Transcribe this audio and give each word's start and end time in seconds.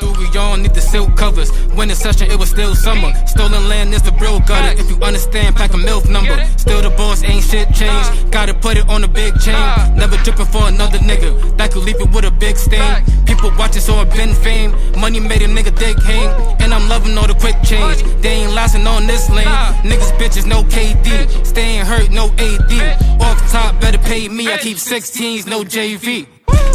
Do 0.00 0.12
we 0.18 0.26
all 0.38 0.56
need 0.56 0.74
the 0.74 0.80
silk 0.80 1.16
covers. 1.16 1.50
When 1.76 1.88
the 1.88 1.94
session, 1.94 2.30
it 2.30 2.38
was 2.38 2.50
still 2.50 2.74
summer. 2.74 3.12
Stolen 3.26 3.68
land 3.68 3.94
is 3.94 4.02
the 4.02 4.12
real 4.20 4.40
gutter. 4.40 4.80
If 4.80 4.90
you 4.90 4.96
understand, 5.02 5.56
pack 5.56 5.72
a 5.72 5.76
MILF 5.76 6.08
number. 6.08 6.44
Still 6.56 6.82
the 6.82 6.90
boss, 6.90 7.22
ain't 7.22 7.44
shit 7.44 7.72
changed. 7.74 8.30
Gotta 8.30 8.54
put 8.54 8.76
it 8.76 8.88
on 8.88 9.04
a 9.04 9.08
big 9.08 9.38
chain. 9.40 9.60
Never 9.94 10.16
dripping 10.24 10.46
for 10.46 10.68
another 10.68 10.98
nigga. 10.98 11.56
That 11.56 11.72
could 11.72 11.84
leave 11.84 12.00
it 12.00 12.10
with 12.10 12.24
a 12.24 12.30
big 12.30 12.56
stain. 12.56 13.04
People 13.26 13.50
watching, 13.58 13.82
so 13.82 14.00
it 14.00 14.10
been 14.10 14.34
fame. 14.34 14.72
Money 14.98 15.20
made 15.20 15.42
a 15.42 15.48
nigga 15.48 15.76
dick 15.76 15.98
hang. 16.02 16.28
And 16.60 16.72
I'm 16.72 16.88
loving 16.88 17.16
all 17.16 17.26
the 17.26 17.34
quick 17.34 17.56
change. 17.62 18.02
They 18.22 18.42
ain't 18.42 18.52
lasting 18.52 18.86
on 18.86 19.06
this 19.06 19.28
lane. 19.30 19.46
Niggas, 19.84 20.12
bitches, 20.18 20.46
no 20.46 20.62
KD. 20.64 21.46
Staying 21.46 21.84
hurt, 21.84 22.10
no 22.10 22.32
AD. 22.38 22.72
Off 23.20 23.38
top, 23.52 23.80
better 23.80 23.98
pay 23.98 24.28
me. 24.28 24.52
I 24.52 24.58
keep 24.58 24.78
16s, 24.78 25.46
no 25.46 25.62
JV. 25.62 26.26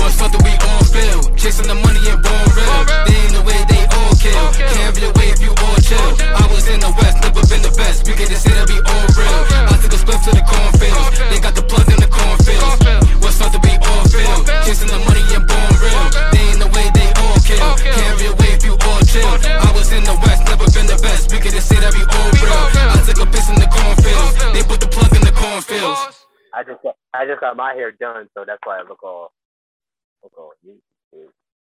What's 0.04 0.16
something 0.16 0.44
we 0.44 0.54
all 0.68 0.84
feel? 0.92 1.20
Chasing 1.40 1.68
the 1.68 1.76
money 1.76 2.02
and 2.12 2.20
born 2.22 2.48
real. 2.54 2.82
They 3.08 3.18
ain't 3.24 3.34
the 3.34 3.44
way 3.44 3.60
they 3.72 3.84
all 3.88 4.14
kill. 4.20 4.46
Can't 4.56 4.94
be 4.96 5.04
away 5.08 5.28
if 5.34 5.40
you 5.42 5.52
all 5.52 5.78
chill. 5.80 6.10
I 6.22 6.44
was 6.52 6.68
in 6.68 6.80
the 6.84 6.92
west, 7.00 7.18
never 7.24 7.44
been 7.48 7.64
the 7.64 7.74
best. 7.76 8.08
We 8.08 8.14
can 8.14 8.28
just 8.28 8.44
say 8.44 8.54
that 8.56 8.68
we 8.68 8.78
all 8.84 9.08
real. 9.16 9.40
I 9.72 9.76
took 9.82 9.94
a 9.96 10.00
split 10.00 10.20
to 10.28 10.32
the 10.36 10.44
cornfields. 10.44 11.20
They 11.32 11.40
got 11.40 11.56
the 11.56 11.64
plug 11.64 11.88
in 11.88 12.00
the 12.00 12.10
cornfields. 12.12 12.80
What's 13.24 13.38
something 13.40 13.62
we 13.64 13.74
all 13.80 14.04
feel? 14.12 14.38
Chasing 14.68 14.92
the 14.92 15.00
money 15.04 15.24
and 15.36 15.44
born 15.48 15.74
real. 15.80 16.06
They 16.36 16.44
ain't 16.52 16.60
the 16.60 16.70
way 16.76 16.88
they 16.94 17.10
all 17.24 17.38
kill. 17.44 17.70
Can't 17.80 18.16
be 18.20 18.26
away 18.28 18.50
if 18.60 18.64
you 18.68 18.76
all 18.76 19.02
chill. 19.08 19.34
I 19.48 19.70
was 19.72 19.90
in 19.92 20.04
the 20.04 20.16
west, 20.20 20.48
never 20.48 20.68
been 20.72 20.88
the 20.88 21.00
best. 21.00 21.32
We 21.32 21.40
can 21.40 21.52
just 21.52 21.68
say 21.72 21.80
that 21.80 21.96
we 21.96 22.04
all 22.04 22.30
real. 22.40 22.64
I 22.92 23.00
took 23.08 23.20
a 23.24 23.28
piss 23.28 23.48
in 23.50 23.56
the 23.56 23.68
cornfields. 23.72 24.34
They 24.52 24.64
put 24.68 24.80
the 24.84 24.90
plug 24.92 25.16
in 25.16 25.24
the 25.24 25.34
cornfields. 25.34 26.28
I 26.54 26.64
just 26.64 26.84
got, 26.84 26.96
I 27.14 27.26
just 27.26 27.40
got 27.40 27.56
my 27.56 27.74
hair 27.74 27.92
done, 27.92 28.30
so 28.36 28.44
that's 28.46 28.62
why 28.64 28.80
I 28.80 28.84
look 28.84 29.02
all 29.04 29.04
look 29.04 29.10
all 29.10 29.32
neat. 29.32 29.43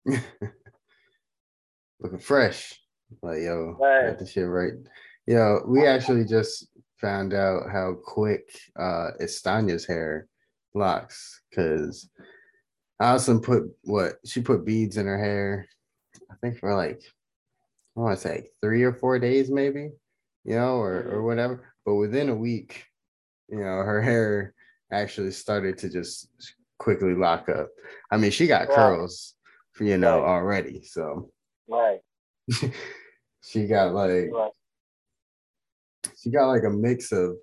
Looking 2.00 2.20
fresh. 2.20 2.80
Like 3.22 3.42
yo, 3.42 3.78
Right. 3.80 4.08
got 4.10 4.20
the 4.20 4.26
shit 4.26 4.48
right. 4.48 4.74
Yo, 5.28 5.62
we 5.68 5.86
actually 5.86 6.26
just 6.26 6.68
found 6.98 7.34
out 7.34 7.70
how 7.72 7.96
quick 8.04 8.50
uh 8.80 9.12
Estanya's 9.22 9.86
hair 9.86 10.28
locks 10.74 11.42
because 11.50 12.10
Allison 13.02 13.42
put 13.42 13.64
what 13.84 14.16
she 14.26 14.42
put 14.42 14.66
beads 14.66 14.98
in 14.98 15.06
her 15.06 15.18
hair, 15.18 15.68
I 16.32 16.36
think 16.42 16.58
for 16.60 16.76
like 16.76 17.02
I 17.98 18.00
want 18.00 18.16
to 18.18 18.22
say 18.22 18.50
three 18.62 18.84
or 18.84 18.94
four 18.94 19.20
days, 19.20 19.50
maybe, 19.50 19.92
you 20.44 20.56
know, 20.56 20.78
or 20.78 21.10
or 21.12 21.24
whatever. 21.24 21.74
But 21.86 21.96
within 21.96 22.30
a 22.30 22.36
week, 22.36 22.86
you 23.50 23.60
know, 23.60 23.64
her 23.84 24.02
hair 24.02 24.54
actually 24.92 25.32
started 25.32 25.78
to 25.80 25.90
just 25.90 26.30
quickly 26.86 27.16
lock 27.16 27.50
up. 27.50 27.70
I 28.12 28.18
mean, 28.18 28.30
she 28.30 28.46
got 28.46 28.70
Wow. 28.70 28.76
curls, 28.76 29.34
you 29.80 29.98
know, 29.98 30.20
Right. 30.22 30.30
already. 30.30 30.84
So 30.84 31.32
Right, 31.68 32.00
she 33.44 33.66
got 33.66 33.94
like 33.96 34.30
right. 34.32 34.52
she 36.16 36.30
got 36.30 36.46
like 36.48 36.64
a 36.64 36.70
mix 36.70 37.12
of 37.12 37.38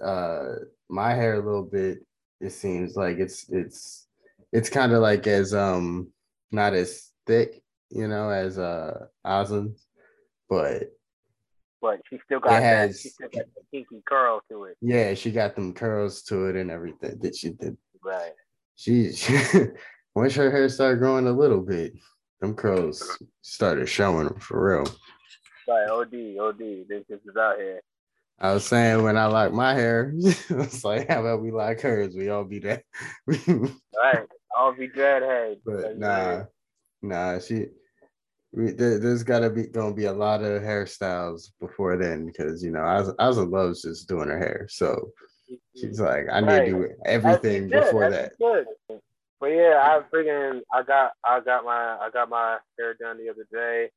uh 0.00 0.54
my 0.88 1.12
hair 1.12 1.34
a 1.34 1.44
little 1.44 1.64
bit 1.64 1.98
it 2.40 2.50
seems 2.50 2.94
like 2.94 3.18
it's 3.18 3.50
it's 3.50 4.06
it's 4.52 4.70
kind 4.70 4.92
of 4.92 5.02
like 5.02 5.26
as 5.26 5.52
um 5.52 6.12
not 6.52 6.74
as 6.74 7.10
thick 7.26 7.60
you 7.90 8.06
know 8.06 8.28
as 8.30 8.56
uh 8.56 9.06
Oslin's 9.26 9.84
but 10.48 10.84
But 11.80 12.00
she 12.08 12.20
still 12.24 12.38
got 12.38 12.62
has- 12.62 13.00
She 13.00 13.08
still 13.08 13.28
got 13.28 13.46
the 13.56 13.62
kinky 13.72 14.00
curl 14.08 14.40
to 14.48 14.64
it. 14.66 14.76
yeah 14.80 15.14
she 15.14 15.32
got 15.32 15.56
them 15.56 15.74
curls 15.74 16.22
to 16.28 16.46
it 16.46 16.54
and 16.54 16.70
everything 16.70 17.18
that 17.22 17.34
she 17.34 17.50
did 17.50 17.76
Right. 18.04 18.32
she, 18.76 19.12
she 19.12 19.38
once 20.14 20.34
her 20.34 20.50
hair 20.50 20.68
started 20.68 20.98
growing 20.98 21.26
a 21.26 21.32
little 21.32 21.60
bit 21.60 21.92
them 22.40 22.54
curls 22.54 23.18
started 23.42 23.88
showing 23.88 24.28
for 24.40 24.76
real 24.76 24.84
Right. 25.68 25.88
OD. 25.88 26.36
OD. 26.40 26.58
This 26.88 27.04
this 27.08 27.20
is 27.24 27.36
out 27.38 27.56
here. 27.56 27.80
I 28.40 28.52
was 28.52 28.64
saying 28.66 29.02
when 29.04 29.16
I 29.16 29.26
like 29.26 29.52
my 29.52 29.74
hair, 29.74 30.12
it's 30.16 30.84
like 30.84 31.08
how 31.08 31.20
about 31.20 31.40
we 31.40 31.52
like 31.52 31.80
hers? 31.80 32.16
We 32.16 32.30
all 32.30 32.44
be 32.44 32.58
that. 32.60 32.82
Right. 33.28 34.26
I'll 34.56 34.74
be 34.74 34.88
dreadhead. 34.88 35.58
but 35.64 35.98
nah, 35.98 36.42
nah. 37.00 37.38
She, 37.38 37.66
we, 38.52 38.72
there, 38.72 38.98
there's 38.98 39.22
gotta 39.22 39.48
be 39.48 39.68
gonna 39.68 39.94
be 39.94 40.06
a 40.06 40.12
lot 40.12 40.42
of 40.42 40.62
hairstyles 40.62 41.50
before 41.60 41.96
then 41.96 42.26
because 42.26 42.62
you 42.62 42.70
know 42.72 42.80
I 42.82 43.00
was 43.00 43.14
I 43.18 43.28
was 43.28 43.38
in 43.38 43.50
love 43.50 43.76
just 43.80 44.08
doing 44.08 44.28
her 44.28 44.38
hair, 44.38 44.66
so 44.68 45.12
she's 45.76 46.00
like 46.00 46.26
I 46.32 46.40
need 46.40 46.46
Right. 46.48 46.64
to 46.66 46.70
do 46.72 46.94
everything 47.04 47.68
before 47.70 48.10
that. 48.10 48.32
Good. 48.38 48.66
But 49.40 49.46
yeah, 49.48 49.80
I 49.82 50.00
freaking 50.14 50.60
I 50.72 50.82
got 50.82 51.12
I 51.26 51.40
got 51.40 51.64
my 51.64 51.98
I 52.00 52.10
got 52.12 52.28
my 52.28 52.58
hair 52.78 52.94
done 52.94 53.18
the 53.18 53.30
other 53.30 53.46
day. 53.52 53.90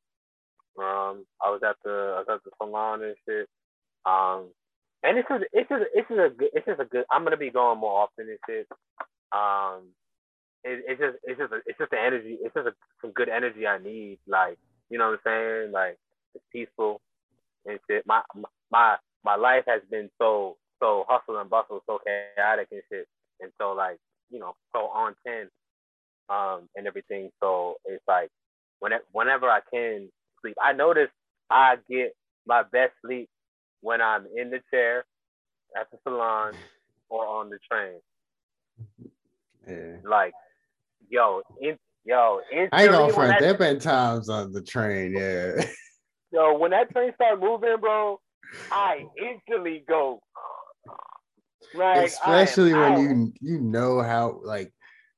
Um, 0.78 1.26
I 1.44 1.50
was 1.52 1.62
at 1.68 1.78
the 1.84 1.92
I 1.92 2.20
was 2.20 2.28
at 2.30 2.44
the 2.44 2.52
salon 2.58 3.04
and 3.04 3.16
shit. 3.28 3.48
Um, 4.06 4.50
and 5.04 5.18
it's 5.18 5.28
just 5.30 5.44
it's 5.54 5.70
just 5.70 5.84
it's 5.94 6.10
just 6.10 6.20
a 6.20 6.30
good 6.30 6.50
it's 6.54 6.66
just 6.66 6.82
a 6.82 6.86
good. 6.86 7.06
I'm 7.12 7.24
gonna 7.24 7.38
be 7.38 7.52
going 7.52 7.80
more 7.80 8.02
often 8.04 8.28
and 8.30 8.40
shit. 8.50 8.68
Um, 9.32 9.90
it, 10.64 10.84
it's 10.88 11.00
just 11.02 11.18
it's 11.24 11.40
just 11.40 11.54
a, 11.54 11.58
it's 11.68 11.78
just 11.78 11.92
the 11.92 12.00
energy. 12.02 12.38
It's 12.42 12.54
just 12.54 12.68
a, 12.68 12.74
some 13.02 13.12
good 13.12 13.30
energy 13.30 13.68
I 13.68 13.78
need. 13.78 14.20
Like 14.28 14.58
you 14.90 14.98
know 14.98 15.12
what 15.12 15.20
I'm 15.26 15.64
saying? 15.64 15.72
Like 15.72 15.98
it's 16.36 16.44
peaceful 16.52 17.02
and 17.66 17.80
shit. 17.90 18.06
My 18.08 18.22
my 18.72 18.98
my 19.24 19.36
life 19.36 19.64
has 19.68 19.82
been 19.92 20.10
so 20.20 20.58
so 20.82 21.06
hustle 21.08 21.40
and 21.40 21.50
bustle, 21.50 21.82
so 21.88 22.00
chaotic 22.06 22.68
and 22.72 22.82
shit, 22.92 23.08
and 23.42 23.52
so 23.60 23.74
like 23.74 23.98
you 24.30 24.40
know 24.40 24.56
so 24.74 24.80
on 24.88 25.16
ten, 25.26 25.50
um, 26.30 26.70
and 26.76 26.88
everything. 26.88 27.30
So 27.42 27.76
it's 27.86 28.04
like 28.08 28.30
whenever 28.80 29.04
whenever 29.12 29.50
I 29.50 29.60
can 29.74 30.10
sleep, 30.42 30.56
I 30.64 30.74
notice 30.74 31.10
I 31.50 31.76
get 31.90 32.16
my 32.46 32.64
best 32.64 32.94
sleep 33.06 33.30
when 33.82 34.02
I'm 34.02 34.26
in 34.36 34.50
the 34.50 34.60
chair 34.72 35.06
at 35.80 35.90
the 35.92 35.98
salon 36.04 36.54
or 37.10 37.26
on 37.26 37.50
the 37.50 37.60
train. 37.72 38.00
Yeah. 39.68 39.98
Like, 40.08 40.34
yo, 41.10 41.42
in, 41.60 41.78
yo, 42.06 42.42
I 42.72 42.84
ain't 42.84 42.92
gonna 42.92 43.14
front. 43.14 43.40
There 43.40 43.58
been 43.58 43.80
times 43.80 44.30
on 44.30 44.52
the 44.52 44.62
train, 44.62 45.14
yeah. 45.14 45.66
Yo, 46.32 46.58
when 46.58 46.72
that 46.72 46.92
train 46.92 47.14
start 47.16 47.40
moving, 47.40 47.78
bro, 47.80 48.20
I 48.72 49.06
instantly 49.18 49.84
go. 49.88 50.22
Like, 51.74 51.98
I 51.98 52.02
am 52.02 52.06
especially 52.06 52.74
when 52.74 53.00
you 53.00 53.34
you 53.42 53.60
know 53.60 54.02
how 54.02 54.40
like 54.44 54.72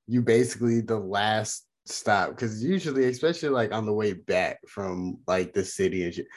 you 0.07 0.21
basically 0.21 0.81
the 0.81 0.97
last 0.99 1.65
stop 1.85 2.29
because 2.31 2.63
usually 2.63 3.05
especially 3.05 3.49
like 3.49 3.71
on 3.71 3.85
the 3.85 3.93
way 3.93 4.13
back 4.13 4.59
from 4.67 5.17
like 5.27 5.53
the 5.53 5.63
city 5.63 6.03
and 6.03 6.13
shit 6.13 6.27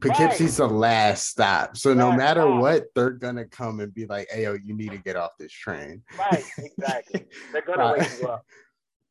poughkeepsie's 0.00 0.56
the 0.56 0.66
last 0.66 1.28
stop 1.28 1.76
so 1.76 1.94
no 1.94 2.08
Last 2.08 2.18
matter 2.18 2.40
stop. 2.46 2.60
what 2.60 2.84
they're 2.94 3.10
gonna 3.10 3.44
come 3.44 3.78
and 3.80 3.94
be 3.94 4.06
like 4.06 4.26
hey 4.30 4.42
yo 4.42 4.56
you 4.64 4.74
need 4.76 4.90
to 4.90 4.98
get 4.98 5.14
off 5.16 5.30
this 5.38 5.52
train 5.52 6.02
Right, 6.18 6.44
exactly. 6.58 7.26
They're 7.52 7.62
gonna 7.62 7.92
Right. 7.92 8.00
wake 8.00 8.20
you 8.20 8.26
up. 8.26 8.44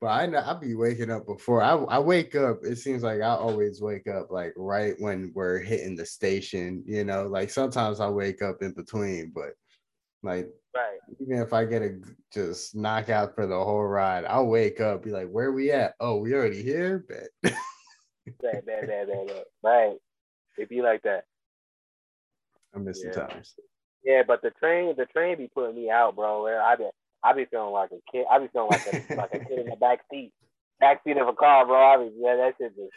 But 0.02 0.08
i 0.08 0.25
know 0.25 0.40
i'll 0.40 0.59
be 0.59 0.75
waking 0.75 1.12
up 1.12 1.25
before 1.25 1.62
I, 1.62 1.74
I 1.74 2.00
wake 2.00 2.35
up 2.35 2.59
it 2.63 2.78
seems 2.78 3.03
like 3.03 3.22
i 3.22 3.30
always 3.30 3.81
wake 3.81 4.08
up 4.08 4.31
like 4.31 4.53
right 4.56 4.94
when 5.00 5.31
we're 5.34 5.59
hitting 5.59 5.96
the 5.96 6.06
station 6.06 6.84
you 6.85 7.03
know 7.03 7.28
like 7.28 7.50
sometimes 7.50 8.00
i 8.00 8.09
wake 8.09 8.41
up 8.41 8.62
in 8.62 8.74
between 8.74 9.31
but 9.34 9.52
like 10.24 10.50
Right. 10.78 11.00
even 11.19 11.41
if 11.41 11.53
I 11.53 11.66
get 11.66 11.81
a 11.81 12.00
just 12.31 12.75
knockout 12.75 13.34
for 13.34 13.47
the 13.47 13.56
whole 13.56 13.84
ride, 13.84 14.25
I'll 14.25 14.46
wake 14.46 14.80
up, 14.80 15.03
be 15.03 15.09
like, 15.09 15.28
"Where 15.28 15.52
we 15.52 15.72
at? 15.72 15.96
Oh, 16.00 16.18
we 16.18 16.34
already 16.35 16.62
here." 16.62 17.00
Bet. 17.00 17.29
Bad. 18.41 18.64
Right. 19.64 19.97
It 20.58 20.69
be 20.69 20.81
like 20.81 21.02
that. 21.03 21.25
I'm 22.74 22.85
missing 22.85 23.09
Yeah. 23.09 23.28
times. 23.28 23.56
Yeah, 24.03 24.24
but 24.25 24.41
the 24.41 24.52
train, 24.52 24.96
the 24.96 25.06
train 25.08 25.38
be 25.38 25.47
putting 25.47 25.75
me 25.75 25.90
out, 25.90 26.16
bro. 26.16 26.46
I 26.46 26.75
be, 26.75 26.85
I 27.23 27.33
be 27.33 27.45
feeling 27.45 27.72
like 27.72 27.91
a 27.91 28.00
kid. 28.11 28.25
I 28.31 28.39
be 28.39 28.47
feeling 28.51 28.69
like 28.69 28.85
a 28.85 29.16
like 29.16 29.33
a 29.33 29.39
kid 29.39 29.59
in 29.59 29.66
the 29.67 29.75
back 29.75 30.00
seat, 30.11 30.31
back 30.79 31.01
seat 31.03 31.17
of 31.17 31.28
a 31.28 31.34
car, 31.34 31.66
bro. 31.66 31.75
I 31.75 31.97
be, 31.97 32.11
yeah, 32.19 32.35
that 32.35 32.53
shit 32.59 32.75
just. 32.75 32.91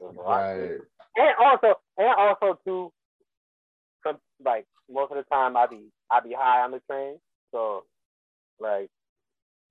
Right. 0.00 0.78
And 1.16 1.34
also, 1.40 1.74
and 1.96 2.14
also 2.18 2.58
too, 2.66 2.92
some 4.04 4.18
like 4.44 4.66
most 4.90 5.10
of 5.10 5.16
the 5.16 5.24
time 5.24 5.56
I 5.56 5.66
be 5.66 5.88
I 6.10 6.20
be 6.20 6.34
high 6.36 6.62
on 6.62 6.72
the 6.72 6.80
train, 6.90 7.18
so 7.52 7.84
like 8.60 8.88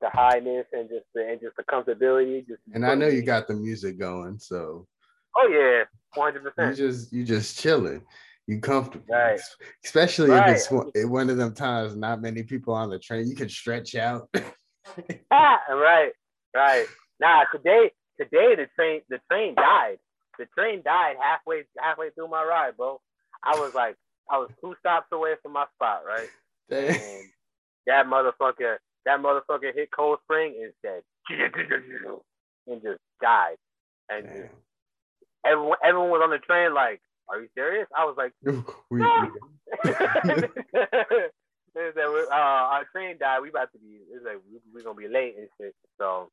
the 0.01 0.09
highness 0.09 0.65
and 0.73 0.89
just 0.89 1.05
the 1.13 1.27
and 1.27 1.39
just 1.39 1.55
the 1.57 1.63
comfortability. 1.63 2.47
Just 2.47 2.61
And 2.73 2.85
I 2.85 2.95
know 2.95 3.07
you 3.07 3.21
got 3.21 3.47
the 3.47 3.53
music 3.53 3.99
going, 3.99 4.39
so 4.39 4.87
Oh 5.37 5.47
yeah, 5.49 5.83
one 6.13 6.33
hundred 6.33 6.53
percent. 6.53 6.77
you 6.77 6.87
just 6.87 7.13
you 7.13 7.23
just 7.23 7.59
chilling. 7.59 8.01
You 8.47 8.59
comfortable, 8.59 9.05
Right. 9.09 9.39
Especially 9.83 10.29
Right. 10.29 10.49
if 10.49 10.55
it's 10.57 10.71
one, 10.71 10.91
one 11.09 11.29
of 11.31 11.37
them 11.37 11.53
times 11.55 11.95
not 11.95 12.21
many 12.21 12.43
people 12.43 12.73
on 12.75 12.89
the 12.91 12.99
train. 12.99 13.27
You 13.27 13.35
can 13.35 13.49
stretch 13.49 13.95
out. 13.95 14.29
Ah, 15.31 15.61
right, 15.69 16.11
right. 16.55 16.85
Nah, 17.19 17.45
today 17.51 17.91
today 18.19 18.55
the 18.55 18.67
train 18.75 19.01
the 19.09 19.19
train 19.31 19.55
died. 19.55 19.97
The 20.37 20.45
train 20.57 20.81
died 20.83 21.15
halfway 21.21 21.63
halfway 21.79 22.11
through 22.11 22.27
my 22.27 22.43
ride, 22.43 22.77
bro. 22.77 23.01
I 23.43 23.55
was 23.59 23.73
like 23.73 23.95
I 24.29 24.37
was 24.37 24.49
two 24.61 24.75
stops 24.79 25.07
away 25.11 25.35
from 25.41 25.53
my 25.53 25.65
spot, 25.75 26.03
right? 26.05 26.29
And 26.69 27.23
that 27.87 28.05
motherfucker 28.05 28.77
that 29.05 29.19
motherfucker 29.21 29.73
hit 29.73 29.89
Cold 29.91 30.19
Spring 30.23 30.55
and 30.61 30.73
said 30.83 31.01
and 32.67 32.81
just 32.83 32.99
died, 33.21 33.55
and 34.09 34.25
Damn. 34.27 34.49
everyone 35.45 35.77
everyone 35.83 36.09
was 36.11 36.21
on 36.23 36.29
the 36.29 36.37
train 36.39 36.73
like, 36.75 37.01
"Are 37.29 37.39
you 37.41 37.47
serious?" 37.55 37.87
I 37.97 38.05
was 38.05 38.15
like, 38.17 38.33
we, 38.89 38.99
No. 38.99 39.31
we- 39.83 39.93
said, 39.95 40.49
"We- 41.75 42.27
uh, 42.31 42.35
our 42.35 42.85
train 42.91 43.17
died. 43.19 43.41
We 43.41 43.49
about 43.49 43.71
to 43.73 43.79
be. 43.79 43.99
It's 44.11 44.25
like 44.25 44.37
we 44.51 44.59
we 44.73 44.83
gonna 44.83 44.95
be 44.97 45.07
late 45.07 45.35
and 45.37 45.47
shit. 45.59 45.75
So, 45.99 46.29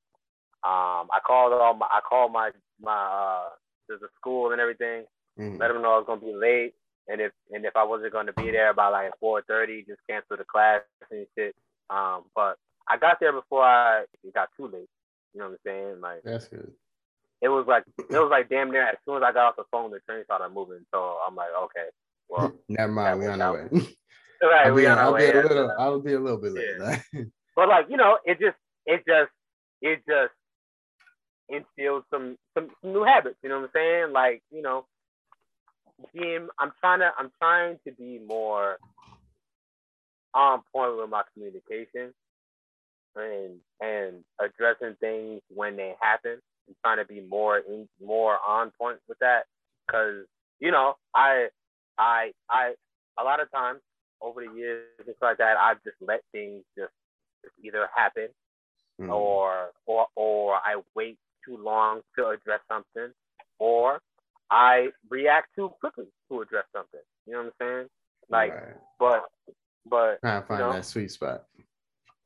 um, 0.65 1.09
I 1.13 1.19
called 1.27 1.53
all 1.53 1.75
my 1.75 1.87
I 1.91 2.01
called 2.09 2.33
my 2.33 2.51
my 2.81 2.93
uh 2.95 3.49
to 3.91 3.99
the 4.01 4.09
school 4.21 4.53
and 4.53 4.61
everything. 4.61 5.05
mm, 5.39 5.59
Let 5.59 5.69
them 5.69 5.83
know 5.83 5.95
I 5.95 5.99
was 5.99 6.05
gonna 6.07 6.21
be 6.21 6.33
late, 6.35 6.75
and 7.09 7.21
if 7.21 7.33
and 7.53 7.65
if 7.65 7.77
I 7.77 7.85
wasn't 7.85 8.13
gonna 8.13 8.33
be 8.33 8.51
there 8.51 8.73
by 8.75 8.89
like 8.89 9.11
four 9.21 9.43
thirty, 9.43 9.85
just 9.87 10.01
cancel 10.09 10.37
the 10.37 10.45
class 10.45 10.83
and 11.11 11.27
shit. 11.37 11.55
Um, 11.91 12.25
but 12.35 12.57
I 12.89 12.97
got 12.99 13.19
there 13.21 13.33
before 13.33 13.65
I 13.65 14.05
it 14.25 14.35
got 14.35 14.49
too 14.57 14.67
late. 14.69 14.89
You 15.35 15.41
know 15.41 15.47
what 15.47 15.53
I'm 15.53 15.59
saying? 15.65 16.01
Like 16.01 16.23
that's 16.25 16.47
good. 16.49 16.73
It 17.43 17.49
was 17.49 17.67
like 17.67 17.85
it 17.99 18.19
was 18.19 18.31
like 18.31 18.49
damn 18.49 18.71
near 18.71 18.89
as 18.89 18.97
soon 19.05 19.17
as 19.17 19.23
I 19.25 19.33
got 19.33 19.49
off 19.49 19.57
the 19.57 19.65
phone, 19.71 19.91
the 19.91 19.99
train 20.09 20.25
started 20.25 20.55
moving. 20.55 20.87
So 20.95 21.19
I'm 21.27 21.35
like, 21.35 21.51
okay, 21.65 21.89
well, 22.31 22.53
Never 22.69 22.93
mind, 22.93 23.19
we 23.19 23.27
on 23.27 23.43
our 23.43 23.55
way. 23.55 23.69
right, 24.43 24.67
I'll 24.67 24.75
we 24.75 24.83
be, 24.83 24.87
on 24.87 24.99
our 24.99 25.05
I'll 25.07 25.17
be 25.19 25.27
a 25.27 25.43
little, 25.43 25.73
I'll 25.79 26.01
be 26.01 26.13
a 26.15 26.21
little 26.21 26.39
bit 26.39 26.53
Yeah. 26.55 27.01
late. 27.13 27.27
But 27.55 27.69
like 27.69 27.87
you 27.91 27.99
know, 27.99 28.17
it 28.25 28.41
just 28.41 28.57
it 28.87 29.03
just 29.07 29.31
it 29.83 30.01
just 30.09 30.33
instilled 31.51 32.05
some 32.11 32.39
some 32.55 32.71
new 32.83 33.03
habits. 33.05 33.37
You 33.43 33.51
know 33.51 33.57
what 33.61 33.65
I'm 33.65 33.71
saying? 33.75 34.13
Like 34.13 34.43
you 34.51 34.63
know, 34.63 34.87
being 36.15 36.49
I'm 36.59 36.73
trying 36.81 37.01
to 37.01 37.11
I'm 37.19 37.31
trying 37.41 37.79
to 37.87 37.93
be 37.93 38.21
more 38.27 38.79
on 40.35 40.63
point 40.75 40.97
with 40.97 41.11
my 41.11 41.23
communication 41.35 42.15
and 43.17 43.59
and 43.81 44.25
addressing 44.41 44.97
things 45.01 45.43
when 45.49 45.77
they 45.77 45.95
happen. 46.01 46.39
I'm 46.69 46.75
trying 46.85 46.99
to 46.99 47.05
be 47.05 47.21
more 47.21 47.59
in 47.59 47.89
more 48.05 48.39
on 48.47 48.73
point 48.81 48.99
with 49.09 49.19
that 49.21 49.45
because 49.87 50.25
you 50.61 50.71
know 50.71 50.95
I 51.15 51.49
I 51.99 52.33
I 52.51 52.75
a 53.21 53.25
lot 53.25 53.41
of 53.41 53.51
times 53.51 53.81
over 54.21 54.45
the 54.45 54.53
years 54.57 54.87
and 54.99 55.15
stuff 55.17 55.31
like 55.31 55.39
that 55.39 55.57
I've 55.57 55.83
just 55.85 55.97
let 56.01 56.21
things 56.33 56.63
just 56.79 56.93
just 57.43 57.55
either 57.65 57.89
happen 57.95 58.29
Mm. 59.01 59.11
or 59.11 59.71
or 59.87 60.07
or 60.17 60.55
I 60.57 60.81
wait 60.95 61.19
too 61.45 61.57
long 61.57 62.03
to 62.19 62.29
address 62.29 62.61
something, 62.69 63.11
or 63.59 64.01
I 64.51 64.91
react 65.09 65.49
too 65.57 65.71
quickly 65.81 66.07
to 66.31 66.43
address 66.43 66.65
something. 66.77 67.01
You 67.27 67.33
know 67.33 67.39
what 67.45 67.47
I'm 67.47 67.53
saying? 67.79 67.89
Like, 68.29 68.55
Right. 68.55 68.75
but 68.99 69.25
but 69.87 70.21
trying 70.21 70.43
to 70.43 70.47
find 70.47 70.61
know? 70.61 70.73
that 70.75 70.85
sweet 70.85 71.11
spot. 71.11 71.47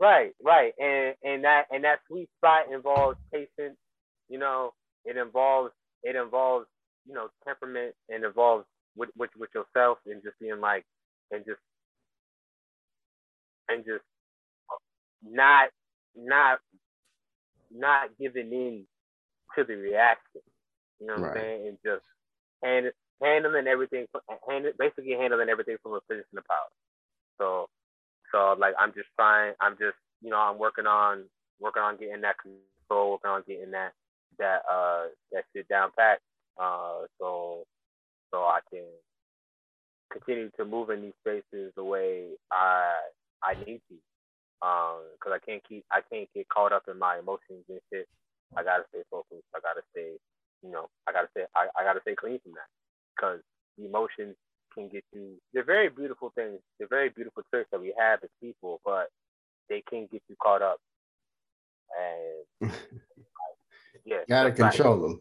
right, 0.01 0.35
right, 0.43 0.75
and 0.79 1.15
and 1.23 1.45
that 1.45 1.67
and 1.71 1.85
that 1.85 2.01
sweet 2.09 2.29
spot 2.37 2.71
involves 2.73 3.17
patience. 3.33 3.79
You 4.29 4.39
know, 4.39 4.73
it 5.05 5.17
involves 5.17 5.73
it 6.03 6.17
involves 6.17 6.67
you 7.07 7.15
know 7.15 7.29
temperament 7.47 7.95
and 8.09 8.25
involves 8.25 8.67
with 8.97 9.11
with 9.17 9.31
with 9.39 9.51
yourself 9.55 9.99
and 10.07 10.23
just 10.23 10.39
being 10.41 10.61
like 10.61 10.85
and 11.33 11.45
just 11.47 11.61
and 13.69 13.85
just 13.85 14.05
not 15.23 15.71
not 16.17 16.61
not 17.71 18.11
giving 18.19 18.53
in 18.53 18.87
to 19.57 19.65
the 19.65 19.75
reaction. 19.77 20.43
You 21.01 21.07
know 21.07 21.15
what 21.15 21.23
Right. 21.23 21.37
I'm 21.37 21.41
saying? 21.41 21.69
And 21.69 21.79
just 21.85 22.05
hand, 22.63 22.93
handling 23.23 23.67
everything, 23.67 24.07
hand, 24.49 24.67
basically 24.79 25.13
handling 25.13 25.49
everything 25.49 25.77
from 25.83 25.95
a 25.95 26.01
position 26.03 26.39
of 26.39 26.45
power. 26.47 26.71
So, 27.39 27.67
so 28.33 28.57
like 28.59 28.75
I'm 28.79 28.93
just 28.95 29.09
trying. 29.17 29.55
I'm 29.61 29.73
just 29.79 29.97
you 30.23 30.31
know 30.31 30.39
I'm 30.39 30.59
working 30.59 30.87
on 30.87 31.25
working 31.61 31.83
on 31.83 31.97
getting 31.99 32.23
that 32.23 32.37
control, 32.39 33.13
working 33.13 33.31
on 33.31 33.43
getting 33.47 33.73
that 33.73 33.93
that 34.39 34.63
uh 34.71 35.07
that 35.33 35.45
shit 35.55 35.69
down 35.69 35.91
pat. 35.97 36.21
Uh, 36.61 37.07
so 37.19 37.65
so 38.31 38.39
I 38.39 38.61
can 38.71 38.85
continue 40.13 40.51
to 40.57 40.65
move 40.65 40.91
in 40.91 41.03
these 41.03 41.19
spaces 41.21 41.73
the 41.77 41.85
way 41.85 42.29
I 42.53 42.95
I 43.43 43.55
need 43.67 43.81
to. 43.89 43.97
Um, 44.63 45.05
because 45.13 45.33
I 45.37 45.45
can't 45.45 45.63
keep 45.69 45.85
I 45.93 46.01
can't 46.11 46.29
get 46.35 46.49
caught 46.49 46.73
up 46.73 46.85
in 46.91 46.99
my 46.99 47.19
emotions 47.19 47.65
and 47.69 47.81
shit. 47.93 48.07
I 48.57 48.63
gotta 48.63 48.85
stay 48.91 49.03
focused. 49.11 49.45
I 49.55 49.61
gotta 49.61 49.83
stay, 49.93 50.17
you 50.63 50.71
know, 50.71 50.89
I 51.07 51.13
gotta 51.13 51.29
stay 51.33 51.45
I, 51.55 51.69
I 51.79 51.85
gotta 51.85 52.01
stay 52.01 52.15
clean 52.15 52.41
from 52.43 52.53
that. 52.53 52.69
Because 53.17 53.41
emotions 53.79 54.37
can 54.75 54.89
get 54.89 55.05
you 55.13 55.37
they're 55.53 55.65
very 55.65 55.89
beautiful 55.89 56.33
things. 56.35 56.61
They're 56.79 56.89
very 56.89 57.11
beautiful 57.11 57.43
tricks 57.51 57.69
that 57.73 57.81
we 57.81 57.95
have 57.99 58.21
as 58.23 58.31
people, 58.41 58.81
but 58.85 59.09
they 59.69 59.83
can 59.89 60.09
get 60.11 60.23
you 60.29 60.37
caught 60.43 60.63
up. 60.63 60.79
And 61.97 62.73
yeah, 64.07 64.19
Gotta 64.29 64.49
that's 64.51 64.61
right. 64.61 64.73
control 64.73 65.01
them. 65.03 65.21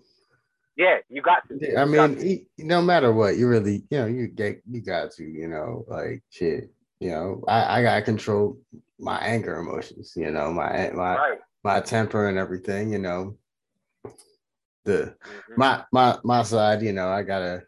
Yeah, 0.77 0.97
you 1.09 1.21
got 1.21 1.47
to. 1.49 1.57
Yeah, 1.59 1.81
I 1.81 1.85
mean, 1.85 2.45
no 2.57 2.81
matter 2.81 3.13
what, 3.13 3.37
you 3.37 3.47
really, 3.47 3.83
you 3.89 3.97
know, 3.97 4.05
you 4.05 4.27
get, 4.27 4.61
you 4.69 4.81
got 4.81 5.11
to, 5.11 5.23
you 5.23 5.47
know, 5.47 5.85
like 5.87 6.21
shit. 6.29 6.71
You 6.99 7.11
know, 7.11 7.43
I, 7.47 7.79
I 7.79 7.81
gotta 7.81 8.01
control 8.01 8.57
my 8.99 9.17
anger 9.19 9.57
emotions. 9.57 10.13
You 10.15 10.31
know, 10.31 10.51
my, 10.51 10.91
my, 10.93 11.15
right. 11.15 11.39
my 11.63 11.79
temper 11.81 12.27
and 12.27 12.37
everything. 12.37 12.91
You 12.91 12.99
know, 12.99 13.37
the 14.85 15.15
Mhm. 15.25 15.57
my, 15.57 15.83
my, 15.91 16.17
my 16.23 16.43
side. 16.43 16.81
You 16.81 16.93
know, 16.93 17.09
I 17.09 17.23
gotta, 17.23 17.63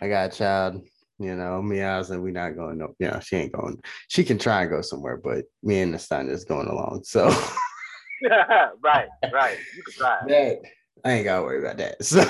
I 0.00 0.08
got 0.08 0.32
a 0.32 0.36
child. 0.36 0.82
You 1.20 1.34
know, 1.34 1.60
me 1.60 1.76
Mia's 1.76 2.10
and 2.10 2.22
we 2.22 2.30
not 2.30 2.56
going. 2.56 2.78
No, 2.78 2.94
you 3.00 3.08
know, 3.08 3.18
she 3.20 3.36
ain't 3.36 3.52
going. 3.52 3.80
She 4.06 4.22
can 4.22 4.38
try 4.38 4.62
and 4.62 4.70
go 4.70 4.80
somewhere, 4.80 5.16
but 5.16 5.44
me 5.64 5.80
and 5.80 5.92
the 5.92 5.98
son 5.98 6.28
is 6.28 6.44
going 6.44 6.68
along. 6.68 7.02
So 7.04 7.28
right, 8.82 9.08
right. 9.32 9.58
You 9.76 9.82
can 9.82 9.94
try. 9.94 10.18
that 10.28 10.60
I 11.04 11.12
ain't 11.12 11.24
gotta 11.24 11.42
worry 11.42 11.60
about 11.60 11.76
that. 11.78 11.96
So, 12.04 12.24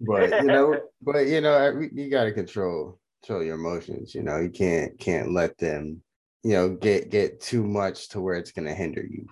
but 0.00 0.30
you 0.42 0.48
know, 0.48 0.80
but 1.02 1.26
you 1.26 1.40
know, 1.40 1.54
I- 1.54 1.88
you 1.92 2.10
gotta 2.10 2.32
control 2.32 2.98
control 3.22 3.42
your 3.42 3.56
emotions. 3.56 4.14
You 4.14 4.22
know, 4.22 4.38
you 4.38 4.50
can't 4.50 4.98
can't 4.98 5.32
let 5.32 5.56
them, 5.58 6.02
you 6.44 6.52
know, 6.52 6.70
get 6.70 7.10
get 7.10 7.40
too 7.40 7.64
much 7.64 8.08
to 8.10 8.20
where 8.20 8.36
it's 8.36 8.52
gonna 8.52 8.74
hinder 8.74 9.02
you. 9.02 9.26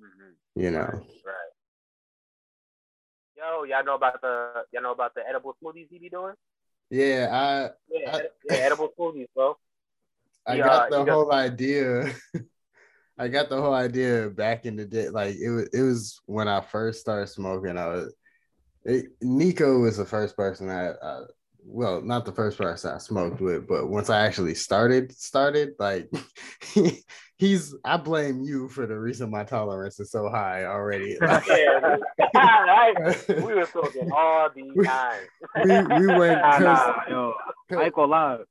Mhm. 0.00 0.34
You 0.62 0.70
know, 0.72 0.80
Right, 0.80 1.22
right. 1.24 1.52
Yo, 3.36 3.62
y'all 3.64 3.84
know 3.84 3.94
about 3.94 4.20
the 4.20 4.64
y'all 4.72 4.82
know 4.82 4.92
about 4.92 5.14
the 5.14 5.22
edible 5.28 5.54
smoothies 5.62 5.88
he 5.90 5.98
be 5.98 6.08
doing? 6.08 6.34
yeah, 6.90 7.68
Yeah, 7.88 8.16
I- 8.16 8.20
yeah, 8.44 8.54
edible 8.56 8.92
smoothies, 8.98 9.28
bro. 9.34 9.56
I 10.46 10.52
I 10.54 10.58
got 10.58 10.90
the 10.90 10.98
you 11.00 11.06
got- 11.06 11.12
whole 11.12 11.32
idea. 11.32 12.12
I 13.18 13.28
got 13.28 13.48
the 13.48 13.60
whole 13.60 13.74
idea 13.74 14.28
back 14.28 14.66
in 14.66 14.76
the 14.76 14.84
day. 14.84 15.08
Like 15.08 15.36
it 15.36 15.50
was, 15.50 15.68
it 15.72 15.82
was 15.82 16.20
when 16.26 16.48
I 16.48 16.60
first 16.60 17.00
started 17.00 17.28
smoking. 17.28 17.78
I 17.78 17.86
was 17.88 18.14
it, 18.84 19.06
Nico 19.20 19.80
was 19.80 19.96
the 19.96 20.04
first 20.04 20.36
person 20.36 20.70
I, 20.70 20.90
I, 20.90 21.22
well, 21.64 22.00
not 22.00 22.24
the 22.24 22.32
first 22.32 22.56
person 22.56 22.92
I 22.94 22.98
smoked 22.98 23.40
with, 23.40 23.66
but 23.66 23.88
once 23.88 24.10
I 24.10 24.24
actually 24.24 24.54
started, 24.54 25.12
started 25.12 25.70
like 25.78 26.08
he's. 27.36 27.74
I 27.84 27.96
blame 27.96 28.42
you 28.42 28.68
for 28.68 28.86
the 28.86 28.98
reason 28.98 29.30
my 29.30 29.42
tolerance 29.42 29.98
is 29.98 30.12
so 30.12 30.28
high 30.28 30.64
already. 30.64 31.16
Like, 31.20 31.46
Yeah, 31.48 31.98
right. 32.34 33.28
We 33.28 33.54
were 33.54 33.66
smoking 33.66 34.10
all 34.12 34.48
the 34.54 34.84
time. 34.84 35.20
we, 35.64 36.00
we 36.00 36.06
went 36.06 36.40
Nah, 36.40 36.58
nah, 36.58 36.94
yo, 37.08 37.34
I 37.72 37.84
ain't 37.84 37.94
gonna 37.94 38.44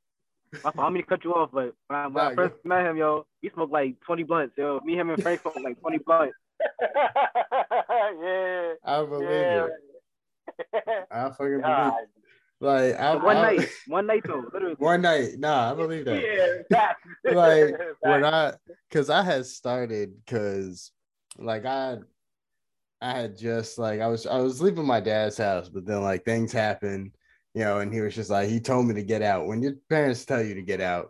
lie. 0.55 0.61
My 0.63 0.71
fault, 0.71 0.87
I'm 0.87 0.93
gonna 0.93 1.03
cut 1.03 1.23
you 1.23 1.33
off, 1.33 1.49
but 1.53 1.73
when 1.87 1.99
I, 1.99 2.07
when 2.07 2.13
Nah, 2.13 2.29
I 2.29 2.35
first 2.35 2.55
met 2.63 2.85
him, 2.85 2.97
yo, 2.97 3.25
he 3.41 3.49
smoked 3.53 3.71
like 3.73 3.99
20 4.01 4.23
blunts, 4.23 4.55
yo. 4.57 4.79
Me, 4.83 4.95
him, 4.95 5.09
and 5.09 5.21
Frank 5.21 5.41
smoked 5.41 5.61
like 5.63 5.79
20 5.79 5.97
blunts. 5.99 6.35
yeah. 6.81 8.73
I 8.83 9.05
believe 9.05 9.29
yeah. 9.29 9.67
it. 9.67 11.07
I 11.11 11.29
fucking 11.29 11.47
believe. 11.47 11.61
God. 11.63 11.93
Like 12.61 12.95
I, 12.95 13.15
one 13.15 13.37
I- 13.37 13.41
night, 13.55 13.69
one 13.87 14.07
night 14.07 14.23
though, 14.25 14.45
literally. 14.53 14.75
one 14.79 15.01
night. 15.01 15.31
Nah, 15.37 15.71
I 15.71 15.75
believe 15.75 16.05
that. 16.05 16.21
Yeah, 16.21 16.77
facts. 16.77 17.01
like 17.25 17.75
when 17.99 18.21
Facts. 18.21 18.57
I 18.71 18.73
because 18.89 19.09
I 19.09 19.21
had 19.23 19.45
started 19.45 20.13
because 20.25 20.91
like 21.37 21.65
I 21.65 21.97
I 23.01 23.11
had 23.11 23.37
just 23.37 23.77
like 23.77 23.99
I 23.99 24.07
was 24.07 24.25
I 24.25 24.37
was 24.39 24.61
leaving 24.61 24.85
my 24.85 25.01
dad's 25.01 25.37
house, 25.37 25.67
but 25.67 25.85
then 25.85 26.01
like 26.01 26.23
things 26.23 26.53
happened, 26.53 27.11
you 27.55 27.63
know, 27.63 27.79
and 27.79 27.93
he 27.93 28.01
was 28.01 28.13
just 28.15 28.29
like 28.29 28.49
he 28.49 28.59
told 28.59 28.85
me 28.87 28.93
to 28.95 29.03
get 29.03 29.21
out. 29.21 29.47
When 29.47 29.63
your 29.63 29.73
parents 29.89 30.25
tell 30.25 30.43
you 30.43 30.55
to 30.55 30.61
get 30.61 30.81
out, 30.81 31.09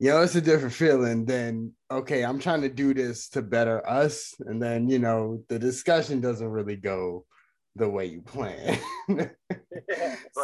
you 0.00 0.10
know, 0.10 0.22
it's 0.22 0.34
a 0.34 0.40
different 0.40 0.74
feeling 0.74 1.24
than 1.24 1.72
okay, 1.90 2.24
I'm 2.24 2.40
trying 2.40 2.62
to 2.62 2.68
do 2.68 2.94
this 2.94 3.28
to 3.30 3.42
better 3.42 3.88
us, 3.88 4.34
and 4.40 4.60
then 4.60 4.88
you 4.88 4.98
know 4.98 5.44
the 5.48 5.58
discussion 5.58 6.20
doesn't 6.20 6.48
really 6.48 6.76
go 6.76 7.26
the 7.76 7.88
way 7.88 8.06
you 8.06 8.22
plan. 8.22 8.80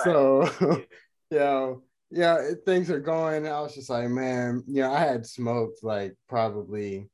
So, 0.04 0.48
you 1.30 1.38
know, 1.38 1.82
yeah, 2.10 2.36
it- 2.38 2.64
things 2.64 2.90
are 2.90 3.00
going. 3.00 3.46
I 3.46 3.60
was 3.60 3.74
just 3.74 3.90
like, 3.90 4.08
man, 4.08 4.62
you 4.66 4.82
know, 4.82 4.92
I 4.92 5.00
had 5.00 5.26
smoked 5.26 5.82
like 5.82 6.14
probably 6.28 7.08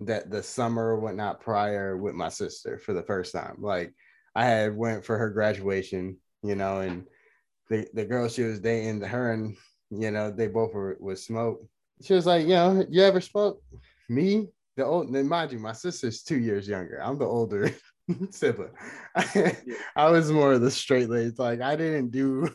that 0.00 0.30
the 0.30 0.42
summer 0.42 0.88
or 0.88 1.00
whatnot 1.00 1.40
prior 1.40 1.96
with 1.96 2.14
my 2.14 2.28
sister 2.28 2.78
for 2.78 2.92
the 2.92 3.02
first 3.02 3.32
time. 3.32 3.56
Like, 3.60 3.94
I 4.34 4.44
had 4.44 4.76
went 4.76 5.04
for 5.04 5.16
her 5.16 5.30
graduation, 5.30 6.18
you 6.42 6.54
know, 6.54 6.80
and 6.80 7.06
the 7.68 7.86
the 7.94 8.04
girl 8.04 8.28
she 8.28 8.42
was 8.42 8.60
dating, 8.60 9.00
her 9.02 9.32
and 9.32 9.56
you 9.90 10.10
know, 10.10 10.30
they 10.30 10.48
both 10.48 10.72
were 10.74 10.96
would 11.00 11.18
smoke. 11.18 11.64
She 12.02 12.14
was 12.14 12.26
like, 12.26 12.42
you 12.42 12.54
know, 12.54 12.84
you 12.88 13.02
ever 13.02 13.20
smoke? 13.20 13.62
Me? 14.08 14.48
the 14.76 14.84
old. 14.84 15.12
Then 15.12 15.28
mind 15.28 15.52
you, 15.52 15.58
my 15.58 15.72
sister's 15.72 16.22
two 16.22 16.38
years 16.38 16.68
younger. 16.68 17.02
I'm 17.02 17.18
the 17.18 17.24
older 17.24 17.70
sibling. 18.30 18.70
I 19.16 20.10
was 20.10 20.30
more 20.30 20.52
of 20.52 20.60
the 20.60 20.70
straight 20.70 21.08
laced. 21.08 21.38
Like 21.38 21.60
I 21.60 21.76
didn't 21.76 22.10
do 22.10 22.48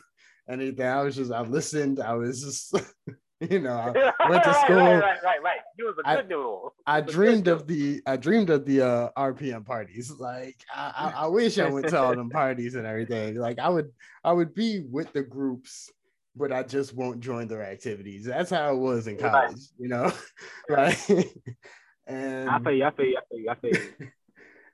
anything. 0.48 0.86
I 0.86 1.02
was 1.02 1.16
just 1.16 1.32
I 1.32 1.42
listened. 1.42 2.00
I 2.00 2.14
was 2.14 2.42
just 2.42 2.74
you 3.50 3.58
know 3.60 3.76
I 3.76 4.12
went 4.28 4.44
to 4.44 4.54
school. 4.54 4.76
right, 4.76 5.00
right, 5.00 5.22
right, 5.22 5.42
right. 5.42 5.60
You 5.78 5.86
was 5.86 5.96
a 6.04 6.16
good 6.16 6.28
dude. 6.28 6.70
I 6.86 7.00
dreamed 7.00 7.48
of 7.48 7.66
the 7.66 8.00
I 8.06 8.16
dreamed 8.16 8.50
of 8.50 8.64
the 8.64 8.82
uh, 8.82 9.08
RPM 9.16 9.64
parties. 9.64 10.12
Like 10.18 10.62
I, 10.74 11.12
I, 11.16 11.24
I 11.24 11.26
wish 11.26 11.58
I 11.58 11.68
went 11.68 11.88
to 11.88 12.00
all 12.00 12.14
them 12.14 12.30
parties 12.30 12.74
and 12.74 12.86
everything. 12.86 13.36
Like 13.36 13.58
I 13.58 13.68
would 13.68 13.90
I 14.22 14.32
would 14.32 14.54
be 14.54 14.80
with 14.80 15.12
the 15.12 15.22
groups, 15.22 15.90
but 16.36 16.52
I 16.52 16.62
just 16.62 16.94
won't 16.94 17.20
join 17.20 17.48
their 17.48 17.64
activities. 17.64 18.24
That's 18.24 18.50
how 18.50 18.74
it 18.74 18.78
was 18.78 19.06
in 19.06 19.16
college, 19.16 19.52
right. 19.52 19.58
you 19.78 19.88
know, 19.88 20.12
right? 20.68 21.26
and 22.06 22.48
I 22.48 22.58
feel 22.60 22.72
you. 22.72 22.84
I 22.84 22.90
feel 22.90 23.06
you. 23.06 23.18
I 23.18 23.24
feel 23.28 23.40
you. 23.40 23.50
I 23.50 23.54
feel 23.54 23.70
you. 23.72 24.08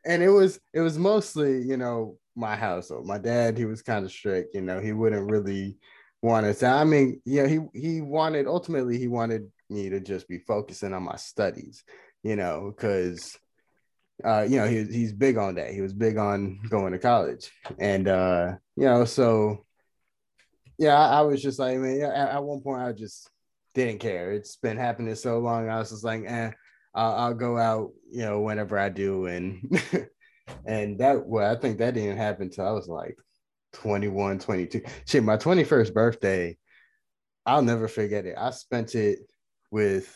and 0.05 0.23
it 0.23 0.31
was 0.31 0.61
it 0.75 0.81
was 0.81 0.99
mostly 0.99 1.63
you 1.63 1.77
know 1.77 2.19
my 2.37 2.55
household. 2.55 3.07
My 3.07 3.19
dad 3.19 3.57
he 3.57 3.65
was 3.65 3.83
kind 3.83 4.05
of 4.05 4.13
strict. 4.13 4.55
You 4.55 4.61
know 4.61 4.81
he 4.81 4.93
wouldn't 4.93 5.31
really 5.31 5.79
want 6.23 6.59
to. 6.59 6.67
I 6.67 6.85
mean, 6.85 7.21
yeah, 7.25 7.47
he 7.47 7.61
he 7.75 8.01
wanted 8.01 8.47
ultimately 8.47 8.99
he 8.99 9.09
wanted 9.09 9.51
me 9.71 9.89
to 9.91 10.01
just 10.01 10.29
be 10.29 10.39
focusing 10.39 10.95
on 10.95 11.03
my 11.03 11.17
studies. 11.17 11.85
You 12.23 12.37
know, 12.37 12.73
because 12.75 13.39
uh, 14.25 14.43
you 14.49 14.57
know, 14.57 14.67
he, 14.67 14.85
he's 14.85 15.13
big 15.13 15.37
on 15.37 15.55
that. 15.57 15.73
He 15.73 15.81
was 15.81 15.93
big 15.93 16.17
on 16.17 16.61
going 16.69 16.93
to 16.93 16.99
college. 16.99 17.53
And, 17.79 18.09
uh, 18.09 18.55
you 18.77 18.85
know, 18.85 19.05
so 19.05 19.65
yeah, 20.77 20.99
I, 20.99 21.19
I 21.19 21.21
was 21.23 21.43
just 21.43 21.59
like, 21.59 21.79
man, 21.79 22.01
at, 22.03 22.31
at, 22.31 22.45
one 22.45 22.61
point 22.61 22.83
I 22.83 22.93
just 22.93 23.31
didn't 23.75 24.01
care. 24.01 24.33
It's 24.33 24.57
been 24.57 24.77
happening 24.77 25.15
so 25.15 25.39
long. 25.39 25.69
I 25.69 25.79
was 25.79 25.91
just 25.91 26.05
like, 26.05 26.25
eh, 26.27 26.51
I'll, 26.95 27.13
I'll 27.15 27.35
go 27.35 27.59
out, 27.59 27.93
you 28.11 28.23
know, 28.23 28.41
whenever 28.41 28.79
I 28.79 28.89
do. 28.89 29.27
And, 29.27 29.81
and 30.67 30.99
that, 30.99 31.25
well, 31.25 31.51
I 31.51 31.59
think 31.59 31.79
that 31.79 31.95
didn't 31.95 32.17
happen 32.17 32.51
till 32.51 32.67
I 32.67 32.73
was 32.73 32.89
like 32.89 33.17
21, 33.75 34.39
22. 34.39 34.83
Shit, 35.07 35.25
my 35.25 35.37
21st 35.37 35.95
birthday, 35.95 36.57
I'll 37.47 37.63
never 37.63 37.89
forget 37.89 38.27
it. 38.27 38.37
I 38.39 38.51
spent 38.51 38.95
it 38.95 39.21
with 39.71 40.15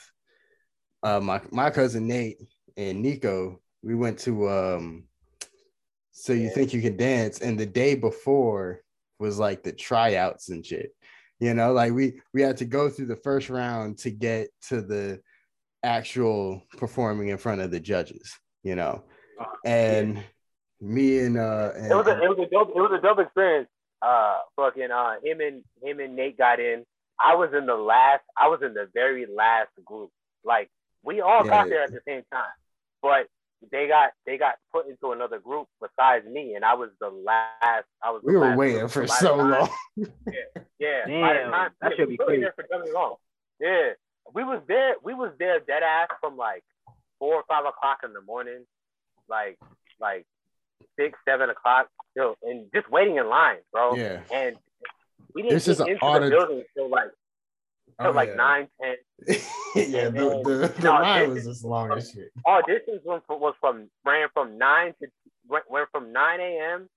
uh, 1.03 1.21
my, 1.21 1.41
my 1.51 1.71
cousin 1.71 2.07
Nate 2.07 2.39
and 2.77 3.03
Nico. 3.03 3.61
We 3.83 3.95
went 3.95 4.19
to, 4.21 4.49
um, 4.49 5.05
so 6.13 6.33
you 6.33 6.51
think 6.51 6.73
you 6.73 6.83
can 6.83 6.97
dance. 6.97 7.41
And 7.41 7.59
the 7.59 7.67
day 7.67 7.95
before 7.95 8.83
was 9.19 9.39
like 9.39 9.63
the 9.63 9.73
tryouts 9.73 10.51
and 10.51 10.65
shit. 10.65 10.91
You 11.41 11.55
know, 11.55 11.73
like 11.73 11.93
we 11.93 12.21
we 12.33 12.41
had 12.41 12.57
to 12.59 12.65
go 12.65 12.89
through 12.89 13.07
the 13.07 13.17
first 13.17 13.51
round 13.51 13.99
to 13.99 14.11
get 14.13 14.49
to 14.69 14.81
the 14.81 15.21
actual 15.83 16.63
performing 16.77 17.29
in 17.29 17.39
front 17.39 17.61
of 17.61 17.73
the 17.73 17.81
judges, 17.81 18.39
you 18.63 18.77
know. 18.77 19.03
Oh, 19.41 19.47
and. 19.65 20.23
Me 20.83 21.21
and 21.21 21.39
uh 21.39 21.71
and, 21.77 21.87
it 21.87 21.95
was 21.95 22.07
a 22.07 22.23
it 22.23 22.29
was 22.29 22.39
a 22.39 22.51
dope 22.51 22.71
it 22.75 22.81
was 22.81 22.99
a 22.99 23.01
dope 23.01 23.21
experience. 23.21 23.69
Uh 24.03 24.39
fucking 24.57 24.91
uh 24.91 25.15
him 25.23 25.41
and 25.41 25.63
him 25.83 26.01
and 26.01 26.17
Nate 26.17 26.37
got 26.37 26.59
in. 26.59 26.85
I 27.25 27.37
was 27.37 27.51
in 27.57 27.67
the 27.67 27.77
last 27.77 28.23
I 28.39 28.49
was 28.49 28.61
in 28.63 28.75
the 28.75 28.89
very 28.93 29.27
last 29.27 29.71
group. 29.85 30.11
Like 30.45 30.71
we 31.05 31.21
all 31.21 31.45
yeah, 31.45 31.51
got 31.51 31.69
there 31.69 31.85
at 31.85 31.93
the 31.93 32.01
same 32.07 32.23
time. 32.33 32.51
But 33.01 33.29
they 33.71 33.87
got 33.87 34.11
they 34.27 34.39
got 34.39 34.55
put 34.73 34.89
into 34.89 35.13
another 35.13 35.39
group 35.39 35.69
besides 35.81 36.27
me, 36.27 36.55
and 36.55 36.65
I 36.65 36.75
was 36.75 36.91
the 37.01 37.11
last. 37.11 37.87
I 38.03 38.11
was. 38.11 38.23
We 38.25 38.37
were 38.37 38.57
waiting 38.57 38.89
for 38.89 39.07
so 39.07 39.37
long. 39.37 39.69
yeah, 39.97 40.63
yeah. 40.79 41.01
Damn, 41.07 41.51
time, 41.51 41.71
that 41.81 41.93
should 41.97 42.09
be 42.09 42.17
crazy. 42.17 42.45
For 42.57 42.93
long. 42.93 43.17
Yeah, 43.61 43.91
we 44.35 44.43
was 44.43 44.63
there. 44.67 44.95
We 45.05 45.15
was 45.15 45.33
there 45.39 45.61
dead 45.61 45.83
ass 45.83 46.09
from 46.21 46.37
like 46.37 46.65
four 47.19 47.37
or 47.37 47.45
five 47.49 47.65
o'clock 47.65 47.99
in 48.05 48.13
the 48.13 48.21
morning, 48.21 48.65
like 49.29 49.59
like 50.01 50.27
six 50.99 51.19
seven 51.27 51.51
o'clock, 51.51 51.89
still, 52.13 52.37
and 52.43 52.67
just 52.75 52.91
waiting 52.91 53.17
in 53.17 53.29
line, 53.29 53.59
bro. 53.73 53.97
Yeah. 53.97 54.21
And 54.33 54.57
we 55.35 55.43
didn't 55.43 55.65
get 55.65 55.69
into 55.69 55.85
the 55.85 56.29
building 56.31 56.65
until 56.77 56.91
like 56.91 57.11
oh, 57.99 58.11
like 58.11 58.31
yeah. 58.31 58.35
nine, 58.35 58.69
ten. 58.81 58.97
yeah, 59.75 60.09
the, 60.09 60.43
the, 60.45 60.75
the 60.81 60.89
line 60.89 61.31
was 61.31 61.45
just 61.45 61.65
long 61.65 61.93
as 61.93 62.11
shit. 62.11 62.31
Auditions 62.47 63.05
was 63.05 63.23
from, 63.27 63.41
was 63.41 63.55
from 63.61 63.89
ran 64.05 64.29
from 64.33 64.59
nine 64.59 64.95
to 65.03 65.09
went, 65.49 65.71
went 65.71 65.89
from 65.93 66.13
nine 66.13 66.41
a.m. 66.41 66.89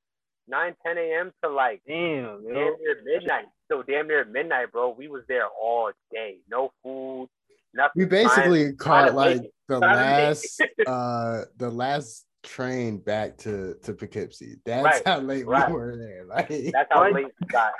9, 0.48 0.75
10 0.86 0.98
a.m. 0.98 1.32
to 1.44 1.50
like 1.50 1.82
damn, 1.88 2.44
damn 2.44 2.54
near 2.54 3.01
midnight. 3.04 3.46
So 3.72 3.82
damn 3.82 4.08
near 4.08 4.25
midnight, 4.25 4.72
bro. 4.72 4.89
We 4.96 5.08
was 5.08 5.24
there 5.27 5.48
all 5.48 5.92
day. 6.12 6.38
No 6.50 6.72
food, 6.84 7.30
nothing. 7.74 7.92
We 7.96 8.06
basically 8.06 8.74
caught 8.74 9.15
like 9.15 9.42
the 9.68 9.80
last 9.80 10.62
uh 10.88 11.42
the 11.58 11.70
last 11.70 12.25
train 12.46 12.98
back 12.98 13.38
to 13.40 13.75
to 13.84 13.94
Poughkeepsie. 13.94 14.58
That's 14.66 14.84
right. 14.84 15.02
how 15.06 15.20
late 15.20 15.46
right. 15.46 15.70
we 15.70 15.74
were 15.75 15.98
there. 15.98 16.25
Like 16.30 16.50
that's 16.72 16.90
how 16.92 17.04
late 17.04 17.25
we 17.25 17.48
got. 17.48 17.72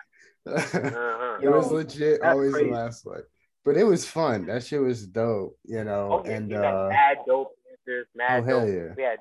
uh-huh. 0.48 1.38
It 1.41 1.50
was 1.50 1.72
legit 1.72 2.22
That's 2.22 2.34
always 2.34 2.53
crazy. 2.53 2.69
the 2.69 2.75
last 2.75 3.05
one. 3.05 3.24
But 3.63 3.77
it 3.77 3.84
was 3.84 4.05
fun. 4.05 4.45
That 4.45 4.63
shit 4.63 4.81
was 4.81 5.07
dope, 5.07 5.57
you 5.63 5.84
know. 5.84 6.24
Oh, 6.24 6.29
and 6.29 6.53
uh 6.53 6.88
mad 6.89 7.17
dope 7.27 7.51
answers, 7.72 8.07
mad 8.15 8.43
oh, 8.43 8.45
hell 8.45 8.69
yeah. 8.69 8.93
We 8.95 9.03
had 9.03 9.19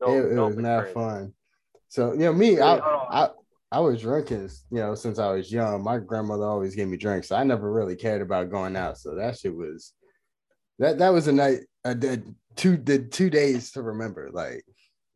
dope, 0.00 0.10
it, 0.10 0.32
it 0.32 0.40
was 0.40 0.56
mad 0.56 0.92
fun. 0.92 1.32
So 1.88 2.12
you 2.12 2.20
know, 2.20 2.32
me, 2.32 2.60
I, 2.60 2.76
I 2.76 3.28
I 3.70 3.80
was 3.80 4.02
drinking, 4.02 4.50
you 4.70 4.78
know, 4.78 4.94
since 4.94 5.18
I 5.18 5.32
was 5.32 5.50
young. 5.50 5.82
My 5.82 5.98
grandmother 5.98 6.44
always 6.44 6.74
gave 6.74 6.88
me 6.88 6.98
drinks, 6.98 7.28
so 7.28 7.36
I 7.36 7.44
never 7.44 7.72
really 7.72 7.96
cared 7.96 8.20
about 8.20 8.50
going 8.50 8.76
out. 8.76 8.98
So 8.98 9.14
that 9.14 9.38
shit 9.38 9.56
was 9.56 9.94
that 10.78 10.98
that 10.98 11.08
was 11.08 11.28
a 11.28 11.32
night, 11.32 11.60
a, 11.84 11.90
a 11.90 12.18
two 12.56 12.76
the 12.76 12.98
two 12.98 13.30
days 13.30 13.72
to 13.72 13.82
remember. 13.82 14.30
Like 14.32 14.64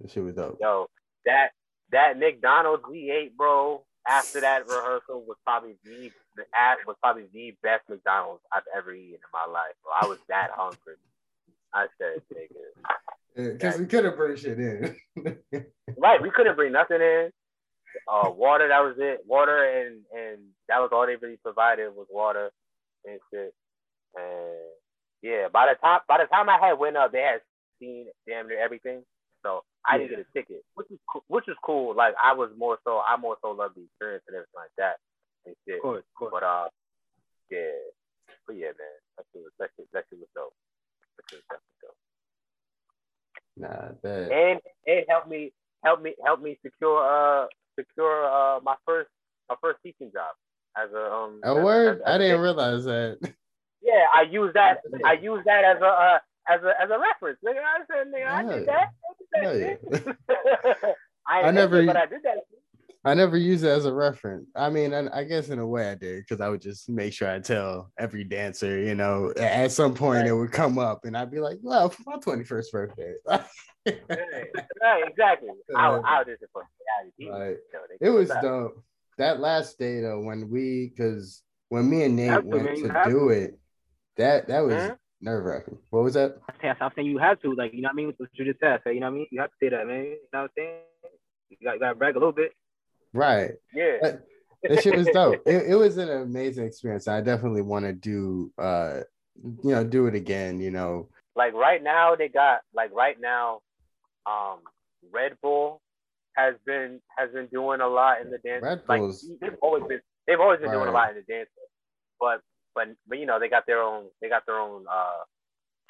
that 0.01 0.11
shit 0.11 0.23
was 0.23 0.35
dope. 0.35 0.59
Yo, 0.61 0.87
that 1.25 1.51
that 1.93 2.19
McDonald's 2.19 2.85
we 2.89 3.11
ate, 3.11 3.37
bro 3.37 3.85
after 4.07 4.41
that 4.41 4.69
rehearsal 4.69 5.25
was 5.27 5.37
probably 5.45 5.77
the 5.85 6.11
the 6.37 6.45
ad 6.55 6.79
was 6.87 6.97
probably 7.03 7.25
the 7.33 7.55
best 7.63 7.83
McDonald's 7.89 8.43
I've 8.53 8.63
ever 8.77 8.95
eaten 8.95 9.15
in 9.15 9.21
my 9.33 9.51
life. 9.51 9.75
Bro. 9.83 9.93
I 10.01 10.07
was 10.07 10.19
that 10.29 10.51
hungry. 10.55 10.97
I 11.75 11.87
said, 11.99 12.23
nigga. 12.33 13.53
Because 13.53 13.79
we 13.79 13.87
couldn't 13.87 14.17
bring 14.17 14.37
shit 14.37 14.59
in. 14.59 14.97
right, 15.99 16.23
we 16.23 16.31
couldn't 16.31 16.57
bring 16.57 16.73
nothing 16.73 17.01
in. 17.01 17.31
Uh, 18.07 18.31
water, 18.31 18.69
that 18.69 18.81
was 18.81 18.97
it. 18.99 19.21
Water 19.27 19.65
and 19.65 20.03
and 20.17 20.39
that 20.69 20.81
was 20.81 20.91
all 20.93 21.07
they 21.07 21.17
really 21.17 21.39
provided 21.43 21.89
was 21.95 22.07
water 22.11 22.51
and 23.05 23.19
shit. 23.33 23.55
And 24.15 24.57
yeah, 25.23 25.49
by 25.53 25.73
the 25.73 25.79
time 25.81 26.01
by 26.09 26.19
the 26.19 26.27
time 26.27 26.49
I 26.49 26.59
had 26.61 26.79
went 26.79 26.97
up, 26.97 27.13
they 27.13 27.23
had 27.23 27.41
seen 27.81 28.07
damn 28.27 28.49
near 28.49 28.63
everything. 28.63 29.03
So 29.45 29.63
I 29.87 29.99
didn't 29.99 30.11
get 30.11 30.27
a 30.27 30.33
ticket, 30.35 30.65
which 30.75 30.91
is 30.91 30.99
which 31.29 31.49
is 31.49 31.57
cool. 31.65 31.95
Like 31.95 32.15
I 32.23 32.35
was 32.35 32.51
more 32.57 32.79
so, 32.85 33.01
I 33.07 33.17
more 33.17 33.37
so 33.43 33.53
love 33.53 33.73
the 33.77 33.83
experience 33.83 34.25
and 34.29 34.35
everything 34.35 34.59
like 34.59 34.75
that 34.79 34.97
and 35.47 35.55
shit. 35.67 35.77
Of 35.77 35.83
course, 35.83 36.03
of 36.03 36.15
course. 36.19 36.33
But 36.35 36.43
uh, 36.43 36.69
yeah, 37.51 37.79
but 38.47 38.57
yeah, 38.57 38.75
man, 38.75 38.97
that 39.17 39.27
shit 39.33 39.43
was 39.43 39.53
that 39.59 39.71
shit, 39.77 39.87
that 39.93 40.05
shit 40.11 40.19
was 40.19 40.29
dope. 40.35 40.55
That 41.17 41.25
shit 41.31 41.39
was 41.39 41.49
definitely 41.51 41.81
dope. 41.83 42.01
Nah, 43.57 43.95
that. 44.03 44.33
And 44.33 44.61
it 44.85 45.07
helped 45.09 45.29
me, 45.29 45.53
help 45.85 46.03
me, 46.03 46.15
help 46.25 46.43
me 46.43 46.59
secure 46.65 47.01
uh 47.01 47.47
secure 47.79 48.27
uh 48.27 48.61
my 48.63 48.75
first 48.85 49.11
my 49.49 49.57
first 49.61 49.79
teaching 49.83 50.11
job 50.13 50.35
as 50.77 50.93
a 50.93 51.13
um. 51.13 51.41
A 51.45 51.55
word? 51.55 51.97
As, 51.97 52.03
as, 52.03 52.15
I 52.15 52.19
didn't 52.19 52.41
realize 52.41 52.85
that. 52.85 53.19
Yeah, 53.87 54.05
I 54.13 54.23
use 54.23 54.53
that. 54.55 54.81
I 55.05 55.13
use 55.13 55.43
that 55.47 55.65
as 55.65 55.81
a 55.81 55.87
uh, 55.87 56.19
as 56.49 56.61
a 56.63 56.83
as 56.83 56.91
a 56.91 56.99
reference. 56.99 57.39
Nigga, 57.45 57.61
I 57.63 57.79
said, 57.87 58.07
nigga, 58.13 58.27
I 58.27 58.43
did 58.43 58.67
that. 58.67 58.89
I, 59.37 59.53
did 59.53 59.79
that 59.83 60.13
yeah. 60.85 60.93
I, 61.29 61.43
I 61.43 61.51
never, 61.53 61.87
but 61.87 61.97
I 61.97 62.07
did 62.07 62.23
that. 62.25 62.39
I 63.05 63.15
never 63.15 63.37
use 63.37 63.63
it 63.63 63.69
as 63.69 63.85
a 63.85 63.95
reference. 63.95 64.49
I 64.57 64.69
mean, 64.69 64.93
I, 64.93 65.21
I 65.21 65.23
guess 65.23 65.49
in 65.51 65.61
a 65.61 65.67
way 65.67 65.89
I 65.89 65.95
did 65.95 66.25
because 66.25 66.41
I 66.41 66.49
would 66.49 66.61
just 66.61 66.89
make 66.89 67.13
sure 67.13 67.31
I 67.31 67.39
tell 67.39 67.93
every 67.97 68.25
dancer, 68.25 68.81
you 68.81 68.97
know, 68.97 69.33
at 69.37 69.71
some 69.71 69.95
point 69.95 70.23
right. 70.23 70.27
it 70.27 70.33
would 70.33 70.51
come 70.51 70.77
up 70.77 71.05
and 71.05 71.17
I'd 71.17 71.31
be 71.31 71.39
like, 71.39 71.59
well, 71.63 71.89
for 71.89 72.03
my 72.05 72.17
21st 72.17 72.73
birthday. 72.73 73.15
right, 73.29 73.45
right, 73.87 75.05
exactly. 75.07 75.51
I, 75.77 75.87
I 75.87 76.19
was 76.19 76.27
just 76.27 76.53
right. 77.31 77.57
It 78.01 78.11
was 78.11 78.29
dope. 78.43 78.83
That 79.19 79.39
last 79.39 79.79
day 79.79 80.01
though, 80.01 80.21
when 80.21 80.51
we, 80.51 80.89
because 80.89 81.43
when 81.69 81.89
me 81.89 82.03
and 82.03 82.17
Nate 82.17 82.45
went 82.45 82.77
to 82.79 83.03
do 83.07 83.29
it, 83.29 83.57
that 84.17 84.49
that 84.49 84.61
was 84.61 84.93
nerve 85.21 85.45
wracking. 85.45 85.79
What 85.91 86.05
was 86.05 86.15
that? 86.15 86.39
I'm 86.63 86.91
saying 86.95 87.09
you 87.09 87.19
have 87.19 87.41
to, 87.43 87.55
like, 87.55 87.73
you 87.73 87.83
know 87.83 87.89
what 87.89 87.93
I 87.93 87.97
mean? 87.97 88.15
What 88.17 88.29
you 88.33 88.45
just 88.45 88.61
said, 88.61 88.81
you 88.87 89.01
know 89.01 89.07
what 89.07 89.13
I 89.13 89.17
mean? 89.17 89.27
You 89.31 89.41
have 89.41 89.51
to 89.51 89.57
say 89.61 89.69
that, 89.71 89.87
man. 89.87 90.05
You 90.05 90.11
know 90.33 90.41
what 90.43 90.43
I'm 90.43 90.49
saying? 90.57 90.79
You 91.51 91.57
got, 91.65 91.75
you 91.75 91.81
got 91.81 91.89
to 91.91 91.95
brag 91.95 92.17
a 92.17 92.19
little 92.19 92.33
bit. 92.33 92.53
Right. 93.13 93.53
Yeah. 93.75 93.97
But 94.01 94.27
that 94.63 94.83
shit 94.83 94.97
was 94.97 95.07
dope. 95.07 95.43
it, 95.47 95.71
it 95.71 95.75
was 95.75 95.97
an 95.97 96.11
amazing 96.11 96.67
experience. 96.67 97.09
I 97.09 97.21
definitely 97.21 97.63
want 97.63 97.85
to 97.85 97.93
do, 97.93 98.53
uh, 98.59 99.01
you 99.63 99.71
know, 99.71 99.85
do 99.85 100.07
it 100.07 100.15
again. 100.15 100.61
You 100.61 100.71
know, 100.71 101.09
like 101.35 101.55
right 101.55 101.83
now 101.83 102.15
they 102.17 102.29
got 102.29 102.61
like 102.75 102.93
right 102.93 103.17
now, 103.21 103.61
um, 104.27 104.59
Red 105.13 105.37
Bull 105.43 105.81
has 106.37 106.55
been 106.67 107.01
has 107.17 107.31
been 107.33 107.47
doing 107.47 107.81
a 107.81 107.89
lot 107.89 108.21
in 108.21 108.31
the 108.31 108.39
dance. 108.39 108.63
Red 108.63 108.87
Bulls. 108.87 109.27
Like, 109.29 109.41
they've 109.41 109.59
always 109.63 109.85
been 109.85 110.01
they've 110.27 110.41
always 110.41 110.61
been 110.61 110.71
right. 110.71 110.77
doing 110.77 110.89
a 110.89 110.93
lot 110.93 111.11
in 111.11 111.17
the 111.17 111.33
dance, 111.33 111.49
but 112.19 112.41
but 112.77 112.89
but 113.09 113.19
you 113.19 113.27
know 113.27 113.41
they 113.41 113.49
got 113.49 113.67
their 113.67 113.83
own 113.83 114.05
they 114.21 114.29
got 114.29 114.47
their 114.47 114.61
own 114.61 114.85
uh 114.89 115.25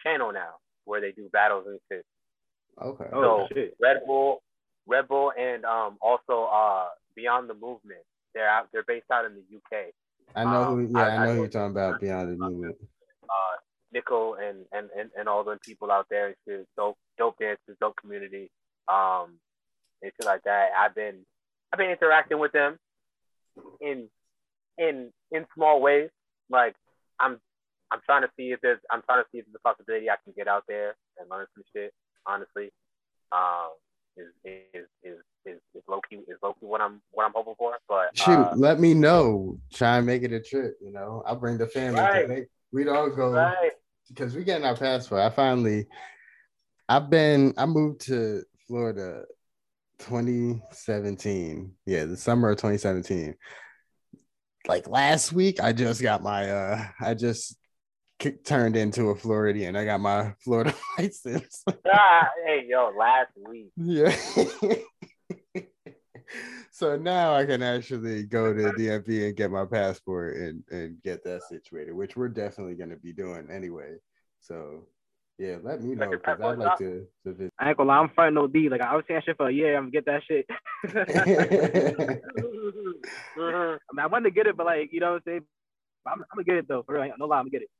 channel 0.02 0.32
now. 0.32 0.54
where 0.84 1.00
they 1.02 1.10
do 1.12 1.28
battles 1.32 1.64
and 1.66 1.80
shit. 1.90 2.06
Okay. 2.80 3.08
Oh 3.12 3.22
So- 3.22 3.48
shit. 3.54 3.76
Red 3.80 4.06
Bull, 4.06 4.42
Red 4.86 5.08
Bull, 5.08 5.32
and 5.38 5.64
um 5.66 5.98
also 6.00 6.44
uh 6.44 6.86
Beyond 7.16 7.50
the 7.50 7.54
Movement. 7.54 8.00
They're 8.34 8.48
out. 8.48 8.68
They're 8.72 8.84
based 8.86 9.10
out 9.12 9.24
in 9.24 9.32
the 9.34 9.44
UK. 9.56 9.92
I 10.34 10.44
know 10.44 10.64
who. 10.66 10.72
um, 10.86 10.90
Yeah, 10.94 10.98
I- 11.02 11.08
I, 11.08 11.16
I 11.16 11.26
know 11.26 11.32
who 11.34 11.38
you're 11.40 11.48
talking 11.48 11.70
about. 11.72 12.00
Beyond 12.00 12.28
the 12.32 12.36
movement. 12.36 12.76
Uh, 13.24 13.56
Nico 13.92 14.34
and 14.34 14.58
and 14.72 14.90
and, 14.96 15.10
and 15.18 15.28
all 15.28 15.42
the 15.44 15.56
people 15.64 15.90
out 15.90 16.06
there. 16.10 16.26
and 16.28 16.36
shit. 16.46 16.66
dope, 16.76 16.98
dope 17.18 17.38
dancers, 17.38 17.76
dope 17.80 17.96
community. 18.00 18.50
Um, 18.88 19.38
and 20.02 20.12
shit 20.14 20.26
like 20.26 20.42
that. 20.44 20.68
I've 20.78 20.94
been 20.94 21.24
I've 21.72 21.78
been 21.78 21.90
interacting 21.90 22.38
with 22.38 22.52
them 22.52 22.78
in 23.80 24.08
in 24.78 25.10
in 25.32 25.46
small 25.54 25.80
ways. 25.80 26.10
Like 26.50 26.74
I'm 27.20 27.38
I'm 27.90 28.00
trying 28.04 28.22
to 28.22 28.28
see 28.36 28.52
if 28.52 28.60
there's 28.60 28.78
I'm 28.90 29.02
trying 29.02 29.22
to 29.22 29.28
see 29.32 29.38
if 29.38 29.44
there's 29.46 29.56
a 29.56 29.68
possibility 29.68 30.10
I 30.10 30.16
can 30.24 30.32
get 30.36 30.48
out 30.48 30.64
there 30.68 30.96
and 31.18 31.28
learn 31.30 31.46
some 31.54 31.64
shit. 31.74 31.92
Honestly, 32.26 32.70
um, 33.32 33.70
is 34.16 34.26
is 34.44 34.86
is 35.02 35.18
is, 35.44 35.58
is 35.74 35.82
low 35.88 36.00
key 36.08 36.16
is 36.28 36.38
low 36.42 36.52
key 36.54 36.66
what 36.66 36.80
I'm 36.80 37.00
what 37.12 37.24
I'm 37.24 37.32
hoping 37.34 37.54
for. 37.58 37.72
But 37.88 38.16
Shoot, 38.16 38.32
uh, 38.32 38.54
let 38.56 38.80
me 38.80 38.94
know. 38.94 39.58
Try 39.72 39.98
and 39.98 40.06
make 40.06 40.22
it 40.22 40.32
a 40.32 40.40
trip. 40.40 40.76
You 40.80 40.92
know, 40.92 41.22
I'll 41.26 41.36
bring 41.36 41.58
the 41.58 41.66
family. 41.66 42.00
Right. 42.00 42.28
They- 42.28 42.46
We'd 42.72 42.88
all 42.88 43.08
go 43.08 43.30
right. 43.30 43.70
because 44.08 44.34
we 44.34 44.42
getting 44.44 44.66
our 44.66 44.76
passport. 44.76 45.20
I 45.22 45.30
finally, 45.30 45.86
I've 46.88 47.08
been. 47.08 47.54
I 47.56 47.64
moved 47.64 48.00
to 48.02 48.42
Florida, 48.66 49.22
2017. 50.00 51.72
Yeah, 51.86 52.04
the 52.04 52.16
summer 52.16 52.50
of 52.50 52.56
2017. 52.56 53.34
Like 54.68 54.88
last 54.88 55.32
week, 55.32 55.62
I 55.62 55.72
just 55.72 56.02
got 56.02 56.22
my. 56.22 56.50
uh 56.50 56.84
I 57.00 57.14
just 57.14 57.56
ki- 58.18 58.38
turned 58.44 58.76
into 58.76 59.10
a 59.10 59.14
Floridian. 59.14 59.76
I 59.76 59.84
got 59.84 60.00
my 60.00 60.34
Florida 60.42 60.74
license. 60.98 61.64
Ah, 61.92 62.28
hey 62.44 62.66
yo, 62.68 62.92
last 62.98 63.30
week. 63.48 63.70
Yeah. 63.76 64.14
so 66.72 66.96
now 66.96 67.34
I 67.34 67.46
can 67.46 67.62
actually 67.62 68.24
go 68.24 68.52
to 68.52 68.72
DMV 68.72 69.28
and 69.28 69.36
get 69.36 69.50
my 69.50 69.64
passport 69.64 70.36
and, 70.36 70.62
and 70.70 71.02
get 71.02 71.24
that 71.24 71.42
situated, 71.44 71.92
which 71.92 72.16
we're 72.16 72.28
definitely 72.28 72.74
going 72.74 72.90
to 72.90 72.96
be 72.96 73.12
doing 73.12 73.48
anyway. 73.50 73.94
So 74.40 74.86
yeah, 75.38 75.56
let 75.62 75.82
me 75.82 75.94
know 75.94 76.10
because 76.10 76.40
I'd 76.40 76.58
like 76.58 76.78
to, 76.78 77.06
to 77.24 77.32
visit. 77.32 77.52
I 77.58 77.68
ain't 77.68 77.76
gonna 77.76 77.88
lie, 77.88 77.98
I'm 77.98 78.10
fighting 78.16 78.34
no 78.34 78.46
D. 78.46 78.70
Like 78.70 78.80
I 78.80 78.96
was 78.96 79.04
saying 79.06 79.20
shit 79.26 79.36
for 79.36 79.48
a 79.48 79.52
year, 79.52 79.76
I'm 79.76 79.90
gonna 79.90 79.92
get 79.92 80.06
that 80.06 80.22
shit. 80.26 80.46
Mhm. 83.36 83.78
I 83.90 83.92
mean, 83.94 84.04
I 84.04 84.06
wanted 84.06 84.24
to 84.24 84.30
get 84.30 84.46
it, 84.46 84.56
but 84.56 84.66
like, 84.66 84.92
you 84.92 85.00
know 85.00 85.12
what 85.12 85.16
I'm 85.16 85.22
saying? 85.26 85.44
I'm, 86.06 86.20
I'm 86.20 86.26
gonna 86.36 86.44
get 86.44 86.56
it 86.56 86.68
though. 86.68 86.82
For 86.82 86.94
real, 86.94 87.12
no 87.18 87.26
lie, 87.26 87.38
I'm 87.38 87.44
gonna 87.44 87.50
get 87.50 87.62
it. 87.62 87.70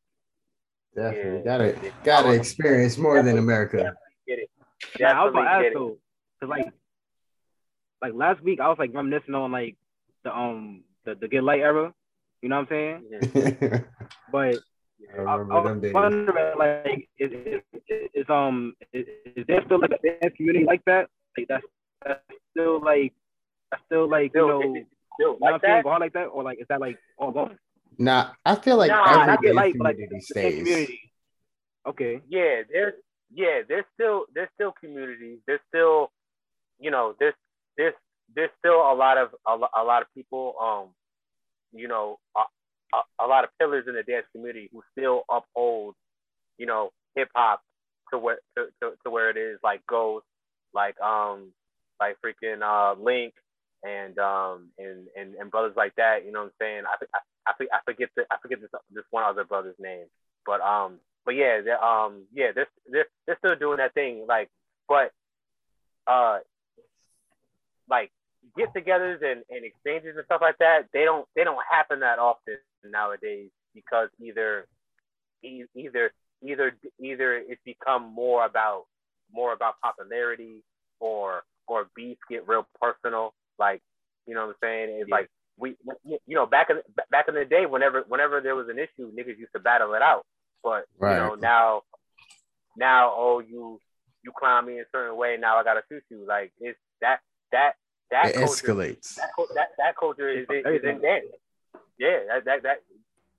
Definitely 0.95 1.39
Yeah. 1.39 1.45
gotta 1.45 1.93
gotta 2.05 2.33
experience 2.33 2.97
more 2.99 3.23
than 3.23 3.39
America. 3.39 3.95
Get 4.27 4.39
it. 4.41 4.51
Yeah, 4.99 5.13
I 5.13 5.25
was 5.25 5.33
Definitely 5.33 5.33
gonna 5.33 5.51
ask 5.51 5.63
get 5.63 5.75
though, 5.75 5.99
cause 6.41 6.49
like, 6.49 6.73
like 8.03 8.15
last 8.15 8.41
week 8.43 8.61
I 8.61 8.69
was 8.69 8.79
like 8.79 8.95
reminiscing 8.95 9.35
on 9.35 9.53
like 9.53 9.77
the 10.25 10.37
um 10.37 10.85
the, 11.05 11.15
the 11.15 11.29
Get 11.29 11.45
Light 11.45 11.61
era. 11.61 11.93
You 12.43 12.49
know 12.49 12.57
what 12.61 12.73
I'm 12.73 13.03
saying? 13.03 13.21
Mhm. 13.23 13.85
But 14.33 14.59
I 15.15 15.23
I, 15.23 15.35
remember 15.37 15.55
I 15.55 15.63
them 15.63 15.81
was 15.81 15.93
wondering 15.93 16.59
like, 16.59 17.09
is, 17.19 17.31
is, 17.33 17.63
is 18.15 18.27
um 18.29 18.75
is, 18.93 19.07
is 19.37 19.45
there 19.47 19.63
still 19.67 19.81
like 19.81 19.93
a 19.93 20.21
dance 20.21 20.35
community 20.37 20.65
like 20.65 20.85
that? 20.87 21.09
Like 21.37 21.47
that's 21.49 21.65
that's 22.05 22.21
still 22.51 22.81
like 22.83 23.13
that's 23.71 23.83
still 23.87 24.09
like 24.09 24.33
you 24.35 24.41
Still, 24.41 24.75
know. 25.19 25.33
is 25.35 25.39
You 25.41 25.41
know 25.41 25.47
what 25.47 25.47
I'm 25.49 25.53
like 25.55 25.61
saying? 25.63 25.77
that? 25.77 25.83
Go 25.85 25.89
hard 25.91 26.01
like 26.01 26.13
that, 26.15 26.25
or 26.27 26.43
like 26.43 26.59
is 26.61 26.67
that 26.69 26.81
like 26.81 26.99
all 27.19 27.33
gone? 27.33 27.59
Nah, 27.99 28.31
I 28.45 28.57
feel 28.57 28.77
like 28.77 28.91
Nah, 28.91 29.05
every 29.11 29.27
Not 29.27 29.43
Get 29.43 29.55
dance 29.55 29.57
like 29.57 29.73
community 29.73 30.03
the 30.07 30.09
dance 30.15 30.29
stays. 30.29 30.59
community. 30.59 31.01
Okay. 31.87 32.21
Yeah, 32.29 32.63
there's 32.71 32.95
yeah, 33.33 33.61
there's 33.69 33.85
still 33.95 34.25
there's 34.35 34.49
still 34.55 34.73
communities. 34.81 35.39
There's 35.47 35.61
still 35.69 36.11
you 36.79 36.91
know 36.91 37.15
there's 37.19 37.35
there's 37.77 37.95
there's 38.35 38.51
still 38.59 38.81
a 38.81 38.95
lot 38.95 39.19
of 39.19 39.31
a, 39.47 39.53
a 39.81 39.85
lot 39.85 40.03
of 40.03 40.09
people 40.15 40.55
um 40.61 40.89
you 41.73 41.89
know 41.89 42.19
a, 42.37 42.41
a, 42.97 43.25
a 43.25 43.27
lot 43.27 43.45
of 43.45 43.51
pillars 43.59 43.85
in 43.89 43.95
the 43.95 44.03
dance 44.03 44.27
community 44.33 44.69
who 44.73 44.83
still 44.97 45.23
uphold 45.31 45.95
you 46.59 46.67
know 46.67 46.91
hip 47.15 47.29
hop 47.35 47.61
to 48.13 48.19
where 48.19 48.39
to, 48.57 48.67
to, 48.83 48.93
to 49.05 49.11
where 49.11 49.31
it 49.31 49.37
is 49.37 49.59
like 49.63 49.85
goes 49.87 50.23
like 50.75 51.01
um 51.01 51.53
like 52.01 52.17
freaking 52.25 52.63
uh 52.63 52.95
Link 53.01 53.33
and 53.85 54.19
um 54.19 54.69
and, 54.79 55.07
and 55.17 55.35
and 55.35 55.51
brothers 55.51 55.75
like 55.77 55.95
that 55.97 56.25
you 56.25 56.33
know 56.33 56.41
what 56.41 56.47
I'm 56.47 56.61
saying 56.61 56.83
I 56.87 57.05
I, 57.15 57.51
I, 57.51 57.53
for- 57.57 57.73
I 57.73 57.79
forget 57.85 58.09
the 58.17 58.25
I 58.31 58.37
forget 58.41 58.61
this 58.61 58.71
this 58.93 59.05
one 59.11 59.25
other 59.25 59.45
brother's 59.45 59.79
name 59.79 60.07
but 60.47 60.61
um 60.61 60.99
but 61.27 61.35
yeah, 61.35 61.61
they're, 61.61 61.85
um, 61.85 62.23
yeah, 62.33 62.53
they're, 62.55 62.69
they're 62.91 63.07
they're 63.27 63.37
still 63.39 63.57
doing 63.57 63.79
that 63.79 63.93
thing. 63.95 64.25
Like, 64.29 64.49
but 64.89 65.11
uh, 66.07 66.39
like 67.91 68.13
get-togethers 68.57 69.23
and, 69.23 69.43
and 69.51 69.65
exchanges 69.65 70.15
and 70.17 70.25
stuff 70.25 70.41
like 70.41 70.57
that, 70.59 70.87
they 70.93 71.05
don't 71.05 71.27
they 71.35 71.43
don't 71.43 71.59
happen 71.69 72.01
that 72.01 72.21
often 72.21 72.57
nowadays 72.85 73.51
because 73.75 74.09
either 74.23 74.67
either 75.43 76.13
either 76.43 76.77
either 77.01 77.37
it's 77.37 77.61
become 77.65 78.05
more 78.15 78.45
about 78.47 78.85
more 79.33 79.53
about 79.53 79.75
popularity 79.83 80.63
or 81.01 81.43
or 81.67 81.89
beefs 81.97 82.21
get 82.31 82.47
real 82.47 82.67
personal. 82.81 83.35
Like, 83.59 83.83
you 84.27 84.35
know 84.35 84.47
what 84.47 84.57
I'm 84.63 84.63
saying? 84.63 85.01
It's 85.01 85.09
Yeah. 85.09 85.15
like 85.15 85.31
we 85.59 85.77
you 86.05 86.35
know 86.35 86.47
back 86.47 86.69
in 86.71 86.77
back 87.11 87.27
in 87.29 87.35
the 87.35 87.45
day 87.45 87.65
whenever 87.67 88.03
whenever 88.09 88.41
there 88.41 88.55
was 88.55 88.69
an 88.69 88.79
issue, 88.79 89.11
niggas 89.13 89.39
used 89.39 89.53
to 89.55 89.61
battle 89.61 89.95
it 89.95 90.03
out. 90.03 90.25
But 90.63 90.85
Right. 90.99 91.13
you 91.13 91.17
know 91.17 91.35
now 91.35 91.83
now 92.77 93.13
oh 93.17 93.41
you 93.41 93.81
you 94.23 94.33
climb 94.39 94.67
me 94.67 94.75
in 94.75 94.81
a 94.81 94.85
certain 94.93 95.17
way 95.17 95.37
now 95.41 95.57
I 95.57 95.65
gotta 95.65 95.83
shoot 95.89 96.03
you 96.11 96.27
like 96.27 96.53
it's 96.61 96.79
that 97.01 97.21
that 97.53 97.75
that 98.11 98.31
It 98.31 98.35
culture 98.35 98.67
escalates. 98.69 99.15
that, 99.17 99.31
that 99.55 99.69
that 99.79 99.97
culture 99.97 100.29
is, 100.29 100.47
is, 100.51 100.65
is 100.67 100.85
in 100.85 101.01
dance. 101.01 101.27
Yeah, 101.99 102.19
that, 102.29 102.45
that 102.45 102.63
that 102.65 102.77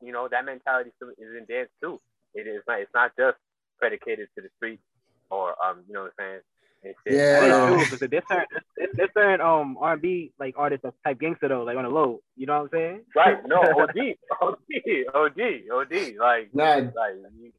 you 0.02 0.12
know 0.12 0.28
that 0.28 0.46
mentality 0.46 0.92
is 1.02 1.36
in 1.38 1.46
dance 1.48 1.70
too. 1.82 2.00
It 2.34 2.48
is 2.48 2.64
not 2.68 2.80
it's 2.82 2.94
not 2.94 3.12
just 3.18 3.38
predicated 3.80 4.30
to 4.36 4.42
the 4.42 4.50
streets 4.58 4.82
or 5.30 5.56
um 5.64 5.84
you 5.88 5.94
know 5.94 6.04
what 6.04 6.14
I'm 6.20 6.26
saying. 6.26 6.42
And 6.88 6.96
shit. 7.06 7.14
Yeah. 7.20 7.40
But, 7.40 7.48
That's 7.48 7.60
um, 7.60 7.74
true, 7.74 7.86
because 7.86 8.10
there's 8.10 8.24
certain 8.28 8.48
there's, 8.78 8.90
there's 8.96 9.10
certain 9.16 9.42
um 9.42 9.78
R 9.80 9.94
and 9.94 10.02
B 10.02 10.32
like 10.40 10.56
artists 10.58 10.84
that's 10.84 10.96
type 11.06 11.20
gangster 11.20 11.48
though, 11.50 11.64
like 11.64 11.78
on 11.78 11.84
the 11.84 11.90
low. 11.90 12.22
You 12.36 12.46
know 12.48 12.64
what 12.64 12.74
I'm 12.74 12.80
saying? 12.80 13.02
right? 13.16 13.38
No, 13.46 13.58
OD, 13.58 14.16
OD, 14.42 14.56
OD, 15.14 15.42
OD. 15.74 16.16
Like 16.20 16.50
Nah, 16.54 16.66
like. 16.66 17.16
You, 17.40 17.52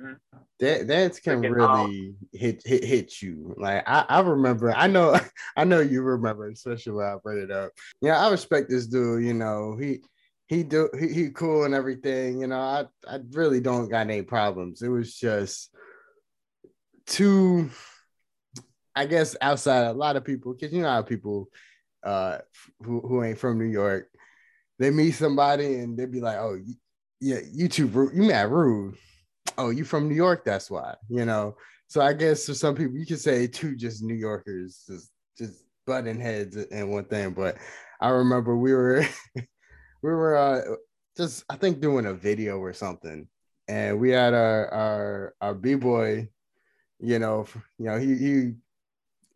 mhm. 0.00 0.16
that 0.60 0.86
dance 0.86 1.20
can 1.20 1.42
Freaking, 1.42 1.54
really 1.54 2.14
hit 2.32 2.62
hit 2.64 2.84
hit 2.84 3.22
you. 3.22 3.54
Like 3.56 3.84
I, 3.86 4.04
I 4.08 4.20
remember, 4.20 4.72
I 4.74 4.86
know, 4.86 5.18
I 5.56 5.64
know 5.64 5.80
you 5.80 6.02
remember, 6.02 6.48
especially 6.48 6.92
when 6.92 7.06
I 7.06 7.16
bring 7.22 7.42
it 7.42 7.50
up. 7.50 7.72
Yeah, 8.00 8.18
I 8.18 8.30
respect 8.30 8.70
this 8.70 8.86
dude. 8.86 9.24
You 9.24 9.34
know, 9.34 9.76
he 9.76 10.00
he 10.46 10.62
do 10.62 10.88
he, 10.98 11.08
he 11.08 11.30
cool 11.30 11.64
and 11.64 11.74
everything. 11.74 12.40
You 12.40 12.46
know, 12.46 12.58
I 12.58 12.86
I 13.06 13.20
really 13.32 13.60
don't 13.60 13.88
got 13.88 14.08
any 14.08 14.22
problems. 14.22 14.82
It 14.82 14.88
was 14.88 15.14
just 15.14 15.70
too, 17.08 17.70
I 18.98 19.06
guess, 19.06 19.36
outside 19.40 19.86
a 19.86 19.92
lot 19.92 20.16
of 20.16 20.24
people 20.24 20.54
because 20.54 20.72
you 20.72 20.82
know 20.82 20.90
how 20.90 21.02
people 21.02 21.48
uh 22.04 22.38
who 22.82 23.00
who 23.00 23.24
ain't 23.24 23.38
from 23.38 23.58
New 23.58 23.64
York, 23.64 24.08
they 24.78 24.90
meet 24.90 25.12
somebody 25.12 25.76
and 25.76 25.98
they'd 25.98 26.12
be 26.12 26.20
like, 26.20 26.38
oh. 26.38 26.58
Yeah, 27.20 27.40
you 27.52 27.66
too 27.66 27.88
rude. 27.88 28.14
You 28.14 28.22
mad 28.22 28.48
rude 28.48 28.96
oh, 29.58 29.70
you 29.70 29.84
from 29.84 30.08
New 30.08 30.14
York? 30.14 30.44
That's 30.44 30.70
why, 30.70 30.94
you 31.08 31.24
know. 31.24 31.56
So 31.88 32.00
I 32.00 32.12
guess 32.12 32.46
for 32.46 32.54
some 32.54 32.74
people, 32.74 32.96
you 32.96 33.06
could 33.06 33.20
say 33.20 33.46
two 33.46 33.76
just 33.76 34.02
New 34.02 34.14
Yorkers 34.14 34.84
just 34.86 35.10
just 35.36 35.64
butting 35.86 36.20
heads 36.20 36.56
and 36.56 36.90
one 36.90 37.04
thing. 37.04 37.30
But 37.32 37.56
I 38.00 38.10
remember 38.10 38.56
we 38.56 38.72
were 38.72 39.06
we 39.36 39.44
were 40.02 40.36
uh, 40.36 40.76
just 41.16 41.44
I 41.50 41.56
think 41.56 41.80
doing 41.80 42.06
a 42.06 42.14
video 42.14 42.58
or 42.58 42.72
something, 42.72 43.26
and 43.66 43.98
we 44.00 44.10
had 44.10 44.34
our 44.34 44.68
our 44.72 45.34
our 45.40 45.54
b 45.54 45.74
boy, 45.74 46.28
you 47.00 47.18
know, 47.18 47.46
you 47.78 47.86
know 47.86 47.98
he 47.98 48.16
he 48.16 48.52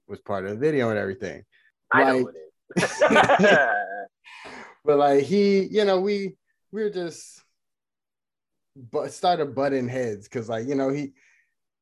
was 0.09 0.21
part 0.21 0.45
of 0.45 0.51
the 0.53 0.57
video 0.57 0.91
and 0.91 0.99
everything. 0.99 1.45
I 1.93 2.05
know 2.05 2.17
Like- 2.19 2.23
who 2.23 2.29
it 2.29 2.83
is. 2.85 3.03
but 4.85 4.99
like 4.99 5.25
he, 5.25 5.65
you 5.65 5.85
know, 5.85 6.01
we 6.01 6.37
we 6.73 6.83
were 6.83 6.91
just 6.91 7.43
but 8.77 9.13
started 9.13 9.55
butting 9.55 9.89
heads 9.89 10.27
because 10.29 10.49
like 10.49 10.67
you 10.67 10.75
know 10.75 10.89
he 10.89 11.13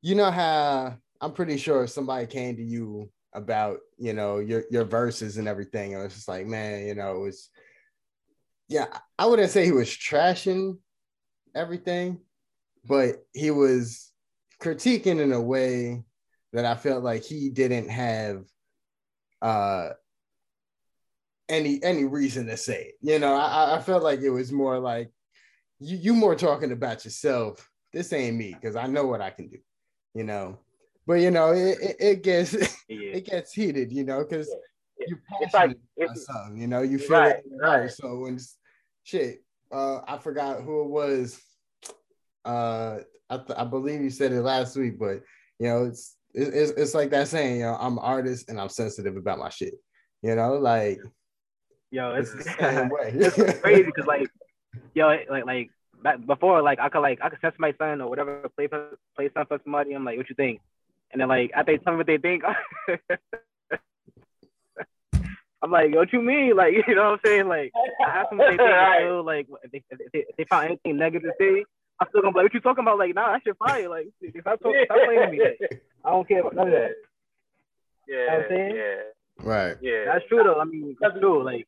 you 0.02 0.14
know 0.16 0.30
how 0.30 0.96
I'm 1.20 1.32
pretty 1.32 1.56
sure 1.56 1.84
if 1.84 1.90
somebody 1.90 2.26
came 2.26 2.56
to 2.56 2.62
you 2.62 3.10
about 3.32 3.78
you 3.98 4.12
know 4.12 4.38
your 4.38 4.64
your 4.70 4.84
verses 4.84 5.36
and 5.36 5.46
everything, 5.46 5.92
and 5.94 6.00
it 6.00 6.04
was 6.06 6.14
just 6.14 6.28
like, 6.28 6.46
man, 6.46 6.86
you 6.86 6.94
know, 6.94 7.16
it 7.16 7.20
was 7.20 7.48
yeah, 8.68 8.86
I 9.18 9.26
wouldn't 9.26 9.50
say 9.50 9.64
he 9.64 9.72
was 9.72 9.88
trashing 9.88 10.78
everything, 11.54 12.20
but 12.84 13.16
he 13.32 13.50
was 13.50 14.10
critiquing 14.62 15.20
in 15.20 15.32
a 15.32 15.40
way 15.40 16.04
that 16.52 16.64
I 16.64 16.74
felt 16.74 17.02
like 17.04 17.24
he 17.24 17.48
didn't 17.50 17.88
have 17.88 18.44
uh 19.42 19.90
any 21.48 21.82
any 21.82 22.04
reason 22.04 22.46
to 22.46 22.56
say 22.56 22.82
it. 22.90 22.94
You 23.00 23.18
know, 23.18 23.34
I, 23.34 23.76
I 23.76 23.80
felt 23.80 24.02
like 24.02 24.20
it 24.20 24.30
was 24.30 24.52
more 24.52 24.78
like 24.78 25.10
you 25.80 25.96
you 25.96 26.14
more 26.14 26.34
talking 26.36 26.72
about 26.72 27.04
yourself. 27.04 27.68
This 27.92 28.12
ain't 28.12 28.36
me 28.36 28.54
because 28.54 28.76
I 28.76 28.86
know 28.86 29.06
what 29.06 29.20
I 29.20 29.30
can 29.30 29.48
do. 29.48 29.58
you 30.14 30.24
know. 30.24 30.58
But 31.06 31.14
you 31.14 31.30
know, 31.30 31.52
it, 31.52 31.78
it, 31.80 31.96
it 31.98 32.22
gets 32.22 32.52
Yeah. 32.52 32.68
it 32.88 33.26
gets 33.26 33.52
heated, 33.52 33.92
you 33.92 34.04
know, 34.04 34.18
because 34.22 34.48
Yeah. 34.98 35.06
you're 35.08 35.18
It's 35.40 35.54
like- 35.54 35.62
passionate 35.70 35.80
about 35.96 36.16
it's- 36.16 36.60
you 36.60 36.66
know, 36.68 36.82
you 36.82 36.98
feel 36.98 37.18
Right, 37.18 37.36
it 37.36 37.44
right. 37.60 37.90
So 37.90 38.18
when 38.20 38.38
shit, 39.02 39.42
uh, 39.72 40.00
I 40.06 40.18
forgot 40.18 40.62
who 40.62 40.82
it 40.82 40.88
was. 40.88 41.40
Uh, 42.44 42.98
I, 43.28 43.36
th- 43.36 43.58
I 43.58 43.64
believe 43.64 44.00
you 44.00 44.10
said 44.10 44.32
it 44.32 44.40
last 44.42 44.76
week, 44.76 44.98
but 44.98 45.22
you 45.58 45.66
know, 45.68 45.84
it's 45.86 46.14
it- 46.14 46.19
it's 46.34 46.70
it's 46.72 46.94
like 46.94 47.10
that 47.10 47.28
saying, 47.28 47.56
you 47.56 47.62
know, 47.62 47.76
I'm 47.80 47.94
an 47.98 48.04
artist 48.04 48.48
and 48.48 48.60
I'm 48.60 48.68
sensitive 48.68 49.16
about 49.16 49.38
my 49.38 49.48
shit. 49.48 49.74
You 50.22 50.34
know, 50.34 50.54
like 50.54 50.98
Yo, 51.90 52.14
it's 52.14 52.32
it's, 52.34 52.44
the 52.44 52.52
same 52.60 52.88
way. 52.88 53.12
it's 53.14 53.60
crazy 53.60 53.82
because 53.82 54.06
like, 54.06 54.30
yo, 54.94 55.08
like 55.08 55.44
like 55.46 55.70
back 56.02 56.24
before, 56.24 56.62
like 56.62 56.78
I 56.78 56.88
could 56.88 57.00
like 57.00 57.18
I 57.22 57.30
could 57.30 57.40
send 57.40 57.54
my 57.58 57.74
son 57.78 58.00
or 58.00 58.08
whatever 58.08 58.48
play 58.56 58.68
play 58.68 59.30
something 59.34 59.46
for 59.46 59.60
somebody. 59.64 59.92
I'm 59.92 60.04
like, 60.04 60.16
what 60.16 60.28
you 60.28 60.36
think? 60.36 60.60
And 61.12 61.20
then 61.20 61.28
like 61.28 61.50
after 61.54 61.72
they 61.72 61.78
tell 61.78 61.94
me 61.94 61.98
what 61.98 62.06
they 62.06 62.18
think, 62.18 62.44
I'm 65.62 65.70
like, 65.70 65.94
what 65.94 66.12
you 66.12 66.22
mean? 66.22 66.56
Like, 66.56 66.74
you 66.86 66.94
know 66.94 67.10
what 67.10 67.12
I'm 67.12 67.18
saying? 67.24 67.48
Like, 67.48 67.70
I 68.06 68.10
have 68.10 68.26
some 68.30 68.38
they 68.38 68.48
think 68.50 68.60
Right. 68.60 69.10
like 69.10 69.46
if 69.62 69.70
they, 69.72 69.82
if 69.90 70.12
they, 70.12 70.18
if 70.20 70.36
they 70.36 70.44
found 70.44 70.66
anything 70.66 70.96
negative 70.96 71.30
to 71.30 71.34
say, 71.38 71.64
I'm 72.00 72.08
still 72.08 72.22
gonna 72.22 72.32
be 72.32 72.38
like, 72.38 72.44
what 72.44 72.54
you 72.54 72.60
talking 72.60 72.82
about? 72.84 72.98
Like, 72.98 73.14
nah, 73.14 73.34
I 73.34 73.38
should 73.46 73.56
fire. 73.58 73.88
Like, 73.88 74.08
stop, 74.40 74.60
talking, 74.62 74.82
stop 74.86 74.98
playing 75.04 75.20
with 75.20 75.30
me. 75.30 75.40
Like, 75.40 75.82
I 76.04 76.10
don't 76.10 76.26
care 76.26 76.40
about 76.40 76.54
none 76.54 76.68
of 76.68 76.72
that. 76.72 76.92
Yeah, 78.08 78.26
I'm 78.32 78.44
saying? 78.48 78.74
yeah, 78.74 78.94
right. 79.44 79.76
yeah. 79.82 80.04
That's 80.06 80.24
true 80.26 80.42
though. 80.42 80.58
I 80.60 80.64
mean, 80.64 80.96
that's 81.00 81.18
true. 81.18 81.44
Like. 81.44 81.66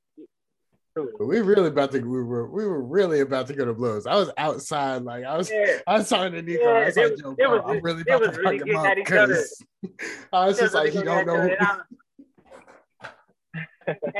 But 0.94 1.26
we 1.26 1.40
really 1.40 1.68
about 1.68 1.90
to 1.92 2.00
we 2.00 2.22
were 2.22 2.46
we 2.46 2.66
were 2.66 2.82
really 2.82 3.20
about 3.20 3.46
to 3.46 3.54
go 3.54 3.64
to 3.64 3.72
blows. 3.72 4.06
I 4.06 4.14
was 4.16 4.30
outside, 4.36 5.02
like 5.04 5.24
I 5.24 5.38
was 5.38 5.50
Yeah. 5.50 5.78
I 5.86 5.94
was 5.98 6.08
talking 6.08 6.32
to 6.32 6.42
Nico. 6.42 6.62
Yeah, 6.62 6.68
I 6.68 6.84
was 6.84 6.96
like, 6.96 7.10
was- 7.12 7.20
yo, 7.20 7.34
bro, 7.34 7.50
was- 7.50 7.62
I'm 7.66 7.80
really 7.82 8.02
they 8.02 8.12
about 8.12 8.34
to 8.34 8.40
really 8.40 8.58
fuck 8.58 8.68
him 8.68 8.76
up 8.76 8.86
at 8.86 8.98
each 8.98 9.12
other. 9.12 9.42
because 9.80 9.96
I 10.34 10.46
was 10.46 10.58
just 10.58 10.74
like, 10.74 10.92
he 10.92 11.02
don't 11.02 11.26
know. 11.26 11.40
who- 11.40 11.48
And 11.48 11.56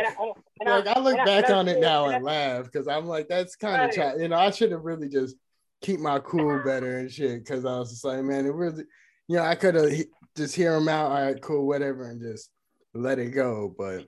I, 0.06 0.14
oh, 0.18 0.34
and 0.60 0.68
I, 0.68 0.76
like 0.78 0.96
I 0.96 1.00
look 1.00 1.16
back 1.16 1.50
on 1.50 1.68
it 1.68 1.80
now 1.80 2.08
and 2.08 2.24
laugh 2.24 2.64
because 2.64 2.88
I'm 2.88 3.06
like, 3.06 3.28
that's 3.28 3.56
kind 3.56 3.90
of 3.90 3.96
Right. 3.96 4.18
You 4.18 4.28
know, 4.28 4.36
I 4.38 4.50
should 4.50 4.72
have 4.72 4.84
really 4.84 5.08
just 5.08 5.36
keep 5.82 6.00
my 6.00 6.18
cool 6.20 6.62
better 6.64 6.98
and 6.98 7.10
shit. 7.10 7.44
Because 7.44 7.64
I 7.64 7.78
was 7.78 7.90
just 7.90 8.04
like, 8.04 8.22
man, 8.22 8.46
it 8.46 8.54
really, 8.54 8.84
you 9.28 9.36
know, 9.36 9.42
I 9.42 9.54
could 9.54 9.74
have 9.74 9.90
just 10.36 10.56
hear 10.56 10.74
him 10.76 10.88
out. 10.88 11.10
All 11.10 11.22
right, 11.22 11.40
cool, 11.40 11.66
whatever, 11.66 12.08
and 12.08 12.20
just 12.20 12.50
let 12.94 13.18
it 13.18 13.30
go. 13.30 13.74
But 13.76 14.06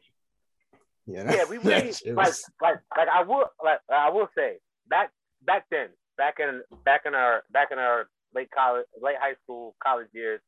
you 1.07 1.23
know, 1.23 1.33
yeah, 1.33 1.45
we 1.49 1.59
really 1.63 1.93
like, 2.07 2.27
was- 2.27 2.45
like, 2.63 2.77
like 2.97 3.09
I 3.09 3.23
will, 3.23 3.45
like 3.63 3.81
I 3.93 4.11
will 4.11 4.29
say, 4.37 4.55
back, 4.89 5.11
back 5.45 5.67
then, 5.71 5.89
back 6.17 6.37
in, 6.41 6.63
back 6.85 7.03
in 7.05 7.15
our, 7.15 7.43
back 7.53 7.69
in 7.73 7.79
our 7.79 8.07
late 8.35 8.51
college, 8.51 8.87
late 9.01 9.17
high 9.21 9.35
school, 9.45 9.75
college 9.85 10.09
years, 10.13 10.41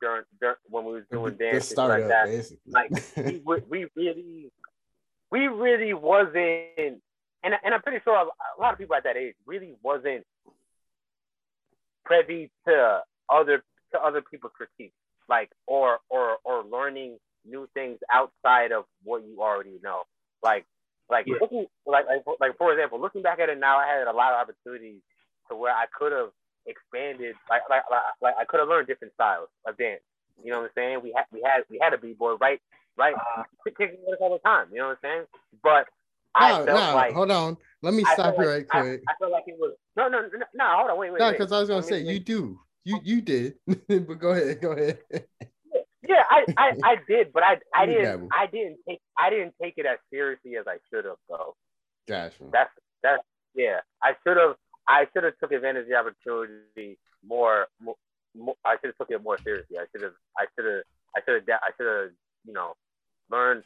during, 0.00 0.24
during 0.40 0.56
when 0.66 0.84
we 0.84 0.92
was 0.92 1.04
doing 1.10 1.34
dance 1.34 1.76
like 1.76 2.08
that, 2.08 2.26
basically. 2.26 2.72
like 2.72 2.90
we, 3.16 3.62
we, 3.68 3.86
really, 3.94 4.52
we 5.30 5.46
really 5.46 5.94
wasn't, 5.94 7.00
and 7.44 7.54
and 7.62 7.74
I'm 7.74 7.82
pretty 7.82 8.00
sure 8.02 8.16
a 8.16 8.60
lot 8.60 8.72
of 8.72 8.78
people 8.78 8.96
at 8.96 9.04
that 9.04 9.16
age 9.16 9.34
really 9.46 9.74
wasn't 9.82 10.24
privy 12.04 12.50
to 12.68 13.02
other 13.32 13.62
to 13.92 14.00
other 14.00 14.22
people's 14.22 14.52
critiques, 14.56 14.94
like 15.28 15.50
or 15.66 16.00
or 16.10 16.38
or 16.44 16.64
learning 16.64 17.18
new 17.46 17.68
things 17.74 17.98
outside 18.12 18.72
of 18.72 18.84
what 19.04 19.24
you 19.26 19.42
already 19.42 19.78
know. 19.82 20.02
Like 20.42 20.66
like 21.10 21.26
Yeah. 21.26 21.38
looking 21.40 21.66
like 21.86 22.06
like 22.06 22.24
for, 22.24 22.36
like 22.40 22.56
for 22.58 22.72
example, 22.72 23.00
looking 23.00 23.22
back 23.22 23.40
at 23.40 23.48
it 23.50 23.58
now, 23.58 23.78
I 23.78 23.86
had 23.86 24.08
a 24.08 24.12
lot 24.12 24.34
of 24.34 24.40
opportunities 24.48 25.02
to 25.50 25.56
where 25.56 25.72
I 25.74 25.86
could 25.98 26.12
have 26.12 26.30
expanded 26.66 27.36
like 27.50 27.62
like 27.70 27.82
like, 27.90 28.02
like 28.22 28.34
I 28.40 28.44
could 28.44 28.60
have 28.60 28.68
learned 28.68 28.88
different 28.88 29.14
styles 29.14 29.48
of 29.66 29.76
dance. 29.78 30.02
You 30.42 30.52
know 30.52 30.60
what 30.60 30.66
I'm 30.66 30.70
saying? 30.76 31.00
We 31.02 31.12
had 31.16 31.26
we 31.32 31.42
had 31.44 31.62
we 31.70 31.78
had 31.82 31.94
a 31.94 31.98
b 31.98 32.14
boy 32.14 32.34
right 32.40 32.60
right 32.96 33.18
Uh, 33.18 33.44
kicking 33.66 33.98
with 34.06 34.14
us 34.14 34.18
all 34.22 34.32
the 34.32 34.38
time. 34.40 34.68
You 34.72 34.78
know 34.80 34.88
what 34.88 34.98
I'm 35.04 35.10
saying? 35.10 35.24
But 35.62 35.88
I 36.34 36.58
no, 36.58 36.64
no, 36.64 36.94
like 36.94 37.14
hold 37.14 37.30
on. 37.30 37.56
Let 37.82 37.94
me 37.94 38.04
I 38.06 38.14
stop 38.14 38.34
you 38.38 38.44
like- 38.44 38.48
right 38.48 38.68
quick. 38.68 39.02
I, 39.08 39.12
I 39.12 39.16
felt 39.18 39.32
like 39.32 39.44
it 39.46 39.56
was 39.58 39.74
no 39.96 40.08
no 40.08 40.22
no 40.22 40.28
no 40.54 40.64
hold 40.76 40.90
on 40.90 40.98
wait 40.98 41.12
wait 41.12 41.20
No, 41.20 41.32
because 41.32 41.52
I 41.52 41.60
was 41.60 41.68
gonna 41.68 41.82
say 41.82 42.00
you 42.00 42.20
do. 42.20 42.58
You 42.84 42.96
oh. 42.96 43.00
you 43.04 43.20
did, 43.20 43.54
but 43.66 44.18
go 44.18 44.30
ahead, 44.30 44.60
go 44.60 44.72
ahead. 44.72 44.98
Yeah, 46.08 46.22
I, 46.30 46.44
I, 46.56 46.72
I 46.82 46.96
did, 47.08 47.32
but 47.32 47.42
I 47.42 47.58
I 47.74 47.86
didn't. 47.86 48.28
I 48.32 48.46
didn't 48.46 48.78
take 48.88 49.00
I 49.18 49.30
didn't 49.30 49.54
take 49.60 49.74
it 49.76 49.86
as 49.86 49.98
seriously 50.10 50.56
as 50.56 50.66
I 50.66 50.78
should 50.90 51.04
have 51.04 51.16
though. 51.28 51.54
Gotcha. 52.06 52.44
That's 52.50 52.70
that's 53.02 53.22
yeah. 53.54 53.80
I 54.02 54.14
should 54.26 54.36
have 54.38 54.56
I 54.88 55.06
should 55.12 55.24
have 55.24 55.34
took 55.38 55.52
advantage 55.52 55.82
of 55.82 55.88
the 55.88 55.94
opportunity 55.96 56.98
more. 57.26 57.66
more, 57.80 57.96
more 58.34 58.54
I 58.64 58.76
should 58.76 58.88
have 58.88 58.96
took 58.96 59.10
it 59.10 59.22
more 59.22 59.38
seriously. 59.38 59.76
I 59.76 59.84
should 59.92 60.02
have 60.02 60.14
I 60.38 60.46
should 60.56 60.64
have 60.64 60.82
I 61.14 61.20
should 61.24 61.34
have 61.48 61.60
I 61.62 61.70
should 61.76 61.86
have 61.86 62.10
you 62.46 62.54
know 62.54 62.72
learned 63.30 63.64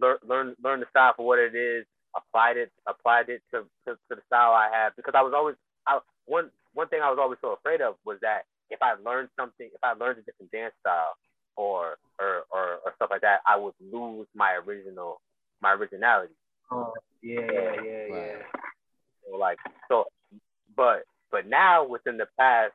learn 0.00 0.16
learn 0.26 0.54
learn 0.64 0.80
the 0.80 0.86
style 0.88 1.12
for 1.16 1.26
what 1.26 1.38
it 1.38 1.54
is. 1.54 1.84
Applied 2.16 2.56
it 2.56 2.70
applied 2.86 3.28
it 3.28 3.42
to, 3.52 3.64
to, 3.86 3.94
to 3.94 4.14
the 4.16 4.22
style 4.26 4.52
I 4.52 4.68
have 4.72 4.94
because 4.96 5.14
I 5.16 5.22
was 5.22 5.32
always 5.34 5.56
I, 5.86 5.98
one 6.26 6.50
one 6.74 6.88
thing 6.88 7.00
I 7.02 7.10
was 7.10 7.18
always 7.20 7.38
so 7.40 7.52
afraid 7.52 7.80
of 7.80 7.94
was 8.04 8.18
that 8.22 8.42
if 8.70 8.80
I 8.82 8.94
learned 9.04 9.28
something 9.38 9.68
if 9.72 9.82
I 9.82 9.92
learned 9.92 10.18
a 10.18 10.22
different 10.22 10.52
dance 10.52 10.74
style 10.80 11.14
or 11.56 11.96
or 12.20 12.44
or, 12.50 12.84
or 12.84 12.92
stuff 12.96 13.08
like 13.10 13.22
that 13.22 13.40
I 13.46 13.56
would 13.56 13.74
lose 13.80 14.26
my 14.34 14.58
original 14.66 15.20
my 15.62 15.72
originality. 15.72 16.34
oh, 16.70 16.92
yeah, 17.22 17.40
yeah, 17.40 17.82
yeah, 17.82 18.06
yeah. 18.10 18.36
So 19.24 19.36
like 19.36 19.58
so 19.88 20.04
but 20.76 21.04
but 21.30 21.48
now 21.48 21.86
within 21.86 22.18
the 22.18 22.28
past 22.38 22.72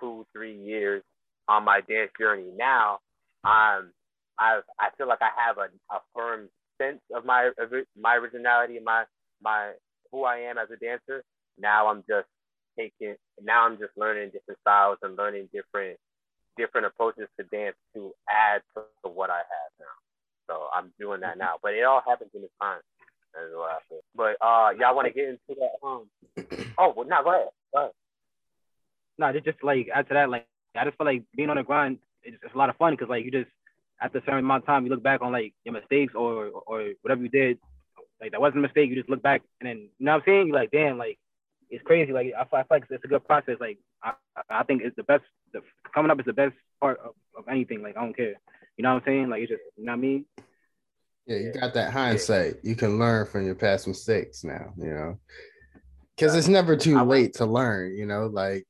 two, 0.00 0.26
three 0.32 0.56
years 0.56 1.02
on 1.48 1.64
my 1.64 1.80
dance 1.80 2.10
journey 2.18 2.50
now, 2.56 2.98
I'm 3.44 3.92
I've 4.38 4.62
I 4.78 4.88
feel 4.96 5.08
like 5.08 5.22
I 5.22 5.30
have 5.46 5.58
a, 5.58 5.68
a 5.94 6.00
firm 6.14 6.48
sense 6.78 7.00
of 7.14 7.24
my 7.24 7.50
my 8.00 8.14
originality 8.16 8.76
and 8.76 8.84
my 8.84 9.04
my 9.42 9.72
who 10.10 10.24
I 10.24 10.38
am 10.38 10.58
as 10.58 10.68
a 10.70 10.76
dancer. 10.76 11.22
Now 11.58 11.88
I'm 11.88 12.04
just 12.08 12.28
taking 12.78 13.16
now 13.42 13.66
I'm 13.66 13.78
just 13.78 13.92
learning 13.96 14.30
different 14.32 14.60
styles 14.60 14.98
and 15.02 15.16
learning 15.16 15.48
different 15.52 15.98
different 16.56 16.86
approaches 16.86 17.28
to 17.38 17.46
dance 17.46 17.76
to 17.94 18.12
add 18.28 18.62
to 18.74 19.08
what 19.08 19.30
I 19.30 19.38
have 19.38 19.70
now. 19.78 19.96
So 20.48 20.68
I'm 20.74 20.92
doing 20.98 21.20
that 21.20 21.38
now. 21.38 21.56
But 21.62 21.74
it 21.74 21.84
all 21.84 22.02
happens 22.06 22.30
in 22.34 22.42
this 22.42 22.50
time. 22.60 22.80
That's 23.34 23.46
what 23.54 23.70
I 23.70 23.78
feel. 23.88 24.00
But 24.14 24.36
uh 24.40 24.70
y'all 24.78 24.96
wanna 24.96 25.10
get 25.10 25.28
into 25.28 25.60
that 25.60 25.86
um 25.86 26.08
oh 26.78 26.94
well 26.96 27.06
no 27.06 27.22
go 27.22 27.30
ahead. 27.30 27.48
Go 27.74 27.80
ahead. 27.80 27.92
No, 29.18 29.26
it's 29.28 29.44
just 29.44 29.62
like 29.62 29.88
after 29.94 30.14
that, 30.14 30.30
like 30.30 30.46
I 30.76 30.84
just 30.84 30.96
feel 30.96 31.06
like 31.06 31.24
being 31.34 31.50
on 31.50 31.56
the 31.56 31.64
grind, 31.64 31.98
it's, 32.22 32.36
it's 32.42 32.54
a 32.54 32.58
lot 32.58 32.70
of 32.70 32.76
fun 32.76 32.92
because 32.92 33.08
like 33.08 33.24
you 33.24 33.30
just 33.30 33.50
after 34.00 34.18
a 34.18 34.22
certain 34.22 34.40
amount 34.40 34.62
of 34.62 34.66
time, 34.66 34.84
you 34.84 34.90
look 34.90 35.02
back 35.02 35.22
on 35.22 35.32
like 35.32 35.54
your 35.64 35.74
mistakes 35.74 36.14
or 36.14 36.46
or 36.66 36.92
whatever 37.02 37.22
you 37.22 37.28
did, 37.28 37.58
like 38.20 38.32
that 38.32 38.40
wasn't 38.40 38.58
a 38.58 38.62
mistake. 38.62 38.90
You 38.90 38.96
just 38.96 39.08
look 39.08 39.22
back 39.22 39.42
and 39.60 39.68
then 39.68 39.76
you 39.98 40.06
know 40.06 40.12
what 40.12 40.18
I'm 40.18 40.22
saying. 40.26 40.46
You're 40.48 40.56
like, 40.56 40.70
damn, 40.70 40.98
like 40.98 41.18
it's 41.70 41.84
crazy. 41.84 42.12
Like 42.12 42.32
I, 42.36 42.42
I 42.42 42.44
feel 42.44 42.64
like 42.70 42.84
it's 42.90 43.04
a 43.04 43.08
good 43.08 43.26
process. 43.26 43.56
Like 43.60 43.78
I, 44.02 44.12
I- 44.48 44.64
think 44.64 44.82
it's 44.82 44.96
the 44.96 45.02
best. 45.02 45.24
The, 45.52 45.60
coming 45.94 46.10
up 46.10 46.20
is 46.20 46.26
the 46.26 46.32
best 46.32 46.54
part 46.80 46.98
of, 47.00 47.14
of 47.36 47.48
anything. 47.48 47.82
Like 47.82 47.96
I 47.96 48.00
don't 48.02 48.16
care. 48.16 48.34
You 48.76 48.82
know 48.82 48.94
what 48.94 49.02
I'm 49.02 49.06
saying? 49.06 49.30
Like 49.30 49.42
it's 49.42 49.50
just 49.50 49.62
you 49.76 49.84
know 49.84 49.92
what 49.92 49.98
I 49.98 50.00
mean. 50.00 50.24
Yeah, 51.26 51.36
you 51.36 51.52
got 51.52 51.74
that 51.74 51.92
hindsight. 51.92 52.56
You 52.62 52.74
can 52.74 52.98
learn 52.98 53.26
from 53.26 53.44
your 53.44 53.54
past 53.54 53.86
mistakes 53.86 54.44
now, 54.44 54.72
you 54.78 54.90
know. 54.90 55.18
Cause 56.18 56.34
it's 56.34 56.48
never 56.48 56.74
too 56.74 57.00
late 57.04 57.34
to 57.34 57.46
learn, 57.46 57.94
you 57.96 58.04
know, 58.06 58.26
like 58.26 58.66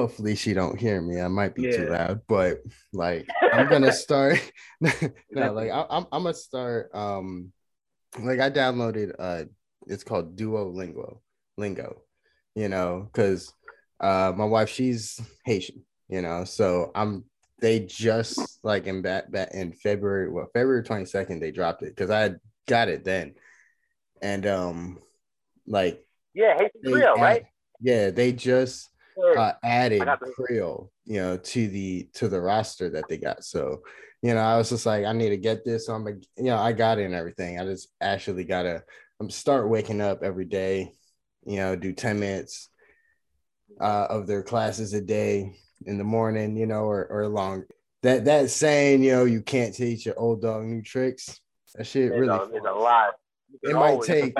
hopefully 0.00 0.34
she 0.34 0.54
don't 0.54 0.78
hear 0.80 1.00
me. 1.02 1.20
I 1.20 1.28
might 1.28 1.54
be 1.54 1.66
too 1.66 1.86
loud, 1.86 2.22
but 2.26 2.62
like 2.92 3.28
I'm 3.52 3.68
gonna 3.68 3.92
start 4.06 4.40
no, 4.80 5.52
like 5.52 5.70
I, 5.70 5.84
I'm 5.90 6.06
I'm 6.10 6.22
gonna 6.22 6.34
start 6.34 6.90
um 6.94 7.52
like 8.18 8.40
I 8.40 8.50
downloaded 8.50 9.14
uh 9.18 9.44
it's 9.86 10.04
called 10.04 10.36
Duolingo 10.36 11.18
lingo, 11.58 12.02
you 12.54 12.68
know, 12.68 13.08
because 13.12 13.52
uh 14.00 14.32
my 14.34 14.46
wife 14.46 14.70
she's 14.70 15.20
Haitian, 15.44 15.84
you 16.08 16.22
know, 16.22 16.44
so 16.44 16.92
I'm 16.94 17.24
they 17.60 17.80
just 17.80 18.58
like 18.62 18.86
in 18.86 19.02
that 19.02 19.30
back 19.30 19.50
in 19.52 19.74
February, 19.74 20.30
well, 20.30 20.48
February 20.54 20.82
22nd, 20.82 21.40
they 21.40 21.50
dropped 21.50 21.82
it 21.82 21.94
because 21.94 22.10
I 22.10 22.36
got 22.66 22.88
it 22.88 23.04
then. 23.04 23.34
And 24.22 24.46
um 24.46 24.98
like 25.66 26.06
Yeah, 26.32 26.54
Haitian 26.54 26.80
they 26.82 26.90
Creole, 26.90 27.18
right? 27.18 27.44
Yeah, 27.80 28.10
they 28.10 28.32
just 28.32 28.88
Yeah. 28.88 28.89
Uh, 29.36 29.52
added 29.62 30.06
Creole, 30.34 30.90
you 31.04 31.20
know, 31.20 31.36
to 31.36 31.68
the 31.68 32.08
to 32.14 32.28
the 32.28 32.40
roster 32.40 32.90
that 32.90 33.08
they 33.08 33.18
got. 33.18 33.44
So, 33.44 33.82
you 34.22 34.34
know, 34.34 34.40
I 34.40 34.56
was 34.56 34.70
just 34.70 34.86
like, 34.86 35.04
I 35.04 35.12
need 35.12 35.30
to 35.30 35.36
get 35.36 35.64
this. 35.64 35.86
So 35.86 35.94
I'm 35.94 36.04
like, 36.04 36.22
you 36.36 36.44
know, 36.44 36.56
I 36.56 36.72
got 36.72 36.98
it 36.98 37.04
and 37.04 37.14
everything. 37.14 37.58
I 37.58 37.64
just 37.64 37.88
actually 38.00 38.44
gotta 38.44 38.82
um, 39.20 39.30
start 39.30 39.68
waking 39.68 40.00
up 40.00 40.22
every 40.22 40.44
day, 40.44 40.92
you 41.44 41.56
know, 41.56 41.76
do 41.76 41.92
10 41.92 42.20
minutes 42.20 42.68
uh, 43.80 44.06
of 44.10 44.26
their 44.26 44.42
classes 44.42 44.92
a 44.94 45.00
day 45.00 45.54
in 45.86 45.98
the 45.98 46.04
morning, 46.04 46.56
you 46.56 46.66
know, 46.66 46.84
or 46.84 47.06
or 47.06 47.28
long. 47.28 47.64
That 48.02 48.24
that 48.26 48.50
saying, 48.50 49.02
you 49.02 49.12
know, 49.12 49.24
you 49.24 49.42
can't 49.42 49.74
teach 49.74 50.06
your 50.06 50.18
old 50.18 50.42
dog 50.42 50.64
new 50.64 50.82
tricks. 50.82 51.40
That 51.74 51.86
shit 51.86 52.10
It's, 52.10 52.20
really 52.20 52.28
a, 52.28 52.42
it's 52.42 52.66
a 52.66 52.72
lot. 52.72 53.14
It 53.62 53.74
might 53.74 54.02
take- 54.02 54.34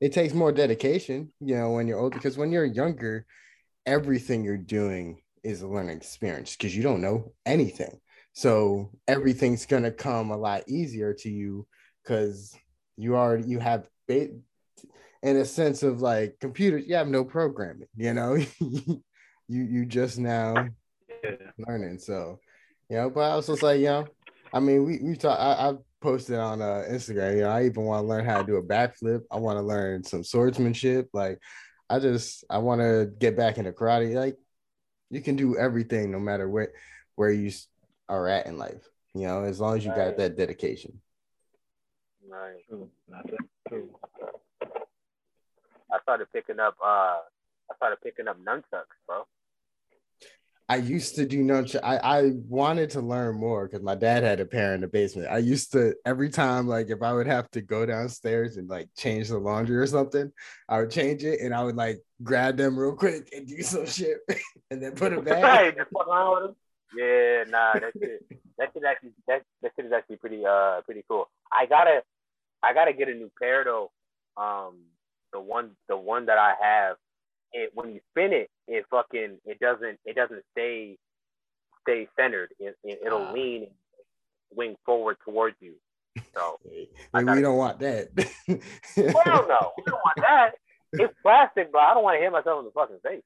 it 0.00 0.12
takes 0.12 0.34
more 0.34 0.50
dedication, 0.50 1.32
you 1.38 1.54
know, 1.54 1.70
when 1.70 1.86
you're 1.86 2.00
older 2.00 2.18
because 2.18 2.36
when 2.36 2.50
you're 2.50 2.64
younger, 2.64 3.24
everything 3.86 4.44
you're 4.44 4.56
doing 4.56 5.20
is 5.42 5.62
a 5.62 5.66
learning 5.66 5.96
experience 5.96 6.56
because 6.56 6.76
you 6.76 6.82
don't 6.82 7.00
know 7.00 7.32
anything. 7.46 7.98
So 8.32 8.90
everything's 9.08 9.66
gonna 9.66 9.90
come 9.90 10.30
a 10.30 10.36
lot 10.36 10.68
easier 10.68 11.12
to 11.14 11.30
you 11.30 11.66
because 12.02 12.54
you 12.96 13.16
already 13.16 13.44
you 13.44 13.58
have 13.58 13.86
in 15.22 15.36
a 15.36 15.44
sense 15.44 15.82
of 15.82 16.00
like 16.00 16.36
computers, 16.40 16.84
you 16.86 16.94
have 16.94 17.08
no 17.08 17.24
programming, 17.24 17.88
you 17.96 18.14
know. 18.14 18.34
you 18.60 19.02
you 19.48 19.84
just 19.86 20.18
now 20.18 20.68
yeah. 21.22 21.30
learning. 21.66 21.98
So, 21.98 22.40
you 22.88 22.96
know, 22.96 23.10
but 23.10 23.30
I 23.30 23.36
was 23.36 23.46
just 23.46 23.62
like, 23.62 23.80
you 23.80 23.86
know, 23.86 24.06
I 24.52 24.60
mean, 24.60 24.84
we 24.84 24.98
we 25.02 25.16
talk 25.16 25.38
I, 25.38 25.70
I 25.70 25.74
posted 26.00 26.38
on 26.38 26.60
uh, 26.60 26.84
Instagram, 26.90 27.36
you 27.36 27.42
know, 27.42 27.50
I 27.50 27.64
even 27.64 27.84
want 27.84 28.02
to 28.02 28.08
learn 28.08 28.24
how 28.24 28.38
to 28.38 28.46
do 28.46 28.56
a 28.56 28.62
backflip. 28.62 29.22
I 29.30 29.38
want 29.38 29.58
to 29.58 29.62
learn 29.62 30.02
some 30.02 30.24
swordsmanship. 30.24 31.08
Like 31.12 31.38
I 31.92 31.98
just 31.98 32.44
I 32.48 32.56
want 32.56 32.80
to 32.80 33.12
get 33.18 33.36
back 33.36 33.58
into 33.58 33.70
karate. 33.70 34.14
Like 34.14 34.38
you 35.10 35.20
can 35.20 35.36
do 35.36 35.58
everything 35.58 36.10
no 36.10 36.18
matter 36.18 36.48
where 36.48 36.72
where 37.16 37.30
you 37.30 37.52
are 38.08 38.26
at 38.28 38.46
in 38.46 38.56
life. 38.56 38.88
You 39.14 39.26
know, 39.26 39.44
as 39.44 39.60
long 39.60 39.76
as 39.76 39.84
you 39.84 39.90
right. 39.90 40.06
got 40.06 40.16
that 40.16 40.38
dedication. 40.38 41.02
Right. 42.26 42.64
I 45.92 46.00
started 46.00 46.28
picking 46.32 46.58
up 46.58 46.76
uh 46.82 47.20
I 47.70 47.76
started 47.76 47.98
picking 48.02 48.26
up 48.26 48.38
nunchucks, 48.42 48.96
bro. 49.06 49.26
I 50.72 50.76
used 50.76 51.16
to 51.16 51.26
do 51.26 51.44
nunchuck. 51.44 51.80
I, 51.82 51.98
I 51.98 52.30
wanted 52.48 52.88
to 52.90 53.02
learn 53.02 53.36
more 53.36 53.68
because 53.68 53.82
my 53.82 53.94
dad 53.94 54.22
had 54.22 54.40
a 54.40 54.46
pair 54.46 54.74
in 54.74 54.80
the 54.80 54.88
basement. 54.88 55.28
I 55.30 55.36
used 55.36 55.70
to 55.72 55.94
every 56.06 56.30
time, 56.30 56.66
like 56.66 56.88
if 56.88 57.02
I 57.02 57.12
would 57.12 57.26
have 57.26 57.50
to 57.50 57.60
go 57.60 57.84
downstairs 57.84 58.56
and 58.56 58.70
like 58.70 58.88
change 58.96 59.28
the 59.28 59.36
laundry 59.36 59.76
or 59.76 59.86
something, 59.86 60.32
I 60.70 60.78
would 60.80 60.90
change 60.90 61.24
it 61.24 61.40
and 61.42 61.54
I 61.54 61.62
would 61.62 61.76
like 61.76 62.00
grab 62.22 62.56
them 62.56 62.78
real 62.78 62.94
quick 62.96 63.28
and 63.36 63.46
do 63.46 63.60
some 63.60 63.84
shit 63.84 64.16
and 64.70 64.82
then 64.82 64.92
put 64.92 65.10
them 65.10 65.22
back. 65.24 65.42
Yeah, 66.96 67.44
nah, 67.48 67.74
that 67.74 67.92
shit, 68.00 68.24
that 68.56 68.70
shit 68.72 68.82
actually 68.88 69.12
that 69.28 69.42
that 69.60 69.72
shit 69.76 69.84
is 69.84 69.92
actually 69.92 70.16
pretty 70.16 70.46
uh 70.46 70.80
pretty 70.86 71.04
cool. 71.06 71.28
I 71.52 71.66
gotta 71.66 72.02
I 72.62 72.72
gotta 72.72 72.94
get 72.94 73.10
a 73.10 73.14
new 73.14 73.30
pair 73.38 73.62
though. 73.64 73.90
Um, 74.38 74.84
the 75.34 75.40
one 75.40 75.72
the 75.90 75.98
one 75.98 76.24
that 76.26 76.38
I 76.38 76.54
have, 76.62 76.96
it 77.52 77.70
when 77.74 77.92
you 77.92 78.00
spin 78.10 78.32
it, 78.32 78.50
it 78.66 78.84
fucking 78.90 79.38
it 79.44 79.58
doesn't 79.60 79.98
it 80.04 80.16
doesn't 80.16 80.42
stay 80.52 80.98
stay 81.82 82.08
centered. 82.18 82.50
It, 82.58 82.76
it 82.84 83.00
will 83.04 83.26
uh, 83.26 83.32
lean 83.32 83.68
wing 84.54 84.76
forward 84.84 85.16
towards 85.24 85.56
you. 85.60 85.74
So 86.34 86.58
we 86.64 87.40
don't 87.40 87.56
want 87.56 87.78
that. 87.80 88.08
well, 88.46 89.46
no, 89.48 89.72
we 89.76 89.82
don't 89.84 90.00
want 90.04 90.18
that. 90.18 90.50
It's 90.92 91.14
plastic, 91.22 91.72
but 91.72 91.78
I 91.78 91.94
don't 91.94 92.04
want 92.04 92.18
to 92.18 92.22
hit 92.22 92.32
myself 92.32 92.60
in 92.60 92.64
the 92.66 92.70
fucking 92.72 92.98
face. 93.02 93.22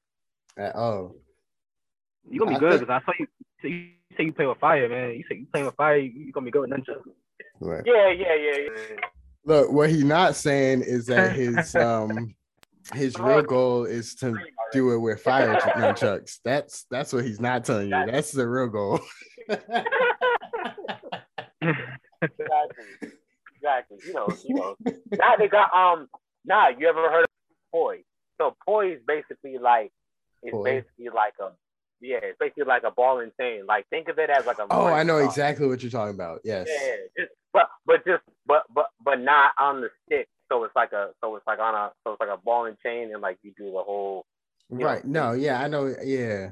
Uh, 0.59 0.77
oh, 0.77 1.15
you 2.29 2.39
gonna 2.39 2.51
be 2.51 2.55
I 2.55 2.59
good 2.59 2.79
because 2.79 3.03
think... 3.03 3.03
I 3.03 3.05
saw 3.05 3.11
you. 3.19 3.27
You 3.63 3.89
say 4.17 4.23
you 4.25 4.33
play 4.33 4.45
with 4.45 4.59
fire, 4.59 4.87
man. 4.87 5.11
You 5.11 5.23
say 5.29 5.37
you 5.37 5.47
play 5.51 5.63
with 5.63 5.75
fire. 5.75 5.97
You 5.97 6.31
gonna 6.31 6.45
be 6.45 6.51
good 6.51 6.61
with 6.61 6.69
nunchucks. 6.71 7.03
Right. 7.59 7.83
Yeah, 7.85 8.09
yeah, 8.09 8.35
yeah, 8.35 8.57
yeah. 8.57 8.95
Look, 9.45 9.71
what 9.71 9.89
he's 9.89 10.03
not 10.03 10.35
saying 10.35 10.81
is 10.81 11.07
that 11.07 11.35
his 11.35 11.75
um 11.75 12.35
his 12.93 13.17
real 13.19 13.41
goal 13.41 13.85
is 13.85 14.15
to 14.15 14.33
do 14.71 14.91
it 14.91 14.99
with 14.99 15.21
fire 15.21 15.55
nunchucks. 15.77 16.39
That's 16.43 16.85
that's 16.89 17.13
what 17.13 17.25
he's 17.25 17.39
not 17.39 17.65
telling 17.65 17.89
you. 17.89 18.05
That's 18.11 18.31
the 18.31 18.47
real 18.47 18.67
goal. 18.67 18.99
exactly. 19.49 19.89
Exactly. 23.55 23.97
You 24.05 24.13
know, 24.13 24.27
you 24.43 24.55
know. 24.55 24.75
Now 25.17 25.35
they 25.37 25.47
got 25.47 25.73
um 25.73 26.07
nah, 26.45 26.69
you 26.69 26.87
ever 26.87 27.09
heard 27.09 27.23
of 27.23 27.29
poi? 27.71 28.03
So 28.39 28.55
poi 28.65 28.93
is 28.93 29.01
basically 29.05 29.57
like 29.57 29.91
it's 30.43 30.51
poi. 30.51 30.63
basically 30.63 31.09
like 31.13 31.33
a 31.41 31.51
yeah, 31.99 32.19
it's 32.21 32.37
basically 32.39 32.65
like 32.65 32.83
a 32.83 32.91
ball 32.91 33.19
and 33.19 33.31
chain. 33.39 33.65
Like 33.65 33.87
think 33.89 34.07
of 34.07 34.19
it 34.19 34.29
as 34.29 34.45
like 34.45 34.59
a 34.59 34.67
Oh, 34.69 34.85
I 34.85 35.03
know 35.03 35.17
exactly 35.17 35.67
what 35.67 35.81
you're 35.81 35.91
talking 35.91 36.13
about. 36.13 36.41
Yes. 36.43 36.67
Yeah, 36.69 36.95
just 37.17 37.31
but 37.53 37.69
but 37.85 38.05
just 38.05 38.23
but 38.45 38.63
but 38.73 38.87
but 39.03 39.19
not 39.19 39.51
on 39.59 39.81
the 39.81 39.89
stick. 40.05 40.27
So 40.51 40.63
it's 40.63 40.75
like 40.75 40.93
a 40.93 41.09
so 41.23 41.35
it's 41.35 41.47
like 41.47 41.59
on 41.59 41.75
a 41.75 41.91
so 42.03 42.13
it's 42.13 42.19
like 42.19 42.29
a 42.29 42.37
ball 42.37 42.65
and 42.65 42.77
chain 42.85 43.11
and 43.13 43.21
like 43.21 43.37
you 43.43 43.53
do 43.57 43.65
the 43.65 43.83
whole 43.83 44.25
right. 44.69 45.05
Know, 45.05 45.31
no, 45.31 45.33
yeah, 45.33 45.61
I 45.61 45.67
know. 45.67 45.93
Yeah. 46.03 46.51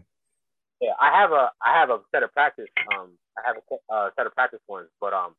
Yeah, 0.82 0.92
I 1.00 1.20
have 1.20 1.32
a 1.32 1.52
I 1.66 1.80
have 1.80 1.90
a 1.90 2.00
set 2.14 2.24
of 2.24 2.34
practice. 2.34 2.68
Um, 2.94 3.12
I 3.38 3.42
have 3.48 3.56
a 3.58 3.94
uh, 3.94 4.10
set 4.18 4.28
of 4.28 4.34
practice 4.34 4.60
ones, 4.68 4.90
but 5.00 5.14
um, 5.14 5.34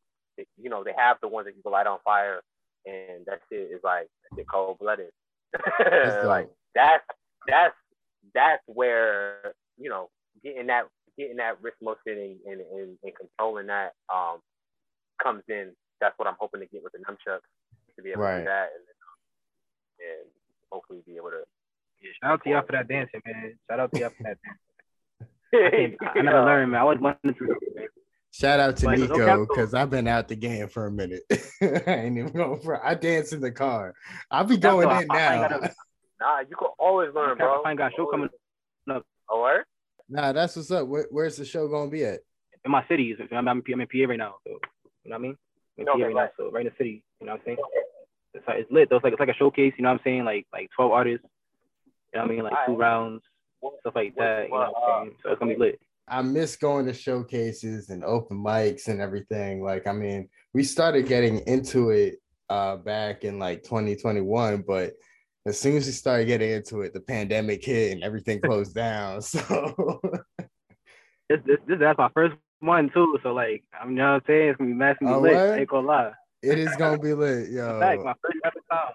you 0.56 0.70
know 0.70 0.82
they 0.82 0.92
have 0.96 1.18
the 1.20 1.28
ones 1.28 1.46
that 1.46 1.56
you 1.56 1.62
can 1.62 1.72
light 1.72 1.86
on 1.86 1.98
fire, 2.04 2.40
and 2.86 3.24
that 3.26 3.40
shit 3.50 3.70
is 3.70 3.80
like 3.84 4.08
cold 4.50 4.78
blooded. 4.78 5.10
like 6.24 6.48
that's 6.74 7.04
that's 7.46 7.74
that's 8.34 8.62
where 8.66 9.54
you 9.76 9.90
know 9.90 10.08
getting 10.42 10.66
that 10.68 10.84
getting 11.18 11.36
that 11.36 11.60
wrist 11.62 11.76
motion 11.82 12.38
and, 12.46 12.60
and, 12.60 12.98
and 13.02 13.12
controlling 13.14 13.66
that 13.66 13.92
um 14.12 14.38
comes 15.22 15.42
in. 15.48 15.72
That's 16.00 16.18
what 16.18 16.28
I'm 16.28 16.36
hoping 16.40 16.60
to 16.60 16.66
get 16.66 16.82
with 16.82 16.92
the 16.92 16.98
nunchucks 16.98 17.40
to 17.96 18.02
be 18.02 18.10
able 18.10 18.22
right. 18.22 18.34
to 18.34 18.40
do 18.40 18.44
that 18.44 18.68
and, 18.74 18.84
um, 19.02 19.18
and 20.00 20.30
hopefully 20.70 21.02
be 21.06 21.16
able 21.16 21.30
to. 21.30 21.42
Yeah, 22.02 22.10
shout 22.22 22.32
out 22.32 22.44
to 22.44 22.50
y'all 22.50 22.62
for 22.66 22.72
that 22.72 22.88
dancing, 22.88 23.20
man. 23.24 23.58
Shout 23.68 23.80
out 23.80 23.92
to 23.92 24.00
y'all 24.00 24.10
for 24.10 24.22
that 24.24 24.38
dancing. 24.42 25.96
I, 26.02 26.18
I 26.18 26.22
never 26.22 26.44
learned, 26.44 26.72
man. 26.72 26.80
I 26.80 26.84
was 26.84 26.98
wanting 27.00 27.34
to. 27.34 27.56
Shout 28.32 28.60
out 28.60 28.76
to 28.76 28.90
Nico 28.90 29.46
because 29.46 29.72
I've 29.72 29.88
been 29.88 30.06
out 30.06 30.28
the 30.28 30.36
game 30.36 30.68
for 30.68 30.86
a 30.86 30.90
minute. 30.90 31.22
I 31.62 31.82
ain't 31.86 32.18
even 32.18 32.32
going 32.32 32.60
for. 32.60 32.84
I 32.84 32.94
dance 32.94 33.32
in 33.32 33.40
the 33.40 33.50
car. 33.50 33.94
I'll 34.30 34.44
be 34.44 34.58
going 34.58 34.90
in 34.90 35.06
now. 35.06 35.48
nah, 36.20 36.40
you 36.40 36.54
can 36.54 36.68
always 36.78 37.14
learn, 37.14 37.38
bro. 37.38 37.62
I 37.62 37.70
ain't 37.70 37.78
got 37.78 37.92
show 37.96 38.04
coming 38.06 38.28
up. 38.90 39.06
Oh, 39.30 39.40
where? 39.40 39.64
Nah, 40.10 40.32
that's 40.32 40.54
what's 40.54 40.70
up. 40.70 40.86
Where, 40.86 41.06
where's 41.10 41.36
the 41.36 41.46
show 41.46 41.66
gonna 41.68 41.90
be 41.90 42.04
at? 42.04 42.20
In 42.64 42.70
my 42.70 42.84
city. 42.88 43.16
I'm, 43.32 43.48
I'm, 43.48 43.62
I'm 43.66 43.80
in 43.80 43.86
PA 43.86 44.10
right 44.10 44.18
now. 44.18 44.34
So 44.46 44.50
you 45.04 45.10
know 45.10 45.14
what 45.14 45.14
I 45.14 45.18
mean? 45.18 45.36
In 45.78 45.88
okay, 45.88 46.00
PA 46.00 46.06
right 46.06 46.14
now, 46.14 46.28
so 46.36 46.50
right 46.50 46.66
in 46.66 46.72
the 46.72 46.76
city. 46.78 47.04
You 47.20 47.26
know 47.26 47.32
what 47.32 47.40
I'm 47.40 47.44
saying? 47.44 47.58
It's, 48.34 48.44
it's 48.48 48.72
lit 48.72 48.90
though. 48.90 48.96
It's 48.96 49.04
like 49.04 49.12
it's 49.12 49.20
like 49.20 49.28
a 49.28 49.34
showcase. 49.34 49.74
You 49.76 49.82
know 49.82 49.90
what 49.90 50.00
I'm 50.00 50.04
saying? 50.04 50.24
Like 50.24 50.46
like 50.52 50.70
12 50.76 50.92
artists. 50.92 51.26
You 52.12 52.20
know 52.20 52.24
what 52.24 52.30
I 52.30 52.34
mean? 52.34 52.44
Like 52.44 52.66
two 52.66 52.76
rounds, 52.76 53.22
stuff 53.80 53.94
like 53.94 54.14
that. 54.16 54.44
You 54.44 54.50
know 54.50 54.58
what 54.58 54.92
I'm 54.92 55.04
saying? 55.04 55.16
So 55.22 55.30
it's 55.30 55.38
gonna 55.38 55.54
be 55.54 55.60
lit. 55.60 55.80
I 56.08 56.22
miss 56.22 56.56
going 56.56 56.86
to 56.86 56.94
showcases 56.94 57.90
and 57.90 58.04
open 58.04 58.38
mics 58.38 58.86
and 58.86 59.00
everything. 59.00 59.62
Like, 59.62 59.88
I 59.88 59.92
mean, 59.92 60.28
we 60.54 60.62
started 60.62 61.08
getting 61.08 61.40
into 61.46 61.90
it 61.90 62.16
uh 62.48 62.76
back 62.76 63.24
in 63.24 63.38
like 63.38 63.64
2021, 63.64 64.62
but 64.66 64.92
as 65.46 65.58
soon 65.58 65.76
as 65.76 65.86
we 65.86 65.92
started 65.92 66.26
getting 66.26 66.50
into 66.50 66.82
it, 66.82 66.92
the 66.92 67.00
pandemic 67.00 67.64
hit 67.64 67.92
and 67.92 68.02
everything 68.02 68.40
closed 68.40 68.74
down. 68.74 69.20
So 71.28 71.34
this, 71.34 71.40
this, 71.44 71.56
this 71.66 71.78
that's 71.80 71.98
my 71.98 72.08
first 72.14 72.36
one 72.60 72.90
too. 72.92 73.18
So 73.22 73.32
like, 73.32 73.64
I'm 73.80 73.90
you 73.90 73.96
know 73.96 74.12
what 74.12 74.14
I'm 74.14 74.22
saying 74.26 74.48
it's 74.48 74.58
gonna 74.58 74.70
be 74.70 74.76
massively 74.76 75.12
oh, 75.12 75.20
lit. 75.20 75.60
Ain't 75.60 75.68
gonna 75.68 75.86
lie. 75.86 76.12
It 76.42 76.58
is 76.58 76.74
gonna 76.76 76.98
be 76.98 77.14
lit, 77.14 77.50
yo. 77.50 77.80
Fact, 77.80 78.02
my 78.02 78.14
first 78.22 78.38
ever 78.44 78.60
time. 78.70 78.94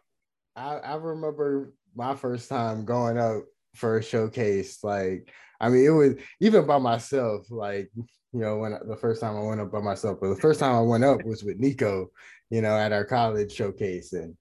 I, 0.55 0.75
I 0.77 0.95
remember 0.95 1.73
my 1.95 2.15
first 2.15 2.49
time 2.49 2.85
going 2.85 3.17
up 3.17 3.43
for 3.75 3.97
a 3.97 4.03
showcase. 4.03 4.83
Like, 4.83 5.31
I 5.59 5.69
mean, 5.69 5.85
it 5.85 5.89
was 5.89 6.15
even 6.39 6.65
by 6.65 6.77
myself. 6.77 7.49
Like, 7.49 7.89
you 7.95 8.39
know, 8.39 8.57
when 8.57 8.77
the 8.87 8.97
first 8.97 9.21
time 9.21 9.35
I 9.35 9.41
went 9.41 9.61
up 9.61 9.71
by 9.71 9.79
myself, 9.79 10.19
but 10.21 10.29
the 10.29 10.41
first 10.41 10.59
time 10.59 10.75
I 10.75 10.81
went 10.81 11.03
up 11.03 11.23
was 11.23 11.43
with 11.43 11.59
Nico. 11.59 12.07
You 12.49 12.61
know, 12.61 12.75
at 12.75 12.91
our 12.91 13.05
college 13.05 13.53
showcase, 13.53 14.11
and 14.11 14.35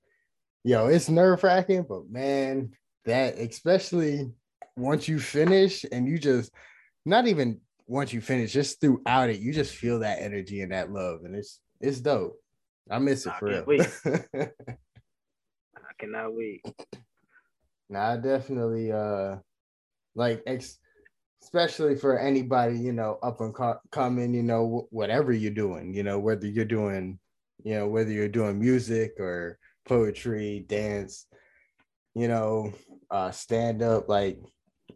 yo, 0.65 0.87
it's 0.87 1.09
nerve 1.09 1.43
wracking. 1.45 1.85
But 1.89 2.11
man, 2.11 2.73
that 3.05 3.39
especially 3.39 4.31
once 4.77 5.09
you 5.09 5.19
finish 5.19 5.85
and 5.91 6.09
you 6.09 6.19
just 6.19 6.51
not 7.05 7.27
even 7.27 7.61
once 7.91 8.13
you 8.13 8.21
finish, 8.21 8.53
just 8.53 8.81
throughout 8.81 9.31
it, 9.31 9.41
you 9.41 9.53
just 9.53 9.75
feel 9.75 9.99
that 9.99 10.23
energy 10.23 10.61
and 10.61 10.71
that 10.71 10.93
love, 10.93 11.25
and 11.25 11.35
it's 11.35 11.59
it's 11.81 12.01
dope. 12.01 12.37
I 12.89 13.01
miss 13.01 13.27
it 13.27 13.33
I 13.33 13.39
for 13.39 13.47
real. 13.47 13.65
Wait. 13.67 13.81
I 14.05 14.51
cannot 15.99 16.35
wait. 16.35 16.65
Nah, 17.89 18.13
I 18.13 18.17
definitely 18.17 18.93
uh 18.93 19.39
like 20.15 20.41
ex- 20.47 20.79
especially 21.43 21.97
for 21.97 22.17
anybody 22.17 22.79
you 22.79 22.93
know 22.93 23.19
up 23.25 23.41
and 23.41 23.53
co- 23.53 23.81
coming, 23.91 24.35
you 24.35 24.45
know 24.45 24.87
whatever 24.91 25.33
you're 25.33 25.51
doing, 25.51 25.93
you 25.93 26.05
know 26.05 26.21
whether 26.21 26.47
you're 26.47 26.65
doing 26.65 27.19
you 27.65 27.75
know 27.75 27.89
whether 27.89 28.13
you're 28.13 28.29
doing 28.29 28.61
music 28.61 29.19
or 29.19 29.59
poetry, 29.85 30.65
dance, 30.69 31.27
you 32.15 32.29
know, 32.29 32.73
uh 33.11 33.33
stand 33.33 33.83
up 33.83 34.09
like 34.09 34.39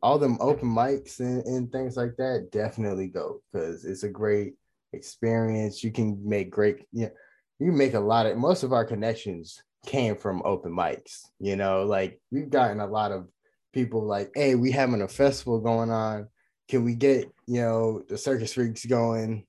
all 0.03 0.19
them 0.19 0.39
open 0.41 0.69
mics 0.69 1.21
and, 1.21 1.45
and 1.45 1.71
things 1.71 1.97
like 1.97 2.17
that, 2.17 2.49
definitely 2.51 3.09
go 3.09 3.41
because 3.53 3.85
it's 3.85 4.03
a 4.03 4.09
great 4.09 4.55
experience. 4.93 5.83
You 5.83 5.91
can 5.93 6.19
make 6.27 6.51
great, 6.51 6.85
you, 6.93 7.07
know, 7.07 7.11
you 7.59 7.73
make 7.73 7.95
a 7.95 8.01
lot 8.01 8.27
of 8.27 8.37
most 8.37 8.63
of 8.63 8.73
our 8.73 8.85
connections 8.85 9.63
came 9.87 10.17
from 10.17 10.43
open 10.45 10.73
mics, 10.73 11.23
you 11.39 11.57
know, 11.57 11.85
like 11.85 12.21
we've 12.31 12.51
gotten 12.51 12.81
a 12.81 12.87
lot 12.87 13.13
of 13.13 13.29
people 13.73 14.05
like, 14.05 14.31
hey, 14.35 14.55
we 14.55 14.71
having 14.71 15.03
a 15.03 15.09
festival 15.09 15.61
going 15.61 15.91
on. 15.91 16.29
Can 16.69 16.85
we 16.85 16.95
get, 16.95 17.31
you 17.47 17.61
know, 17.61 18.03
the 18.09 18.17
circus 18.17 18.55
freaks 18.55 18.87
going, 18.87 19.45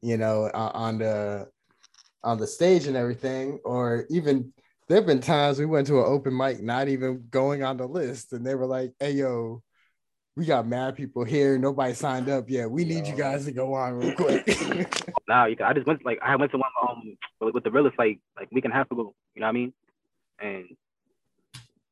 you 0.00 0.16
know, 0.16 0.50
on 0.54 0.98
the 0.98 1.48
on 2.22 2.38
the 2.38 2.46
stage 2.46 2.86
and 2.86 2.96
everything, 2.96 3.58
or 3.64 4.06
even 4.08 4.52
there 4.92 5.00
have 5.00 5.06
been 5.06 5.20
times 5.20 5.58
we 5.58 5.64
went 5.64 5.86
to 5.86 5.98
an 5.98 6.04
open 6.06 6.36
mic 6.36 6.60
not 6.62 6.86
even 6.86 7.24
going 7.30 7.62
on 7.62 7.78
the 7.78 7.86
list 7.86 8.34
and 8.34 8.46
they 8.46 8.54
were 8.54 8.66
like 8.66 8.92
hey 9.00 9.12
yo 9.12 9.62
we 10.36 10.46
got 10.46 10.66
mad 10.66 10.96
people 10.96 11.24
here. 11.24 11.58
Nobody 11.58 11.92
signed 11.94 12.28
up 12.28 12.48
yet. 12.48 12.70
We 12.70 12.84
need 12.84 13.06
you 13.06 13.14
guys 13.14 13.44
to 13.44 13.52
go 13.52 13.74
on 13.74 13.94
real 13.94 14.14
quick. 14.14 14.48
Nah, 15.28 15.46
you, 15.46 15.56
I 15.64 15.72
just 15.72 15.86
went 15.86 16.04
like 16.04 16.18
I 16.20 16.34
went 16.36 16.50
to 16.52 16.58
one 16.58 16.68
um 16.86 17.16
with, 17.40 17.54
with 17.54 17.64
the 17.64 17.70
realest 17.70 17.98
like 17.98 18.18
like 18.36 18.50
week 18.50 18.64
and 18.64 18.72
a 18.72 18.76
half 18.76 18.90
ago. 18.90 19.14
You 19.34 19.40
know 19.40 19.46
what 19.46 19.50
I 19.50 19.52
mean? 19.52 19.72
And 20.40 20.76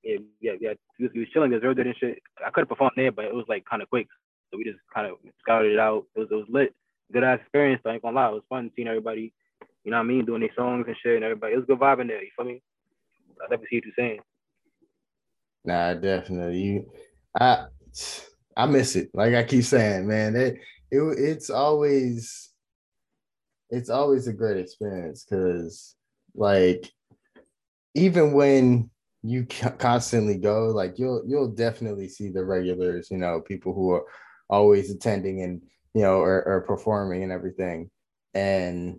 yeah, 0.03 0.17
yeah, 0.41 0.53
yeah. 0.61 0.73
He 0.99 1.05
was, 1.05 1.13
he 1.15 1.21
was 1.21 1.29
chilling, 1.33 1.53
reserved 1.53 1.79
it 1.79 1.87
and 1.87 1.97
shit. 1.97 2.19
I 2.45 2.51
could 2.51 2.63
have 2.63 2.69
performed 2.69 2.95
there, 2.97 3.13
but 3.13 3.25
it 3.25 3.35
was 3.35 3.47
like 3.49 3.65
kind 3.65 3.83
of 3.83 3.89
quick, 3.89 4.09
so 4.51 4.59
we 4.59 4.65
just 4.65 4.79
kind 4.93 5.07
of 5.07 5.17
scouted 5.41 5.73
it 5.73 5.79
out. 5.79 6.05
It 6.17 6.21
was 6.21 6.29
it 6.31 6.35
was 6.35 6.47
lit, 6.51 6.75
good 7.13 7.25
ass 7.25 7.39
experience. 7.41 7.81
I 7.87 7.93
ain't 7.93 8.03
gonna 8.03 8.17
lie, 8.17 8.29
it 8.29 8.35
was 8.35 8.43
fun 8.49 8.71
seeing 8.75 8.89
everybody. 8.89 9.33
You 9.85 9.93
know 9.93 9.99
what 9.99 10.05
I 10.05 10.09
mean? 10.09 10.27
Doing 10.27 10.41
their 10.41 10.55
songs 10.57 10.85
and 10.87 10.97
shit, 11.03 11.15
and 11.15 11.25
everybody. 11.25 11.55
It 11.55 11.57
was 11.57 11.65
a 11.65 11.69
good 11.69 11.79
vibe 11.79 12.01
in 12.01 12.09
there. 12.09 12.23
You 12.23 12.31
feel 12.37 12.47
me? 12.47 12.61
I 13.43 13.47
never 13.49 13.63
see 13.71 13.77
what 13.77 13.85
you're 13.85 13.95
saying. 13.97 14.21
Nah, 15.65 15.95
definitely. 15.95 16.59
You, 16.59 16.91
I, 17.39 17.67
I 18.61 18.67
miss 18.67 18.95
it. 18.95 19.11
Like 19.15 19.35
I 19.35 19.43
keep 19.43 19.65
saying, 19.65 20.07
man, 20.07 20.37
it, 20.37 20.59
it 20.91 21.01
it's 21.01 21.49
always, 21.49 22.51
it's 23.71 23.89
always 23.89 24.27
a 24.27 24.35
great 24.35 24.59
experience 24.59 25.25
because, 25.25 25.97
like, 26.35 26.93
even 27.95 28.35
when 28.35 28.91
you 29.23 29.47
constantly 29.79 30.37
go, 30.37 30.67
like 30.67 30.99
you'll 30.99 31.23
you'll 31.27 31.49
definitely 31.49 32.09
see 32.09 32.29
the 32.29 32.45
regulars. 32.45 33.11
You 33.11 33.17
know, 33.17 33.41
people 33.41 33.73
who 33.73 33.93
are 33.93 34.05
always 34.51 34.91
attending 34.91 35.41
and 35.43 35.63
you 35.95 36.03
know 36.03 36.19
or, 36.19 36.45
or 36.45 36.61
performing 36.61 37.23
and 37.23 37.33
everything, 37.33 37.91
and 38.35 38.99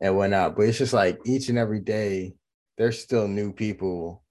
and 0.00 0.16
whatnot. 0.16 0.54
But 0.54 0.66
it's 0.66 0.78
just 0.78 0.92
like 0.92 1.18
each 1.26 1.48
and 1.48 1.58
every 1.58 1.80
day, 1.80 2.34
there's 2.78 3.02
still 3.02 3.26
new 3.26 3.52
people 3.52 4.22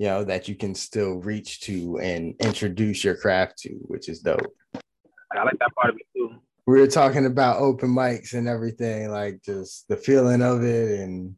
you 0.00 0.06
know, 0.06 0.24
that 0.24 0.48
you 0.48 0.54
can 0.54 0.74
still 0.74 1.16
reach 1.20 1.60
to 1.60 1.98
and 1.98 2.34
introduce 2.40 3.04
your 3.04 3.14
craft 3.14 3.58
to, 3.58 3.68
which 3.82 4.08
is 4.08 4.20
dope. 4.20 4.40
I 4.74 5.42
like 5.44 5.58
that 5.60 5.74
part 5.74 5.90
of 5.90 5.96
it 5.96 6.06
too. 6.16 6.36
We 6.66 6.80
were 6.80 6.86
talking 6.86 7.26
about 7.26 7.58
open 7.60 7.90
mics 7.90 8.32
and 8.32 8.48
everything, 8.48 9.10
like 9.10 9.42
just 9.44 9.86
the 9.88 9.96
feeling 9.98 10.40
of 10.40 10.64
it 10.64 11.00
and 11.00 11.34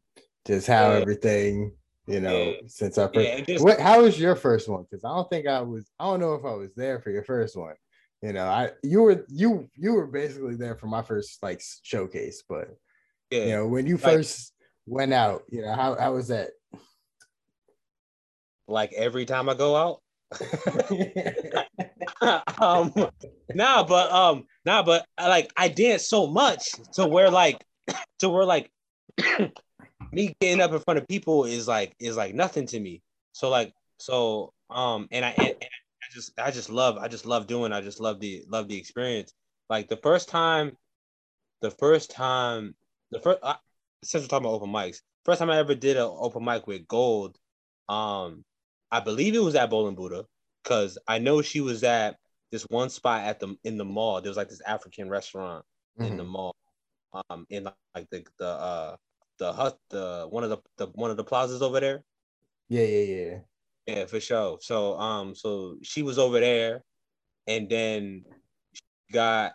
just 0.47 0.69
how 0.69 0.93
Yeah. 0.93 0.99
everything, 0.99 1.73
you 2.07 2.21
know, 2.21 2.39
Yeah. 2.53 2.57
since 2.69 2.99
I 2.99 3.09
first. 3.09 3.19
Yeah, 3.29 3.41
just- 3.41 3.65
what, 3.65 3.81
how 3.81 4.03
was 4.03 4.19
your 4.21 4.37
first 4.37 4.69
one? 4.69 4.85
Because 4.89 5.05
I 5.05 5.09
don't 5.09 5.29
think 5.29 5.49
I 5.49 5.61
was. 5.63 5.91
I 5.99 6.05
don't 6.05 6.21
know 6.21 6.35
if 6.35 6.45
I 6.45 6.55
was 6.55 6.73
there 6.77 7.01
for 7.01 7.11
your 7.11 7.25
first 7.25 7.57
one. 7.57 7.75
You 8.23 8.33
know, 8.33 8.47
I 8.47 8.71
you 8.85 9.03
were 9.03 9.25
you 9.29 9.69
you 9.75 9.95
were 9.95 10.07
basically 10.07 10.55
there 10.55 10.77
for 10.77 10.87
my 10.87 11.03
first 11.03 11.43
like 11.43 11.61
showcase, 11.83 12.45
but 12.49 12.69
Yeah. 13.33 13.45
you 13.47 13.51
know 13.57 13.67
when 13.67 13.89
you 13.89 13.97
Like- 13.97 14.05
first 14.05 14.53
went 14.87 15.13
out, 15.13 15.43
you 15.49 15.63
know 15.63 15.73
how 15.73 15.97
how 15.97 16.15
was 16.15 16.29
that? 16.29 16.51
Like 18.69 18.93
every 18.93 19.25
time 19.25 19.49
I 19.49 19.55
go 19.55 19.77
out. 19.77 20.01
um 22.61 22.93
nah 23.55 23.83
but 23.83 24.11
um 24.13 24.45
nah 24.65 24.83
but 24.83 25.05
like 25.19 25.53
I 25.57 25.69
dance 25.69 26.09
so 26.09 26.27
much 26.27 26.71
to 26.95 27.07
where 27.07 27.31
like 27.31 27.65
to 28.21 28.29
where 28.29 28.45
like 28.45 28.71
me 30.13 30.35
getting 30.41 30.61
up 30.61 30.73
in 30.73 30.81
front 30.81 30.99
of 30.99 31.09
people 31.09 31.45
is 31.45 31.69
like 31.69 31.95
is 31.99 32.17
like 32.17 32.35
nothing 32.35 32.67
to 32.67 32.81
me. 32.81 33.03
So 33.33 33.49
like 33.49 33.73
so 33.99 34.53
um 34.71 35.09
and 35.11 35.25
I 35.25 35.31
and, 35.31 35.49
and 35.49 35.63
I 35.63 36.13
just 36.13 36.41
I 36.41 36.51
just 36.51 36.71
love 36.71 36.99
I 36.99 37.09
just 37.09 37.27
love 37.27 37.47
doing 37.47 37.73
I 37.73 37.81
just 37.81 38.01
love 38.01 38.21
the 38.21 38.45
love 38.49 38.69
the 38.69 38.79
experience. 38.79 39.33
Like 39.69 39.89
the 39.89 39.97
first 39.97 40.29
time 40.29 40.77
the 41.61 41.71
first 41.71 42.11
time 42.11 42.75
the 43.11 43.21
first 43.21 43.41
since 44.05 44.25
we're 44.25 44.29
talking 44.29 44.47
about 44.47 44.55
open 44.55 44.71
mics, 44.71 45.01
first 45.25 45.39
time 45.39 45.51
I 45.51 45.59
ever 45.59 45.75
did 45.75 45.97
an 45.97 46.09
open 46.09 46.45
mic 46.45 46.67
with 46.67 46.89
Gold, 46.89 47.39
um 47.89 48.45
I 48.93 49.01
believe 49.01 49.35
it 49.35 49.43
was 49.43 49.55
at 49.55 49.71
Bull 49.71 49.89
and 49.89 49.97
Buddha 49.97 50.27
because 50.63 50.99
I 51.09 51.19
know 51.19 51.41
she 51.41 51.63
was 51.63 51.83
at 51.83 52.17
this 52.51 52.63
one 52.65 52.91
spot 52.91 53.25
at 53.25 53.41
the 53.41 53.57
in 53.65 53.79
the 53.79 53.85
mall. 53.87 54.21
There 54.21 54.29
was 54.31 54.37
like 54.37 54.51
this 54.51 54.61
African 54.61 55.09
restaurant 55.09 55.65
in 55.99 56.17
the 56.19 56.25
mall, 56.25 56.55
um, 57.31 57.47
in 57.49 57.65
like 57.65 58.09
the 58.11 58.25
the 58.39 58.47
uh 58.47 58.97
the 59.39 59.53
hut 59.53 59.79
the 59.89 60.27
one 60.29 60.45
of 60.45 60.51
the, 60.51 60.59
the 60.77 60.87
one 60.95 61.11
of 61.11 61.17
the 61.17 61.25
plazas 61.25 61.63
over 61.63 61.81
there. 61.81 62.05
yeah, 62.69 62.85
yeah, 62.85 63.15
yeah. 63.15 63.39
Yeah, 63.87 64.05
for 64.05 64.21
sure. 64.21 64.59
So 64.61 64.99
um, 64.99 65.35
so 65.35 65.79
she 65.83 66.03
was 66.03 66.19
over 66.19 66.39
there, 66.39 66.85
and 67.47 67.69
then 67.69 68.25
she 68.75 68.83
got 69.13 69.53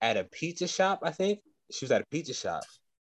at 0.00 0.16
a 0.16 0.24
pizza 0.24 0.68
shop. 0.68 1.00
I 1.02 1.10
think 1.10 1.40
she 1.72 1.84
was 1.84 1.90
at 1.90 2.02
a 2.02 2.06
pizza 2.10 2.34
shop. 2.34 2.62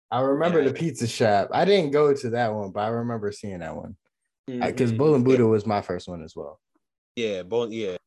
I 0.09 0.21
remember 0.21 0.61
Yeah. 0.61 0.69
the 0.69 0.73
pizza 0.73 1.07
shop. 1.07 1.49
I 1.51 1.65
didn't 1.65 1.91
go 1.91 2.13
to 2.13 2.29
that 2.31 2.53
one, 2.53 2.71
but 2.71 2.79
I 2.79 2.87
remember 2.87 3.31
seeing 3.33 3.59
that 3.59 3.75
one 3.75 3.97
because 4.47 4.91
Mhm. 4.91 4.97
Bull 4.97 5.15
and 5.15 5.25
Buddha 5.25 5.45
was 5.45 5.65
my 5.65 5.81
first 5.81 6.07
one 6.07 6.23
as 6.23 6.35
well. 6.35 6.59
Yeah, 7.15 7.43
Bowl, 7.43 7.71
yeah. 7.71 7.97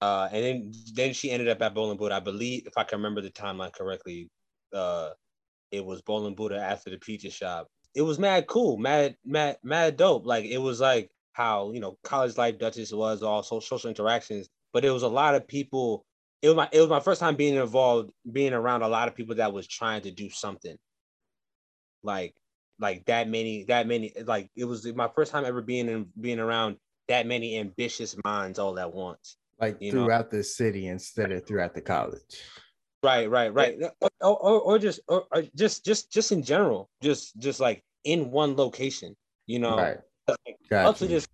Uh, 0.00 0.28
and 0.32 0.44
then 0.44 0.72
then 0.94 1.12
she 1.12 1.30
ended 1.30 1.48
up 1.48 1.60
at 1.62 1.74
Bull 1.74 1.90
and 1.90 1.98
Buddha. 1.98 2.14
I 2.14 2.20
believe, 2.20 2.66
if 2.66 2.78
I 2.78 2.84
can 2.84 2.98
remember 2.98 3.20
the 3.20 3.30
timeline 3.30 3.72
correctly, 3.72 4.28
uh, 4.72 5.10
it 5.70 5.84
was 5.84 6.02
Bull 6.02 6.26
and 6.26 6.36
Buddha 6.36 6.58
after 6.58 6.90
the 6.90 6.98
pizza 6.98 7.30
shop. 7.30 7.68
It 7.94 8.02
was 8.02 8.18
mad 8.18 8.46
cool, 8.46 8.76
mad, 8.78 9.16
mad, 9.24 9.58
mad 9.62 9.96
dope. 9.96 10.26
Like 10.26 10.44
it 10.44 10.58
was 10.58 10.80
like 10.80 11.10
how 11.32 11.72
you 11.72 11.80
know 11.80 11.98
college 12.04 12.36
life 12.38 12.58
Dutchess 12.58 12.92
was 12.92 13.22
all 13.22 13.42
social 13.42 13.80
interactions, 13.88 14.48
but 14.72 14.84
it 14.84 14.90
was 14.90 15.02
a 15.02 15.08
lot 15.08 15.34
of 15.34 15.46
people. 15.46 16.04
It 16.42 16.48
was 16.48 16.56
my 16.56 16.68
it 16.72 16.80
was 16.80 16.88
my 16.88 17.00
first 17.00 17.20
time 17.20 17.36
being 17.36 17.56
involved, 17.56 18.10
being 18.30 18.52
around 18.54 18.82
a 18.82 18.88
lot 18.88 19.08
of 19.08 19.14
people 19.14 19.34
that 19.36 19.52
was 19.52 19.66
trying 19.66 20.02
to 20.02 20.10
do 20.10 20.30
something. 20.30 20.76
Like 22.02 22.34
like 22.80 23.04
that 23.06 23.28
many 23.28 23.64
that 23.64 23.86
many 23.86 24.12
like 24.24 24.50
it 24.56 24.64
was 24.64 24.86
my 24.94 25.08
first 25.14 25.30
time 25.30 25.44
ever 25.44 25.60
being 25.60 25.88
in 25.88 26.06
being 26.20 26.40
around 26.40 26.76
that 27.08 27.26
many 27.26 27.58
ambitious 27.58 28.16
minds 28.24 28.58
all 28.58 28.78
at 28.78 28.92
once. 28.92 29.36
Like 29.60 29.76
You 29.80 29.92
know. 29.92 30.04
throughout 30.04 30.30
the 30.30 30.42
city 30.42 30.86
instead 30.86 31.32
of 31.32 31.46
throughout 31.46 31.74
the 31.74 31.82
college. 31.82 32.42
Right, 33.02 33.28
right, 33.30 33.52
right. 33.52 33.76
Or, 34.00 34.10
or, 34.20 34.60
or 34.60 34.78
just 34.78 35.00
or, 35.08 35.24
or 35.32 35.42
just 35.54 35.84
just 35.84 36.10
just 36.10 36.32
in 36.32 36.42
general, 36.42 36.88
just 37.02 37.36
just 37.38 37.60
like 37.60 37.82
in 38.04 38.30
one 38.30 38.56
location, 38.56 39.14
you 39.46 39.58
know. 39.58 39.76
right. 39.76 39.98
Like, 40.28 40.56
Got 40.70 40.86
up 40.86 40.96
to 40.98 41.06
this 41.06 41.26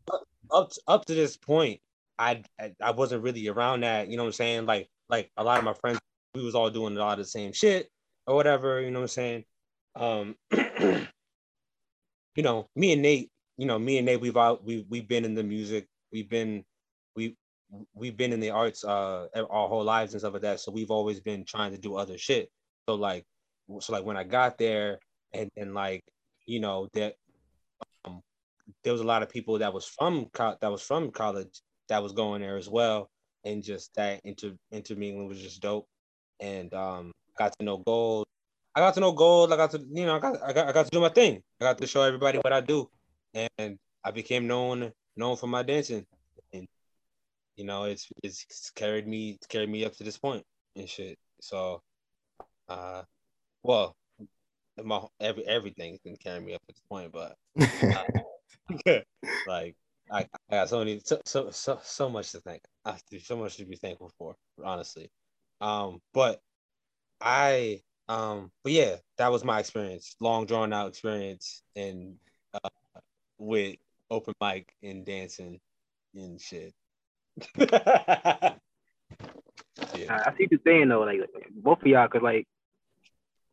up 0.51 0.71
to, 0.71 0.81
up 0.89 1.05
to 1.05 1.15
this 1.15 1.37
point, 1.37 1.81
I, 2.19 2.43
I 2.59 2.73
I 2.81 2.91
wasn't 2.93 3.23
really 3.23 3.47
around 3.49 3.83
that, 3.83 4.09
you 4.09 4.17
know 4.17 4.23
what 4.23 4.29
I'm 4.29 4.33
saying? 4.33 4.67
Like 4.67 4.89
like 5.09 5.31
a 5.37 5.45
lot 5.45 5.59
of 5.59 5.65
my 5.65 5.75
friends, 5.75 6.01
we 6.35 6.43
was 6.43 6.55
all 6.55 6.71
doing 6.71 6.97
a 6.97 7.01
lot 7.01 7.19
of 7.19 7.25
the 7.27 7.31
same 7.31 7.53
shit 7.53 7.91
or 8.27 8.35
whatever, 8.35 8.81
you 8.81 8.91
know 8.91 9.01
what 9.01 9.05
I'm 9.05 9.09
saying? 9.09 9.45
Um 9.95 10.37
you 12.37 12.43
know, 12.43 12.69
me 12.77 12.93
and 12.93 13.03
Nate, 13.03 13.31
you 13.57 13.67
know, 13.67 13.79
me 13.79 13.99
and 13.99 14.07
Nate, 14.07 14.21
we've 14.21 14.37
out 14.37 14.65
we 14.65 14.87
we've 14.89 15.09
been 15.09 15.25
in 15.25 15.35
the 15.35 15.43
music, 15.43 15.89
we've 16.13 16.29
been 16.29 16.65
we 17.17 17.35
we've 17.95 18.17
been 18.17 18.33
in 18.33 18.41
the 18.41 18.51
arts 18.51 18.85
uh 18.85 19.27
our 19.35 19.69
whole 19.69 19.83
lives 19.83 20.13
and 20.13 20.21
stuff 20.21 20.35
like 20.35 20.43
that. 20.43 20.61
So 20.61 20.71
we've 20.71 20.91
always 20.91 21.21
been 21.21 21.45
trying 21.45 21.73
to 21.73 21.79
do 21.79 21.97
other 21.97 22.19
shit. 22.19 22.51
So 22.89 22.95
like 22.95 23.25
so 23.81 23.93
like 23.93 24.05
when 24.05 24.17
I 24.17 24.25
got 24.25 24.59
there 24.59 24.99
and 25.33 25.51
and 25.57 25.75
like 25.75 26.03
you 26.47 26.61
know 26.61 26.89
that 26.95 27.15
um, 28.05 28.21
there 28.85 28.93
was 28.93 29.03
a 29.03 29.07
lot 29.07 29.23
of 29.23 29.31
people 29.31 29.59
that 29.59 29.73
was 29.73 29.87
from 29.87 30.27
co- 30.33 30.57
that 30.61 30.71
was 30.71 30.83
from 30.83 31.11
college 31.11 31.63
that 31.89 32.03
was 32.03 32.13
going 32.13 32.43
there 32.43 32.57
as 32.57 32.69
well, 32.69 33.09
and 33.45 33.63
just 33.63 33.95
that 33.95 34.21
inter 34.25 34.53
intermingling 34.73 35.29
was 35.29 35.41
just 35.41 35.61
dope. 35.61 35.87
And 36.41 36.73
um, 36.75 37.13
got 37.39 37.57
to 37.59 37.65
know 37.65 37.79
Gold. 37.79 38.27
I 38.77 38.81
got 38.81 38.93
to 38.95 39.01
know 39.01 39.13
Gold. 39.13 39.55
I 39.55 39.57
got 39.57 39.71
to 39.71 39.79
you 39.91 40.05
know 40.05 40.17
I 40.17 40.19
got 40.19 40.43
I 40.43 40.53
got 40.53 40.69
I 40.69 40.73
got 40.73 40.85
to 40.85 40.91
do 40.91 41.01
my 41.01 41.09
thing. 41.09 41.43
I 41.61 41.65
got 41.65 41.79
to 41.79 41.87
show 41.87 42.03
everybody 42.03 42.37
what 42.39 42.53
I 42.53 42.61
do, 42.61 42.91
and 43.33 43.79
I 44.05 44.11
became 44.11 44.47
known 44.47 44.93
known 45.17 45.37
for 45.37 45.47
my 45.47 45.63
dancing. 45.63 46.05
And 46.53 46.69
you 47.57 47.65
know 47.65 47.85
it's 47.85 48.07
it's 48.23 48.71
carried 48.73 49.09
me 49.09 49.31
it's 49.31 49.47
carried 49.47 49.71
me 49.71 49.87
up 49.87 49.95
to 49.97 50.05
this 50.05 50.19
point 50.19 50.45
and 50.77 50.87
shit. 50.87 51.19
So, 51.41 51.81
uh, 52.69 53.03
well, 53.63 53.97
my 54.85 55.01
every 55.21 55.47
everything's 55.47 56.01
been 56.01 56.17
carrying 56.17 56.45
me 56.45 56.53
up 56.53 56.61
to 56.69 56.75
this 56.75 56.83
point, 56.91 57.13
but 57.13 57.35
like 59.47 59.75
I, 60.11 60.27
I 60.51 60.55
got 60.55 60.69
so 60.69 60.81
many 60.81 61.01
so, 61.03 61.19
so 61.25 61.51
so 61.51 61.81
so 61.83 62.11
much 62.11 62.31
to 62.33 62.41
thank. 62.41 62.61
I 62.85 62.93
have 62.93 63.03
to- 63.07 63.21
so 63.21 63.37
much 63.39 63.57
to 63.57 63.65
be 63.65 63.77
thankful 63.77 64.13
for, 64.19 64.37
honestly. 64.63 65.11
Um, 65.63 66.01
but 66.13 66.41
I 67.23 67.81
um, 68.09 68.51
but 68.63 68.73
yeah, 68.73 68.97
that 69.19 69.33
was 69.33 69.45
my 69.45 69.61
experience, 69.61 70.17
long 70.21 70.47
drawn 70.47 70.73
out 70.73 70.89
experience, 70.89 71.63
and 71.75 72.17
uh, 72.55 72.69
with 73.39 73.77
open 74.11 74.35
mic 74.41 74.73
and 74.83 75.05
dancing 75.05 75.61
and 76.15 76.41
shit. 76.41 76.73
yeah. 77.59 78.55
I 80.09 80.33
see 80.39 80.49
you're 80.51 80.61
saying 80.65 80.89
though, 80.89 81.01
like, 81.01 81.21
both 81.55 81.81
of 81.81 81.87
y'all, 81.87 82.09
cause 82.09 82.23
like, 82.23 82.47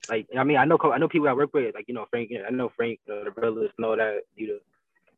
like 0.09 0.27
I 0.37 0.43
mean, 0.43 0.57
I 0.57 0.65
know 0.65 0.77
I 0.83 0.97
know 0.97 1.07
people 1.07 1.27
I 1.27 1.33
work 1.33 1.53
with, 1.53 1.73
like 1.73 1.85
you 1.87 1.93
know 1.93 2.05
Frank, 2.09 2.31
I 2.31 2.51
know 2.51 2.71
Frank, 2.75 2.99
you 3.07 3.15
know, 3.15 3.23
the 3.23 3.31
brothers, 3.31 3.71
know 3.77 3.95
that 3.95 4.21
you 4.35 4.47
know, 4.47 4.59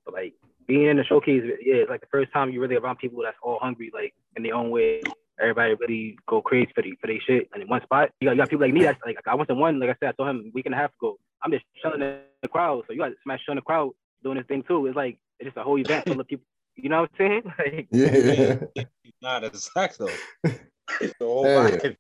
but 0.06 0.14
like 0.14 0.34
being 0.68 0.88
in 0.88 0.98
the 0.98 1.04
showcase, 1.04 1.44
yeah, 1.62 1.76
it's 1.76 1.90
like 1.90 2.02
the 2.02 2.08
first 2.08 2.32
time 2.32 2.52
you're 2.52 2.62
really 2.62 2.76
around 2.76 2.98
people 2.98 3.22
that's 3.24 3.38
all 3.42 3.60
hungry, 3.60 3.92
like 3.94 4.14
in 4.36 4.44
their 4.44 4.56
own 4.56 4.70
way. 4.70 5.02
Everybody 5.40 5.74
really 5.76 6.18
go 6.28 6.42
crazy 6.42 6.72
for 6.74 6.82
the 6.82 6.96
for 7.02 7.08
their 7.08 7.20
shit, 7.20 7.50
and 7.54 7.62
in 7.62 7.68
one 7.68 7.84
spot, 7.84 8.10
you 8.20 8.28
got, 8.28 8.32
you 8.32 8.38
got 8.38 8.50
people 8.50 8.66
like 8.66 8.74
me. 8.74 8.84
That's 8.84 9.00
like 9.06 9.18
I 9.26 9.36
went 9.36 9.50
to 9.50 9.56
one, 9.56 9.80
like 9.80 9.90
I 9.90 9.96
said, 10.00 10.10
I 10.10 10.12
told 10.14 10.30
him 10.30 10.46
a 10.48 10.52
week 10.54 10.66
and 10.66 10.76
a 10.76 10.78
half 10.78 10.92
ago. 11.00 11.18
I'm 11.44 11.52
just 11.52 11.66
chilling 11.82 12.02
in 12.02 12.20
the 12.42 12.48
crowd, 12.48 12.84
so 12.88 12.94
you 12.94 13.00
got 13.00 13.10
to 13.10 13.16
smash 13.24 13.42
in 13.48 13.56
the 13.56 13.62
crowd 13.62 13.92
doing 14.24 14.38
this 14.38 14.48
thing 14.48 14.64
too. 14.68 14.86
It's 14.88 14.96
like 14.96 15.18
it's 15.40 15.48
just 15.48 15.58
a 15.58 15.64
whole 15.64 15.80
event 15.80 16.06
full 16.08 16.20
of 16.20 16.28
people 16.28 16.46
You 16.76 16.90
know 16.90 17.02
what 17.02 17.12
I'm 17.20 17.42
saying? 17.42 17.44
Like, 17.58 17.88
Yeah. 17.92 18.84
Nah, 19.22 19.40
that's 19.40 19.70
facts 19.70 19.98
though. 19.98 20.10
It's 21.02 21.14
the 21.20 21.26
whole 21.26 21.46
Hell 21.46 21.70
yeah. 21.70 21.78
vibe. 21.78 21.96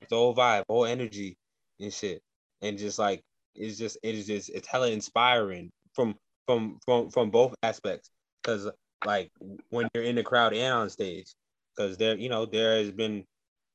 It's 0.00 0.10
the 0.10 0.16
whole 0.16 0.34
vibe, 0.34 0.64
whole 0.68 0.86
energy 0.86 1.36
and 1.80 1.92
shit. 1.92 2.22
And 2.62 2.78
just 2.78 2.98
like 2.98 3.22
it's 3.54 3.78
just 3.78 3.98
it 4.02 4.14
is 4.14 4.26
just 4.26 4.50
it's 4.50 4.66
hella 4.66 4.90
inspiring 4.90 5.70
from 5.94 6.16
from 6.46 6.78
from 6.84 7.10
from 7.10 7.30
both 7.30 7.54
aspects. 7.62 8.10
Cause 8.42 8.70
like 9.04 9.30
when 9.70 9.88
you're 9.94 10.04
in 10.04 10.16
the 10.16 10.22
crowd 10.22 10.54
and 10.54 10.74
on 10.74 10.90
stage. 10.90 11.34
Cause 11.76 11.96
there, 11.96 12.16
you 12.16 12.28
know, 12.28 12.46
there 12.46 12.78
has 12.78 12.90
been 12.90 13.24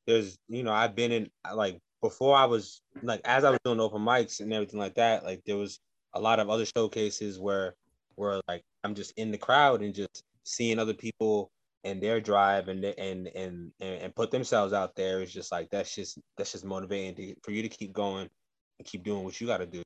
there's 0.07 0.37
you 0.47 0.63
know, 0.63 0.73
I've 0.73 0.95
been 0.95 1.11
in 1.11 1.29
like 1.53 1.79
before 2.01 2.35
I 2.35 2.45
was 2.45 2.81
like 3.01 3.21
as 3.25 3.43
I 3.43 3.49
was 3.49 3.59
doing 3.63 3.79
open 3.79 4.01
mics 4.01 4.39
and 4.39 4.53
everything 4.53 4.79
like 4.79 4.95
that, 4.95 5.23
like 5.23 5.41
there 5.45 5.57
was 5.57 5.79
a 6.13 6.19
lot 6.19 6.39
of 6.39 6.49
other 6.49 6.65
showcases 6.65 7.39
where 7.39 7.75
where 8.15 8.41
like 8.47 8.63
I'm 8.83 8.95
just 8.95 9.13
in 9.17 9.31
the 9.31 9.37
crowd 9.37 9.81
and 9.81 9.93
just 9.93 10.23
seeing 10.43 10.79
other 10.79 10.93
people 10.93 11.51
and 11.83 12.01
their 12.01 12.19
drive 12.19 12.67
and 12.67 12.83
and 12.83 13.27
and 13.27 13.71
and, 13.79 14.01
and 14.01 14.15
put 14.15 14.31
themselves 14.31 14.73
out 14.73 14.95
there 14.95 15.21
is 15.21 15.31
just 15.31 15.51
like 15.51 15.69
that's 15.69 15.93
just 15.95 16.19
that's 16.37 16.51
just 16.51 16.65
motivating 16.65 17.15
to, 17.15 17.35
for 17.43 17.51
you 17.51 17.61
to 17.61 17.69
keep 17.69 17.93
going 17.93 18.29
and 18.77 18.87
keep 18.87 19.03
doing 19.03 19.23
what 19.23 19.39
you 19.39 19.47
got 19.47 19.57
to 19.57 19.65
do. 19.65 19.81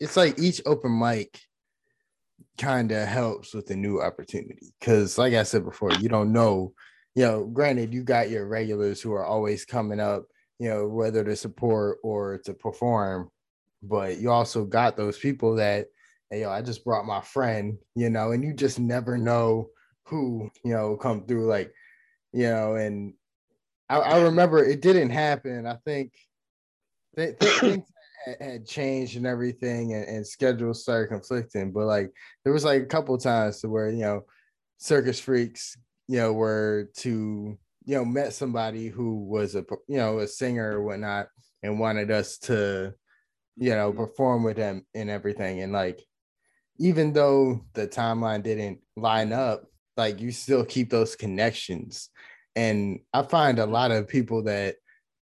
it's 0.00 0.16
like 0.16 0.38
each 0.38 0.60
open 0.66 0.98
mic 0.98 1.40
kind 2.58 2.92
of 2.92 3.06
helps 3.06 3.54
with 3.54 3.70
a 3.70 3.76
new 3.76 4.00
opportunity 4.00 4.72
because 4.78 5.18
like 5.18 5.34
i 5.34 5.42
said 5.42 5.64
before 5.64 5.92
you 5.92 6.08
don't 6.08 6.32
know 6.32 6.72
you 7.14 7.24
know 7.24 7.46
granted 7.46 7.92
you 7.92 8.02
got 8.02 8.30
your 8.30 8.46
regulars 8.46 9.00
who 9.00 9.12
are 9.12 9.24
always 9.24 9.64
coming 9.64 10.00
up 10.00 10.24
you 10.58 10.68
know 10.68 10.86
whether 10.86 11.24
to 11.24 11.36
support 11.36 11.98
or 12.02 12.38
to 12.38 12.54
perform 12.54 13.30
but 13.82 14.18
you 14.18 14.30
also 14.30 14.64
got 14.64 14.96
those 14.96 15.18
people 15.18 15.54
that 15.56 15.86
hey 16.30 16.40
yo 16.40 16.50
i 16.50 16.60
just 16.60 16.84
brought 16.84 17.06
my 17.06 17.20
friend 17.20 17.78
you 17.94 18.10
know 18.10 18.32
and 18.32 18.42
you 18.44 18.52
just 18.52 18.78
never 18.78 19.18
know 19.18 19.68
who 20.06 20.50
you 20.64 20.72
know 20.72 20.96
come 20.96 21.26
through 21.26 21.46
like 21.46 21.72
you 22.32 22.48
know 22.48 22.74
and 22.74 23.14
i, 23.88 23.98
I 23.98 24.22
remember 24.22 24.64
it 24.64 24.82
didn't 24.82 25.10
happen. 25.10 25.66
I 25.66 25.76
think 25.84 26.12
th- 27.16 27.38
th- 27.38 27.52
things 27.60 27.86
had, 28.24 28.36
had 28.40 28.66
changed 28.66 29.16
and 29.16 29.26
everything 29.26 29.94
and, 29.94 30.04
and 30.06 30.26
schedules 30.26 30.82
started 30.82 31.08
conflicting 31.08 31.72
but 31.72 31.86
like 31.86 32.12
there 32.42 32.52
was 32.52 32.64
like 32.64 32.82
a 32.82 32.86
couple 32.86 33.16
times 33.18 33.60
to 33.60 33.68
where 33.68 33.90
you 33.90 34.02
know 34.02 34.24
circus 34.78 35.20
freaks 35.20 35.76
you 36.08 36.18
know 36.18 36.32
were 36.32 36.90
to 36.96 37.58
you 37.84 37.96
know 37.96 38.04
met 38.04 38.32
somebody 38.32 38.88
who 38.88 39.24
was 39.24 39.54
a 39.54 39.64
you 39.88 39.98
know 39.98 40.18
a 40.18 40.26
singer 40.26 40.78
or 40.78 40.82
whatnot 40.82 41.28
and 41.62 41.78
wanted 41.78 42.10
us 42.10 42.38
to 42.38 42.94
you 43.56 43.70
know 43.70 43.90
mm-hmm. 43.90 44.00
perform 44.00 44.42
with 44.42 44.56
them 44.56 44.84
and 44.94 45.10
everything. 45.10 45.60
And 45.60 45.72
like 45.72 46.04
even 46.78 47.12
though 47.12 47.64
the 47.74 47.86
timeline 47.86 48.42
didn't 48.42 48.80
line 48.96 49.32
up 49.32 49.64
like 49.96 50.20
you 50.20 50.32
still 50.32 50.64
keep 50.64 50.90
those 50.90 51.16
connections. 51.16 52.10
And 52.56 53.00
i 53.12 53.22
find 53.22 53.58
a 53.58 53.66
lot 53.66 53.90
of 53.90 54.08
people 54.08 54.44
that 54.44 54.76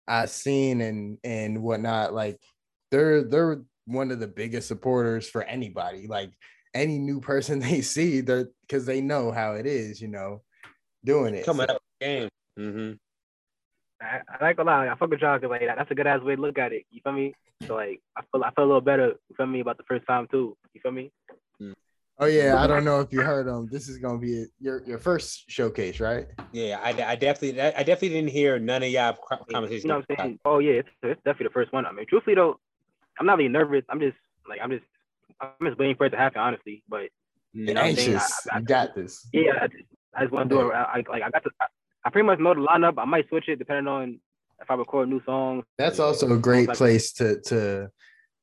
i've 0.07 0.31
seen 0.31 0.81
and 0.81 1.19
and 1.23 1.63
whatnot 1.63 2.15
like 2.15 2.41
they're 2.91 3.23
they're 3.23 3.61
one 3.85 4.11
of 4.11 4.21
the 4.21 4.29
biggest 4.29 4.69
supporters 4.69 5.29
for 5.29 5.43
anybody. 5.43 6.07
Like 6.07 6.33
any 6.75 6.99
new 6.99 7.21
person 7.21 7.59
they 7.61 7.81
see 7.81 8.21
they're 8.21 8.49
because 8.63 8.87
they 8.87 9.01
know 9.01 9.33
how 9.33 9.53
it 9.55 9.67
is 9.67 10.01
you 10.01 10.09
know 10.09 10.43
doing 11.05 11.35
it 11.35 11.45
Coming 11.45 11.67
So- 11.69 11.75
up 11.75 11.83
game. 12.01 12.29
Mm-hmm. 12.59 12.93
I, 14.01 14.21
I 14.29 14.45
like 14.45 14.59
a 14.59 14.63
lot. 14.63 14.87
I 14.89 14.95
fuck 14.95 15.11
with 15.11 15.21
y'all 15.21 15.39
'cause, 15.41 15.51
like 15.51 15.63
that's 15.63 15.91
a 15.91 15.95
good 15.95 16.07
ass 16.07 16.23
way 16.23 16.37
to 16.37 16.41
look 16.41 16.59
at 16.59 16.73
it. 16.73 16.85
You 16.91 17.01
feel 17.03 17.13
me? 17.13 17.35
So 17.67 17.75
like 17.75 18.01
I 18.17 18.23
feel 18.31 18.45
I 18.45 18.51
feel 18.53 18.65
a 18.65 18.67
little 18.67 18.81
better. 18.81 19.15
You 19.29 19.37
feel 19.37 19.47
me 19.47 19.61
about 19.61 19.77
the 19.77 19.85
first 19.89 20.07
time 20.07 20.29
too. 20.31 20.57
You 20.75 20.81
feel 20.81 20.93
me? 20.93 21.11
oh 22.21 22.27
yeah 22.27 22.61
i 22.61 22.67
don't 22.67 22.85
know 22.85 22.99
if 22.99 23.13
you 23.13 23.21
heard 23.21 23.47
them 23.47 23.69
this 23.71 23.89
is 23.89 23.97
gonna 23.99 24.19
be 24.19 24.45
your 24.59 24.83
your 24.85 24.99
first 24.99 25.45
showcase 25.49 26.01
right 26.01 26.27
Yeah, 26.51 26.81
I, 26.83 26.89
I 27.13 27.15
definitely 27.15 27.61
I 27.63 27.85
definitely 27.85 28.09
didn't 28.09 28.31
hear 28.31 28.59
none 28.59 28.83
of 28.83 28.89
y'all 28.89 29.17
conversations. 29.53 29.85
You 29.85 29.89
know 29.91 29.97
what 29.99 30.07
I'm 30.11 30.17
saying? 30.25 30.39
Oh 30.45 30.59
yeah, 30.59 30.73
it's, 30.81 30.89
it's 31.05 31.21
definitely 31.25 31.47
the 31.47 31.53
first 31.53 31.73
one. 31.73 31.87
I 31.87 31.93
mean, 31.93 32.07
truthfully 32.09 32.35
though, 32.35 32.59
I'm 33.21 33.27
not 33.27 33.39
really 33.39 33.49
nervous. 33.49 33.85
I'm 33.89 34.01
just 34.01 34.17
like 34.49 34.59
I'm 34.61 34.71
just 34.71 34.85
I'm 35.41 35.65
just 35.65 35.79
waiting 35.79 35.95
for 35.95 36.07
it 36.07 36.11
to 36.11 36.17
happen, 36.17 36.41
honestly. 36.41 36.83
But 36.89 37.11
Mm, 37.57 37.67
know 37.67 37.73
what 37.75 37.79
I'm 37.81 37.87
anxious 37.87 38.49
I- 38.51 38.57
I- 38.57 38.59
you 38.59 38.65
got 38.65 38.95
this 38.97 39.29
yeah, 39.33 39.53
I 39.63 39.67
just, 39.69 39.85
I 40.19 40.23
just 40.23 40.33
want 40.33 40.49
to 40.51 40.55
do 40.57 40.71
it. 40.71 40.75
I, 40.75 40.83
I 40.83 41.05
like 41.11 41.23
I 41.23 41.31
got 41.31 41.45
the 41.45 41.51
I, 41.61 41.67
I 42.05 42.11
pretty 42.11 42.27
much 42.27 42.39
know 42.39 42.55
the 42.55 42.61
lineup. 42.61 42.95
I 42.99 43.05
might 43.05 43.29
switch 43.29 43.49
it 43.49 43.57
depending 43.59 43.87
on 43.89 44.21
if 44.61 44.71
I 44.71 44.75
record 44.75 45.09
new 45.09 45.23
songs. 45.25 45.65
That's 45.79 45.99
also 46.01 46.33
a 46.33 46.39
great 46.39 46.69
Like- 46.69 46.77
place 46.77 47.13
to 47.15 47.41
to 47.43 47.91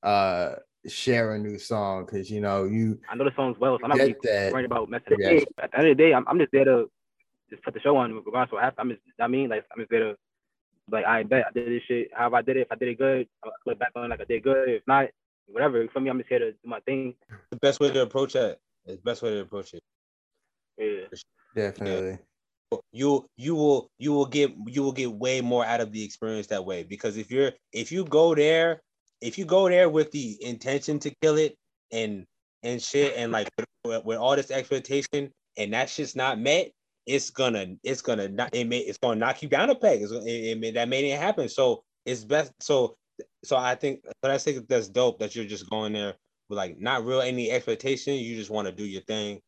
uh 0.03 0.55
share 0.88 1.34
a 1.34 1.39
new 1.39 1.57
song 1.57 2.05
because 2.05 2.30
you 2.30 2.39
know 2.41 2.65
you 2.65 2.99
I 3.09 3.15
know 3.15 3.23
the 3.26 3.32
songs 3.36 3.57
well, 3.59 3.78
so 3.80 3.84
I'm 3.86 3.89
not 3.89 3.97
get 3.97 4.03
really 4.03 4.15
that 4.23 4.53
worried 4.53 4.65
about 4.65 4.89
messing 4.89 5.13
it 5.13 5.17
reaction. 5.17 5.47
up. 5.57 5.63
At 5.65 5.71
the 5.71 5.78
end 5.80 5.88
of 5.89 5.97
the 5.97 6.03
day, 6.03 6.13
I'm, 6.13 6.26
I'm 6.28 6.38
just 6.39 6.51
there 6.51 6.65
to 6.65 6.89
just 7.49 7.63
put 7.63 7.73
the 7.73 7.80
show 7.82 7.97
on 7.97 8.13
regardless 8.13 8.49
of 8.49 8.53
what 8.53 8.63
happens. 8.63 8.80
I'm 8.80 8.89
just, 8.89 9.01
I 9.19 9.28
mean, 9.28 9.49
like, 9.49 9.65
I'm 9.71 9.80
just 9.80 9.89
there 9.91 9.99
to, 10.11 10.15
like, 10.91 11.05
I 11.05 11.23
bet 11.23 11.45
I 11.47 11.51
did 11.51 11.67
this 11.69 11.82
shit. 11.88 12.09
However 12.13 12.36
I 12.38 12.41
did 12.43 12.57
it, 12.57 12.61
if 12.61 12.71
I 12.71 12.76
did 12.76 12.89
it 12.89 12.97
good, 12.99 13.28
I'll 13.43 13.51
look 13.65 13.80
back 13.80 13.91
on 13.95 14.09
like 14.09 14.21
I 14.21 14.26
did 14.26 14.43
good. 14.43 14.69
If 14.69 14.84
not, 14.88 15.09
whatever. 15.47 15.88
For 15.91 15.99
me, 15.99 16.09
I'm 16.11 16.17
just 16.19 16.30
here 16.30 16.39
to 16.39 16.51
do 16.51 16.57
my 16.65 16.80
thing. 16.82 17.15
the 17.51 17.57
best 17.57 17.80
way 17.80 17.91
to 17.91 18.01
approach 18.03 18.34
that. 18.34 18.59
It's 18.86 18.97
the 18.97 19.03
best 19.03 19.21
way 19.23 19.32
to 19.32 19.39
approach 19.41 19.73
it. 19.73 19.82
Yeah. 20.78 21.07
Definitely. 21.56 22.20
You 22.91 23.26
you 23.38 23.56
will 23.56 23.89
you 23.99 24.12
will 24.12 24.26
get 24.26 24.51
you 24.68 24.84
will 24.84 24.91
get 24.91 25.12
way 25.12 25.39
more 25.41 25.66
out 25.66 25.82
of 25.82 25.91
the 25.91 26.03
experience 26.03 26.47
that 26.47 26.66
way 26.66 26.84
because 26.84 27.16
if 27.16 27.32
you're 27.32 27.51
if 27.72 27.91
you 27.91 28.03
go 28.03 28.36
there 28.36 28.82
if 29.22 29.38
you 29.38 29.45
go 29.45 29.70
there 29.70 29.89
with 29.89 30.12
the 30.12 30.38
intention 30.43 30.99
to 30.99 31.14
kill 31.22 31.38
it 31.38 31.56
and 31.91 32.26
and 32.64 32.82
shit 32.82 33.14
and 33.16 33.32
like 33.32 33.47
with, 33.86 34.03
with 34.03 34.18
all 34.18 34.36
this 34.36 34.51
expectation 34.51 35.32
and 35.58 35.74
that 35.74 35.89
shit's 35.89 36.16
not 36.16 36.39
met 36.39 36.72
it's 37.06 37.30
gonna 37.30 37.68
it's 37.84 38.01
gonna 38.01 38.28
not 38.28 38.53
it 38.53 38.66
may 38.66 38.80
it's 38.80 38.97
gonna 38.97 39.16
knock 39.16 39.41
you 39.43 39.49
down 39.49 39.70
a 39.70 39.76
peg. 39.76 40.01
It's, 40.01 40.12
it, 40.12 40.26
it 40.26 40.60
may, 40.60 40.72
that 40.72 40.89
may 40.89 41.12
not 41.12 41.20
happen. 41.20 41.49
So 41.49 41.84
it's 42.06 42.24
best 42.24 42.51
so 42.60 42.95
so 43.43 43.56
I 43.56 43.76
think 43.76 44.01
but 44.22 44.32
I 44.32 44.38
think 44.38 44.68
that's 44.68 44.88
dope 44.88 45.20
that 45.20 45.36
you're 45.36 45.45
just 45.45 45.70
going 45.70 45.93
there 45.93 46.16
with 46.49 46.58
like 46.58 46.80
not 46.80 47.06
real 47.06 47.22
any 47.22 47.51
expectation. 47.51 48.16
You 48.16 48.36
just 48.36 48.49
want 48.49 48.68
to 48.68 48.74
do 48.74 48.86
your 48.86 49.03
thing 49.03 49.39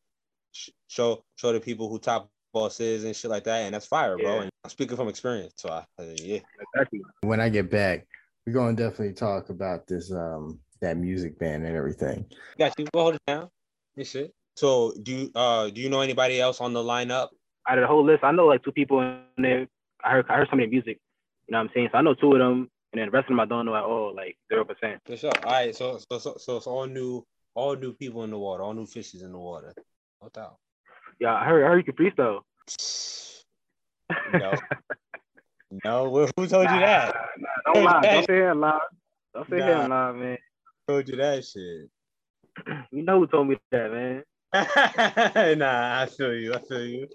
show 0.88 1.24
show 1.36 1.52
the 1.52 1.60
people 1.60 1.88
who 1.88 1.98
top 1.98 2.30
boss 2.52 2.80
is 2.80 3.04
and 3.04 3.14
shit 3.14 3.30
like 3.30 3.44
that 3.44 3.58
and 3.64 3.74
that's 3.74 3.86
fire 3.86 4.16
bro 4.16 4.40
and 4.40 4.50
I'm 4.64 4.70
speaking 4.70 4.96
from 4.96 5.08
experience 5.08 5.54
so 5.56 5.68
I, 5.70 5.84
yeah 5.98 6.40
Exactly. 6.74 7.02
when 7.22 7.40
I 7.40 7.48
get 7.48 7.70
back 7.70 8.06
we're 8.46 8.54
gonna 8.54 8.76
definitely 8.76 9.14
talk 9.14 9.50
about 9.50 9.86
this 9.86 10.10
um 10.12 10.58
that 10.80 10.96
music 10.96 11.38
band 11.38 11.66
and 11.66 11.76
everything 11.76 12.24
got 12.58 12.78
you 12.78 12.86
we'll 12.94 13.02
hold 13.02 13.14
it 13.16 13.22
down 13.26 13.48
and 13.96 14.06
shit 14.06 14.32
so 14.56 14.92
do 15.02 15.12
you 15.12 15.30
uh 15.34 15.68
do 15.70 15.80
you 15.80 15.88
know 15.90 16.00
anybody 16.00 16.40
else 16.40 16.60
on 16.60 16.72
the 16.72 16.82
lineup 16.82 17.28
Out 17.68 17.76
of 17.78 17.82
the 17.82 17.86
whole 17.86 18.04
list, 18.04 18.24
I 18.24 18.32
know 18.32 18.46
like 18.46 18.64
two 18.64 18.72
people 18.72 19.00
in 19.02 19.42
there. 19.42 19.66
I 20.02 20.12
heard, 20.12 20.26
I 20.30 20.36
heard 20.36 20.48
some 20.48 20.58
of 20.58 20.62
their 20.62 20.70
music. 20.70 20.98
You 21.46 21.52
know 21.52 21.58
what 21.58 21.64
I'm 21.64 21.70
saying? 21.74 21.88
So 21.92 21.98
I 21.98 22.02
know 22.02 22.14
two 22.14 22.32
of 22.32 22.38
them, 22.38 22.70
and 22.92 22.96
then 22.98 23.06
the 23.08 23.10
rest 23.10 23.26
of 23.26 23.36
them 23.36 23.40
I 23.40 23.44
don't 23.44 23.66
know 23.66 23.76
at 23.76 23.84
all, 23.84 24.14
like 24.16 24.38
zero 24.48 24.64
percent. 24.64 25.02
For 25.04 25.16
sure. 25.18 25.32
All 25.44 25.52
right. 25.52 25.76
So 25.76 25.98
so 25.98 26.18
so 26.18 26.36
so 26.38 26.56
it's 26.56 26.66
all 26.66 26.86
new, 26.86 27.26
all 27.54 27.76
new 27.76 27.92
people 27.92 28.24
in 28.24 28.30
the 28.30 28.38
water, 28.38 28.62
all 28.62 28.72
new 28.72 28.86
fishes 28.86 29.20
in 29.20 29.32
the 29.32 29.38
water. 29.38 29.74
No 30.22 30.28
doubt. 30.32 30.56
Yeah, 31.20 31.34
I 31.34 31.44
heard, 31.44 31.64
I 31.64 31.68
heard 31.68 31.86
you 31.86 31.92
can 31.92 31.94
freestyle. 31.94 32.40
No. 34.32 34.52
No. 35.84 36.26
Who 36.36 36.46
told 36.46 36.70
you 36.70 36.80
that? 36.80 37.14
Nah, 37.38 37.46
nah, 37.66 37.74
don't 37.74 37.84
lie. 37.84 38.06
Don't 38.06 38.26
say 38.26 38.38
it 38.38 38.56
loud. 38.56 38.80
Don't 39.34 39.50
say 39.50 39.58
Nah. 39.58 39.84
it 39.84 39.88
loud, 39.88 40.16
man. 40.16 40.38
Who 40.86 40.94
told 40.94 41.08
you 41.08 41.16
that 41.16 41.44
shit? 41.44 41.90
You 42.90 43.02
know 43.02 43.18
who 43.20 43.26
told 43.26 43.48
me 43.48 43.58
that, 43.70 43.92
man. 43.92 44.24
nah, 45.58 46.00
I 46.00 46.06
feel 46.06 46.34
you. 46.34 46.54
I 46.54 46.58
feel 46.60 46.86
you. 46.86 47.08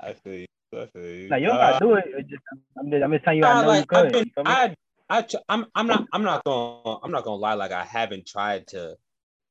I 0.00 0.12
feel 0.14 0.34
you. 0.34 0.46
I 0.74 0.86
feel 0.86 1.04
you. 1.04 1.28
Like 1.28 1.40
you 1.42 1.46
don't 1.46 1.56
Uh, 1.56 1.78
gotta 1.78 1.84
do 1.84 1.94
it. 1.94 2.04
It's 2.08 2.28
just, 2.28 2.42
I'm 2.76 2.90
just, 2.90 3.04
I'm 3.04 3.12
just 3.12 3.24
telling 3.24 3.38
you, 3.38 3.42
Nah, 3.44 3.50
I 3.52 3.62
know 3.62 3.68
like, 3.68 3.80
you 3.80 3.86
could. 3.86 4.12
Been, 4.12 4.24
you? 4.26 4.42
I, 4.44 4.74
I, 5.08 5.26
I'm, 5.48 5.66
I'm 5.76 5.86
not, 5.86 6.06
I'm 6.12 6.24
not 6.24 6.42
gonna, 6.44 6.98
I'm 7.04 7.12
not 7.12 7.22
gonna 7.22 7.36
lie. 7.36 7.54
Like 7.54 7.70
I 7.70 7.84
haven't 7.84 8.26
tried 8.26 8.66
to, 8.68 8.96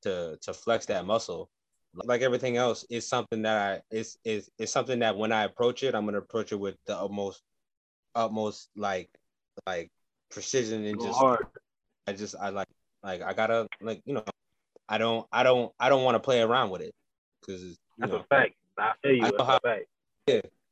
to, 0.01 0.37
to 0.41 0.53
flex 0.53 0.87
that 0.87 1.05
muscle. 1.05 1.49
Like 1.93 2.21
everything 2.21 2.57
else, 2.57 2.85
is 2.89 3.07
something 3.07 3.41
that 3.41 3.57
I, 3.91 3.95
is, 3.95 4.17
is, 4.23 4.49
is 4.57 4.71
something 4.71 4.99
that 4.99 5.17
when 5.17 5.31
I 5.31 5.43
approach 5.43 5.83
it, 5.83 5.93
I'm 5.93 6.05
gonna 6.05 6.19
approach 6.19 6.51
it 6.51 6.59
with 6.59 6.75
the 6.85 6.97
utmost, 6.97 7.41
utmost 8.15 8.69
like, 8.75 9.09
like 9.67 9.89
precision 10.29 10.85
and 10.85 10.97
Go 10.97 11.05
just, 11.05 11.19
hard. 11.19 11.45
I 12.07 12.13
just, 12.13 12.35
I 12.39 12.49
like, 12.49 12.67
like 13.03 13.21
I 13.21 13.33
gotta, 13.33 13.67
like, 13.81 14.01
you 14.05 14.13
know, 14.13 14.23
I 14.87 14.97
don't, 14.97 15.27
I 15.31 15.43
don't, 15.43 15.71
I 15.79 15.89
don't 15.89 16.03
want 16.03 16.15
to 16.15 16.19
play 16.19 16.41
around 16.41 16.69
with 16.69 16.81
it, 16.81 16.93
because 17.41 17.77
That's 17.97 18.11
know, 18.11 18.19
a 18.19 18.23
fact. 18.23 18.53
I 18.77 18.93
feel 19.03 19.13
you. 19.13 19.25
I 19.25 19.29
know 19.31 19.43
how- 19.43 19.59
fact. 19.59 19.85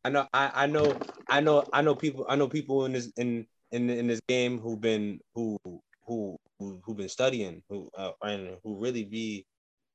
I 0.05 0.09
know, 0.09 0.27
I, 0.33 0.51
I 0.63 0.65
know, 0.67 0.97
I 1.27 1.41
know, 1.41 1.67
I 1.73 1.81
know 1.81 1.93
people, 1.95 2.25
I 2.29 2.37
know 2.37 2.47
people 2.47 2.85
in 2.85 2.93
this 2.93 3.11
in 3.17 3.45
in 3.73 3.89
in 3.89 4.07
this 4.07 4.21
game 4.29 4.57
who've 4.57 4.79
been 4.79 5.19
who 5.35 5.59
who 6.05 6.37
who 6.57 6.79
who've 6.85 6.95
been 6.95 7.09
studying, 7.09 7.61
who 7.67 7.89
uh, 7.97 8.11
and 8.23 8.55
who 8.63 8.79
really 8.79 9.03
be, 9.03 9.45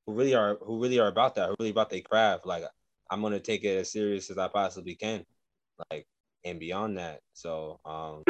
who 0.05 0.13
really 0.13 0.35
are, 0.35 0.57
who 0.61 0.81
really 0.81 0.99
are 0.99 1.07
about 1.07 1.35
that, 1.35 1.49
who 1.49 1.55
really 1.59 1.71
about 1.71 1.89
their 1.89 2.01
craft. 2.01 2.45
Like 2.45 2.63
I'm 3.09 3.21
gonna 3.21 3.39
take 3.39 3.63
it 3.63 3.77
as 3.77 3.91
serious 3.91 4.29
as 4.29 4.37
I 4.37 4.47
possibly 4.47 4.95
can, 4.95 5.23
like 5.91 6.05
and 6.43 6.59
beyond 6.59 6.97
that. 6.97 7.21
So, 7.33 7.79
um, 7.85 8.23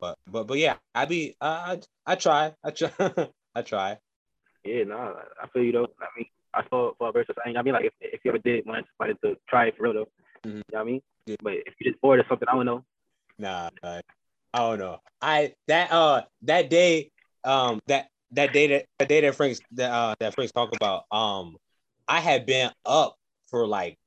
but 0.00 0.16
but 0.26 0.46
but 0.46 0.58
yeah, 0.58 0.76
I 0.94 1.04
be, 1.04 1.34
I 1.40 1.78
I, 2.06 2.12
I 2.12 2.14
try, 2.16 2.54
I 2.64 2.70
try, 2.70 2.90
I 3.54 3.62
try. 3.62 3.98
Yeah, 4.64 4.84
no, 4.84 5.16
I 5.42 5.46
feel 5.48 5.62
you 5.64 5.72
though. 5.72 5.88
I 6.00 6.06
mean, 6.16 6.26
I 6.54 6.62
saw 6.68 6.92
for 6.98 7.12
verse 7.12 7.26
or 7.28 7.34
something. 7.34 7.56
I 7.56 7.62
mean, 7.62 7.74
like 7.74 7.86
if, 7.86 7.92
if 8.00 8.20
you 8.24 8.30
ever 8.30 8.38
did 8.38 8.64
want 8.66 8.86
somebody 8.98 9.18
to 9.24 9.36
try 9.48 9.66
it 9.66 9.76
for 9.76 9.84
real 9.84 9.94
though, 9.94 10.08
Mhm. 10.48 10.54
you 10.56 10.58
know 10.58 10.62
what 10.70 10.80
I 10.80 10.84
mean? 10.84 11.02
Yeah. 11.26 11.36
But 11.42 11.52
if 11.66 11.74
you 11.80 11.90
just 11.90 12.00
bored 12.00 12.20
or 12.20 12.24
something, 12.28 12.48
I 12.48 12.54
don't 12.54 12.66
know. 12.66 12.84
Nah, 13.38 13.70
nah, 13.82 14.00
I 14.54 14.58
don't 14.58 14.78
know. 14.78 15.00
I 15.20 15.54
that 15.68 15.90
uh 15.92 16.22
that 16.42 16.70
day 16.70 17.10
um 17.44 17.80
that 17.86 18.08
that 18.32 18.52
day 18.52 18.66
that, 18.68 18.86
that 18.98 19.08
day 19.08 19.20
that 19.20 19.34
Frank's 19.34 19.60
that 19.72 19.90
uh 19.90 20.14
that 20.20 20.34
Frank's 20.34 20.52
talk 20.52 20.74
about 20.74 21.04
um 21.10 21.56
I 22.08 22.20
had 22.20 22.46
been 22.46 22.70
up 22.84 23.16
for 23.48 23.66
like 23.66 23.98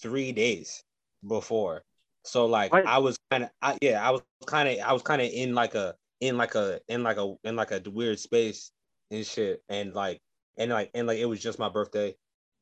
three 0.00 0.32
days 0.32 0.82
before. 1.26 1.82
So 2.24 2.46
like 2.46 2.72
What? 2.72 2.86
I 2.86 2.98
was 2.98 3.18
kind 3.30 3.44
of 3.44 3.78
yeah 3.80 4.06
I 4.06 4.10
was 4.10 4.22
kind 4.46 4.68
of 4.68 4.78
I 4.84 4.92
was 4.92 5.02
kind 5.02 5.22
of 5.22 5.28
in 5.30 5.54
like 5.54 5.74
a 5.74 5.94
in 6.20 6.36
like 6.36 6.54
a 6.54 6.80
in 6.88 7.02
like 7.02 7.18
a 7.18 7.34
in 7.44 7.56
like 7.56 7.70
a 7.70 7.82
weird 7.90 8.18
space 8.18 8.70
and 9.10 9.26
shit 9.26 9.62
and 9.68 9.94
like 9.94 10.20
and 10.56 10.70
like 10.70 10.90
and 10.94 11.06
like 11.06 11.18
it 11.18 11.26
was 11.26 11.40
just 11.40 11.58
my 11.58 11.68
birthday 11.68 12.14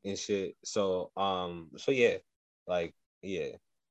and 0.04 0.18
shit. 0.18 0.56
So 0.64 1.10
um 1.16 1.70
so 1.76 1.92
yeah 1.92 2.16
like 2.66 2.94
yeah 3.22 3.50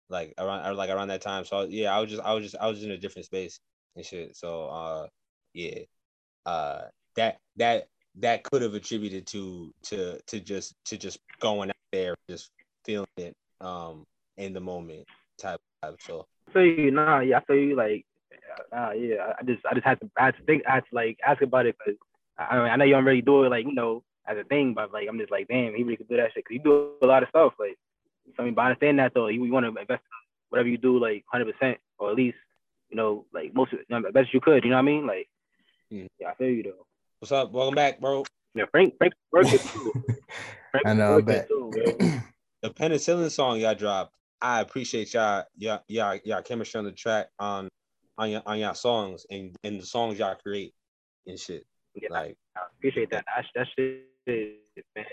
like 0.10 0.34
around 0.38 0.76
like 0.76 0.90
around 0.90 1.08
that 1.08 1.22
time. 1.22 1.46
So 1.46 1.68
yeah, 1.70 1.96
I 1.96 2.02
was 2.02 2.10
just 2.10 2.22
I 2.22 2.34
was 2.34 2.44
just 2.44 2.56
I 2.60 2.68
was 2.68 2.84
in 2.84 2.92
a 2.92 2.98
different 2.98 3.26
space 3.26 3.60
and 3.96 4.06
shit. 4.06 4.36
So 4.36 4.66
uh 4.66 5.08
yeah. 5.54 5.80
Uh 6.46 6.82
that 7.16 7.38
that 7.58 7.88
that 8.20 8.44
could 8.44 8.62
have 8.62 8.74
attributed 8.74 9.26
to 9.28 9.74
to 9.84 10.20
to 10.28 10.40
just 10.40 10.76
to 10.86 10.98
just 10.98 11.20
going 11.40 11.70
out 11.70 11.76
there 11.92 12.16
just 12.30 12.52
feeling 12.84 13.08
it 13.18 13.36
um 13.62 14.06
in 14.38 14.54
the 14.54 14.60
moment 14.60 15.06
type 15.38 15.62
type. 15.82 15.96
So 16.02 16.26
I 16.50 16.54
feel 16.54 16.66
you, 16.66 16.92
nah, 16.92 17.20
yeah, 17.20 17.38
I 17.38 17.44
feel 17.46 17.56
you. 17.58 17.76
Like, 17.76 18.06
nah, 18.72 18.92
yeah, 18.92 19.34
I 19.40 19.44
just, 19.44 19.66
I 19.66 19.74
just 19.74 19.86
had 19.86 20.00
to, 20.02 20.10
I 20.18 20.26
had 20.26 20.38
to 20.38 20.44
think, 20.44 20.64
I 20.68 20.76
had 20.76 20.84
to 20.90 20.96
like 20.96 21.18
ask 21.26 21.42
about 21.42 21.66
it 21.66 21.76
because 21.78 22.00
I, 22.38 22.58
I 22.58 22.64
mean, 22.64 22.72
I 22.72 22.76
know 22.76 22.86
you 22.86 22.94
don't 22.94 23.06
really 23.06 23.22
do 23.22 23.44
it 23.44 23.50
like 23.50 23.66
you 23.66 23.74
know 23.74 24.04
as 24.28 24.38
a 24.38 24.44
thing, 24.44 24.74
but 24.74 24.92
like 24.92 25.08
I'm 25.08 25.20
just 25.20 25.32
like, 25.32 25.48
damn, 25.48 25.76
he 25.76 25.84
really 25.84 25.98
could 25.98 26.10
do 26.10 26.18
that 26.18 26.32
shit 26.34 26.44
because 26.48 26.56
you 26.56 26.64
do 26.64 26.92
a 27.02 27.06
lot 27.06 27.24
of 27.24 27.30
stuff. 27.30 27.54
Like, 27.60 27.78
I 28.38 28.44
mean, 28.44 28.54
but 28.54 28.62
I 28.62 28.66
understand 28.68 29.00
that 29.00 29.14
though, 29.14 29.28
you, 29.28 29.44
you 29.46 29.52
want 29.52 29.66
to 29.66 29.80
invest 29.80 30.04
whatever 30.50 30.70
you 30.70 30.78
do, 30.78 31.00
like 31.00 31.24
100 31.32 31.54
percent 31.54 31.78
or 31.98 32.10
at 32.12 32.16
least, 32.16 32.38
you 32.90 32.98
know, 32.98 33.26
like 33.34 33.54
most, 33.54 33.74
of, 33.74 33.80
you 33.80 33.86
know, 33.90 34.12
best 34.12 34.34
you 34.34 34.42
could. 34.42 34.64
You 34.64 34.70
know 34.70 34.76
what 34.78 34.84
I 34.84 34.86
mean? 34.86 35.08
Like, 35.08 35.28
Mm. 35.92 36.08
yeah, 36.20 36.30
I 36.30 36.36
feel 36.36 36.48
you 36.48 36.64
though. 36.64 36.86
What's 37.22 37.32
up? 37.32 37.52
Welcome 37.52 37.76
back, 37.76 38.02
bro. 38.02 38.24
Yeah, 38.56 38.64
Frank, 38.72 38.96
Frank 38.98 39.14
working 39.32 39.60
too. 39.60 39.94
Frank 40.72 40.88
I 40.88 40.94
know, 40.94 41.04
I 41.04 41.12
working 41.12 41.26
bet. 41.26 41.48
too. 41.48 41.72
The 42.64 42.70
penicillin 42.72 43.30
song 43.30 43.60
y'all 43.60 43.76
dropped. 43.76 44.12
I 44.42 44.62
appreciate 44.62 45.14
y'all 45.14 45.44
y'all 45.56 45.82
y'all 45.88 46.18
y'all 46.26 46.42
chemistry 46.42 46.80
on 46.80 46.86
the 46.86 46.92
track 46.92 47.28
on 47.38 47.70
on 48.18 48.32
your 48.32 48.42
on 48.48 48.58
y'all 48.58 48.74
songs 48.74 49.28
and 49.30 49.56
and 49.64 49.80
the 49.80 49.86
songs 49.86 50.18
y'all 50.18 50.36
create 50.36 50.74
and 51.28 51.38
shit. 51.40 51.64
Yeah, 51.94 52.08
Like 52.10 52.38
I 52.56 52.62
appreciate 52.76 53.12
that. 53.12 53.24
That, 53.36 53.46
that 53.56 53.68
shit, 53.78 54.08
is, 54.26 54.84
man. 54.96 55.06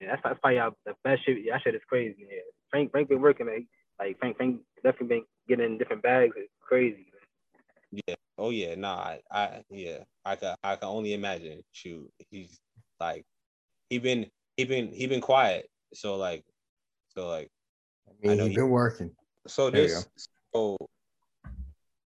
That's, 0.00 0.22
that's 0.24 0.40
probably 0.40 0.56
y'all 0.56 0.72
the 0.86 0.94
best 1.04 1.24
shit. 1.26 1.36
That 1.50 1.60
shit 1.62 1.74
is 1.74 1.82
crazy. 1.86 2.22
Man. 2.22 2.38
Frank, 2.70 2.92
Frank 2.92 3.08
been 3.10 3.20
working, 3.20 3.46
man. 3.46 3.66
Like 3.98 4.18
Frank, 4.18 4.38
Frank 4.38 4.60
definitely 4.82 5.08
been 5.08 5.24
getting 5.48 5.66
in 5.66 5.78
different 5.78 6.02
bags. 6.02 6.32
It's 6.38 6.50
crazy. 6.62 7.11
Yeah. 7.92 8.14
Oh 8.38 8.50
yeah. 8.50 8.74
Nah. 8.74 8.96
I, 8.96 9.20
I 9.30 9.62
yeah. 9.70 9.98
I 10.24 10.36
can 10.36 10.56
I 10.64 10.76
can 10.76 10.88
only 10.88 11.12
imagine. 11.12 11.62
Shoot. 11.72 12.10
He's 12.30 12.58
like 12.98 13.24
he 13.90 13.98
been 13.98 14.26
he 14.56 14.64
been 14.64 14.92
he 14.92 15.06
been 15.06 15.20
quiet. 15.20 15.68
So 15.94 16.16
like 16.16 16.42
so 17.14 17.28
like 17.28 17.48
I 18.08 18.28
mean, 18.28 18.38
know 18.38 18.44
you've 18.44 18.52
you- 18.52 18.58
been 18.60 18.70
working. 18.70 19.10
so 19.46 19.70
There 19.70 19.82
this 19.82 20.06
so 20.54 20.76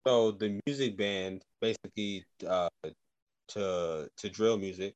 so 0.06 0.32
the 0.32 0.60
music 0.66 0.96
band 0.96 1.42
basically 1.60 2.24
uh 2.46 2.68
to 3.48 4.08
to 4.16 4.30
drill 4.30 4.58
music. 4.58 4.94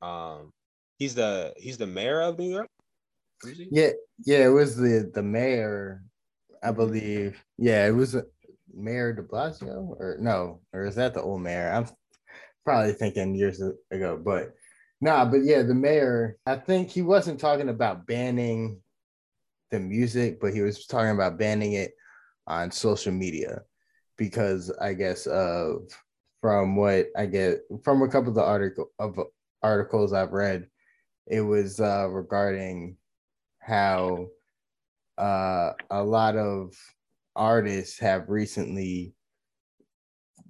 Um 0.00 0.50
he's 0.98 1.14
the 1.14 1.52
he's 1.56 1.78
the 1.78 1.86
mayor 1.86 2.20
of 2.20 2.38
New 2.38 2.50
York. 2.50 2.68
Yeah, 3.70 3.90
yeah, 4.24 4.46
it 4.46 4.54
was 4.54 4.76
the 4.76 5.10
the 5.12 5.22
mayor, 5.22 6.04
I 6.62 6.70
believe. 6.70 7.42
Yeah, 7.58 7.86
it 7.86 7.90
was 7.90 8.14
Mayor 8.74 9.12
De 9.12 9.22
Blasio, 9.22 9.96
or 9.98 10.16
no, 10.20 10.60
or 10.72 10.86
is 10.86 10.94
that 10.96 11.14
the 11.14 11.22
old 11.22 11.42
mayor? 11.42 11.72
I'm 11.72 11.86
probably 12.64 12.92
thinking 12.92 13.34
years 13.34 13.60
ago, 13.90 14.20
but 14.22 14.54
nah, 15.00 15.24
but 15.24 15.42
yeah, 15.44 15.62
the 15.62 15.74
mayor. 15.74 16.38
I 16.46 16.56
think 16.56 16.90
he 16.90 17.02
wasn't 17.02 17.40
talking 17.40 17.68
about 17.68 18.06
banning 18.06 18.80
the 19.70 19.80
music, 19.80 20.40
but 20.40 20.54
he 20.54 20.60
was 20.60 20.86
talking 20.86 21.10
about 21.10 21.38
banning 21.38 21.72
it 21.72 21.92
on 22.46 22.70
social 22.70 23.12
media 23.12 23.62
because 24.16 24.70
I 24.80 24.92
guess 24.92 25.26
of 25.26 25.88
from 26.40 26.76
what 26.76 27.06
I 27.16 27.26
get 27.26 27.60
from 27.82 28.02
a 28.02 28.08
couple 28.08 28.30
of 28.30 28.34
the 28.34 28.44
article 28.44 28.90
of 28.98 29.18
articles 29.62 30.12
I've 30.12 30.32
read, 30.32 30.66
it 31.26 31.40
was 31.40 31.80
uh, 31.80 32.08
regarding 32.10 32.96
how 33.60 34.26
uh, 35.18 35.72
a 35.90 36.02
lot 36.02 36.36
of 36.36 36.74
artists 37.36 37.98
have 37.98 38.28
recently 38.28 39.14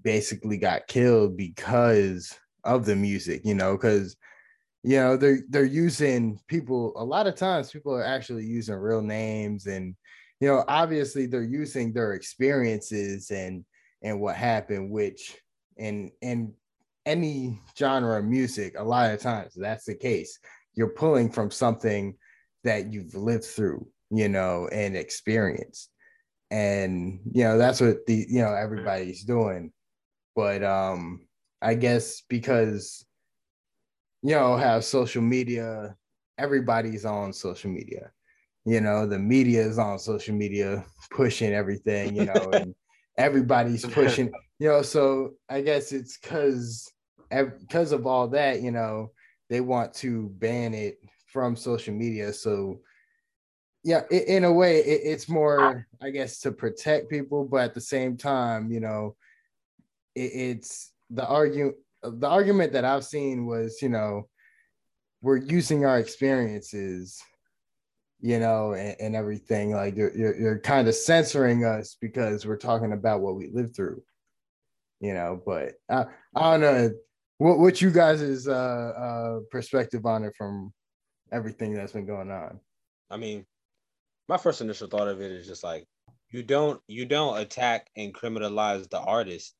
basically 0.02 0.56
got 0.56 0.86
killed 0.86 1.36
because 1.36 2.36
of 2.64 2.84
the 2.84 2.96
music, 2.96 3.42
you 3.44 3.54
know, 3.54 3.76
because 3.76 4.16
you 4.82 4.96
know 4.96 5.16
they're 5.16 5.40
they're 5.48 5.64
using 5.64 6.38
people 6.48 6.92
a 6.96 7.04
lot 7.04 7.26
of 7.28 7.36
times 7.36 7.70
people 7.70 7.94
are 7.94 8.04
actually 8.04 8.44
using 8.44 8.74
real 8.74 9.00
names 9.00 9.66
and 9.66 9.94
you 10.40 10.48
know 10.48 10.64
obviously 10.66 11.26
they're 11.26 11.44
using 11.44 11.92
their 11.92 12.14
experiences 12.14 13.30
and 13.30 13.64
and 14.02 14.20
what 14.20 14.34
happened 14.34 14.90
which 14.90 15.36
in 15.76 16.10
in 16.20 16.52
any 17.06 17.60
genre 17.78 18.18
of 18.18 18.24
music 18.24 18.74
a 18.78 18.82
lot 18.82 19.12
of 19.12 19.20
times 19.20 19.52
that's 19.56 19.84
the 19.84 19.94
case. 19.94 20.38
You're 20.74 20.88
pulling 20.88 21.30
from 21.30 21.50
something 21.50 22.16
that 22.64 22.92
you've 22.92 23.14
lived 23.14 23.44
through 23.44 23.86
you 24.10 24.28
know 24.28 24.68
and 24.72 24.96
experienced 24.96 25.90
and 26.52 27.18
you 27.32 27.42
know 27.44 27.56
that's 27.56 27.80
what 27.80 28.04
the 28.06 28.26
you 28.28 28.42
know 28.42 28.54
everybody's 28.54 29.24
doing. 29.24 29.72
But 30.36 30.62
um 30.62 31.26
i 31.60 31.74
guess 31.74 32.22
because 32.28 33.04
you 34.22 34.34
know 34.34 34.56
have 34.56 34.84
social 34.84 35.22
media 35.22 35.96
everybody's 36.38 37.04
on 37.04 37.32
social 37.32 37.70
media. 37.70 38.10
You 38.64 38.80
know 38.80 39.06
the 39.06 39.18
media 39.18 39.62
is 39.62 39.78
on 39.78 39.98
social 39.98 40.34
media 40.34 40.84
pushing 41.10 41.52
everything 41.52 42.14
you 42.14 42.26
know 42.26 42.52
and 42.52 42.74
everybody's 43.18 43.84
pushing 43.84 44.32
you 44.58 44.68
know 44.68 44.80
so 44.80 45.32
i 45.50 45.60
guess 45.60 45.92
it's 45.92 46.16
because 46.18 46.90
because 47.60 47.92
of 47.92 48.06
all 48.06 48.28
that 48.28 48.62
you 48.62 48.70
know 48.70 49.10
they 49.50 49.60
want 49.60 49.92
to 49.92 50.30
ban 50.38 50.72
it 50.72 50.98
from 51.26 51.56
social 51.56 51.94
media. 51.94 52.32
So 52.32 52.80
yeah 53.84 54.02
i- 54.10 54.14
in 54.14 54.44
a 54.44 54.52
way 54.52 54.78
it, 54.78 55.00
it's 55.04 55.28
more 55.28 55.86
i 56.00 56.10
guess 56.10 56.40
to 56.40 56.52
protect 56.52 57.10
people 57.10 57.44
but 57.44 57.62
at 57.64 57.74
the 57.74 57.80
same 57.80 58.16
time 58.16 58.70
you 58.70 58.80
know 58.80 59.16
it, 60.14 60.30
it's 60.34 60.92
the 61.10 61.26
argument 61.26 61.76
the 62.02 62.28
argument 62.28 62.72
that 62.72 62.84
i've 62.84 63.04
seen 63.04 63.46
was 63.46 63.80
you 63.82 63.88
know 63.88 64.28
we're 65.22 65.36
using 65.36 65.84
our 65.84 65.98
experiences 65.98 67.20
you 68.20 68.38
know 68.38 68.72
and, 68.72 68.96
and 69.00 69.16
everything 69.16 69.72
like 69.72 69.96
you're, 69.96 70.16
you're, 70.16 70.36
you're 70.36 70.58
kind 70.60 70.88
of 70.88 70.94
censoring 70.94 71.64
us 71.64 71.96
because 72.00 72.46
we're 72.46 72.56
talking 72.56 72.92
about 72.92 73.20
what 73.20 73.36
we 73.36 73.50
lived 73.52 73.74
through 73.74 74.02
you 75.00 75.14
know 75.14 75.40
but 75.44 75.72
i, 75.90 76.04
I 76.34 76.50
don't 76.52 76.60
know 76.60 76.90
what 77.38 77.58
what 77.58 77.82
you 77.82 77.90
guys' 77.90 78.46
uh, 78.46 78.52
uh 78.52 79.40
perspective 79.50 80.06
on 80.06 80.22
it 80.22 80.32
from 80.38 80.72
everything 81.32 81.74
that's 81.74 81.92
been 81.92 82.06
going 82.06 82.30
on? 82.30 82.60
I 83.10 83.16
mean, 83.16 83.44
my 84.28 84.36
first 84.36 84.60
initial 84.60 84.88
thought 84.88 85.08
of 85.08 85.20
it 85.20 85.32
is 85.32 85.46
just 85.46 85.64
like 85.64 85.86
you 86.30 86.42
don't 86.42 86.80
you 86.86 87.04
don't 87.04 87.38
attack 87.38 87.88
and 87.96 88.14
criminalize 88.14 88.88
the 88.88 89.00
artist. 89.00 89.54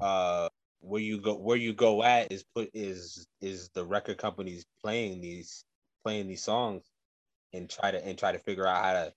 Uh, 0.00 0.48
where 0.80 1.00
you 1.00 1.20
go 1.20 1.36
where 1.36 1.56
you 1.56 1.72
go 1.72 2.02
at 2.02 2.30
is 2.32 2.44
put 2.54 2.68
is 2.74 3.26
is 3.40 3.70
the 3.70 3.84
record 3.84 4.18
companies 4.18 4.66
playing 4.82 5.20
these 5.20 5.64
playing 6.04 6.26
these 6.26 6.42
songs 6.42 6.84
and 7.52 7.70
try 7.70 7.90
to 7.90 8.04
and 8.04 8.18
try 8.18 8.32
to 8.32 8.38
figure 8.38 8.66
out 8.66 8.84
how 8.84 8.92
to 8.92 9.12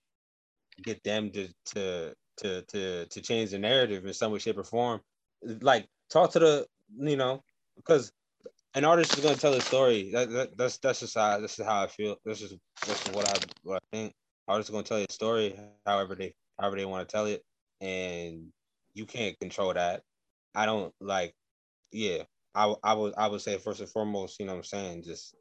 get 0.82 1.02
them 1.02 1.30
to 1.30 1.48
to 1.66 2.14
to 2.38 2.62
to 2.62 3.06
to 3.06 3.20
change 3.20 3.50
the 3.50 3.58
narrative 3.58 4.06
in 4.06 4.14
some 4.14 4.32
way, 4.32 4.38
shape, 4.38 4.58
or 4.58 4.64
form. 4.64 5.00
Like 5.42 5.88
talk 6.10 6.32
to 6.32 6.38
the 6.38 6.66
you 6.96 7.16
know 7.16 7.42
because 7.76 8.12
an 8.78 8.84
artist 8.84 9.18
is 9.18 9.24
gonna 9.24 9.36
tell 9.36 9.54
a 9.54 9.60
story. 9.60 10.12
That, 10.12 10.30
that 10.30 10.56
that's 10.56 10.78
that's 10.78 11.00
just 11.00 11.16
how 11.16 11.40
this 11.40 11.58
is 11.58 11.66
how 11.66 11.82
I 11.82 11.88
feel. 11.88 12.16
This 12.24 12.42
is 12.42 12.54
this 12.86 13.06
is 13.06 13.12
what 13.12 13.28
I 13.28 13.34
what 13.64 13.82
I 13.82 13.96
think. 13.96 14.12
Artists 14.46 14.70
are 14.70 14.72
gonna 14.72 14.84
tell 14.84 14.98
a 14.98 15.06
story 15.10 15.58
however 15.84 16.14
they 16.14 16.32
however 16.60 16.76
they 16.76 16.84
want 16.84 17.06
to 17.06 17.12
tell 17.12 17.26
it, 17.26 17.42
and 17.80 18.52
you 18.94 19.04
can't 19.04 19.36
control 19.40 19.74
that. 19.74 20.02
I 20.54 20.64
don't 20.64 20.94
like. 21.00 21.32
Yeah, 21.90 22.22
I 22.54 22.72
I 22.84 22.94
would 22.94 23.14
I 23.18 23.26
would 23.26 23.40
say 23.40 23.58
first 23.58 23.80
and 23.80 23.88
foremost, 23.90 24.38
you 24.38 24.46
know 24.46 24.52
what 24.52 24.58
I'm 24.58 24.64
saying, 24.64 25.02
just 25.02 25.34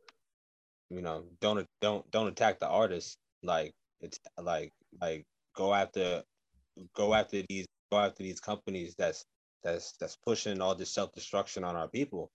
you 0.89 1.03
know, 1.03 1.25
don't 1.39 1.63
don't 1.79 2.09
don't 2.09 2.29
attack 2.29 2.59
the 2.59 2.67
artist. 2.67 3.17
Like 3.43 3.71
it's 4.01 4.19
like 4.41 4.71
like 4.99 5.25
go 5.55 5.75
after 5.75 6.23
go 6.95 7.13
after 7.13 7.43
these 7.47 7.67
go 7.91 7.99
after 7.99 8.23
these 8.23 8.39
companies 8.39 8.95
that's 8.97 9.23
that's 9.63 9.93
that's 9.99 10.17
pushing 10.25 10.59
all 10.59 10.73
this 10.73 10.91
self 10.91 11.11
destruction 11.13 11.63
on 11.63 11.75
our 11.75 11.87
people 11.87 12.31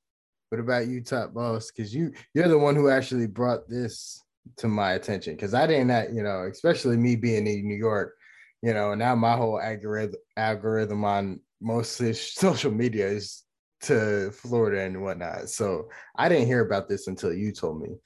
What 0.52 0.60
about 0.60 0.86
you, 0.86 1.00
top 1.00 1.32
boss? 1.32 1.70
Because 1.70 1.94
you 1.94 2.12
you're 2.34 2.46
the 2.46 2.58
one 2.58 2.76
who 2.76 2.90
actually 2.90 3.26
brought 3.26 3.70
this 3.70 4.22
to 4.58 4.68
my 4.68 4.92
attention. 4.92 5.34
Because 5.34 5.54
I 5.54 5.66
didn't, 5.66 6.14
you 6.14 6.22
know, 6.22 6.42
especially 6.42 6.98
me 6.98 7.16
being 7.16 7.46
in 7.46 7.66
New 7.66 7.74
York, 7.74 8.12
you 8.60 8.74
know, 8.74 8.94
now 8.94 9.14
my 9.14 9.34
whole 9.34 9.58
algorithm 9.58 10.20
algorithm 10.36 11.06
on 11.06 11.40
most 11.62 11.96
social 12.38 12.70
media 12.70 13.06
is 13.06 13.44
to 13.84 14.30
Florida 14.32 14.82
and 14.82 15.02
whatnot. 15.02 15.48
So 15.48 15.88
I 16.16 16.28
didn't 16.28 16.48
hear 16.48 16.60
about 16.60 16.86
this 16.86 17.06
until 17.06 17.32
you 17.32 17.50
told 17.52 17.80
me. 17.80 17.96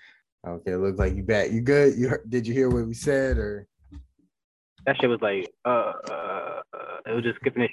Okay, 0.46 0.70
it 0.70 0.78
looks 0.78 1.00
like 1.00 1.16
you 1.16 1.24
back. 1.24 1.50
You 1.50 1.62
good? 1.62 1.98
You 1.98 2.16
did 2.28 2.46
you 2.46 2.54
hear 2.54 2.68
what 2.70 2.86
we 2.86 2.94
said 2.94 3.38
or? 3.38 3.66
That 4.86 4.94
shit 5.00 5.10
was 5.10 5.20
like, 5.20 5.52
uh, 5.64 5.94
uh, 6.08 6.62
uh 6.72 6.98
it 7.06 7.12
was 7.12 7.24
just 7.24 7.40
skipping 7.40 7.64
it. 7.64 7.72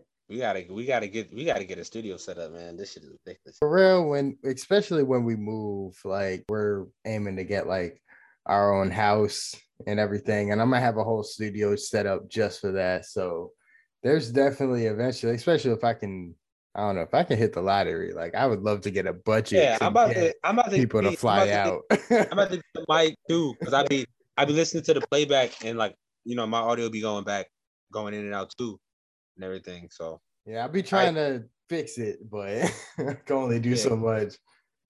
we 0.28 0.38
gotta, 0.38 0.64
we 0.70 0.86
gotta 0.86 1.08
get, 1.08 1.32
we 1.32 1.44
gotta 1.44 1.64
get 1.64 1.78
a 1.78 1.84
studio 1.84 2.16
set 2.16 2.38
up, 2.38 2.52
man. 2.52 2.76
This 2.76 2.92
shit 2.92 3.04
is 3.04 3.10
ridiculous. 3.10 3.56
For 3.58 3.70
real, 3.70 4.08
when 4.08 4.36
especially 4.44 5.02
when 5.02 5.24
we 5.24 5.36
move, 5.36 5.98
like 6.04 6.44
we're 6.48 6.86
aiming 7.06 7.36
to 7.36 7.44
get 7.44 7.66
like 7.66 8.00
our 8.46 8.78
own 8.78 8.90
house 8.90 9.54
and 9.86 9.98
everything, 10.00 10.52
and 10.52 10.60
I'm 10.60 10.70
gonna 10.70 10.80
have 10.80 10.98
a 10.98 11.04
whole 11.04 11.22
studio 11.22 11.76
set 11.76 12.06
up 12.06 12.28
just 12.28 12.60
for 12.60 12.72
that. 12.72 13.06
So 13.06 13.52
there's 14.02 14.30
definitely 14.30 14.86
eventually, 14.86 15.34
especially 15.34 15.72
if 15.72 15.84
I 15.84 15.94
can 15.94 16.34
I 16.74 16.82
don't 16.82 16.94
know 16.94 17.02
if 17.02 17.12
I 17.12 17.24
can 17.24 17.38
hit 17.38 17.52
the 17.52 17.60
lottery. 17.60 18.12
Like 18.12 18.36
I 18.36 18.46
would 18.46 18.60
love 18.60 18.82
to 18.82 18.90
get 18.90 19.06
a 19.06 19.12
budget. 19.12 19.58
Yeah, 19.58 19.78
I'm 19.80 19.88
about 19.88 20.12
to. 20.12 20.34
I'm 20.44 20.58
about 20.58 20.70
to 20.70 20.76
people 20.76 21.02
be, 21.02 21.10
to 21.10 21.16
fly 21.16 21.50
I'm 21.50 21.68
out. 21.68 21.82
To 21.90 21.96
get, 22.08 22.26
I'm 22.26 22.38
about 22.38 22.50
to 22.50 22.56
get 22.56 22.64
the 22.74 22.84
mic 22.88 23.16
too, 23.28 23.54
because 23.58 23.74
I 23.74 23.84
be 23.84 24.06
I 24.36 24.44
be 24.44 24.52
listening 24.52 24.84
to 24.84 24.94
the 24.94 25.00
playback 25.00 25.64
and 25.64 25.76
like 25.76 25.96
you 26.24 26.36
know 26.36 26.46
my 26.46 26.60
audio 26.60 26.88
be 26.88 27.00
going 27.00 27.24
back, 27.24 27.46
going 27.92 28.14
in 28.14 28.20
and 28.20 28.34
out 28.34 28.52
too, 28.56 28.78
and 29.38 29.44
everything. 29.44 29.88
So 29.90 30.20
yeah, 30.44 30.62
I'll 30.62 30.68
be 30.68 30.82
trying 30.82 31.16
I, 31.16 31.20
to 31.20 31.44
fix 31.68 31.98
it, 31.98 32.18
but 32.28 32.48
I 32.98 33.14
can 33.14 33.36
only 33.36 33.60
do 33.60 33.70
yeah. 33.70 33.76
so 33.76 33.96
much. 33.96 34.34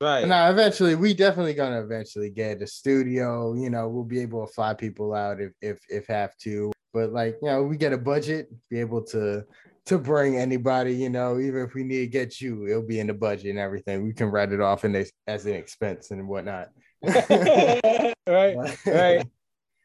Right. 0.01 0.29
now, 0.29 0.49
eventually, 0.49 0.95
we 0.95 1.13
definitely 1.13 1.55
gonna 1.55 1.81
eventually 1.81 2.31
get 2.31 2.63
a 2.63 2.67
studio. 2.67 3.55
You 3.55 3.71
know, 3.71 3.89
we'll 3.89 4.05
be 4.05 4.21
able 4.21 4.47
to 4.47 4.53
fly 4.53 4.75
people 4.75 5.13
out 5.15 5.41
if 5.41 5.53
if 5.61 5.81
if 5.89 6.07
have 6.07 6.37
to. 6.39 6.73
But 6.95 7.13
like, 7.13 7.37
you 7.43 7.49
know, 7.49 7.63
we 7.65 7.77
get 7.77 7.93
a 7.93 7.99
budget, 7.99 8.49
be 8.71 8.81
able 8.81 9.03
to 9.07 9.45
to 9.87 9.99
bring 9.99 10.37
anybody, 10.37 10.95
you 10.95 11.09
know, 11.09 11.39
even 11.39 11.63
if 11.65 11.73
we 11.73 11.83
need 11.83 12.01
to 12.01 12.07
get 12.07 12.43
you, 12.43 12.67
it'll 12.67 12.83
be 12.83 13.01
in 13.01 13.07
the 13.07 13.15
budget 13.15 13.47
and 13.47 13.59
everything. 13.59 14.05
We 14.05 14.13
can 14.13 14.31
write 14.31 14.53
it 14.53 14.61
off 14.61 14.85
in 14.85 14.93
this 14.93 15.11
as 15.27 15.47
an 15.47 15.55
expense 15.55 16.11
and 16.11 16.29
whatnot. 16.29 16.69
right, 17.03 18.15
right. 18.87 19.27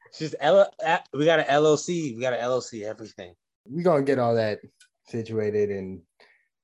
It's 0.09 0.19
just 0.19 0.35
L- 0.41 0.71
we 1.13 1.25
got 1.25 1.39
an 1.39 1.45
LLC, 1.45 2.15
we 2.15 2.21
got 2.21 2.33
an 2.33 2.39
LLC, 2.41 2.83
everything. 2.83 3.33
We're 3.65 3.83
gonna 3.83 4.03
get 4.03 4.19
all 4.19 4.35
that 4.35 4.59
situated 5.07 5.69
and 5.69 6.01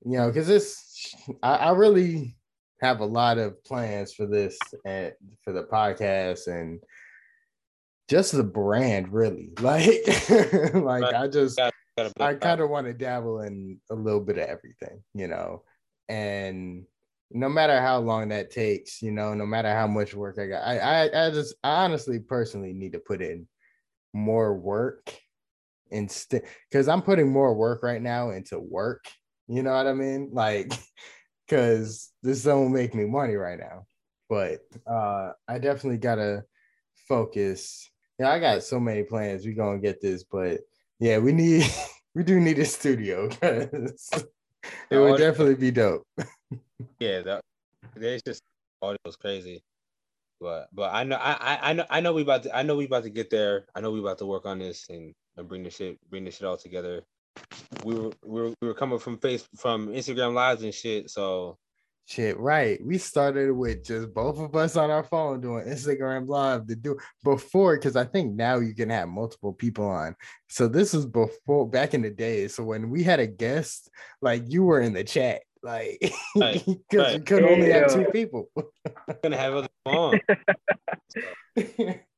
you 0.06 0.18
know, 0.18 0.28
because 0.28 0.48
this 0.48 1.14
I, 1.44 1.56
I 1.56 1.72
really 1.72 2.36
have 2.82 3.02
a 3.02 3.06
lot 3.06 3.38
of 3.38 3.64
plans 3.64 4.14
for 4.14 4.26
this 4.26 4.58
and 4.86 5.14
for 5.44 5.52
the 5.52 5.64
podcast 5.64 6.48
and 6.48 6.80
just 8.10 8.32
the 8.32 8.44
brand 8.44 9.12
really. 9.12 9.52
Like 9.62 10.08
like 10.74 11.04
right. 11.04 11.16
i 11.16 11.28
just 11.28 11.60
I 12.20 12.34
kind 12.36 12.62
of 12.62 12.70
want 12.70 12.88
to 12.88 12.94
dabble 12.94 13.42
in 13.42 13.80
a 13.92 13.96
little 13.96 14.22
bit 14.22 14.38
of 14.38 14.48
everything, 14.48 15.04
you 15.14 15.28
know, 15.28 15.64
and 16.08 16.86
no 17.32 17.50
matter 17.50 17.80
how 17.80 18.00
long 18.00 18.30
that 18.30 18.52
takes, 18.52 19.02
you 19.02 19.12
know, 19.12 19.34
no 19.34 19.46
matter 19.46 19.72
how 19.74 19.88
much 19.88 20.14
work 20.14 20.38
I 20.40 20.48
got, 20.48 20.64
I, 20.64 20.80
I, 20.80 21.28
I 21.28 21.32
just, 21.32 21.56
I 21.64 21.84
honestly, 21.84 22.20
personally 22.20 22.74
need 22.74 22.94
to 22.94 23.00
put 23.00 23.22
in 23.22 23.48
more 24.14 24.56
work 24.56 25.14
instead, 25.92 26.44
because 26.70 26.88
I'm 26.88 27.02
putting 27.02 27.32
more 27.32 27.54
work 27.54 27.84
right 27.84 28.02
now 28.02 28.32
into 28.32 28.60
work. 28.60 29.06
You 29.48 29.64
know 29.64 29.74
what 29.74 29.88
I 29.88 29.94
mean? 29.94 30.30
Like, 30.32 30.72
because 31.48 32.12
this 32.22 32.44
don't 32.44 32.72
make 32.72 32.94
me 32.94 33.06
money 33.06 33.36
right 33.36 33.60
now, 33.60 33.86
but 34.30 34.60
uh, 34.90 35.32
I 35.48 35.58
definitely 35.60 35.98
gotta 35.98 36.44
focus. 37.08 37.90
Yeah, 38.20 38.32
I 38.32 38.40
got 38.40 38.64
so 38.64 38.80
many 38.80 39.04
plans. 39.04 39.46
We 39.46 39.54
gonna 39.54 39.80
get 39.80 40.02
this, 40.02 40.24
but 40.24 40.62
yeah, 41.00 41.18
we 41.18 41.32
need 41.32 41.66
we 42.16 42.24
do 42.24 42.40
need 42.40 42.60
a 42.60 42.66
studio 42.66 43.30
because 43.30 44.10
it 44.92 44.98
would 44.98 45.18
definitely 45.18 45.56
be 45.56 45.72
dope. 45.72 46.04
yeah, 47.00 47.22
that 47.22 47.42
it's 47.96 48.24
just 48.24 48.44
audio 48.82 48.98
is 49.06 49.16
crazy. 49.16 49.64
But 50.40 50.70
but 50.74 50.94
I 50.94 51.04
know 51.04 51.18
I 51.18 51.60
I 51.62 51.74
know 51.74 51.86
I 51.90 52.00
know 52.00 52.14
we 52.14 52.22
about 52.22 52.44
to 52.44 52.56
I 52.56 52.62
know 52.62 52.76
we 52.76 52.86
about 52.86 53.04
to 53.04 53.10
get 53.10 53.30
there. 53.30 53.66
I 53.76 53.82
know 53.82 53.92
we 53.92 54.00
about 54.00 54.20
to 54.20 54.26
work 54.26 54.46
on 54.46 54.60
this 54.60 54.88
and, 54.90 55.14
and 55.40 55.48
bring 55.48 55.64
this 55.64 55.76
shit 55.76 55.98
bring 56.10 56.26
this 56.26 56.38
shit 56.38 56.48
all 56.48 56.58
together. 56.58 57.04
We 57.84 57.96
were 57.96 58.12
we 58.24 58.42
were, 58.42 58.54
we 58.62 58.68
were 58.68 58.74
coming 58.74 59.00
from 59.00 59.18
face 59.18 59.48
from 59.58 59.88
Instagram 59.90 60.34
lives 60.34 60.64
and 60.64 60.74
shit, 60.74 61.10
so 61.10 61.58
Shit, 62.10 62.40
right. 62.40 62.84
We 62.84 62.98
started 62.98 63.52
with 63.52 63.86
just 63.86 64.12
both 64.16 64.40
of 64.40 64.56
us 64.56 64.76
on 64.76 64.90
our 64.90 65.04
phone 65.04 65.42
doing 65.42 65.68
Instagram 65.68 66.28
live 66.28 66.66
to 66.66 66.76
do 66.76 66.98
before 67.24 67.78
because 67.78 67.96
I 67.96 68.04
think 68.04 68.34
now 68.34 68.58
you 68.58 68.74
can 68.74 68.90
have 68.90 69.08
multiple 69.08 69.54
people 69.54 69.86
on. 69.86 70.16
So 70.48 70.68
this 70.68 70.94
was 70.94 71.06
before 71.06 71.70
back 71.70 71.94
in 71.94 72.02
the 72.02 72.10
day. 72.10 72.48
So 72.48 72.64
when 72.64 72.90
we 72.90 73.04
had 73.04 73.20
a 73.20 73.28
guest, 73.28 73.92
like 74.24 74.42
you 74.48 74.64
were 74.64 74.82
in 74.82 74.94
the 74.94 75.04
chat, 75.04 75.44
like 75.62 76.00
because 76.02 76.18
right, 76.36 76.66
right. 76.94 77.14
you 77.14 77.22
could 77.22 77.44
only 77.44 77.72
have 77.72 77.94
two 77.94 78.06
people. 78.06 78.50
gonna 79.22 79.38
have 79.38 79.54
other 79.54 79.70
on. 79.86 80.20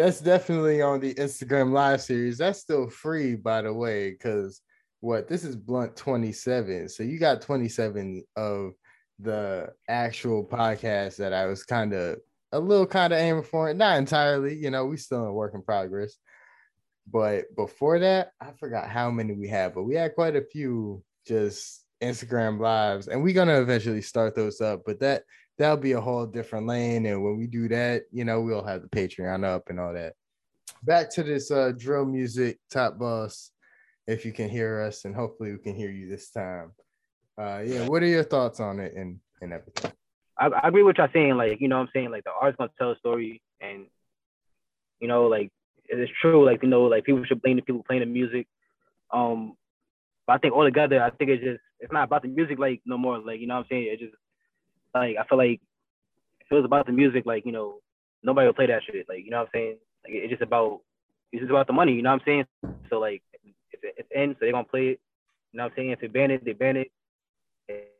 That's 0.00 0.20
definitely 0.20 0.80
on 0.80 0.98
the 1.00 1.12
Instagram 1.12 1.72
live 1.72 2.00
series. 2.00 2.38
That's 2.38 2.58
still 2.58 2.88
free, 2.88 3.34
by 3.36 3.60
the 3.60 3.74
way, 3.74 4.12
because 4.12 4.62
what 5.00 5.28
this 5.28 5.44
is 5.44 5.56
blunt 5.56 5.94
27. 5.94 6.88
So 6.88 7.02
you 7.02 7.18
got 7.18 7.42
27 7.42 8.24
of 8.34 8.72
the 9.18 9.74
actual 9.88 10.42
podcast 10.42 11.16
that 11.16 11.34
I 11.34 11.44
was 11.44 11.64
kind 11.64 11.92
of 11.92 12.16
a 12.50 12.58
little 12.58 12.86
kind 12.86 13.12
of 13.12 13.18
aiming 13.18 13.42
for. 13.42 13.68
it, 13.68 13.76
Not 13.76 13.98
entirely, 13.98 14.56
you 14.56 14.70
know, 14.70 14.86
we 14.86 14.96
still 14.96 15.26
in 15.26 15.34
work 15.34 15.52
in 15.52 15.60
progress. 15.60 16.16
But 17.06 17.54
before 17.54 17.98
that, 17.98 18.32
I 18.40 18.52
forgot 18.58 18.88
how 18.88 19.10
many 19.10 19.34
we 19.34 19.48
had, 19.48 19.74
but 19.74 19.82
we 19.82 19.96
had 19.96 20.14
quite 20.14 20.34
a 20.34 20.40
few 20.40 21.04
just 21.26 21.84
Instagram 22.02 22.58
lives, 22.58 23.08
and 23.08 23.22
we're 23.22 23.34
gonna 23.34 23.60
eventually 23.60 24.00
start 24.00 24.34
those 24.34 24.62
up. 24.62 24.80
But 24.86 25.00
that 25.00 25.24
that'll 25.60 25.76
be 25.76 25.92
a 25.92 26.00
whole 26.00 26.24
different 26.24 26.66
lane. 26.66 27.04
And 27.04 27.22
when 27.22 27.36
we 27.36 27.46
do 27.46 27.68
that, 27.68 28.04
you 28.10 28.24
know, 28.24 28.40
we'll 28.40 28.64
have 28.64 28.80
the 28.80 28.88
Patreon 28.88 29.44
up 29.44 29.68
and 29.68 29.78
all 29.78 29.92
that. 29.92 30.14
Back 30.82 31.10
to 31.10 31.22
this 31.22 31.50
uh 31.50 31.72
drill 31.76 32.06
music 32.06 32.58
top 32.70 32.98
boss. 32.98 33.50
If 34.06 34.24
you 34.24 34.32
can 34.32 34.48
hear 34.48 34.80
us, 34.80 35.04
and 35.04 35.14
hopefully 35.14 35.52
we 35.52 35.58
can 35.58 35.76
hear 35.76 35.90
you 35.90 36.08
this 36.08 36.30
time. 36.30 36.72
Uh, 37.38 37.62
yeah, 37.64 37.86
what 37.86 38.02
are 38.02 38.06
your 38.06 38.24
thoughts 38.24 38.58
on 38.58 38.80
it 38.80 38.94
and 38.94 39.20
and 39.42 39.52
everything? 39.52 39.92
I, 40.38 40.46
I 40.46 40.68
agree 40.68 40.82
with 40.82 40.96
y'all 40.96 41.08
saying. 41.12 41.36
Like, 41.36 41.60
you 41.60 41.68
know, 41.68 41.76
I'm 41.76 41.90
saying 41.92 42.10
like 42.10 42.24
the 42.24 42.32
art's 42.32 42.56
gonna 42.56 42.70
tell 42.78 42.92
a 42.92 42.96
story, 42.96 43.42
and 43.60 43.84
you 44.98 45.08
know, 45.08 45.26
like 45.26 45.50
it's 45.86 46.10
true. 46.22 46.44
Like, 46.44 46.62
you 46.62 46.68
know, 46.70 46.84
like 46.84 47.04
people 47.04 47.24
should 47.24 47.42
blame 47.42 47.56
the 47.56 47.62
people 47.62 47.84
playing 47.86 48.00
the 48.00 48.06
music. 48.06 48.46
Um, 49.12 49.54
but 50.26 50.34
I 50.34 50.38
think 50.38 50.54
all 50.54 50.64
together, 50.64 51.02
I 51.02 51.10
think 51.10 51.30
it's 51.30 51.44
just 51.44 51.60
it's 51.78 51.92
not 51.92 52.04
about 52.04 52.22
the 52.22 52.28
music 52.28 52.58
like 52.58 52.80
no 52.86 52.96
more. 52.96 53.18
Like, 53.18 53.40
you 53.40 53.46
know, 53.46 53.56
what 53.56 53.60
I'm 53.60 53.66
saying 53.70 53.88
it's 53.92 54.02
just 54.02 54.14
like 54.94 55.16
I 55.16 55.24
feel 55.28 55.38
like 55.38 55.60
if 56.40 56.46
it 56.50 56.54
was 56.54 56.64
about 56.64 56.86
the 56.86 56.92
music, 56.92 57.26
like 57.26 57.46
you 57.46 57.52
know, 57.52 57.80
nobody 58.22 58.46
would 58.46 58.56
play 58.56 58.66
that 58.66 58.82
shit. 58.84 59.06
Like, 59.08 59.24
you 59.24 59.30
know, 59.30 59.38
what 59.38 59.48
I'm 59.54 59.60
saying 59.60 59.76
like 60.04 60.14
it's 60.14 60.30
just 60.30 60.42
about 60.42 60.80
it's 61.32 61.40
just 61.40 61.50
about 61.50 61.66
the 61.66 61.72
money. 61.72 61.92
You 61.92 62.02
know, 62.02 62.10
what 62.10 62.22
I'm 62.22 62.44
saying 62.64 62.74
so 62.88 62.98
like 62.98 63.22
if 63.72 63.82
it, 63.82 63.94
it's 63.96 64.08
in, 64.14 64.32
so 64.32 64.38
they're 64.40 64.52
gonna 64.52 64.64
play 64.64 64.88
it. 64.88 65.00
You 65.52 65.58
know, 65.58 65.64
what 65.64 65.72
I'm 65.72 65.76
saying 65.76 65.90
if 65.90 66.00
they 66.00 66.06
ban 66.06 66.30
it, 66.30 66.44
they 66.44 66.52
ban 66.52 66.76
it 66.76 66.90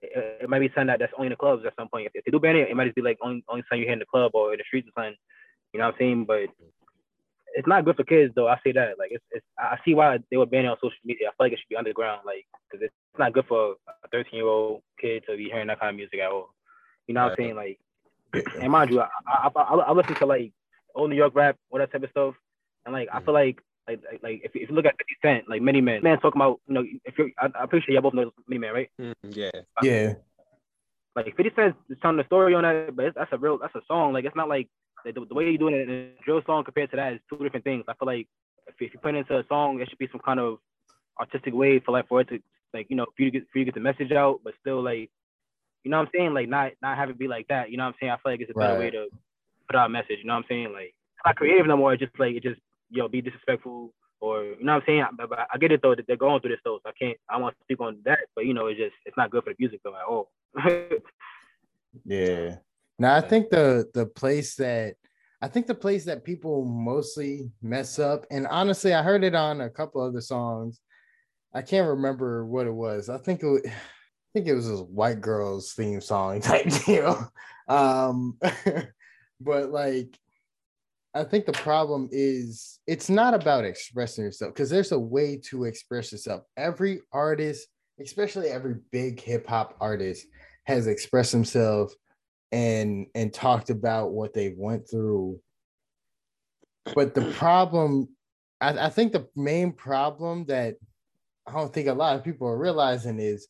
it, 0.03 0.38
it, 0.43 0.49
might 0.49 0.61
be 0.61 0.68
something 0.68 0.88
that, 0.88 0.99
that's 0.99 1.12
only 1.16 1.26
in 1.26 1.32
the 1.32 1.36
clubs 1.36 1.64
at 1.66 1.74
some 1.78 1.88
point. 1.88 2.07
If, 2.07 2.12
if 2.14 2.24
they 2.24 2.30
do 2.30 2.41
ban 2.41 2.57
it, 2.57 2.68
it 2.68 2.76
might 2.76 2.84
just 2.84 2.97
be 2.97 3.03
like 3.03 3.18
only 3.22 3.45
only 3.49 3.62
something 3.62 3.80
you 3.80 3.86
hear 3.86 3.95
in 3.95 3.99
the 3.99 4.07
club 4.07 4.32
or 4.34 4.53
in 4.53 4.59
the 4.59 4.64
streets 4.66 4.88
or 4.88 4.93
something. 4.97 5.16
You 5.72 5.80
know 5.80 5.86
what 5.86 5.95
I'm 5.95 5.99
saying? 5.99 6.24
But 6.26 6.51
it's 7.55 7.68
not 7.68 7.84
good 7.84 7.97
for 7.97 8.05
kids 8.05 8.32
though. 8.34 8.49
I 8.49 8.59
say 8.64 8.72
that. 8.72 8.99
Like 8.99 9.11
it's, 9.12 9.24
it's 9.30 9.47
I 9.59 9.78
see 9.84 9.95
why 9.95 10.18
they 10.30 10.36
were 10.36 10.47
banning 10.47 10.70
on 10.70 10.76
social 10.76 10.99
media. 11.05 11.28
I 11.28 11.30
feel 11.30 11.47
like 11.47 11.53
it 11.53 11.59
should 11.59 11.70
be 11.70 11.76
underground, 11.76 12.22
like 12.24 12.47
because 12.70 12.84
it's 12.84 12.95
not 13.18 13.32
good 13.32 13.47
for 13.49 13.76
a 14.05 14.09
13 14.11 14.34
year 14.34 14.47
old 14.47 14.82
kid 15.01 15.24
to 15.28 15.36
be 15.36 15.45
hearing 15.45 15.68
that 15.68 15.80
kind 15.80 15.91
of 15.91 15.97
music 15.97 16.20
at 16.20 16.30
all. 16.30 16.55
You 17.07 17.14
know 17.14 17.24
what 17.24 17.32
I'm 17.32 17.36
saying? 17.36 17.57
Like, 17.57 17.80
and 18.61 18.70
mind 18.70 18.90
you, 18.90 19.01
I 19.01 19.09
I, 19.26 19.51
I, 19.55 19.74
I 19.74 19.92
listen 19.92 20.14
to 20.16 20.26
like 20.26 20.53
old 20.94 21.11
New 21.11 21.16
York 21.16 21.34
rap, 21.34 21.57
all 21.70 21.78
that 21.78 21.92
type 21.92 22.03
of 22.03 22.11
stuff, 22.11 22.34
and 22.84 22.94
like 22.94 23.09
I 23.12 23.20
feel 23.20 23.34
like 23.34 23.62
like, 23.88 24.03
like, 24.11 24.22
like 24.22 24.40
if, 24.44 24.53
if 24.55 24.68
you 24.68 24.74
look 24.74 24.86
at 24.86 24.96
50 24.98 25.16
Cent, 25.22 25.48
like 25.48 25.62
many 25.62 25.80
men, 25.80 26.03
man 26.03 26.18
talking 26.20 26.40
about, 26.40 26.61
you 26.66 26.74
know, 26.74 26.84
if 27.05 27.18
you're, 27.18 27.30
I, 27.38 27.48
I 27.59 27.64
appreciate 27.64 27.94
y'all 27.94 28.03
both 28.03 28.14
know 28.14 28.32
many 28.46 28.59
men, 28.59 28.72
right? 28.72 28.90
Mm, 29.01 29.14
yeah. 29.30 29.51
Yeah. 29.82 30.14
Like 31.16 31.36
50 31.36 31.51
Cent 31.57 31.76
is 31.88 31.98
telling 32.01 32.16
the 32.16 32.24
story 32.24 32.55
on 32.55 32.62
that, 32.62 32.94
but 32.94 33.14
that's 33.14 33.32
a 33.32 33.38
real, 33.38 33.59
that's 33.59 33.74
a 33.74 33.80
song. 33.88 34.12
Like 34.12 34.24
it's 34.24 34.36
not 34.36 34.48
like, 34.48 34.68
like 35.05 35.14
the, 35.14 35.24
the, 35.24 35.34
way 35.34 35.44
you're 35.44 35.59
doing 35.59 35.74
it 35.74 35.88
in 35.88 35.90
a 35.90 36.24
drill 36.24 36.42
song 36.46 36.64
compared 36.64 36.90
to 36.90 36.96
that 36.96 37.14
is 37.14 37.20
two 37.28 37.38
different 37.38 37.64
things. 37.64 37.84
I 37.88 37.94
feel 37.94 38.07
like 38.07 38.28
if, 38.66 38.74
if 38.78 38.92
you 38.92 39.01
put 39.01 39.14
it 39.14 39.18
into 39.18 39.38
a 39.38 39.44
song, 39.48 39.78
there 39.78 39.86
should 39.86 39.98
be 39.98 40.09
some 40.12 40.20
kind 40.24 40.38
of 40.38 40.59
artistic 41.18 41.55
way 41.55 41.80
for 41.80 41.92
like 41.92 42.09
for 42.09 42.20
it 42.20 42.28
to 42.28 42.38
like 42.72 42.86
you 42.88 42.96
know 42.96 43.07
for 43.16 43.22
you 43.22 43.30
to 43.30 43.40
get 43.40 43.48
for 43.53 43.59
you 43.59 43.64
to 43.64 43.72
get 43.72 43.74
the 43.74 43.80
message 43.80 44.12
out, 44.12 44.40
but 44.44 44.55
still 44.61 44.82
like 44.82 45.11
you 45.85 45.91
know 45.91 45.99
what 45.99 46.09
I'm 46.09 46.12
saying 46.14 46.35
like 46.35 46.49
not 46.49 46.72
not 46.83 46.97
have 46.97 47.11
it 47.11 47.18
be 47.18 47.28
like 47.28 47.49
that. 47.49 47.70
You 47.70 47.76
know 47.76 47.85
what 47.85 47.91
I'm 47.91 47.95
saying? 48.01 48.12
I 48.12 48.16
feel 48.16 48.33
like 48.33 48.41
it's 48.41 48.51
a 48.51 48.59
better 48.59 48.74
right. 48.74 48.78
way 48.81 48.91
to 48.91 49.07
put 49.66 49.76
out 49.76 49.87
a 49.87 49.89
message. 49.89 50.18
You 50.20 50.26
know 50.26 50.35
what 50.35 50.45
I'm 50.45 50.49
saying? 50.49 50.72
Like 50.72 50.95
it's 50.95 51.24
not 51.24 51.37
creative 51.37 51.66
no 51.66 51.76
more. 51.76 51.93
It's 51.93 52.03
just 52.03 52.18
like 52.18 52.35
it 52.35 52.43
just 52.43 52.61
yo, 52.91 53.05
know, 53.05 53.09
be 53.09 53.22
disrespectful, 53.22 53.93
or 54.20 54.45
you 54.45 54.64
know 54.64 54.74
what 54.74 54.83
I'm 54.83 54.87
saying. 54.87 55.05
I, 55.33 55.45
I 55.55 55.59
get 55.59 55.72
it 55.72 55.81
though 55.83 55.95
that 55.95 56.07
they're 56.07 56.16
going 56.16 56.41
through 56.41 56.51
this 56.51 56.61
though, 56.64 56.78
so 56.83 56.91
I 56.91 56.93
can't. 56.99 57.16
I 57.28 57.39
want 57.39 57.57
to 57.57 57.64
speak 57.64 57.81
on 57.81 58.01
that, 58.05 58.18
but 58.35 58.47
you 58.47 58.55
know, 58.55 58.66
it's 58.66 58.78
just 58.78 58.95
it's 59.07 59.16
not 59.16 59.31
good 59.31 59.45
for 59.45 59.51
the 59.51 59.57
music 59.59 59.81
though 59.85 59.97
at 59.97 60.05
all. 60.09 60.31
yeah. 62.05 62.57
Now 62.99 63.16
I 63.16 63.20
think 63.20 63.51
the 63.51 63.89
the 63.95 64.07
place 64.07 64.57
that 64.57 64.95
I 65.43 65.49
think 65.49 65.66
the 65.66 65.74
place 65.74 66.05
that 66.05 66.24
people 66.24 66.64
mostly 66.64 67.51
mess 67.62 67.99
up, 67.99 68.26
and 68.31 68.47
honestly, 68.47 68.93
I 68.93 69.03
heard 69.03 69.24
it 69.24 69.35
on 69.35 69.62
a 69.62 69.70
couple 69.70 70.03
other 70.03 70.20
songs. 70.20 70.81
I 71.55 71.62
can't 71.62 71.89
remember 71.89 72.47
what 72.47 72.66
it 72.66 72.74
was. 72.74 73.09
I 73.09 73.18
think 73.18 73.43
it, 73.43 73.72
I 74.31 74.39
think 74.39 74.47
it 74.47 74.55
was 74.55 74.68
this 74.68 74.81
white 74.81 75.20
girls 75.20 75.72
theme 75.72 76.01
song 76.01 76.41
type 76.41 76.66
deal. 76.87 77.33
Um, 77.66 78.39
but 79.41 79.70
like, 79.70 80.16
I 81.14 81.24
think 81.24 81.47
the 81.47 81.53
problem 81.53 82.09
is 82.12 82.78
it's 82.87 83.11
not 83.11 83.35
about 83.35 83.64
expressing 83.64 84.22
yourself 84.22 84.55
because 84.55 84.70
there's 84.70 84.93
a 84.93 84.99
way 84.99 85.41
to 85.47 85.64
express 85.64 86.12
yourself. 86.12 86.43
Every 86.57 87.01
artist, 87.12 87.66
especially 88.01 88.49
every 88.49 88.76
big 88.93 89.20
hip 89.20 89.49
hop 89.49 89.76
artist, 89.81 90.26
has 90.64 90.87
expressed 90.87 91.33
himself 91.33 91.93
and 92.53 93.07
and 93.16 93.35
talked 93.35 93.70
about 93.70 94.12
what 94.12 94.33
they 94.33 94.55
went 94.57 94.89
through. 94.89 95.41
But 96.95 97.14
the 97.14 97.33
problem, 97.33 98.11
I, 98.61 98.87
I 98.87 98.89
think 98.91 99.11
the 99.11 99.26
main 99.35 99.72
problem 99.72 100.45
that 100.47 100.76
I 101.49 101.53
don't 101.53 101.74
think 101.74 101.89
a 101.89 101.95
lot 101.95 102.14
of 102.14 102.22
people 102.22 102.47
are 102.47 102.57
realizing 102.57 103.18
is 103.18 103.49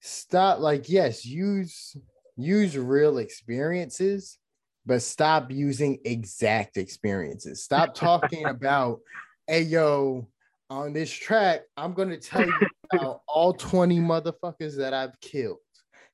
stop 0.00 0.58
like 0.58 0.88
yes, 0.88 1.24
use 1.24 1.96
use 2.36 2.76
real 2.76 3.18
experiences, 3.18 4.38
but 4.86 5.02
stop 5.02 5.50
using 5.50 5.98
exact 6.04 6.76
experiences. 6.76 7.62
Stop 7.62 7.94
talking 7.94 8.44
about, 8.46 9.00
hey 9.46 9.62
yo, 9.62 10.28
on 10.68 10.92
this 10.92 11.12
track, 11.12 11.62
I'm 11.76 11.92
gonna 11.92 12.16
tell 12.16 12.46
you 12.46 12.54
about 12.92 13.22
all 13.28 13.52
20 13.52 13.98
motherfuckers 14.00 14.76
that 14.76 14.94
I've 14.94 15.18
killed. 15.20 15.58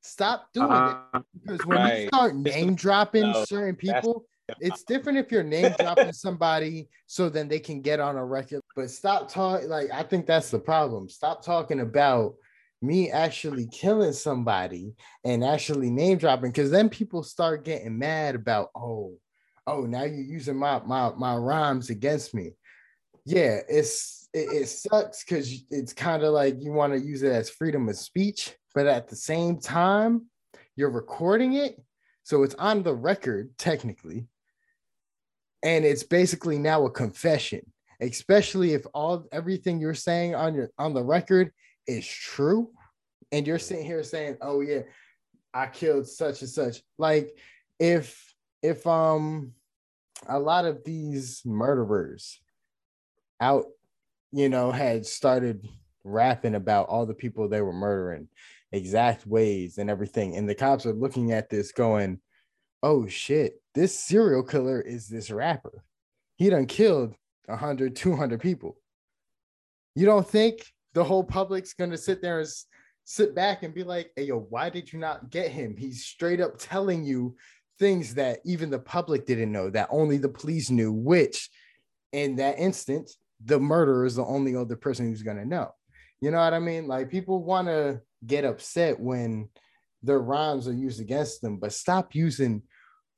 Stop 0.03 0.49
doing 0.53 0.71
uh, 0.71 1.03
it 1.15 1.23
because 1.35 1.67
when 1.67 1.79
right. 1.79 2.03
you 2.03 2.09
start 2.09 2.37
name 2.37 2.75
dropping 2.75 3.33
no, 3.33 3.45
certain 3.45 3.75
people, 3.75 4.25
it's 4.61 4.85
different 4.85 5.19
if 5.19 5.33
you're 5.33 5.43
name 5.43 5.75
dropping 5.79 6.13
somebody 6.13 6.89
so 7.07 7.29
then 7.29 7.49
they 7.49 7.59
can 7.59 7.81
get 7.81 7.99
on 7.99 8.17
a 8.17 8.25
record. 8.25 8.61
But 8.77 8.91
stop 8.91 9.29
talking. 9.29 9.69
Like 9.69 9.91
I 9.93 10.03
think 10.05 10.27
that's 10.27 10.51
the 10.51 10.61
problem. 10.61 11.09
Stop 11.09 11.45
talking 11.45 11.81
about 11.81 12.35
me 12.83 13.11
actually 13.11 13.67
killing 13.69 14.13
somebody 14.13 14.95
and 15.25 15.43
actually 15.43 15.91
name 15.91 16.19
dropping 16.19 16.51
because 16.51 16.71
then 16.71 16.89
people 16.89 17.23
start 17.23 17.65
getting 17.65 17.99
mad 17.99 18.35
about 18.35 18.71
oh 18.77 19.15
oh 19.67 19.83
now 19.83 20.05
you're 20.05 20.21
using 20.21 20.57
my 20.57 20.81
my 20.85 21.11
my 21.17 21.35
rhymes 21.35 21.91
against 21.91 22.35
me. 22.35 22.53
Yeah, 23.25 23.59
it's 23.69 24.29
it, 24.33 24.49
it 24.53 24.67
sucks 24.67 25.25
because 25.25 25.65
it's 25.71 25.93
kind 25.93 26.23
of 26.23 26.33
like 26.33 26.57
you 26.61 26.73
want 26.73 26.93
to 26.93 27.01
use 27.01 27.23
it 27.23 27.33
as 27.33 27.51
freedom 27.51 27.89
of 27.89 27.97
speech 27.97 28.55
but 28.77 28.87
at 28.87 29.09
the 29.09 29.17
same 29.17 29.59
time, 29.59 30.27
you're 30.77 30.91
recording 30.91 31.55
it. 31.55 31.83
So 32.25 32.43
it's 32.43 32.55
on 32.57 32.83
the 32.83 32.95
record, 32.95 33.57
technically. 33.57 34.27
And 35.63 35.83
it's 35.87 36.03
basically 36.03 36.59
now 36.59 36.85
a 36.85 36.91
confession, 36.91 37.63
especially 38.03 38.75
if 38.75 38.85
all 38.93 39.27
everything 39.33 39.81
you're 39.81 39.95
saying 39.95 40.35
on 40.35 40.55
your 40.55 40.69
on 40.77 40.93
the 40.93 41.03
record 41.03 41.53
is 41.87 42.07
true. 42.07 42.71
And 43.33 43.47
you're 43.47 43.59
sitting 43.59 43.85
here 43.85 44.03
saying, 44.03 44.37
Oh 44.41 44.61
yeah, 44.61 44.83
I 45.53 45.67
killed 45.67 46.09
such 46.09 46.43
and 46.43 46.51
such. 46.51 46.83
Like 46.99 47.37
if 47.79 48.35
if 48.63 48.87
um 48.87 49.53
a 50.29 50.39
lot 50.39 50.65
of 50.65 50.85
these 50.85 51.43
murderers 51.45 52.41
out, 53.41 53.67
you 54.33 54.49
know, 54.49 54.71
had 54.71 55.07
started 55.07 55.67
rapping 56.05 56.55
about 56.55 56.89
all 56.89 57.07
the 57.07 57.15
people 57.15 57.49
they 57.49 57.61
were 57.61 57.73
murdering 57.73 58.29
exact 58.73 59.27
ways 59.27 59.79
and 59.79 59.91
everything. 59.91 60.37
And 60.37 60.49
the 60.49 60.55
cops 60.55 60.87
are 60.87 60.93
looking 60.93 61.33
at 61.33 61.51
this 61.51 61.73
going, 61.73 62.21
oh 62.83 63.07
shit, 63.07 63.61
this 63.75 63.99
serial 63.99 64.43
killer 64.43 64.81
is 64.81 65.09
this 65.09 65.31
rapper. 65.31 65.85
He 66.37 66.51
done 66.51 66.67
killed 66.67 67.15
100, 67.47 67.97
200 67.97 68.41
people. 68.41 68.77
You 69.95 70.07
don't 70.07 70.29
think 70.29 70.67
the 70.97 71.05
whole 71.05 71.23
public's 71.23 71.75
to 71.91 71.99
sit 71.99 72.23
there 72.23 72.41
and 72.41 72.49
sit 73.05 73.35
back 73.35 73.63
and 73.63 73.75
be 73.75 73.85
like, 73.85 74.11
hey, 74.17 74.23
yo, 74.23 74.39
why 74.49 74.71
did 74.71 74.91
you 74.91 74.99
not 74.99 75.29
get 75.29 75.51
him? 75.51 75.77
He's 75.77 76.07
straight 76.07 76.41
up 76.41 76.57
telling 76.59 77.05
you 77.05 77.37
things 77.79 78.15
that 78.15 78.39
even 78.47 78.71
the 78.71 78.79
public 78.79 79.27
didn't 79.27 79.53
know, 79.53 79.69
that 79.69 79.89
only 79.91 80.17
the 80.17 80.31
police 80.31 80.71
knew, 80.71 80.91
which 80.91 81.51
in 82.15 82.37
that 82.37 82.59
instance, 82.59 83.19
the 83.45 83.61
murderer 83.61 84.07
is 84.07 84.15
the 84.15 84.25
only 84.25 84.57
other 84.57 84.75
person 84.75 85.07
who's 85.07 85.23
to 85.37 85.45
know. 85.45 85.71
You 86.23 86.31
know 86.31 86.39
what 86.39 86.55
I 86.55 86.61
mean? 86.61 86.89
Like 86.89 87.11
people 87.11 87.45
want 87.45 87.69
to 87.69 88.01
get 88.25 88.47
upset 88.47 88.99
when 88.99 89.51
their 90.03 90.21
rhymes 90.21 90.67
are 90.67 90.73
used 90.73 91.03
against 91.03 91.43
them, 91.43 91.59
but 91.59 91.75
stop 91.75 92.15
using 92.15 92.63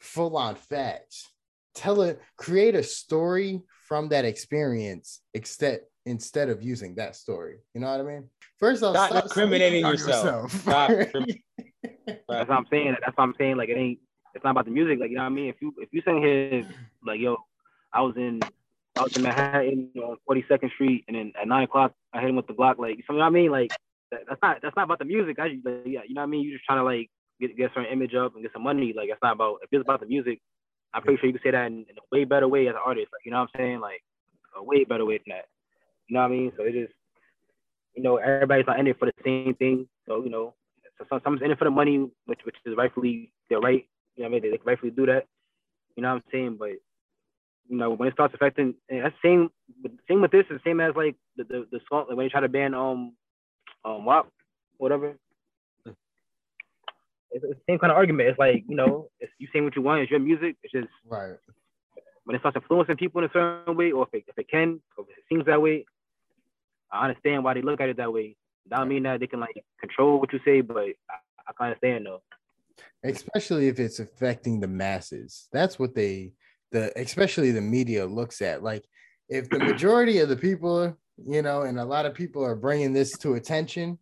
full 0.01 0.37
on 0.37 0.57
facts. 0.57 1.31
Tell 1.77 2.03
it, 2.03 2.21
create 2.37 2.75
a 2.75 2.83
story 2.83 3.63
from 3.87 4.09
that 4.09 4.25
experience, 4.25 5.21
instead 5.33 5.83
instead 6.09 6.49
of 6.49 6.63
using 6.63 6.95
that 6.97 7.17
story. 7.17 7.57
You 7.75 7.81
know 7.81 7.91
what 7.91 8.01
I 8.01 8.05
mean? 8.05 8.29
First 8.59 8.83
off, 8.83 8.95
stop, 8.95 9.11
stop 9.11 9.25
incriminating 9.25 9.87
yourself. 9.87 10.53
yourself. 10.53 10.63
Stop. 10.63 10.91
that's 12.07 12.49
what 12.49 12.51
I'm 12.51 12.67
saying. 12.71 12.97
That's 13.01 13.17
what 13.17 13.25
I'm 13.25 13.35
saying. 13.39 13.57
Like 13.57 13.69
it 13.69 13.77
ain't. 13.77 13.99
It's 14.35 14.45
not 14.45 14.51
about 14.51 14.67
the 14.67 14.71
music. 14.71 14.99
Like 15.01 15.11
you 15.11 15.17
know 15.17 15.23
what 15.23 15.33
I 15.33 15.35
mean. 15.35 15.49
If 15.49 15.57
you 15.61 15.75
if 15.79 15.89
you 15.93 16.03
saying 16.05 16.23
here 16.23 16.67
like 17.05 17.21
yo, 17.21 17.37
I 17.93 18.01
was 18.01 18.15
in 18.17 18.41
I 18.97 19.03
was 19.03 19.17
in 19.17 19.23
Manhattan 19.23 19.91
on 19.97 20.17
42nd 20.29 20.73
Street, 20.73 21.05
and 21.07 21.17
then 21.17 21.33
at 21.41 21.47
nine 21.47 21.65
o'clock 21.65 21.93
I 22.13 22.21
hit 22.21 22.31
him 22.31 22.37
with 22.37 22.47
the 22.47 22.53
block. 22.53 22.79
Like, 22.79 22.97
you 22.97 23.05
know 23.09 23.19
what 23.19 23.27
I 23.27 23.31
mean? 23.31 23.51
Like, 23.51 23.71
that, 24.11 24.21
that's 24.29 24.41
not 24.43 24.59
that's 24.63 24.77
not 24.77 24.85
about 24.85 24.99
the 24.99 25.05
music. 25.05 25.39
I, 25.39 25.51
just, 25.51 25.65
like, 25.65 25.83
yeah, 25.87 26.01
you 26.07 26.15
know 26.15 26.23
what 26.23 26.29
I 26.29 26.31
mean? 26.31 26.43
You're 26.45 26.57
just 26.57 26.65
trying 26.65 26.79
to 26.79 26.85
like 26.85 27.09
get 27.41 27.57
get 27.57 27.71
a 27.71 27.75
certain 27.75 27.93
image 27.93 28.15
up 28.15 28.35
and 28.35 28.43
get 28.43 28.53
some 28.53 28.65
money. 28.65 28.93
Like, 28.97 29.09
it's 29.11 29.23
not 29.23 29.35
about 29.35 29.59
if 29.63 29.69
it's 29.71 29.83
about 29.83 30.01
the 30.01 30.07
music. 30.07 30.41
I'm 30.95 31.03
pretty 31.03 31.21
sure 31.21 31.27
you 31.27 31.35
can 31.35 31.43
say 31.43 31.51
that 31.51 31.67
in, 31.67 31.85
in, 31.91 31.97
a 31.99 32.17
way 32.17 32.25
better 32.25 32.49
way 32.49 32.67
as 32.67 32.75
an 32.75 32.81
artist. 32.85 33.09
Like, 33.13 33.21
you 33.25 33.31
know 33.31 33.41
what 33.41 33.51
I'm 33.55 33.61
saying? 33.61 33.81
Like, 33.81 34.03
a 34.57 34.63
way 34.63 34.85
better 34.85 35.05
way 35.05 35.19
than 35.19 35.37
that. 35.37 35.45
You 36.09 36.15
know 36.15 36.21
what 36.21 36.27
I 36.27 36.31
mean? 36.31 36.53
So 36.57 36.65
it 36.65 36.73
just, 36.73 36.93
you 37.95 38.03
know, 38.03 38.17
everybody's 38.17 38.67
not 38.67 38.81
in 38.81 38.87
it 38.87 38.99
for 38.99 39.07
the 39.07 39.13
same 39.25 39.55
thing. 39.55 39.89
So 40.07 40.25
you 40.25 40.31
know, 40.31 40.55
so 40.99 41.21
some, 41.23 41.39
in 41.43 41.51
it 41.51 41.59
for 41.59 41.65
the 41.65 41.71
money, 41.71 42.11
which 42.27 42.41
which 42.45 42.57
is 42.65 42.77
rightfully 42.77 43.33
their 43.49 43.61
right. 43.61 43.87
You 44.17 44.25
know 44.25 44.31
what 44.31 44.39
I 44.39 44.41
mean? 44.41 44.43
They, 44.43 44.57
they 44.57 44.63
rightfully 44.65 44.91
do 44.91 45.07
that. 45.07 45.27
You 45.97 46.03
know 46.03 46.15
what 46.15 46.23
I'm 46.27 46.31
saying? 46.33 46.57
But 46.59 46.71
you 47.69 47.77
know, 47.77 47.91
when 47.91 48.09
it 48.09 48.15
starts 48.15 48.35
affecting, 48.35 48.75
and 48.89 49.05
that's 49.05 49.15
same, 49.23 49.51
same 50.09 50.23
with 50.23 50.31
this, 50.31 50.47
the 50.49 50.61
same 50.65 50.81
as 50.81 50.95
like 50.97 51.17
the 51.37 51.45
the, 51.45 51.67
the 51.71 51.81
song 51.89 52.07
like 52.09 52.17
when 52.17 52.25
you 52.25 52.31
try 52.31 52.41
to 52.41 52.49
ban 52.49 52.75
um 52.75 53.15
um 53.85 54.05
WAP, 54.05 54.29
whatever. 54.79 55.15
It's, 57.31 57.43
the 57.43 57.57
same 57.69 57.79
kind 57.79 57.91
of 57.91 57.99
argument. 57.99 58.31
It's 58.31 58.39
like 58.39 58.65
you 58.67 58.75
know, 58.77 59.11
it's 59.21 59.33
you 59.39 59.49
saying 59.53 59.65
what 59.65 59.77
you 59.77 59.83
want. 59.83 60.01
It's 60.01 60.11
your 60.11 60.21
music. 60.21 60.57
It's 60.63 60.73
just 60.73 60.89
right. 61.07 61.37
When 62.25 62.35
it 62.35 62.41
starts 62.41 62.57
influencing 62.57 62.97
people 62.97 63.23
in 63.23 63.29
a 63.29 63.33
certain 63.33 63.77
way, 63.77 63.93
or 63.93 64.05
if 64.05 64.15
it, 64.15 64.25
if 64.29 64.39
it 64.39 64.51
can, 64.51 64.81
or 64.97 65.05
if 65.05 65.17
it 65.17 65.25
seems 65.29 65.47
that 65.47 65.61
way, 65.61 65.85
I 66.93 67.09
understand 67.09 67.45
why 67.45 67.55
they 67.55 67.63
look 67.63 67.81
at 67.81 67.89
it 67.89 67.97
that 67.99 68.13
way. 68.13 68.37
That 68.71 68.79
don't 68.79 68.89
mean 68.89 69.05
that 69.05 69.21
they 69.21 69.27
can 69.27 69.41
like 69.41 69.63
control 69.81 70.21
what 70.21 70.33
you 70.33 70.41
say, 70.45 70.61
but 70.61 70.77
I, 70.77 70.93
I 71.49 71.53
can 71.57 71.67
understand 71.67 72.07
though. 72.07 72.23
Especially 73.03 73.69
if 73.69 73.79
it's 73.79 73.99
affecting 73.99 74.61
the 74.61 74.69
masses. 74.69 75.49
That's 75.53 75.79
what 75.79 75.95
they 75.95 76.33
the 76.71 76.93
especially 77.01 77.51
the 77.51 77.61
media 77.61 78.07
looks 78.07 78.43
at 78.43 78.63
like 78.63 78.85
if 79.29 79.49
the 79.49 79.59
majority 79.59 80.19
of 80.19 80.29
the 80.29 80.37
people 80.37 80.97
you 81.27 81.43
know 81.43 81.63
and 81.63 81.79
a 81.79 81.85
lot 81.85 82.07
of 82.07 82.15
people 82.15 82.45
are 82.45 82.57
bringing 82.57 82.93
this 82.93 83.17
to 83.19 83.35
attention 83.35 83.99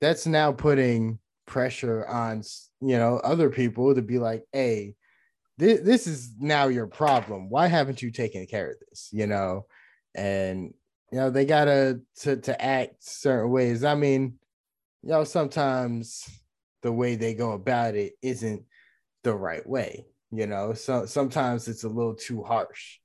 that's 0.00 0.26
now 0.26 0.52
putting 0.52 1.18
pressure 1.46 2.06
on 2.06 2.42
you 2.80 2.96
know 2.98 3.16
other 3.18 3.50
people 3.50 3.94
to 3.94 4.02
be 4.02 4.18
like 4.18 4.44
hey 4.52 4.94
this, 5.58 5.80
this 5.80 6.06
is 6.06 6.32
now 6.38 6.68
your 6.68 6.86
problem 6.86 7.48
why 7.48 7.66
haven't 7.66 8.02
you 8.02 8.10
taken 8.10 8.46
care 8.46 8.70
of 8.70 8.76
this 8.88 9.08
you 9.12 9.26
know 9.26 9.64
and 10.14 10.74
you 11.12 11.18
know 11.18 11.30
they 11.30 11.44
gotta 11.44 12.00
to 12.20 12.36
to 12.36 12.62
act 12.62 13.04
certain 13.04 13.50
ways. 13.50 13.84
I 13.84 13.94
mean 13.94 14.38
you 15.02 15.10
know 15.10 15.24
sometimes 15.24 16.26
the 16.82 16.92
way 16.92 17.14
they 17.14 17.34
go 17.34 17.52
about 17.52 17.94
it 17.94 18.14
isn't 18.22 18.64
the 19.22 19.34
right 19.34 19.66
way 19.68 20.06
you 20.34 20.46
know? 20.46 20.72
So 20.72 21.04
sometimes 21.04 21.68
it's 21.68 21.84
a 21.84 21.88
little 21.88 22.14
too 22.14 22.42
harsh 22.42 22.98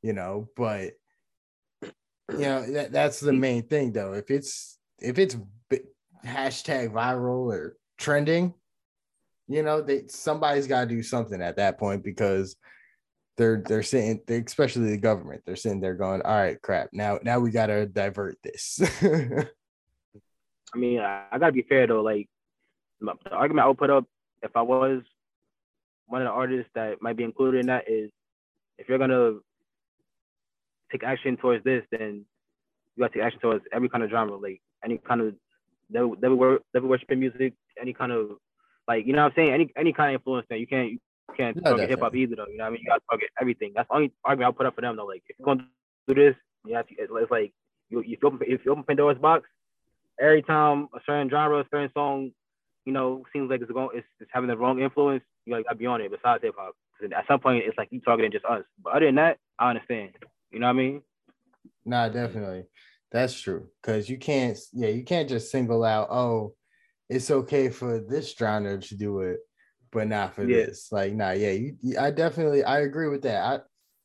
you 0.00 0.12
know? 0.12 0.48
But 0.56 0.92
you 1.82 2.38
know 2.38 2.64
that, 2.72 2.92
that's 2.92 3.20
the 3.20 3.32
main 3.32 3.64
thing 3.64 3.92
though. 3.92 4.14
If 4.14 4.30
it's 4.30 4.78
if 5.00 5.18
it's 5.18 5.36
hashtag 6.24 6.92
viral 6.92 7.52
or 7.52 7.76
trending 7.96 8.54
you 9.48 9.62
know 9.62 9.80
they 9.80 10.04
somebody's 10.08 10.66
got 10.66 10.82
to 10.82 10.86
do 10.86 11.02
something 11.02 11.40
at 11.40 11.56
that 11.56 11.78
point 11.78 12.04
because 12.04 12.56
they're 13.38 13.62
they're 13.66 13.82
saying 13.82 14.20
they 14.26 14.38
especially 14.40 14.90
the 14.90 14.98
government 14.98 15.42
they're 15.46 15.56
sitting 15.56 15.80
there 15.80 15.94
going 15.94 16.20
all 16.22 16.36
right 16.36 16.60
crap 16.60 16.90
now 16.92 17.18
now 17.22 17.38
we 17.38 17.50
got 17.50 17.66
to 17.66 17.86
divert 17.86 18.36
this. 18.42 18.80
I 20.74 20.76
mean 20.76 21.00
I, 21.00 21.24
I 21.32 21.38
gotta 21.38 21.52
be 21.52 21.62
fair 21.62 21.86
though 21.86 22.02
like 22.02 22.28
the 23.00 23.14
argument 23.30 23.64
i 23.64 23.68
would 23.68 23.78
put 23.78 23.90
up 23.90 24.04
if 24.42 24.50
i 24.54 24.60
was 24.60 25.02
one 26.06 26.20
of 26.20 26.26
the 26.26 26.32
artists 26.32 26.70
that 26.74 27.00
might 27.00 27.16
be 27.16 27.24
included 27.24 27.60
in 27.60 27.66
that 27.66 27.88
is 27.88 28.10
if 28.76 28.88
you're 28.88 28.98
gonna 28.98 29.38
take 30.90 31.04
action 31.04 31.36
towards 31.36 31.64
this, 31.64 31.84
then 31.90 32.24
you 32.96 33.02
got 33.02 33.12
to 33.12 33.18
take 33.18 33.24
action 33.26 33.40
towards 33.40 33.64
every 33.72 33.88
kind 33.88 34.04
of 34.04 34.10
genre, 34.10 34.36
like 34.36 34.60
any 34.84 34.98
kind 34.98 35.20
of 35.20 35.34
devil, 35.92 36.14
devil, 36.14 36.58
devil 36.72 36.88
worshiping 36.88 37.20
music, 37.20 37.54
any 37.80 37.92
kind 37.92 38.12
of 38.12 38.30
like 38.86 39.06
you 39.06 39.12
know 39.12 39.22
what 39.22 39.32
I'm 39.32 39.36
saying, 39.36 39.52
any 39.52 39.72
any 39.76 39.92
kind 39.92 40.14
of 40.14 40.20
influence 40.20 40.46
that 40.50 40.60
you 40.60 40.66
can't 40.66 40.92
you 40.92 40.98
can't 41.36 41.56
No, 41.56 41.70
target 41.70 41.90
hip 41.90 42.00
hop 42.00 42.14
either 42.14 42.36
though. 42.36 42.46
You 42.46 42.58
know 42.58 42.64
what 42.64 42.68
I 42.68 42.72
mean? 42.72 42.80
You 42.82 42.88
got 42.88 42.96
to 42.96 43.02
target 43.10 43.30
everything. 43.40 43.72
That's 43.74 43.88
the 43.88 43.94
only 43.94 44.12
argument 44.24 44.46
I'll 44.46 44.52
put 44.52 44.66
up 44.66 44.74
for 44.74 44.80
them 44.80 44.96
though. 44.96 45.06
Like 45.06 45.22
if 45.28 45.38
you're 45.38 45.44
gonna 45.44 45.66
do 46.06 46.14
this, 46.14 46.34
you 46.66 46.74
have 46.74 46.86
to. 46.88 46.94
It's, 46.98 47.30
like 47.30 47.52
you 47.90 48.00
if 48.00 48.06
you 48.06 48.18
open 48.24 48.40
if 48.42 48.64
you 48.64 48.72
open 48.72 48.84
Pandora's 48.84 49.18
box, 49.18 49.48
every 50.20 50.42
time 50.42 50.88
a 50.94 51.00
certain 51.06 51.30
genre, 51.30 51.60
a 51.60 51.64
certain 51.70 51.90
song, 51.92 52.32
you 52.84 52.92
know, 52.92 53.24
seems 53.32 53.50
like 53.50 53.60
it's 53.60 53.70
going 53.70 53.90
it's, 53.94 54.06
it's 54.20 54.30
having 54.32 54.48
the 54.48 54.56
wrong 54.56 54.80
influence, 54.80 55.22
you 55.44 55.54
like, 55.54 55.64
gotta 55.64 55.76
be 55.76 55.86
on 55.86 56.00
it. 56.00 56.10
Besides 56.10 56.42
hip 56.42 56.54
hop, 56.56 56.74
at 57.02 57.26
some 57.28 57.40
point 57.40 57.64
it's 57.66 57.78
like 57.78 57.88
you 57.90 58.00
targeting 58.00 58.32
just 58.32 58.44
us. 58.44 58.64
But 58.82 58.94
other 58.94 59.06
than 59.06 59.16
that, 59.16 59.38
I 59.58 59.70
understand. 59.70 60.12
You 60.50 60.60
know 60.60 60.66
what 60.66 60.72
I 60.72 60.76
mean? 60.76 61.02
Nah, 61.84 62.08
definitely. 62.08 62.64
That's 63.10 63.38
true. 63.38 63.68
Cause 63.82 64.08
you 64.08 64.18
can't, 64.18 64.58
yeah, 64.72 64.88
you 64.88 65.04
can't 65.04 65.28
just 65.28 65.50
single 65.50 65.84
out, 65.84 66.08
oh, 66.10 66.54
it's 67.08 67.30
okay 67.30 67.70
for 67.70 68.00
this 68.00 68.34
genre 68.34 68.78
to 68.78 68.94
do 68.94 69.20
it, 69.20 69.38
but 69.90 70.08
not 70.08 70.34
for 70.34 70.44
Yeah. 70.44 70.66
this. 70.66 70.90
Like, 70.92 71.14
nah, 71.14 71.30
yeah, 71.32 71.50
you, 71.52 71.76
you- 71.82 71.98
I 71.98 72.10
definitely, 72.10 72.64
I 72.64 72.80
agree 72.80 73.08
with 73.08 73.22
that. 73.22 73.42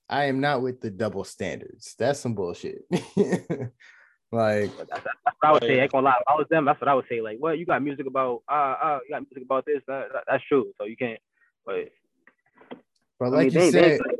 I, 0.10 0.22
I 0.22 0.26
am 0.26 0.40
not 0.42 0.62
with 0.62 0.82
the 0.82 0.92
double 0.92 1.24
standards. 1.24 1.96
That's 1.98 2.20
some 2.20 2.36
bullshit. 2.36 2.84
like, 2.92 4.70
That's, 4.78 4.90
that's 4.90 5.06
what 5.24 5.36
I 5.44 5.52
would 5.52 5.64
say. 5.64 5.80
I 5.80 5.84
ain't 5.84 5.92
gonna 5.92 6.06
lie. 6.06 6.16
If 6.20 6.28
I 6.28 6.36
was 6.36 6.48
them, 6.50 6.66
that's 6.66 6.80
what 6.82 6.88
I 6.88 6.94
would 6.94 7.06
say. 7.10 7.22
Like, 7.22 7.38
well, 7.40 7.56
you 7.56 7.66
got 7.66 7.82
music 7.82 8.06
about 8.08 8.44
uh 8.50 8.76
uh 8.84 9.00
you 9.08 9.14
got 9.16 9.22
music 9.22 9.44
about 9.44 9.66
this, 9.66 9.82
that, 9.88 10.10
that- 10.14 10.24
that's 10.28 10.44
true. 10.48 10.72
So 10.78 10.86
you 10.86 10.98
can't 10.98 11.20
but 11.66 11.90
but 13.20 13.28
I 13.28 13.30
like 13.30 13.40
mean 13.40 13.54
you 13.54 13.60
they, 13.60 13.72
said, 13.72 14.00
they 14.00 14.16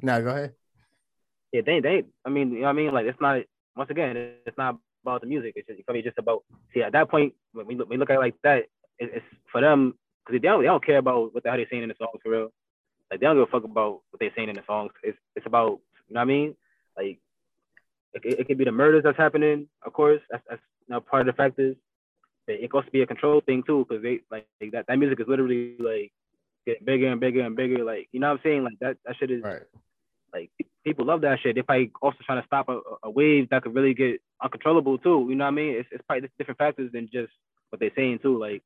nah, 0.00 0.20
go 0.20 0.30
ahead. 0.30 0.54
yeah, 1.52 1.60
they 1.64 1.80
they 1.80 2.04
I 2.24 2.30
mean, 2.30 2.50
you 2.52 2.60
know 2.60 2.62
what 2.64 2.70
I 2.70 2.72
mean? 2.72 2.92
Like 2.92 3.06
it's 3.06 3.20
not 3.20 3.42
once 3.76 3.90
again, 3.90 4.16
it's 4.46 4.58
not 4.58 4.78
about 5.04 5.20
the 5.20 5.26
music. 5.26 5.52
It's 5.56 5.66
just 5.68 5.78
it's 5.78 5.84
probably 5.84 6.02
just 6.02 6.18
about 6.18 6.44
see 6.72 6.82
at 6.82 6.92
that 6.92 7.10
point 7.10 7.34
when 7.52 7.66
we 7.66 7.74
look, 7.76 7.88
we 7.88 7.96
look 7.96 8.10
at 8.10 8.16
it 8.16 8.20
like 8.20 8.34
that, 8.42 8.58
it, 8.98 9.10
it's 9.14 9.26
for 9.52 9.60
them 9.60 9.94
because 10.24 10.40
they 10.40 10.46
don't 10.48 10.60
they 10.62 10.66
don't 10.66 10.84
care 10.84 10.98
about 10.98 11.34
what 11.34 11.42
the 11.42 11.50
hell 11.50 11.58
they're 11.58 11.66
saying 11.70 11.82
in 11.82 11.88
the 11.88 11.94
songs 11.98 12.20
for 12.22 12.30
real. 12.30 12.52
Like 13.10 13.20
they 13.20 13.26
don't 13.26 13.36
give 13.36 13.48
a 13.48 13.50
fuck 13.50 13.64
about 13.64 14.00
what 14.10 14.20
they're 14.20 14.32
saying 14.36 14.48
in 14.48 14.56
the 14.56 14.62
songs. 14.66 14.92
It's 15.02 15.18
it's 15.36 15.46
about 15.46 15.80
you 16.08 16.14
know 16.14 16.20
what 16.20 16.22
I 16.22 16.24
mean? 16.24 16.56
Like 16.96 17.18
it, 18.14 18.24
it, 18.24 18.40
it 18.40 18.46
could 18.46 18.58
be 18.58 18.64
the 18.64 18.72
murders 18.72 19.02
that's 19.04 19.18
happening, 19.18 19.68
of 19.84 19.92
course. 19.92 20.20
That's 20.30 20.42
that's 20.48 20.62
you 20.88 20.94
know, 20.94 21.00
part 21.00 21.28
of 21.28 21.34
the 21.34 21.36
factors. 21.36 21.76
But 22.46 22.56
it 22.56 22.70
to 22.70 22.82
be 22.92 23.02
a 23.02 23.06
control 23.06 23.40
thing 23.40 23.62
too, 23.62 23.86
because 23.88 24.02
they 24.02 24.20
like, 24.30 24.46
like 24.60 24.72
that 24.72 24.86
that 24.88 24.98
music 24.98 25.20
is 25.20 25.28
literally 25.28 25.76
like 25.78 26.12
getting 26.66 26.84
bigger 26.84 27.08
and 27.10 27.20
bigger 27.20 27.40
and 27.40 27.56
bigger. 27.56 27.84
Like 27.84 28.08
you 28.12 28.20
know 28.20 28.28
what 28.28 28.34
I'm 28.34 28.40
saying? 28.44 28.64
Like 28.64 28.78
that 28.80 28.96
that 29.04 29.16
shit 29.16 29.30
is 29.30 29.42
Right. 29.42 29.62
like 30.32 30.50
people 30.84 31.06
love 31.06 31.22
that 31.22 31.40
shit. 31.40 31.54
They're 31.54 31.64
probably 31.64 31.90
also 32.02 32.18
trying 32.24 32.42
to 32.42 32.46
stop 32.46 32.68
a, 32.68 32.80
a 33.02 33.10
wave 33.10 33.48
that 33.50 33.62
could 33.62 33.74
really 33.74 33.94
get 33.94 34.20
uncontrollable 34.42 34.98
too. 34.98 35.26
You 35.28 35.34
know 35.36 35.44
what 35.44 35.48
I 35.48 35.52
mean? 35.52 35.76
It's, 35.76 35.88
it's 35.90 36.04
probably 36.06 36.28
different 36.38 36.58
factors 36.58 36.92
than 36.92 37.08
just 37.12 37.32
what 37.70 37.80
they're 37.80 37.90
saying 37.96 38.18
too. 38.22 38.38
Like 38.38 38.62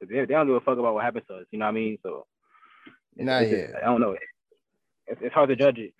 they, 0.00 0.20
they 0.20 0.26
don't 0.26 0.46
give 0.46 0.56
a 0.56 0.60
fuck 0.60 0.78
about 0.78 0.94
what 0.94 1.04
happens 1.04 1.24
to 1.28 1.34
us. 1.36 1.46
You 1.50 1.58
know 1.58 1.66
what 1.66 1.70
I 1.70 1.74
mean? 1.74 1.98
So 2.02 2.26
it's- 3.16 3.26
Nah, 3.26 3.38
it's 3.38 3.50
just- 3.50 3.74
I 3.76 3.86
don't 3.86 4.00
know. 4.00 4.16
It's, 5.06 5.20
it's 5.22 5.34
hard 5.34 5.48
to 5.50 5.56
judge 5.56 5.78
it. 5.78 5.92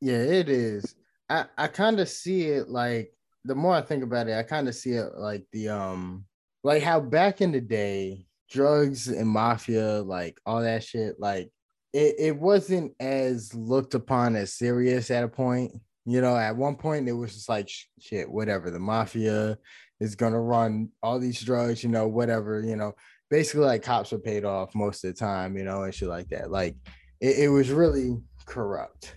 Yeah, 0.00 0.18
it 0.22 0.48
is. 0.48 0.94
I 1.28 1.44
I 1.58 1.66
kind 1.68 2.00
of 2.00 2.08
see 2.08 2.44
it 2.46 2.68
like 2.68 3.12
the 3.44 3.54
more 3.54 3.74
I 3.74 3.82
think 3.82 4.02
about 4.02 4.28
it, 4.28 4.36
I 4.36 4.42
kind 4.42 4.68
of 4.68 4.74
see 4.74 4.92
it 4.92 5.14
like 5.16 5.44
the 5.52 5.68
um 5.68 6.24
like 6.64 6.82
how 6.82 7.00
back 7.00 7.40
in 7.40 7.52
the 7.52 7.60
day, 7.60 8.26
drugs 8.50 9.08
and 9.08 9.28
mafia, 9.28 10.02
like 10.02 10.38
all 10.46 10.62
that 10.62 10.84
shit, 10.84 11.18
like 11.18 11.50
it, 11.92 12.14
it 12.18 12.36
wasn't 12.36 12.94
as 13.00 13.52
looked 13.54 13.94
upon 13.94 14.36
as 14.36 14.54
serious 14.54 15.10
at 15.10 15.24
a 15.24 15.28
point. 15.28 15.72
You 16.06 16.20
know, 16.22 16.36
at 16.36 16.56
one 16.56 16.76
point 16.76 17.08
it 17.08 17.12
was 17.12 17.34
just 17.34 17.48
like 17.48 17.68
shit, 18.00 18.30
whatever. 18.30 18.70
The 18.70 18.78
mafia 18.78 19.58
is 20.00 20.14
gonna 20.14 20.40
run 20.40 20.90
all 21.02 21.18
these 21.18 21.40
drugs, 21.40 21.82
you 21.82 21.90
know, 21.90 22.08
whatever, 22.08 22.60
you 22.62 22.76
know. 22.76 22.94
Basically, 23.28 23.66
like 23.66 23.82
cops 23.82 24.12
are 24.12 24.18
paid 24.18 24.44
off 24.44 24.74
most 24.74 25.04
of 25.04 25.12
the 25.12 25.18
time, 25.18 25.56
you 25.56 25.64
know, 25.64 25.82
and 25.82 25.94
shit 25.94 26.08
like 26.08 26.28
that. 26.30 26.50
Like 26.50 26.76
it, 27.20 27.38
it 27.38 27.48
was 27.48 27.70
really 27.70 28.16
corrupt, 28.46 29.14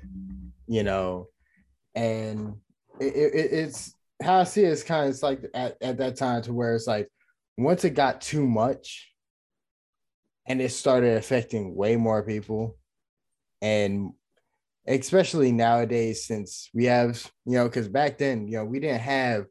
you 0.68 0.84
know, 0.84 1.28
and 1.96 2.58
it, 3.00 3.16
it, 3.16 3.54
it's 3.54 3.96
how 4.22 4.40
I 4.40 4.44
see 4.44 4.64
it 4.64 4.72
is 4.72 4.84
kind 4.84 5.06
of 5.06 5.12
it's 5.12 5.24
like 5.24 5.42
at, 5.54 5.78
at 5.82 5.98
that 5.98 6.16
time 6.16 6.42
to 6.44 6.54
where 6.54 6.76
it's 6.76 6.88
like 6.88 7.10
once 7.58 7.84
it 7.84 7.92
got 7.92 8.22
too 8.22 8.46
much 8.46 9.12
and 10.48 10.62
it 10.62 10.72
started 10.72 11.18
affecting 11.18 11.76
way 11.76 11.96
more 11.96 12.24
people 12.24 12.78
and 13.62 14.12
especially 14.88 15.52
nowadays 15.52 16.26
since 16.26 16.70
we 16.74 16.86
have 16.86 17.32
you 17.46 17.54
know 17.54 17.66
because 17.66 17.88
back 17.88 18.18
then 18.18 18.48
you 18.48 18.58
know 18.58 18.66
we 18.66 18.80
didn't 18.80 19.00
have 19.00 19.46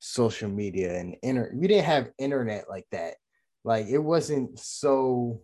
social 0.00 0.48
media 0.48 0.98
and 0.98 1.14
inter 1.22 1.52
we 1.54 1.68
didn't 1.68 1.84
have 1.84 2.10
internet 2.18 2.64
like 2.68 2.86
that. 2.90 3.14
Like 3.64 3.86
it 3.86 3.98
wasn't 3.98 4.58
so 4.58 5.42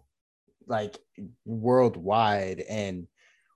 like 0.66 0.98
worldwide. 1.44 2.60
And 2.68 3.06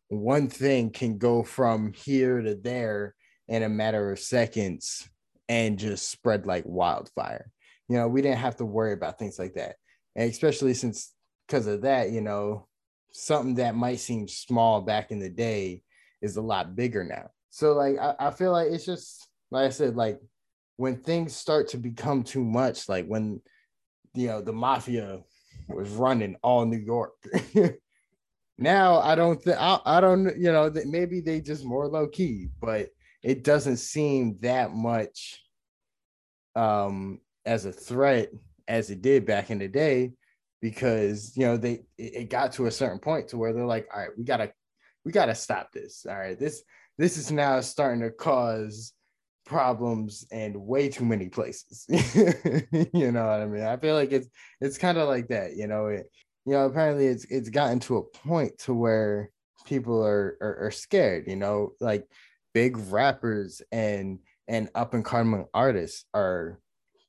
one 0.09 0.49
thing 0.49 0.91
can 0.91 1.19
go 1.19 1.43
from 1.43 1.93
here 1.93 2.41
to 2.41 2.55
there 2.55 3.15
in 3.49 3.63
a 3.63 3.69
matter 3.69 4.13
of 4.13 4.19
seconds 4.19 5.09
and 5.49 5.79
just 5.79 6.09
spread 6.09 6.47
like 6.47 6.65
wildfire. 6.67 7.51
You 7.89 7.97
know 7.97 8.07
we 8.07 8.23
didn't 8.23 8.39
have 8.39 8.57
to 8.57 8.65
worry 8.67 8.93
about 8.93 9.19
things 9.19 9.39
like 9.39 9.55
that. 9.55 9.77
And 10.15 10.31
especially 10.31 10.75
since 10.75 11.13
because 11.47 11.67
of 11.67 11.83
that 11.83 12.11
you 12.11 12.21
know 12.21 12.69
something 13.13 13.57
that 13.57 13.75
might 13.75 13.99
seem 13.99 14.29
small 14.29 14.83
back 14.83 15.11
in 15.11 15.19
the 15.19 15.31
day 15.31 15.83
is 16.23 16.37
a 16.37 16.43
lot 16.43 16.77
bigger 16.77 17.05
now. 17.05 17.31
So 17.49 17.73
like 17.73 17.99
I, 17.99 18.15
I 18.21 18.31
feel 18.31 18.53
like 18.53 18.71
it's 18.71 18.85
just 18.85 19.27
like 19.51 19.67
i 19.67 19.71
said 19.71 19.97
like 19.97 20.21
when 20.81 20.97
things 20.97 21.37
start 21.37 21.69
to 21.69 21.77
become 21.77 22.23
too 22.23 22.43
much 22.43 22.89
like 22.89 23.05
when 23.05 23.39
you 24.15 24.27
know 24.29 24.41
the 24.41 24.53
mafia 24.53 25.21
was 25.69 25.91
running 25.91 26.35
all 26.43 26.65
new 26.65 26.79
york. 26.79 27.13
Now 28.63 28.99
i 29.01 29.15
don't 29.15 29.43
think 29.43 29.57
I, 29.59 30.03
don't 30.03 30.39
you 30.39 30.53
know 30.53 30.69
that 30.69 30.87
maybe 30.87 31.23
they 31.23 31.41
just 31.41 31.65
more 31.65 31.89
low 31.89 32.07
key 32.07 32.49
but 32.61 32.91
it 33.23 33.43
doesn't 33.43 33.79
seem 33.79 34.37
that 34.41 34.75
much 34.75 35.43
um 36.55 37.21
as 37.47 37.65
a 37.65 37.73
threat 37.73 38.29
as 38.69 38.91
it 38.91 39.01
did 39.01 39.25
back 39.25 39.51
in 39.51 39.59
the 39.59 39.69
day 39.69 40.13
because 40.61 41.35
you 41.39 41.47
know 41.47 41.57
they 41.57 41.85
it, 41.97 42.15
it 42.15 42.31
got 42.31 42.53
to 42.53 42.67
a 42.67 42.71
certain 42.71 42.99
point 42.99 43.29
to 43.29 43.39
where 43.39 43.55
they're 43.55 43.65
like 43.65 43.89
all 43.95 44.01
right 44.01 44.11
we 44.19 44.25
gotta 44.25 44.53
we 45.07 45.13
gotta 45.13 45.35
stop 45.35 45.73
this. 45.73 46.05
All 46.07 46.19
right 46.19 46.39
this 46.39 46.63
this 46.99 47.17
is 47.17 47.33
now 47.33 47.61
starting 47.61 48.03
to 48.03 48.11
cause 48.11 48.93
problems 49.51 50.25
and 50.31 50.55
way 50.55 50.89
too 50.89 51.05
many 51.05 51.29
places. 51.29 51.85
You 52.95 53.11
know 53.11 53.27
what 53.27 53.41
i 53.41 53.47
mean? 53.47 53.65
I 53.65 53.77
feel 53.77 53.97
like 53.97 54.13
it's 54.13 54.29
it's 54.61 54.79
kind 54.79 54.97
of 54.97 55.09
like 55.09 55.27
that 55.29 55.57
you 55.57 55.67
know? 55.67 55.87
It 55.87 56.09
you 56.47 56.53
know 56.53 56.67
apparently 56.67 57.07
it's 57.07 57.25
it's 57.25 57.49
gotten 57.49 57.81
to 57.81 57.97
a 57.97 58.03
point 58.29 58.57
to 58.59 58.73
where 58.73 59.31
people 59.67 60.07
are, 60.07 60.39
are 60.41 60.67
are 60.67 60.71
scared 60.71 61.25
you 61.27 61.35
know? 61.35 61.73
Like 61.81 62.07
big 62.55 62.77
rappers 62.93 63.61
and 63.73 64.21
and 64.47 64.69
up 64.77 64.95
and 64.95 65.05
coming 65.05 65.47
artists 65.53 66.05
are 66.15 66.61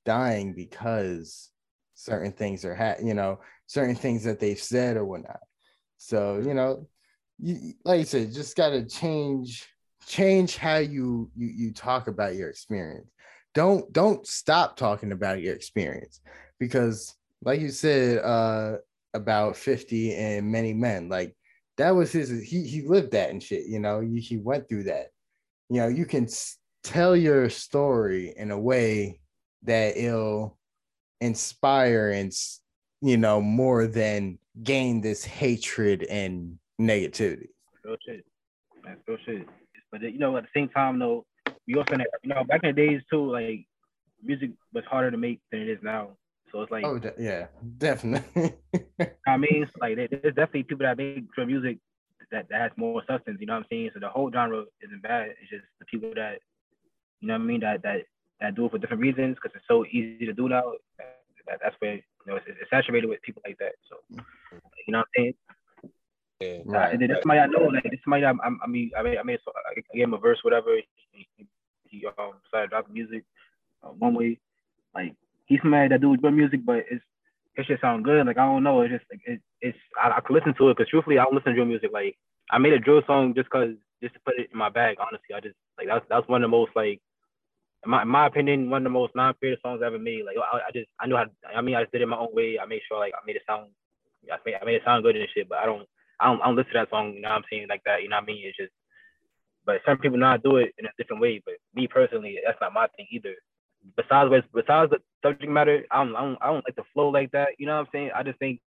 dying 0.04 0.54
because 0.56 1.52
certain 1.94 2.32
things 2.32 2.66
are 2.66 2.76
ha- 2.76 3.04
you 3.04 3.14
know 3.14 3.40
certain 3.68 3.96
things 3.96 4.24
that 4.24 4.40
they've 4.40 4.60
said 4.74 4.98
or 4.98 5.06
whatnot. 5.06 5.42
So 5.98 6.42
you 6.44 6.56
know 6.56 6.88
you 7.38 7.74
like 7.86 8.00
I 8.00 8.04
said 8.04 8.34
just 8.34 8.58
got 8.58 8.70
to 8.70 8.84
change 8.84 9.68
change 10.06 10.58
how 10.58 10.78
you 10.78 11.30
you 11.36 11.48
you 11.48 11.74
talk 11.74 12.08
about 12.08 12.36
your 12.36 12.50
experience 12.50 13.08
don't 13.54 13.92
don't 13.94 14.26
stop 14.26 14.76
talking 14.76 15.12
about 15.12 15.42
your 15.42 15.54
experience 15.54 16.22
because 16.60 17.16
like 17.44 17.60
you 17.60 17.70
said 17.70 18.24
uh 18.24 18.78
about 19.14 19.56
50 19.56 20.16
and 20.16 20.52
many 20.52 20.74
men 20.74 21.10
like 21.10 21.36
that 21.78 21.92
was 21.92 22.12
his 22.12 22.30
he 22.30 22.66
he 22.66 22.82
lived 22.82 23.12
that 23.12 23.30
and 23.30 23.44
shit 23.44 23.66
you 23.66 23.80
know 23.80 24.00
he, 24.00 24.38
went 24.38 24.68
through 24.70 24.84
that 24.84 25.08
you 25.70 25.82
know 25.82 25.88
you 25.88 26.06
can 26.06 26.28
tell 26.84 27.16
your 27.16 27.50
story 27.50 28.34
in 28.38 28.52
a 28.52 28.60
way 28.60 29.20
that 29.64 29.98
it'll 29.98 30.58
inspire 31.20 32.12
and 32.12 32.32
you 33.02 33.18
know 33.18 33.42
more 33.42 33.86
than 33.88 34.40
gain 34.64 35.02
this 35.02 35.24
hatred 35.24 36.04
and 36.04 36.58
negativity 36.80 37.50
Real 37.84 37.98
shit. 38.06 38.26
That's 38.84 39.00
real 39.08 39.18
shit. 39.26 39.48
But 39.92 40.02
you 40.02 40.20
know, 40.20 40.38
at 40.38 40.44
the 40.44 40.50
same 40.56 40.70
time 40.70 41.00
though, 41.00 41.26
we 41.68 41.76
also 41.76 41.96
you 42.24 42.30
know 42.30 42.44
back 42.44 42.62
in 42.64 42.76
the 42.76 42.88
days 42.88 43.02
too, 43.12 43.32
like 43.32 43.66
music 44.24 44.52
was 44.74 44.84
harder 44.86 45.12
to 45.12 45.18
make 45.18 45.40
than 45.52 45.62
it 45.62 45.70
is 45.70 45.80
now. 45.82 46.18
So 46.52 46.62
it's 46.62 46.72
like 46.72 46.84
oh 46.86 47.00
de- 47.00 47.14
yeah 47.18 47.48
definitely 47.78 48.54
I 49.28 49.38
mean, 49.38 49.64
it's 49.64 49.72
like 49.80 49.96
there's 49.96 50.36
definitely 50.36 50.64
people 50.64 50.86
that 50.86 50.98
make 50.98 51.34
good 51.34 51.48
music 51.48 51.78
that, 52.32 52.48
that 52.50 52.62
has 52.62 52.72
more 52.78 53.04
substance. 53.08 53.38
You 53.40 53.48
know 53.48 53.54
what 53.54 53.60
I'm 53.60 53.66
saying? 53.70 53.92
So 53.94 54.00
the 54.00 54.10
whole 54.10 54.32
genre 54.32 54.66
isn't 54.82 55.02
bad. 55.02 55.36
It's 55.42 55.50
just 55.50 55.64
the 55.80 55.86
people 55.86 56.14
that 56.16 56.40
you 57.20 57.28
know 57.28 57.36
what 57.36 57.42
I 57.42 57.46
mean 57.46 57.60
that 57.62 57.84
that 57.84 58.02
that 58.40 58.56
do 58.56 58.66
it 58.66 58.72
for 58.72 58.78
different 58.78 59.02
reasons 59.02 59.36
because 59.36 59.56
it's 59.56 59.68
so 59.68 59.86
easy 59.86 60.26
to 60.26 60.34
do 60.34 60.50
now. 60.50 60.74
That, 61.48 61.60
that's 61.62 61.76
where 61.80 61.96
you 61.96 62.02
know 62.28 62.36
it's, 62.36 62.46
it's 62.48 62.70
saturated 62.70 63.08
with 63.08 63.22
people 63.22 63.42
like 63.46 63.58
that. 63.60 63.74
So 63.90 63.98
mm-hmm. 64.14 64.58
you 64.88 64.92
know 64.92 65.00
what 65.00 65.08
I'm 65.18 65.24
saying? 65.24 65.34
Yeah. 66.42 66.58
Right. 66.66 66.94
And 66.94 67.02
then 67.02 67.10
this 67.10 67.20
somebody 67.22 67.40
I 67.40 67.48
know, 67.48 67.66
like 67.68 67.84
this 67.84 68.00
somebody 68.04 68.26
I, 68.26 68.32
I, 68.32 68.50
I 68.64 68.68
mean, 68.68 68.92
I 68.98 69.04
mean, 69.04 69.18
I 69.18 69.38
so 69.46 69.52
I 69.56 69.82
gave 69.94 70.04
him 70.04 70.14
a 70.14 70.18
verse, 70.18 70.40
whatever. 70.44 70.76
He, 71.12 71.28
he, 71.38 71.48
dropping 72.70 72.94
music 72.94 73.24
uh, 73.84 73.90
one 73.90 74.14
way. 74.14 74.40
Like 74.96 75.16
he's 75.46 75.60
somebody 75.62 75.90
that 75.90 76.02
do 76.02 76.18
good 76.18 76.34
music, 76.34 76.66
but 76.66 76.86
it's 76.90 77.04
it 77.56 77.66
should 77.66 77.80
sound 77.82 78.06
good. 78.06 78.26
Like 78.26 78.38
I 78.38 78.46
don't 78.46 78.64
know, 78.64 78.82
it's 78.82 78.94
just 78.94 79.06
like 79.12 79.22
it, 79.26 79.42
it's 79.62 79.78
I, 80.02 80.12
I 80.12 80.22
could 80.22 80.34
listen 80.34 80.54
to 80.56 80.70
it 80.70 80.78
because 80.78 80.90
truthfully 80.90 81.20
I 81.20 81.24
don't 81.24 81.36
listen 81.36 81.52
to 81.52 81.56
drill 81.56 81.66
music. 81.66 81.92
Like 81.94 82.18
I 82.50 82.58
made 82.58 82.74
a 82.74 82.80
drill 82.80 83.02
song 83.06 83.34
just 83.36 83.50
cause 83.50 83.70
just 84.02 84.14
to 84.16 84.20
put 84.22 84.40
it 84.40 84.50
in 84.52 84.58
my 84.58 84.70
bag. 84.70 84.98
Honestly, 85.00 85.36
I 85.36 85.40
just 85.40 85.56
like 85.78 85.88
that's 85.88 86.06
that's 86.10 86.28
one 86.28 86.44
of 86.44 86.50
the 86.50 86.56
most 86.56 86.72
like 86.76 87.02
my, 87.86 88.04
my 88.04 88.28
opinion, 88.28 88.70
one 88.70 88.82
of 88.82 88.84
the 88.84 88.90
most 88.90 89.16
non-creative 89.16 89.60
songs 89.62 89.82
I 89.82 89.88
ever 89.88 90.00
made. 90.00 90.24
Like 90.26 90.38
I, 90.38 90.58
I 90.58 90.72
just 90.74 90.88
I 91.00 91.08
knew 91.08 91.16
how. 91.16 91.26
I 91.56 91.62
mean, 91.62 91.76
I 91.76 91.82
just 91.82 91.92
did 91.92 92.02
it 92.02 92.08
my 92.08 92.18
own 92.18 92.34
way. 92.34 92.60
I 92.60 92.66
made 92.66 92.82
sure 92.88 93.00
like 93.00 93.14
I 93.14 93.26
made 93.26 93.36
it 93.36 93.44
sound. 93.48 93.70
I 94.32 94.38
made, 94.46 94.56
I 94.62 94.66
made 94.66 94.76
it 94.76 94.84
sound 94.86 95.04
good 95.04 95.16
and 95.16 95.28
shit. 95.34 95.50
But 95.50 95.60
I 95.60 95.66
don't 95.66 95.88
I 96.22 96.28
don't 96.28 96.42
I 96.42 96.46
don't 96.48 96.56
listen 96.56 96.74
to 96.74 96.80
that 96.80 96.90
song. 96.90 97.14
You 97.16 97.22
know 97.22 97.30
what 97.30 97.36
I'm 97.38 97.44
saying 97.52 97.68
like 97.70 97.84
that. 97.86 98.04
You 98.04 98.10
know 98.10 98.18
what 98.18 98.24
I 98.24 98.28
mean? 98.28 98.44
It's 98.46 98.58
just. 98.58 98.72
But 99.64 99.82
some 99.86 100.00
people 100.00 100.18
know 100.18 100.26
how 100.26 100.38
to 100.38 100.42
do 100.44 100.58
it 100.58 100.74
in 100.80 100.86
a 100.86 100.90
different 100.98 101.22
way. 101.22 101.42
But 101.46 101.54
me 101.76 101.88
personally, 101.88 102.40
that's 102.44 102.58
not 102.60 102.74
my 102.74 102.88
thing 102.98 103.06
either. 103.12 103.36
Besides, 103.96 104.44
besides 104.54 104.90
the 104.92 104.98
subject 105.24 105.52
matter, 105.52 105.86
I 105.92 106.04
don't, 106.04 106.16
I 106.16 106.22
don't, 106.22 106.38
I 106.42 106.48
don't 106.48 106.66
like 106.66 106.76
the 106.76 106.84
flow 106.94 107.10
like 107.10 107.32
that. 107.32 107.50
You 107.60 107.68
know 107.68 107.74
what 107.76 107.82
I'm 107.82 107.88
saying? 107.92 108.10
I 108.16 108.24
just 108.24 108.40
think, 108.40 108.60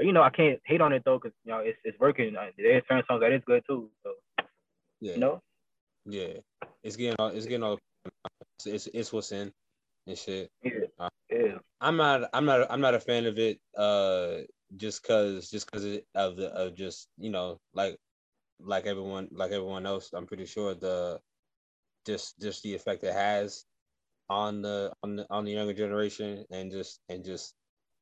you 0.00 0.12
know, 0.12 0.22
I 0.22 0.30
can't 0.30 0.58
hate 0.64 0.80
on 0.80 0.92
it 0.92 1.02
though, 1.04 1.20
cause 1.20 1.30
you 1.44 1.52
know 1.52 1.58
it's 1.60 1.78
it's 1.84 1.98
working. 2.00 2.34
There's 2.56 2.82
certain 2.88 3.04
songs 3.06 3.20
that 3.20 3.32
is 3.32 3.42
good 3.46 3.62
too. 3.68 3.90
So, 4.02 4.14
Yeah. 5.00 5.12
you 5.14 5.20
know, 5.20 5.42
Yeah. 6.04 6.34
It's 6.82 6.96
getting 6.96 7.14
all 7.20 7.28
it's 7.28 7.46
getting 7.46 7.62
all 7.62 7.78
it's 8.58 8.66
it's, 8.66 8.86
it's 8.92 9.12
what's 9.12 9.30
in 9.30 9.52
and 10.08 10.18
shit. 10.18 10.50
yeah, 10.64 11.08
yeah. 11.30 11.58
I'm 11.80 11.96
not 11.96 12.28
I'm 12.32 12.44
not 12.44 12.66
I'm 12.70 12.80
not 12.80 12.94
a 12.94 13.00
fan 13.00 13.26
of 13.26 13.38
it 13.38 13.60
uh 13.76 14.38
just 14.76 15.02
cause 15.02 15.50
just 15.50 15.70
cause 15.70 15.84
of 16.14 16.36
the 16.36 16.48
of 16.54 16.74
just 16.74 17.08
you 17.18 17.30
know 17.30 17.58
like 17.74 17.96
like 18.60 18.86
everyone 18.86 19.28
like 19.32 19.50
everyone 19.50 19.86
else 19.86 20.10
I'm 20.12 20.26
pretty 20.26 20.46
sure 20.46 20.74
the 20.74 21.20
just 22.06 22.40
just 22.40 22.62
the 22.62 22.74
effect 22.74 23.04
it 23.04 23.12
has 23.12 23.64
on 24.28 24.62
the 24.62 24.92
on 25.02 25.16
the 25.16 25.26
on 25.30 25.44
the 25.44 25.52
younger 25.52 25.74
generation 25.74 26.44
and 26.50 26.70
just 26.70 27.00
and 27.08 27.24
just 27.24 27.54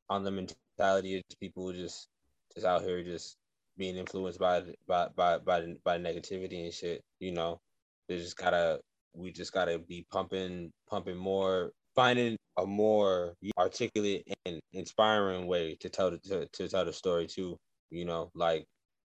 on 0.08 0.24
the 0.24 0.30
mentality 0.30 1.16
of 1.16 1.22
people 1.40 1.72
just 1.72 2.08
just 2.54 2.66
out 2.66 2.82
here 2.82 3.02
just 3.02 3.36
being 3.76 3.96
influenced 3.96 4.38
by 4.38 4.62
by 4.86 5.08
by 5.16 5.38
by, 5.38 5.74
by 5.84 5.98
negativity 5.98 6.64
and 6.64 6.74
shit 6.74 7.02
you 7.18 7.32
know? 7.32 7.60
They 8.08 8.18
just 8.18 8.36
gotta 8.36 8.80
we 9.14 9.32
just 9.32 9.52
gotta 9.52 9.78
be 9.78 10.06
pumping 10.10 10.72
pumping 10.88 11.16
more 11.16 11.72
finding 11.94 12.36
a 12.58 12.66
more 12.66 13.34
articulate 13.58 14.26
and 14.46 14.60
inspiring 14.72 15.46
way 15.46 15.76
to 15.80 15.88
tell 15.88 16.10
the 16.10 16.18
to, 16.18 16.46
to 16.52 16.68
tell 16.68 16.84
the 16.84 16.92
story 16.92 17.26
too 17.26 17.56
you 17.90 18.04
know 18.04 18.30
like 18.34 18.64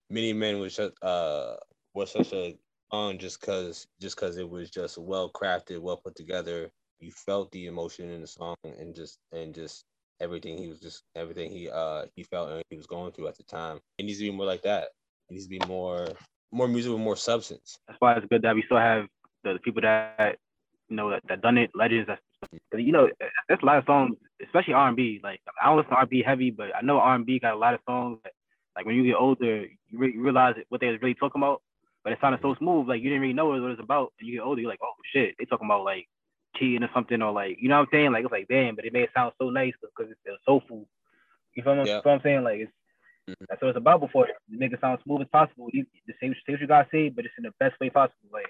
many 0.10 0.34
men 0.34 0.60
was 0.60 0.76
just 0.76 0.92
uh 1.04 1.56
was 1.94 2.12
such 2.12 2.34
a 2.34 2.58
on 2.92 3.18
just 3.18 3.42
cause 3.42 3.86
just 4.02 4.18
cause 4.18 4.38
it 4.38 4.50
was 4.50 4.70
just 4.70 4.98
well 4.98 5.30
crafted 5.32 5.80
well 5.80 5.98
put 5.98 6.16
together. 6.16 6.70
You 7.00 7.12
felt 7.12 7.52
the 7.52 7.68
emotion 7.68 8.10
in 8.10 8.22
the 8.22 8.28
song 8.28 8.56
and 8.64 8.94
just 8.96 9.20
and 9.32 9.54
just 9.54 9.86
everything 10.20 10.58
he 10.58 10.68
was 10.68 10.80
just 10.80 11.04
everything 11.16 11.50
he 11.50 11.70
uh 11.70 12.06
he 12.16 12.24
felt 12.24 12.52
and 12.52 12.64
he 12.70 12.76
was 12.76 12.88
going 12.88 13.12
through 13.12 13.28
at 13.28 13.38
the 13.38 13.44
time. 13.44 13.80
It 13.98 14.04
needs 14.04 14.20
to 14.20 14.26
be 14.26 14.32
more 14.32 14.46
like 14.46 14.64
that. 14.64 14.90
It 15.30 15.34
needs 15.34 15.46
to 15.46 15.50
be 15.50 15.62
more 15.68 16.08
more 16.52 16.68
music 16.68 16.92
with 16.92 17.02
more 17.02 17.16
substance. 17.16 17.78
That's 17.88 18.00
why 18.02 18.16
it's 18.16 18.26
good 18.30 18.42
that 18.42 18.56
we 18.56 18.64
still 18.64 18.78
have 18.78 19.06
the, 19.44 19.60
people 19.64 19.82
that 19.84 20.38
you 20.90 20.96
know 20.96 21.12
that, 21.12 21.22
that 21.30 21.42
done 21.42 21.58
it, 21.58 21.70
legends. 21.76 22.08
Because 22.08 22.22
you 22.74 22.92
know 22.92 23.10
there's 23.48 23.60
a 23.62 23.66
lot 23.66 23.78
of 23.78 23.86
songs, 23.86 24.16
especially 24.44 24.74
R 24.74 24.88
and 24.88 24.98
B. 24.98 25.20
Like 25.24 25.42
I 25.62 25.68
don't 25.68 25.78
listen 25.78 25.92
to 25.92 25.96
R 25.96 26.02
and 26.02 26.10
B 26.10 26.24
heavy, 26.26 26.52
but 26.52 26.76
I 26.76 26.82
know 26.82 27.00
R 27.00 27.16
and 27.16 27.26
B 27.26 27.40
got 27.40 27.54
a 27.54 27.58
lot 27.58 27.74
of 27.74 27.82
songs. 27.86 28.20
That, 28.24 28.34
like 28.76 28.86
when 28.86 28.96
you 28.96 29.04
get 29.04 29.16
older, 29.16 29.66
you, 29.66 30.00
re- 30.00 30.14
you 30.14 30.22
realize 30.22 30.56
what 30.70 30.82
they 30.82 30.88
was 30.88 31.02
really 31.02 31.16
talking 31.16 31.42
about. 31.42 31.62
But 32.04 32.14
it 32.14 32.20
sounded 32.22 32.40
so 32.42 32.56
smooth, 32.56 32.88
like 32.88 33.02
you 33.02 33.10
didn't 33.10 33.22
really 33.22 33.34
know 33.34 33.48
what 33.48 33.58
it 33.58 33.62
was 33.62 33.80
about. 33.80 34.14
And 34.20 34.28
you 34.28 34.36
get 34.36 34.44
older, 34.44 34.62
you're 34.62 34.70
like, 34.70 34.80
oh 34.82 34.94
shit, 35.12 35.36
they 35.38 35.46
talking 35.46 35.68
about 35.68 35.84
like 35.84 36.08
cheating 36.56 36.84
or 36.84 36.90
something, 36.94 37.22
or 37.22 37.32
like 37.32 37.58
you 37.60 37.68
know 37.68 37.80
what 37.80 37.90
I'm 37.92 38.00
saying? 38.00 38.12
Like 38.14 38.24
it's 38.24 38.32
like 38.32 38.48
damn, 38.48 38.76
but 38.76 38.86
it 38.86 38.94
made 38.94 39.04
it 39.04 39.10
sound 39.14 39.34
so 39.38 39.50
nice 39.50 39.74
because 39.82 40.12
it's, 40.12 40.20
it's 40.26 40.46
soulful. 40.46 40.88
You 41.56 41.64
feel, 41.64 41.76
me? 41.76 41.84
Yeah. 41.86 41.98
what 41.98 42.08
I'm 42.08 42.22
saying? 42.24 42.44
Like 42.44 42.60
it's. 42.62 42.72
That's 43.48 43.62
what 43.62 43.70
it's 43.70 43.78
about 43.78 44.02
before 44.02 44.28
it. 44.28 44.36
Make 44.50 44.74
it 44.74 44.82
sound 44.82 45.00
smooth 45.04 45.22
as 45.22 45.28
possible. 45.32 45.70
You, 45.72 45.86
you 46.06 46.14
say, 46.20 46.30
say 46.30 46.54
what 46.54 46.62
you 46.62 46.68
gotta 46.68 46.88
say, 46.92 47.10
but 47.10 47.26
it's 47.26 47.34
in 47.38 47.44
the 47.44 47.54
best 47.60 47.80
way 47.80 47.90
possible. 47.90 48.30
Like 48.32 48.46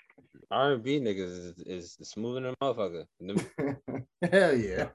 R&B 0.51 0.99
niggas 0.99 1.59
is, 1.59 1.97
is 1.99 2.09
smooth 2.09 2.35
than 2.35 2.45
a 2.45 2.55
motherfucker 2.57 3.05
Hell 4.31 4.55
yeah. 4.55 4.87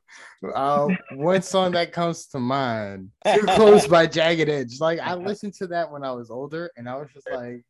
Um, 0.55 0.97
one 1.13 1.43
song 1.43 1.73
that 1.73 1.93
comes 1.93 2.27
to 2.27 2.41
mind, 2.41 3.11
Too 3.25 3.47
Close 3.51 3.87
by 3.87 4.07
Jagged 4.07 4.49
Edge. 4.49 4.81
Like 4.81 4.99
I 5.01 5.15
listened 5.15 5.55
to 5.55 5.69
that 5.69 5.91
when 5.91 6.05
I 6.05 6.13
was 6.13 6.31
older, 6.31 6.71
and 6.77 6.89
I 6.89 6.97
was 6.97 7.09
just 7.13 7.29
like, 7.31 7.65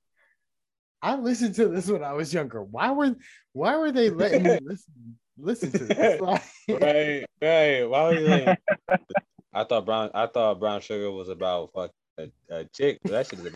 I 1.02 1.16
listened 1.16 1.54
to 1.56 1.68
this 1.68 1.88
when 1.88 2.02
I 2.02 2.14
was 2.14 2.32
younger. 2.32 2.62
Why 2.62 2.90
were 2.90 3.14
why 3.52 3.76
were 3.76 3.92
they 3.92 4.10
letting 4.10 4.42
me 4.44 4.58
listen 4.62 5.18
listen 5.36 5.70
to 5.72 5.84
this? 5.84 6.20
Like, 6.20 6.42
right, 6.68 7.24
right. 7.42 7.84
Why 7.84 8.08
was 8.08 8.20
you 8.20 8.26
like? 8.26 8.58
I 9.52 9.64
thought 9.64 9.84
brown. 9.84 10.10
I 10.14 10.26
thought 10.26 10.58
brown 10.58 10.80
sugar 10.80 11.10
was 11.10 11.28
about 11.28 11.70
fuck 11.74 11.90
a, 12.18 12.30
a 12.50 12.64
chick. 12.66 13.00
but 13.02 13.12
That 13.12 13.26
shit 13.26 13.40
is 13.40 13.52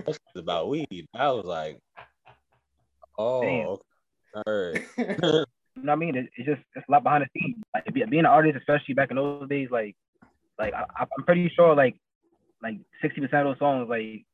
about, 0.00 0.18
about 0.36 0.68
weed. 0.68 1.06
I 1.14 1.30
was 1.30 1.44
like, 1.44 1.78
oh, 3.18 3.42
okay. 3.42 3.82
Alright. 4.46 4.84
you 4.98 5.04
know 5.12 5.44
what 5.76 5.90
I 5.90 5.96
mean? 5.96 6.16
It, 6.16 6.28
it's 6.36 6.46
just 6.46 6.60
it's 6.74 6.86
a 6.88 6.92
lot 6.92 7.02
behind 7.02 7.24
the 7.24 7.40
scenes. 7.40 7.62
Like 7.74 7.84
be- 7.92 8.04
being 8.04 8.20
an 8.20 8.26
artist, 8.26 8.56
especially 8.58 8.94
back 8.94 9.10
in 9.10 9.16
those 9.16 9.48
days, 9.48 9.68
like 9.70 9.96
like 10.58 10.74
I, 10.74 10.84
I'm 10.98 11.24
pretty 11.24 11.50
sure 11.54 11.74
like 11.74 11.96
like 12.62 12.78
sixty 13.00 13.20
percent 13.20 13.46
of 13.46 13.54
those 13.54 13.58
songs, 13.58 13.88
like 13.88 14.24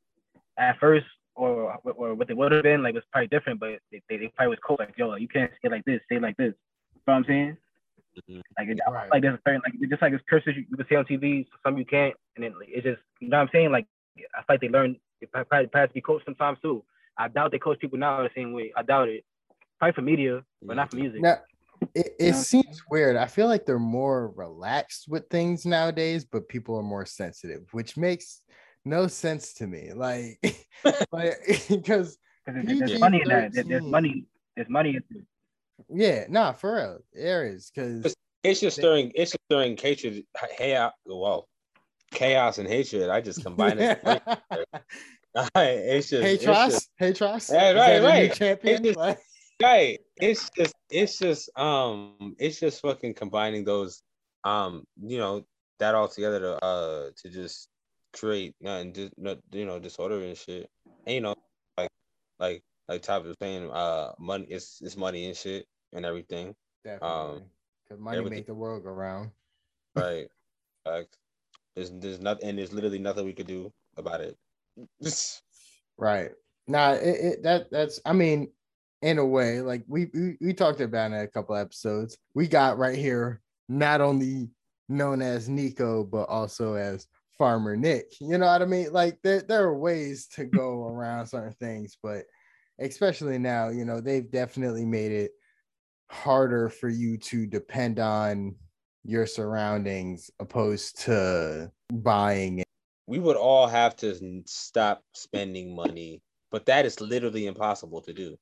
at 0.58 0.78
first 0.78 1.06
or 1.34 1.78
or 1.84 2.14
what 2.14 2.28
they 2.28 2.34
would 2.34 2.52
have 2.52 2.62
been, 2.62 2.82
like 2.82 2.94
was 2.94 3.04
probably 3.12 3.28
different, 3.28 3.60
but 3.60 3.78
they, 3.90 4.02
they, 4.08 4.16
they 4.16 4.32
probably 4.36 4.50
was 4.50 4.58
cool. 4.66 4.76
Like 4.78 4.94
yo, 4.96 5.14
you 5.14 5.28
can't 5.28 5.50
say 5.62 5.70
like 5.70 5.84
this, 5.84 6.00
say 6.10 6.18
like 6.18 6.36
this. 6.36 6.54
You 6.94 7.00
know 7.06 7.14
what 7.14 7.14
I'm 7.14 7.24
saying? 7.26 7.56
Mhm. 8.28 8.42
Like 8.58 8.68
it, 8.68 8.78
Right. 8.90 9.10
like 9.10 9.22
there's 9.22 9.34
a 9.34 9.40
certain 9.46 9.62
like 9.64 9.74
just 9.88 10.02
like 10.02 10.12
it's 10.12 10.22
curses 10.28 10.54
you, 10.56 10.64
you 10.70 10.76
can 10.76 10.86
say 10.88 10.96
on 10.96 11.04
TV, 11.06 11.46
some 11.64 11.78
you 11.78 11.84
can't, 11.86 12.14
and 12.36 12.44
then 12.44 12.52
like, 12.58 12.68
it's 12.70 12.84
just 12.84 13.00
you 13.20 13.28
know 13.28 13.38
what 13.38 13.44
I'm 13.44 13.48
saying? 13.52 13.70
Like 13.72 13.86
I 14.34 14.38
feel 14.38 14.44
like 14.50 14.60
they 14.60 14.68
learn 14.68 14.96
they 15.20 15.26
probably, 15.26 15.48
probably 15.48 15.80
have 15.80 15.88
to 15.90 15.94
be 15.94 16.00
coached 16.00 16.24
sometimes 16.26 16.58
too. 16.60 16.84
I 17.16 17.28
doubt 17.28 17.50
they 17.52 17.58
coach 17.58 17.78
people 17.78 17.98
now 17.98 18.22
the 18.22 18.30
same 18.34 18.52
way. 18.52 18.72
I 18.76 18.82
doubt 18.82 19.08
it. 19.08 19.24
Probably 19.78 19.94
for 19.94 20.02
media, 20.02 20.44
but 20.62 20.76
not 20.76 20.90
for 20.90 20.96
music. 20.96 21.20
Now, 21.22 21.38
it, 21.94 22.08
it 22.18 22.26
Yeah. 22.26 22.32
seems 22.32 22.82
weird. 22.90 23.16
I 23.16 23.26
feel 23.26 23.46
like 23.48 23.66
they're 23.66 23.78
more 23.78 24.28
relaxed 24.36 25.08
with 25.08 25.28
things 25.28 25.64
nowadays, 25.66 26.24
but 26.24 26.48
people 26.48 26.76
are 26.76 26.82
more 26.82 27.04
sensitive, 27.06 27.62
which 27.72 27.96
makes 27.96 28.42
no 28.84 29.06
sense 29.08 29.54
to 29.54 29.66
me. 29.66 29.92
Like, 29.94 30.38
like 31.12 31.34
because 31.68 32.18
Because 32.46 32.64
there's, 32.66 32.78
there's 32.78 33.00
money 33.00 33.22
in 33.22 33.28
that. 33.28 33.52
There- 33.52 33.64
There's 33.64 33.82
money. 33.82 34.26
There's 34.56 34.68
money 34.68 34.90
in 34.90 34.96
it. 34.96 35.24
Yeah, 35.88 36.24
nah, 36.28 36.52
for 36.52 36.74
real, 36.74 36.98
there 37.12 37.46
is 37.46 37.70
because 37.74 38.14
It's 38.44 38.60
just 38.60 38.76
stirring. 38.78 39.12
It's 39.14 39.32
just 39.32 39.44
stirring 39.50 39.76
hatred. 39.76 40.24
Chaos. 40.58 40.92
Well, 41.06 41.48
chaos 42.12 42.58
and 42.58 42.68
hatred. 42.68 43.08
I 43.10 43.20
just 43.20 43.42
combine 43.42 43.78
it. 43.78 44.00
it's 45.56 46.10
just. 46.10 46.22
hey 46.22 46.34
it's 46.34 46.44
Tross, 46.44 46.70
just- 46.70 46.90
hey 46.98 47.12
Tross, 47.12 47.52
Yeah, 47.52 47.72
right, 47.72 48.02
right. 48.02 48.32
champion. 48.34 48.84
just- 48.84 48.98
right 49.62 50.00
it's 50.16 50.50
just 50.56 50.74
it's 50.90 51.18
just 51.18 51.48
um 51.56 52.34
it's 52.38 52.58
just 52.58 52.82
fucking 52.82 53.14
combining 53.14 53.64
those 53.64 54.02
um 54.42 54.82
you 55.00 55.18
know 55.18 55.44
that 55.78 55.94
all 55.94 56.08
together 56.08 56.40
to 56.40 56.64
uh 56.64 57.10
to 57.16 57.28
just 57.30 57.68
create 58.12 58.54
and 58.64 58.92
just 58.94 59.12
you 59.52 59.64
know 59.64 59.78
disorder 59.78 60.20
and 60.20 60.36
shit 60.36 60.68
and 61.06 61.14
you 61.14 61.20
know 61.20 61.34
like 61.78 61.90
like 62.40 62.62
like 62.88 63.02
Top 63.02 63.24
was 63.24 63.36
saying 63.40 63.70
uh 63.70 64.12
money 64.18 64.46
it's 64.50 64.80
it's 64.82 64.96
money 64.96 65.26
and 65.26 65.36
shit 65.36 65.64
and 65.92 66.04
everything 66.04 66.54
Definitely, 66.84 67.08
um, 67.08 67.42
because 67.84 68.00
money 68.02 68.18
everything- 68.18 68.38
make 68.38 68.46
the 68.46 68.54
world 68.54 68.84
go 68.84 68.90
round. 68.90 69.30
right 69.94 70.28
like 70.86 71.08
there's 71.76 71.90
there's 71.92 72.20
nothing 72.20 72.48
and 72.48 72.58
there's 72.58 72.72
literally 72.72 72.98
nothing 72.98 73.24
we 73.26 73.32
could 73.34 73.46
do 73.46 73.70
about 73.96 74.20
it 74.20 74.36
Right. 75.98 76.30
Nah, 76.66 76.92
it, 76.92 77.02
it 77.04 77.42
that 77.42 77.70
that's 77.70 78.00
I 78.04 78.12
mean, 78.12 78.50
in 79.02 79.18
a 79.18 79.26
way, 79.26 79.60
like 79.60 79.84
we, 79.86 80.06
we 80.14 80.36
we 80.40 80.52
talked 80.54 80.80
about 80.80 81.12
it 81.12 81.14
in 81.14 81.20
a 81.20 81.28
couple 81.28 81.54
episodes. 81.54 82.16
We 82.34 82.48
got 82.48 82.78
right 82.78 82.98
here, 82.98 83.40
not 83.68 84.00
only 84.00 84.50
known 84.88 85.22
as 85.22 85.48
Nico, 85.48 86.04
but 86.04 86.28
also 86.28 86.74
as 86.74 87.06
Farmer 87.38 87.76
Nick. 87.76 88.14
You 88.20 88.38
know 88.38 88.46
what 88.46 88.62
I 88.62 88.64
mean? 88.64 88.92
Like 88.92 89.18
there, 89.22 89.42
there 89.42 89.64
are 89.64 89.78
ways 89.78 90.26
to 90.28 90.44
go 90.44 90.86
around 90.88 91.26
certain 91.26 91.54
things, 91.60 91.96
but 92.02 92.24
especially 92.80 93.38
now, 93.38 93.68
you 93.68 93.84
know, 93.84 94.00
they've 94.00 94.30
definitely 94.30 94.86
made 94.86 95.12
it 95.12 95.32
harder 96.12 96.68
for 96.68 96.88
you 96.88 97.16
to 97.16 97.46
depend 97.46 97.98
on 97.98 98.54
your 99.04 99.26
surroundings 99.26 100.30
opposed 100.38 101.00
to 101.00 101.70
buying 101.92 102.62
we 103.06 103.18
would 103.18 103.36
all 103.36 103.66
have 103.66 103.96
to 103.96 104.42
stop 104.46 105.02
spending 105.12 105.74
money 105.74 106.22
but 106.52 106.66
that 106.66 106.84
is 106.84 107.00
literally 107.00 107.46
impossible 107.46 108.02
to 108.02 108.12
do. 108.12 108.36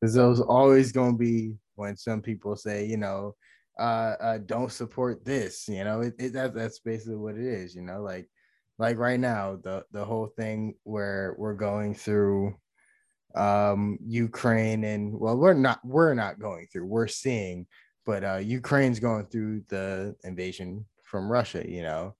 Because 0.00 0.14
there's 0.14 0.40
always 0.40 0.92
going 0.92 1.12
to 1.12 1.18
be 1.18 1.54
when 1.76 1.96
some 1.96 2.20
people 2.20 2.56
say, 2.56 2.84
you 2.84 2.98
know, 2.98 3.36
uh, 3.78 4.14
uh 4.20 4.38
don't 4.38 4.70
support 4.70 5.24
this, 5.24 5.66
you 5.68 5.82
know, 5.82 6.00
it, 6.00 6.14
it 6.18 6.32
that, 6.34 6.54
that's 6.54 6.80
basically 6.80 7.16
what 7.16 7.36
it 7.36 7.44
is, 7.44 7.74
you 7.74 7.82
know, 7.82 8.02
like 8.02 8.28
like 8.78 8.98
right 8.98 9.18
now 9.18 9.56
the 9.62 9.84
the 9.92 10.04
whole 10.04 10.26
thing 10.36 10.74
where 10.82 11.34
we're 11.38 11.54
going 11.54 11.94
through 11.94 12.54
um 13.34 13.98
Ukraine 14.04 14.84
and 14.84 15.18
well 15.18 15.36
we're 15.36 15.54
not 15.54 15.80
we're 15.84 16.14
not 16.14 16.38
going 16.38 16.66
through 16.66 16.86
we're 16.86 17.08
seeing 17.08 17.66
but 18.06 18.22
uh 18.22 18.36
Ukraine's 18.36 19.00
going 19.00 19.26
through 19.26 19.62
the 19.68 20.14
invasion 20.24 20.84
from 21.02 21.30
Russia 21.30 21.64
you 21.68 21.82
know? 21.82 22.14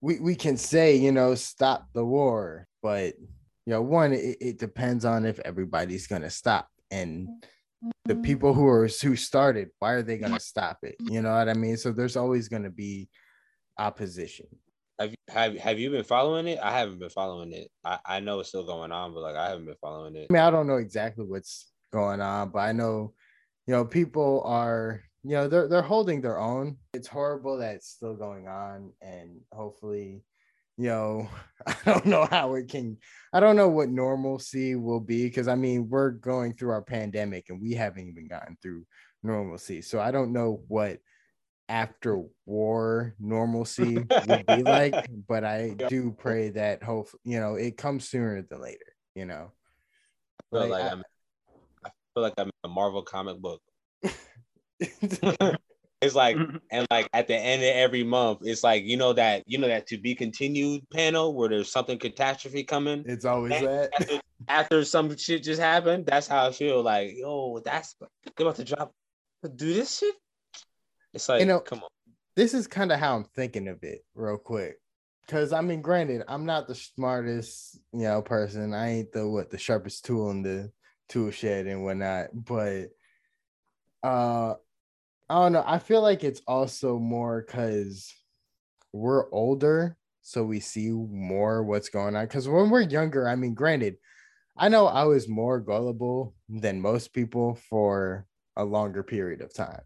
We 0.00 0.20
we 0.20 0.34
can 0.34 0.56
say 0.56 0.96
you 0.96 1.12
know 1.12 1.34
stop 1.34 1.88
the 1.92 2.04
war 2.04 2.68
but 2.82 3.14
you 3.66 3.72
know 3.72 3.82
one 3.82 4.12
it, 4.12 4.36
it 4.40 4.58
depends 4.58 5.04
on 5.04 5.24
if 5.24 5.38
everybody's 5.40 6.06
going 6.06 6.22
to 6.22 6.30
stop 6.30 6.68
and 6.90 7.28
the 8.04 8.16
people 8.16 8.54
who 8.54 8.66
are 8.66 8.88
who 9.02 9.16
started 9.16 9.70
why 9.78 9.92
are 9.92 10.02
they 10.02 10.18
going 10.18 10.32
to 10.32 10.40
stop 10.40 10.78
it? 10.82 10.96
You 11.00 11.20
know 11.22 11.34
what 11.34 11.48
i 11.48 11.54
mean? 11.54 11.76
So 11.76 11.92
there's 11.92 12.16
always 12.16 12.48
going 12.48 12.62
to 12.62 12.70
be 12.70 13.08
opposition 13.78 14.46
Have 14.98 15.10
you 15.10 15.16
have 15.28 15.56
have 15.58 15.78
you 15.80 15.90
been 15.90 16.04
following 16.04 16.46
it? 16.46 16.58
I 16.62 16.78
haven't 16.78 17.00
been 17.00 17.10
following 17.10 17.52
it. 17.52 17.68
I, 17.84 17.98
I 18.06 18.20
know 18.20 18.38
it's 18.40 18.50
still 18.50 18.64
going 18.64 18.92
on, 18.92 19.12
but 19.12 19.20
like 19.20 19.34
I 19.34 19.48
haven't 19.48 19.66
been 19.66 19.74
following 19.80 20.14
it. 20.14 20.28
I 20.30 20.32
mean, 20.32 20.42
I 20.42 20.50
don't 20.50 20.68
know 20.68 20.76
exactly 20.76 21.24
what's 21.24 21.72
going 21.92 22.20
on, 22.20 22.50
but 22.50 22.60
I 22.60 22.72
know, 22.72 23.12
you 23.66 23.74
know, 23.74 23.84
people 23.84 24.42
are, 24.44 25.02
you 25.24 25.32
know, 25.32 25.48
they're 25.48 25.66
they're 25.66 25.82
holding 25.82 26.20
their 26.20 26.38
own. 26.38 26.76
It's 26.92 27.08
horrible 27.08 27.58
that 27.58 27.74
it's 27.74 27.88
still 27.88 28.14
going 28.14 28.46
on, 28.46 28.92
and 29.02 29.40
hopefully, 29.52 30.22
you 30.76 30.86
know, 30.86 31.28
I 31.66 31.76
don't 31.84 32.06
know 32.06 32.28
how 32.30 32.54
it 32.54 32.68
can. 32.68 32.96
I 33.32 33.40
don't 33.40 33.56
know 33.56 33.68
what 33.68 33.88
normalcy 33.88 34.76
will 34.76 35.00
be 35.00 35.24
because 35.24 35.48
I 35.48 35.56
mean 35.56 35.88
we're 35.88 36.10
going 36.10 36.52
through 36.52 36.70
our 36.70 36.82
pandemic 36.82 37.46
and 37.48 37.60
we 37.60 37.72
haven't 37.72 38.08
even 38.08 38.28
gotten 38.28 38.56
through 38.62 38.84
normalcy, 39.24 39.82
so 39.82 39.98
I 39.98 40.12
don't 40.12 40.32
know 40.32 40.62
what 40.68 40.98
after 41.68 42.22
war 42.46 43.14
normalcy 43.18 43.96
would 44.26 44.46
be 44.46 44.62
like 44.62 44.94
but 45.28 45.44
i 45.44 45.74
do 45.88 46.12
pray 46.18 46.50
that 46.50 46.82
hope 46.82 47.08
you 47.24 47.40
know 47.40 47.54
it 47.54 47.76
comes 47.76 48.08
sooner 48.08 48.42
than 48.42 48.60
later 48.60 48.84
you 49.14 49.24
know 49.24 49.50
I 50.52 50.56
feel 50.56 50.68
Like, 50.68 50.70
like 50.70 50.82
I- 50.84 50.90
I'm 50.90 51.02
I 51.84 51.90
feel 52.14 52.22
like 52.22 52.34
I'm 52.38 52.46
in 52.46 52.52
a 52.64 52.68
Marvel 52.68 53.02
comic 53.02 53.38
book. 53.38 53.60
It's 56.04 56.14
like 56.14 56.36
and 56.70 56.86
like 56.90 57.08
at 57.14 57.28
the 57.28 57.34
end 57.34 57.62
of 57.62 57.68
every 57.68 58.04
month, 58.04 58.40
it's 58.42 58.62
like 58.62 58.84
you 58.84 58.98
know 58.98 59.14
that 59.14 59.42
you 59.46 59.56
know 59.56 59.68
that 59.68 59.86
to 59.86 59.96
be 59.96 60.14
continued 60.14 60.82
panel 60.92 61.34
where 61.34 61.48
there's 61.48 61.72
something 61.72 61.98
catastrophe 61.98 62.62
coming 62.62 63.04
it's 63.06 63.24
always 63.24 63.52
that 63.52 63.90
after, 63.98 64.20
after 64.48 64.84
some 64.84 65.16
shit 65.16 65.42
just 65.42 65.60
happened. 65.60 66.04
That's 66.04 66.28
how 66.28 66.46
I 66.46 66.52
feel. 66.52 66.82
Like 66.82 67.12
yo, 67.16 67.60
that's 67.64 67.96
they're 68.36 68.46
about 68.46 68.56
to 68.56 68.64
drop 68.64 68.92
do 69.56 69.72
this 69.72 69.98
shit. 69.98 70.14
It's 71.14 71.28
like 71.28 71.40
You 71.40 71.46
know, 71.46 71.60
come 71.60 71.80
on. 71.80 71.88
this 72.36 72.54
is 72.54 72.66
kind 72.66 72.92
of 72.92 72.98
how 72.98 73.16
I'm 73.16 73.24
thinking 73.24 73.68
of 73.68 73.82
it, 73.82 74.04
real 74.14 74.36
quick. 74.36 74.76
Because 75.24 75.52
I 75.52 75.60
mean, 75.62 75.80
granted, 75.80 76.22
I'm 76.28 76.44
not 76.44 76.68
the 76.68 76.74
smartest, 76.74 77.78
you 77.92 78.02
know, 78.02 78.20
person. 78.20 78.74
I 78.74 78.90
ain't 78.90 79.12
the 79.12 79.26
what 79.26 79.50
the 79.50 79.58
sharpest 79.58 80.04
tool 80.04 80.30
in 80.30 80.42
the 80.42 80.70
tool 81.08 81.30
shed 81.30 81.66
and 81.66 81.82
whatnot. 81.82 82.28
But 82.34 82.88
uh, 84.02 84.54
I 85.30 85.34
don't 85.34 85.52
know. 85.52 85.64
I 85.66 85.78
feel 85.78 86.02
like 86.02 86.24
it's 86.24 86.42
also 86.46 86.98
more 86.98 87.42
because 87.46 88.12
we're 88.92 89.30
older, 89.32 89.96
so 90.20 90.44
we 90.44 90.60
see 90.60 90.90
more 90.90 91.62
what's 91.62 91.88
going 91.88 92.16
on. 92.16 92.26
Because 92.26 92.46
when 92.46 92.68
we're 92.68 92.82
younger, 92.82 93.26
I 93.26 93.34
mean, 93.34 93.54
granted, 93.54 93.96
I 94.56 94.68
know 94.68 94.86
I 94.86 95.04
was 95.04 95.26
more 95.26 95.58
gullible 95.58 96.34
than 96.48 96.80
most 96.80 97.14
people 97.14 97.58
for 97.70 98.26
a 98.56 98.64
longer 98.64 99.02
period 99.02 99.40
of 99.40 99.54
time. 99.54 99.80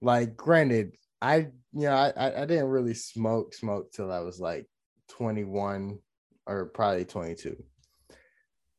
Like, 0.00 0.36
granted, 0.36 0.96
I 1.20 1.48
you 1.72 1.86
know 1.86 1.94
I 1.94 2.42
I 2.42 2.46
didn't 2.46 2.68
really 2.68 2.94
smoke 2.94 3.54
smoke 3.54 3.92
till 3.92 4.10
I 4.10 4.20
was 4.20 4.40
like 4.40 4.66
21 5.08 5.98
or 6.46 6.66
probably 6.66 7.04
22. 7.04 7.56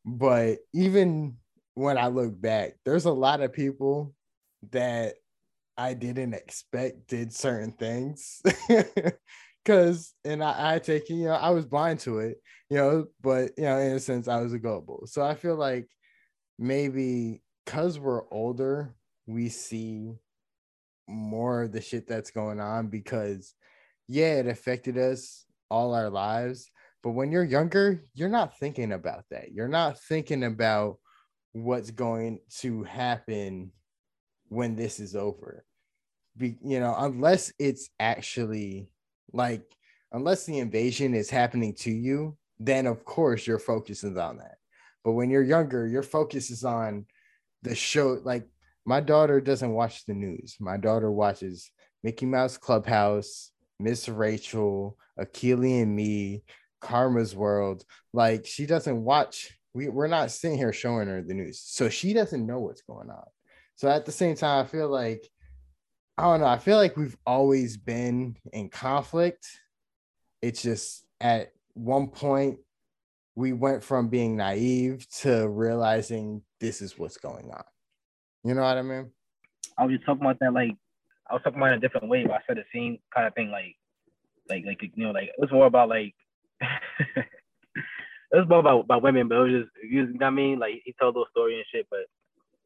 But 0.06 0.60
even 0.74 1.38
when 1.76 1.98
I 1.98 2.08
look 2.08 2.40
back, 2.40 2.74
there's 2.86 3.06
a 3.06 3.12
lot 3.12 3.42
of 3.42 3.54
people 3.54 4.14
that 4.72 5.16
I 5.78 5.94
didn't 5.94 6.34
expect 6.34 7.08
did 7.08 7.34
certain 7.34 7.72
things. 7.72 8.42
Cause 9.66 10.14
and 10.26 10.44
I, 10.44 10.76
I 10.76 10.80
take 10.80 11.08
you 11.10 11.26
know, 11.26 11.34
I 11.34 11.52
was 11.52 11.66
blind 11.66 12.00
to 12.02 12.20
it, 12.20 12.38
you 12.70 12.78
know, 12.78 13.06
but 13.22 13.52
you 13.58 13.66
know, 13.66 13.78
in 13.78 13.92
a 13.94 14.00
sense, 14.00 14.28
I 14.28 14.42
was 14.42 14.54
a 14.54 14.60
gullible. 14.60 15.04
So 15.06 15.22
I 15.22 15.36
feel 15.36 15.56
like 15.56 15.88
maybe 16.58 17.44
because 17.66 18.00
we're 18.00 18.28
older, 18.32 18.96
we 19.28 19.50
see 19.50 20.16
more 21.08 21.64
of 21.64 21.72
the 21.72 21.82
shit 21.82 22.08
that's 22.08 22.32
going 22.32 22.60
on 22.60 22.88
because 22.88 23.54
yeah, 24.08 24.36
it 24.36 24.48
affected 24.48 24.98
us 24.98 25.46
all 25.70 25.94
our 25.94 26.10
lives. 26.10 26.70
But 27.04 27.12
when 27.12 27.32
you're 27.32 27.44
younger, 27.44 28.04
you're 28.14 28.30
not 28.30 28.58
thinking 28.60 28.92
about 28.92 29.26
that. 29.32 29.52
You're 29.54 29.68
not 29.68 30.00
thinking 30.00 30.44
about 30.44 31.00
what's 31.54 31.92
going 31.92 32.40
to 32.60 32.84
happen 32.84 33.72
when 34.50 34.76
this 34.76 35.00
is 35.00 35.16
over. 35.16 35.66
Be, 36.38 36.58
you 36.64 36.80
know, 36.80 36.94
unless 36.98 37.52
it's 37.58 37.90
actually 38.00 38.90
like, 39.34 39.64
unless 40.12 40.46
the 40.46 40.60
invasion 40.60 41.14
is 41.14 41.30
happening 41.30 41.74
to 41.76 41.92
you, 41.92 42.38
then 42.60 42.86
of 42.86 43.06
course 43.06 43.48
your 43.48 43.60
focus 43.60 44.04
is 44.04 44.18
on 44.18 44.38
that. 44.38 44.58
But 45.04 45.14
when 45.14 45.30
you're 45.30 45.42
younger, 45.42 45.88
your 45.88 46.04
focus 46.04 46.52
is 46.52 46.64
on 46.64 47.06
the 47.64 47.76
show. 47.76 48.20
Like, 48.24 48.48
my 48.86 49.00
daughter 49.00 49.40
doesn't 49.40 49.74
watch 49.74 50.06
the 50.06 50.14
news. 50.14 50.58
My 50.60 50.78
daughter 50.78 51.12
watches 51.12 51.70
Mickey 52.04 52.26
Mouse 52.26 52.58
Clubhouse, 52.58 53.52
Miss 53.80 54.10
Rachel, 54.10 54.98
Akili 55.20 55.82
and 55.84 55.96
me, 55.96 56.44
Karma's 56.82 57.36
World. 57.36 57.84
Like 58.14 58.46
she 58.46 58.66
doesn't 58.66 59.04
watch. 59.04 59.58
We 59.74 59.88
we're 59.88 60.08
not 60.08 60.32
sitting 60.32 60.58
here 60.58 60.74
showing 60.74 61.08
her 61.08 61.22
the 61.22 61.34
news, 61.34 61.62
so 61.64 61.90
she 61.90 62.14
doesn't 62.14 62.46
know 62.46 62.60
what's 62.60 62.82
going 62.82 63.10
on. 63.10 63.26
So 63.76 63.90
at 63.90 64.06
the 64.06 64.12
same 64.12 64.36
time, 64.36 64.66
I 64.66 64.68
feel 64.68 64.90
like 64.90 65.28
I 66.18 66.24
don't 66.24 66.42
know. 66.42 66.48
I 66.48 66.58
feel 66.58 66.78
like 66.78 66.98
we've 66.98 67.18
always 67.26 67.78
been 67.78 68.36
in 68.52 68.70
conflict. 68.70 69.48
It's 70.42 70.62
just 70.62 71.06
at 71.20 71.52
one 71.74 72.08
point 72.08 72.60
we 73.36 73.54
went 73.54 73.84
from 73.84 74.10
being 74.10 74.36
naive 74.36 75.08
to 75.22 75.48
realizing 75.48 76.42
this 76.60 76.82
is 76.82 77.00
what's 77.00 77.18
going 77.18 77.50
on. 77.52 77.64
You 78.44 78.56
know 78.56 78.62
what 78.62 78.78
I 78.78 78.82
mean? 78.82 79.12
I 79.78 79.86
was 79.86 79.94
just 79.94 80.06
talking 80.06 80.24
about 80.24 80.40
that 80.40 80.54
like 80.54 80.76
I 81.30 81.34
was 81.34 81.42
talking 81.44 81.60
about 81.60 81.74
in 81.74 81.78
a 81.78 81.82
different 81.82 82.10
way, 82.10 82.26
but 82.26 82.34
I 82.34 82.40
said 82.48 82.58
the 82.58 82.64
same 82.74 83.00
kind 83.14 83.28
of 83.28 83.34
thing 83.34 83.52
like 83.52 83.76
like 84.50 84.66
like 84.66 84.82
you 84.82 85.06
know 85.06 85.12
like 85.12 85.30
it 85.30 85.40
was 85.40 85.52
more 85.52 85.68
about 85.68 85.90
like 85.90 86.14
it 86.62 87.26
was 88.34 88.48
more 88.50 88.60
about, 88.60 88.82
about 88.82 89.04
women, 89.04 89.28
but 89.28 89.36
it 89.36 89.42
was 89.42 89.64
just 89.64 89.72
you 89.84 90.04
know 90.04 90.12
what 90.14 90.26
I 90.26 90.30
mean 90.30 90.60
like 90.60 90.82
he 90.84 90.94
told 91.00 91.16
little 91.16 91.28
story 91.32 91.56
and 91.56 91.66
shit, 91.72 91.88
but 91.90 92.06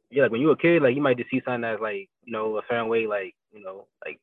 yeah, 0.09 0.23
like 0.23 0.32
when 0.32 0.41
you 0.41 0.47
were 0.47 0.53
a 0.53 0.57
kid, 0.57 0.82
like 0.82 0.95
you 0.95 1.01
might 1.01 1.17
just 1.17 1.30
see 1.30 1.41
something 1.43 1.61
that's 1.61 1.82
like 1.82 2.09
you 2.23 2.32
know 2.32 2.57
a 2.57 2.61
certain 2.69 2.88
way, 2.88 3.05
like 3.07 3.36
you 3.53 3.63
know 3.63 3.88
like 4.05 4.19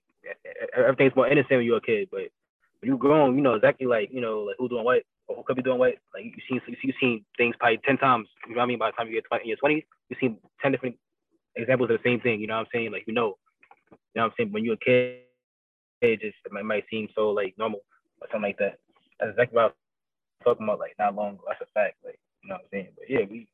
everything's 0.76 1.16
more 1.16 1.28
innocent 1.28 1.58
when 1.58 1.64
you're 1.66 1.78
a 1.78 1.80
kid, 1.80 2.08
but 2.10 2.32
when 2.80 2.90
you 2.90 2.96
grown, 2.96 3.36
you 3.36 3.42
know 3.42 3.54
exactly 3.54 3.86
like 3.86 4.08
you 4.12 4.20
know 4.20 4.40
like 4.40 4.56
who's 4.58 4.70
doing 4.70 4.84
what 4.84 5.02
or 5.28 5.36
who 5.36 5.42
could 5.44 5.56
be 5.56 5.62
doing 5.62 5.78
what. 5.78 5.94
Like 6.14 6.24
you 6.24 6.32
seen 6.48 6.60
you 6.66 6.76
see 6.80 6.88
you 6.88 6.94
seen 7.00 7.24
things 7.36 7.54
probably 7.58 7.80
ten 7.86 7.98
times. 7.98 8.28
You 8.48 8.54
know 8.54 8.58
what 8.58 8.64
I 8.64 8.66
mean? 8.66 8.78
By 8.78 8.90
the 8.90 8.96
time 8.96 9.08
you 9.08 9.14
get 9.14 9.24
20, 9.28 9.44
in 9.44 9.48
your 9.48 9.56
twenties, 9.58 9.84
you 10.08 10.16
seen 10.20 10.38
ten 10.60 10.72
different 10.72 10.96
examples 11.56 11.90
of 11.90 11.98
the 11.98 12.08
same 12.08 12.20
thing. 12.20 12.40
You 12.40 12.46
know 12.46 12.54
what 12.54 12.60
I'm 12.60 12.66
saying? 12.72 12.92
Like 12.92 13.04
you 13.06 13.14
know, 13.14 13.36
you 13.90 13.96
know 14.16 14.22
what 14.22 14.24
I'm 14.24 14.32
saying. 14.38 14.52
When 14.52 14.64
you're 14.64 14.74
a 14.74 14.78
kid, 14.78 15.20
it 16.00 16.20
just 16.20 16.36
it 16.44 16.52
might, 16.52 16.64
might 16.64 16.84
seem 16.90 17.08
so 17.14 17.30
like 17.30 17.54
normal 17.58 17.80
or 18.20 18.28
something 18.30 18.48
like 18.48 18.58
that. 18.58 18.78
That's 19.20 19.30
exactly 19.32 19.56
what 19.56 19.62
I 19.62 19.66
was 19.66 19.74
talking 20.44 20.64
about. 20.64 20.78
Like 20.78 20.94
not 20.98 21.14
long 21.14 21.34
ago. 21.34 21.44
That's 21.48 21.60
a 21.60 21.72
fact. 21.72 21.96
Like 22.04 22.18
you 22.42 22.48
know 22.48 22.56
what 22.56 22.62
I'm 22.62 22.68
saying. 22.72 22.88
But 22.96 23.10
yeah, 23.10 23.24
we 23.30 23.48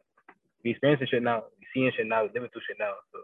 we 0.65 0.71
experiencing 0.71 1.09
shit 1.11 1.23
now. 1.23 1.45
We 1.59 1.67
seeing 1.75 1.93
shit 1.97 2.07
now. 2.07 2.23
We 2.23 2.31
living 2.35 2.51
through 2.53 2.63
shit 2.67 2.79
now. 2.79 2.93
So 3.13 3.19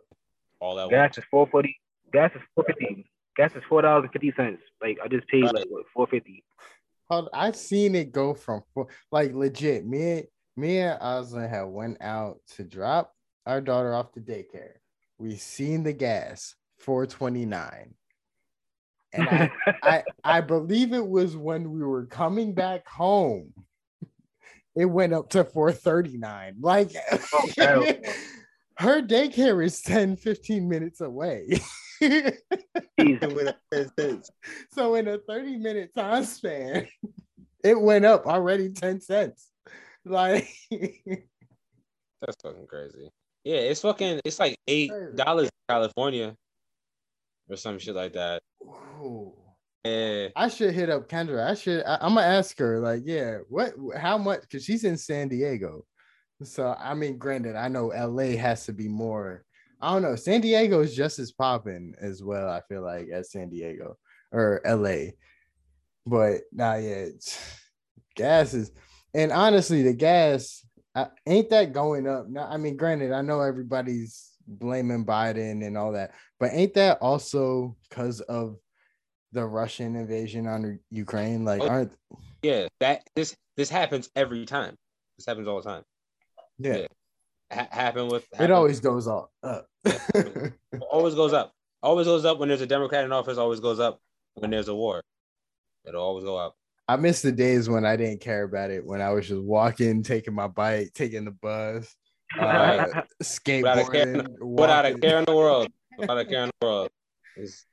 All 0.60 0.76
that 0.76 0.90
gas 0.90 1.18
is 1.18 1.24
four 1.30 1.46
forty. 1.46 1.76
Gas 2.12 2.30
is 2.34 2.42
four 2.55 2.64
fifty. 2.64 3.06
Gas 3.36 3.52
is 3.56 3.62
four 3.68 3.82
dollars 3.82 4.05
and 4.05 4.12
fifty 4.12 4.32
cents. 4.36 4.62
Like 4.82 4.98
I 5.02 5.09
just 5.09 5.26
paid 5.28 5.44
like 5.44 5.66
what 5.68 5.84
four 5.94 6.06
fifty. 6.06 6.44
Hold- 7.10 7.28
I've 7.34 7.56
seen 7.56 7.94
it 7.94 8.12
go 8.12 8.34
from 8.34 8.62
four, 8.72 8.88
like 9.12 9.34
legit. 9.34 9.86
Me, 9.86 10.10
and- 10.10 10.26
me 10.56 10.78
and 10.78 10.98
Aslan 11.02 11.48
had 11.48 11.64
went 11.64 12.01
out 12.01 12.38
to 12.56 12.64
drop 12.64 13.14
our 13.47 13.61
daughter 13.61 13.95
off 13.95 14.12
to 14.12 14.21
daycare. 14.21 14.75
We 15.19 15.37
seen 15.37 15.83
the 15.83 15.93
gas 15.93 16.55
four 16.79 17.07
twenty 17.07 17.47
nine, 17.47 17.95
and 19.12 19.29
I, 19.29 19.51
I 19.83 20.03
I 20.25 20.41
believe 20.41 20.93
it 20.93 21.07
was 21.07 21.37
when 21.37 21.71
we 21.71 21.85
were 21.85 22.07
coming 22.07 22.55
back 22.55 22.89
home. 22.89 23.53
It 24.77 24.87
went 24.87 25.15
up 25.15 25.31
to 25.31 25.45
four 25.45 25.73
thirty 25.73 26.16
nine. 26.16 26.57
Like 26.61 26.91
oh, 27.12 27.49
hell. 27.59 27.87
her 28.79 29.03
daycare 29.03 29.65
is 29.65 29.81
10, 29.83 30.16
15 30.16 30.69
minutes 30.69 31.01
away. 31.01 31.61
So 34.73 34.95
in 34.95 35.09
a 35.09 35.19
30 35.19 35.57
minute 35.59 35.95
time 35.95 36.25
span, 36.25 36.89
it 37.62 37.81
went 37.81 38.05
up 38.05 38.27
already 38.27 38.71
10 38.71 39.01
cents. 39.01 39.51
Like 40.05 40.49
That's 42.21 42.37
fucking 42.43 42.66
crazy. 42.66 43.11
Yeah, 43.45 43.57
it's 43.57 43.83
fucking. 43.83 44.21
It's 44.25 44.39
like 44.39 44.57
eight 44.66 44.91
dollars 45.15 45.47
in 45.47 45.75
California, 45.75 46.35
or 47.49 47.57
some 47.57 47.79
shit 47.79 47.95
like 47.95 48.15
that. 48.15 48.43
ooh. 48.62 49.33
Yeah, 49.85 50.29
I 50.35 50.49
should 50.49 50.75
hit 50.75 50.89
up 50.89 51.11
Kendra. 51.11 51.47
I 51.47 51.55
should 51.55 51.85
I, 51.85 51.99
am 52.01 52.15
gonna 52.15 52.23
ask 52.23 52.59
her, 52.59 52.81
like, 52.81 53.03
yeah, 53.05 53.39
what 53.51 53.75
how 53.95 54.16
much 54.16 54.41
because 54.41 54.65
she's 54.65 54.85
in 54.85 54.97
San 54.97 55.29
Diego. 55.29 55.85
So 56.43 56.75
I 56.79 56.95
mean, 56.95 57.19
granted, 57.19 57.55
I 57.55 57.69
know 57.69 57.89
LA 57.89 58.37
has 58.39 58.65
to 58.66 58.73
be 58.73 58.89
more. 58.89 59.45
I 59.83 59.93
don't 59.93 60.03
know. 60.03 60.16
San 60.16 60.41
Diego 60.41 60.81
is 60.81 60.97
just 60.97 61.19
as 61.19 61.33
popping 61.33 61.95
as 62.01 62.23
well. 62.23 62.49
I 62.49 62.62
feel 62.66 62.83
like 62.83 63.09
as 63.12 63.31
San 63.31 63.51
Diego 63.51 63.99
or 64.33 64.62
LA, 64.65 65.11
but 66.07 66.41
not 66.51 66.83
yet. 66.83 67.12
Gas 68.16 68.55
is, 68.55 68.73
and 69.12 69.33
honestly, 69.33 69.83
the 69.83 69.93
gas 69.93 70.65
uh, 70.95 71.07
ain't 71.27 71.51
that 71.51 71.73
going 71.73 72.07
up. 72.09 72.29
Now, 72.29 72.47
I 72.49 72.57
mean, 72.57 72.77
granted, 72.77 73.12
I 73.12 73.23
know 73.23 73.41
everybody's 73.41 74.31
blaming 74.47 75.05
Biden 75.05 75.66
and 75.66 75.77
all 75.77 75.93
that, 75.93 76.12
but 76.39 76.51
ain't 76.53 76.75
that 76.75 76.99
also 77.01 77.77
because 77.89 78.21
of 78.23 78.57
the 79.33 79.45
Russian 79.45 79.97
invasion 79.97 80.47
on 80.47 80.79
Ukraine? 80.91 81.45
Like, 81.45 81.62
Oh, 81.62 81.69
aren't 81.69 81.93
Yeah, 82.43 82.69
that 82.81 83.03
this 83.16 83.37
this 83.57 83.71
happens 83.71 84.11
every 84.15 84.45
time. 84.47 84.77
This 85.19 85.27
happens 85.27 85.49
all 85.49 85.61
the 85.62 85.69
time. 85.69 85.83
yeah? 86.59 86.77
Yeah. 86.77 86.87
Ha- 87.53 87.69
happen 87.71 88.09
with 88.09 88.27
It 88.39 88.51
always 88.51 88.81
goes 88.81 89.07
up. 89.07 89.31
up. 89.43 89.66
always 90.91 91.15
goes 91.15 91.33
up. 91.33 91.53
Always 91.83 92.07
goes 92.07 92.25
up 92.25 92.39
when 92.39 92.49
there's 92.49 92.61
a 92.62 92.66
Democrat 92.66 93.05
in 93.05 93.12
office. 93.12 93.39
Always 93.39 93.61
goes 93.61 93.79
up 93.81 94.01
when 94.35 94.51
there's 94.51 94.69
a 94.69 94.75
war. 94.75 95.03
It'll 95.85 96.03
always 96.03 96.25
go 96.25 96.37
up. 96.37 96.57
I 96.86 96.97
miss 96.97 97.23
the 97.23 97.32
days 97.32 97.69
when 97.69 97.85
I 97.86 97.97
didn't 97.97 98.20
care 98.20 98.44
about 98.44 98.70
it. 98.70 98.85
When 98.85 99.01
I 99.01 99.11
was 99.11 99.28
just 99.28 99.43
walking, 99.43 100.02
taking 100.02 100.35
my 100.35 100.48
bike, 100.48 100.90
taking 100.94 101.24
the 101.24 101.31
bus, 101.31 101.94
uh, 102.39 102.43
Without 102.43 102.89
a 102.89 102.93
care, 102.93 103.05
skateboarding, 103.23 104.39
without 104.40 104.86
a 104.86 104.98
care 104.98 105.19
in 105.19 105.24
the 105.24 105.35
world. 105.36 105.69
Without 105.98 106.19
a 106.19 106.24
care 106.24 106.44
in 106.44 106.51
the 106.61 106.66
world. 106.66 106.90
It's, 107.36 107.66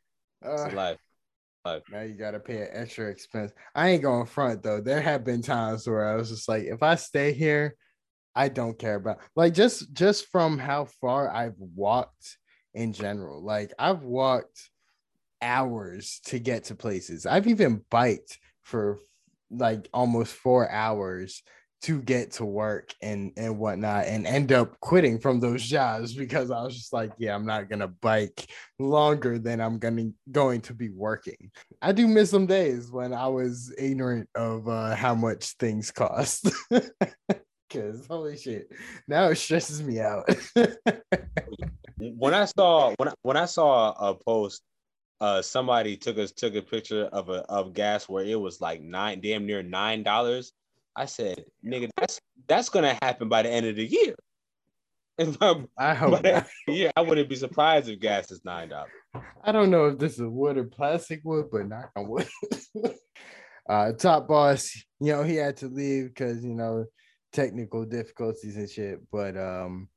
it's 0.43 0.61
Uh, 0.61 0.75
life. 0.75 1.81
now 1.89 2.01
you 2.01 2.13
gotta 2.13 2.39
pay 2.39 2.61
an 2.61 2.67
extra 2.71 3.07
expense. 3.09 3.51
I 3.73 3.89
ain't 3.89 4.03
going 4.03 4.27
front 4.27 4.61
though. 4.61 4.79
There 4.79 5.01
have 5.01 5.23
been 5.23 5.41
times 5.41 5.87
where 5.87 6.07
I 6.07 6.15
was 6.15 6.29
just 6.29 6.47
like, 6.47 6.63
if 6.63 6.83
I 6.83 6.95
stay 6.95 7.33
here, 7.33 7.75
I 8.35 8.47
don't 8.47 8.77
care 8.77 8.95
about 8.95 9.19
like 9.35 9.53
just 9.53 9.91
just 9.93 10.27
from 10.27 10.57
how 10.57 10.85
far 10.85 11.29
I've 11.29 11.57
walked 11.57 12.37
in 12.73 12.93
general. 12.93 13.43
Like 13.43 13.73
I've 13.79 14.03
walked 14.03 14.69
hours 15.41 16.21
to 16.25 16.39
get 16.39 16.65
to 16.65 16.75
places. 16.75 17.25
I've 17.25 17.47
even 17.47 17.83
biked 17.89 18.37
for 18.63 18.99
like 19.49 19.89
almost 19.93 20.33
four 20.33 20.69
hours 20.69 21.43
to 21.81 21.99
get 21.99 22.31
to 22.31 22.45
work 22.45 22.93
and 23.01 23.31
and 23.37 23.57
whatnot 23.57 24.05
and 24.05 24.27
end 24.27 24.51
up 24.51 24.79
quitting 24.81 25.17
from 25.17 25.39
those 25.39 25.63
jobs 25.63 26.13
because 26.13 26.51
I 26.51 26.61
was 26.61 26.75
just 26.75 26.93
like, 26.93 27.11
yeah, 27.17 27.33
I'm 27.33 27.45
not 27.45 27.69
gonna 27.69 27.87
bike 27.87 28.47
longer 28.77 29.39
than 29.39 29.59
I'm 29.59 29.79
gonna 29.79 30.11
going 30.31 30.61
to 30.61 30.73
be 30.73 30.89
working. 30.89 31.51
I 31.81 31.91
do 31.91 32.07
miss 32.07 32.29
some 32.29 32.45
days 32.45 32.91
when 32.91 33.13
I 33.13 33.27
was 33.27 33.73
ignorant 33.77 34.29
of 34.35 34.67
uh, 34.67 34.95
how 34.95 35.15
much 35.15 35.53
things 35.57 35.91
cost. 35.91 36.49
Cause 37.71 38.05
holy 38.05 38.37
shit, 38.37 38.69
now 39.07 39.27
it 39.27 39.37
stresses 39.37 39.81
me 39.81 40.01
out. 40.01 40.29
when 41.97 42.33
I 42.33 42.45
saw 42.45 42.93
when 42.97 43.13
when 43.23 43.37
I 43.37 43.45
saw 43.45 43.91
a 43.93 44.13
post, 44.13 44.61
uh, 45.21 45.41
somebody 45.41 45.95
took 45.95 46.17
us 46.17 46.31
took 46.31 46.55
a 46.55 46.61
picture 46.63 47.05
of 47.05 47.29
a 47.29 47.45
of 47.47 47.73
gas 47.73 48.09
where 48.09 48.25
it 48.25 48.39
was 48.39 48.59
like 48.59 48.81
nine, 48.81 49.21
damn 49.21 49.45
near 49.45 49.61
nine 49.61 50.01
dollars. 50.01 50.51
I 50.95 51.05
said, 51.05 51.45
nigga, 51.63 51.89
that's 51.95 52.19
that's 52.47 52.69
gonna 52.69 52.97
happen 53.01 53.29
by 53.29 53.43
the 53.43 53.49
end 53.49 53.67
of 53.67 53.75
the 53.75 53.85
year. 53.85 54.15
By, 55.39 55.67
I 55.77 55.93
hope 55.93 56.23
the 56.23 56.31
not. 56.31 56.47
of 56.67 56.73
year, 56.73 56.91
I 56.97 57.01
wouldn't 57.01 57.29
be 57.29 57.35
surprised 57.35 57.87
if 57.87 57.99
gas 57.99 58.31
is 58.31 58.43
nine 58.43 58.69
dollars. 58.69 58.89
I 59.43 59.51
don't 59.51 59.69
know 59.69 59.85
if 59.87 59.99
this 59.99 60.13
is 60.13 60.25
wood 60.25 60.57
or 60.57 60.63
plastic 60.63 61.21
wood, 61.23 61.49
but 61.51 61.67
knock 61.67 61.91
on 61.95 62.09
wood. 62.09 62.27
uh, 63.69 63.91
top 63.91 64.27
boss, 64.27 64.75
you 64.99 65.13
know, 65.13 65.21
he 65.21 65.35
had 65.35 65.57
to 65.57 65.67
leave 65.67 66.07
because 66.07 66.43
you 66.43 66.55
know 66.55 66.85
technical 67.31 67.85
difficulties 67.85 68.57
and 68.57 68.69
shit. 68.69 68.99
But 69.11 69.37
um, 69.37 69.89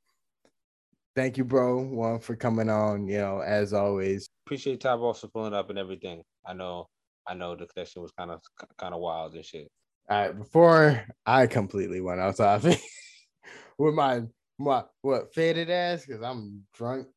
thank 1.14 1.36
you, 1.36 1.44
bro, 1.44 1.78
one 1.78 2.18
for 2.18 2.36
coming 2.36 2.68
on. 2.68 3.06
You 3.06 3.18
know, 3.18 3.40
as 3.40 3.72
always. 3.72 4.28
Appreciate 4.46 4.80
Top 4.80 5.00
Boss 5.00 5.20
for 5.20 5.28
pulling 5.28 5.54
up 5.54 5.70
and 5.70 5.78
everything. 5.78 6.22
I 6.46 6.52
know, 6.52 6.86
I 7.26 7.34
know 7.34 7.54
the 7.54 7.66
connection 7.66 8.02
was 8.02 8.12
kind 8.12 8.30
of 8.30 8.40
kind 8.78 8.94
of 8.94 9.00
wild 9.00 9.34
and 9.34 9.44
shit. 9.44 9.68
All 10.10 10.20
right, 10.20 10.36
before 10.38 11.06
I 11.24 11.46
completely 11.46 12.00
went 12.00 12.20
off 12.20 12.36
topic 12.36 12.80
with 13.78 13.94
my 13.94 14.22
my 14.58 14.84
what 15.02 15.34
faded 15.34 15.70
ass 15.70 16.04
because 16.06 16.22
I'm 16.22 16.62
drunk. 16.74 17.08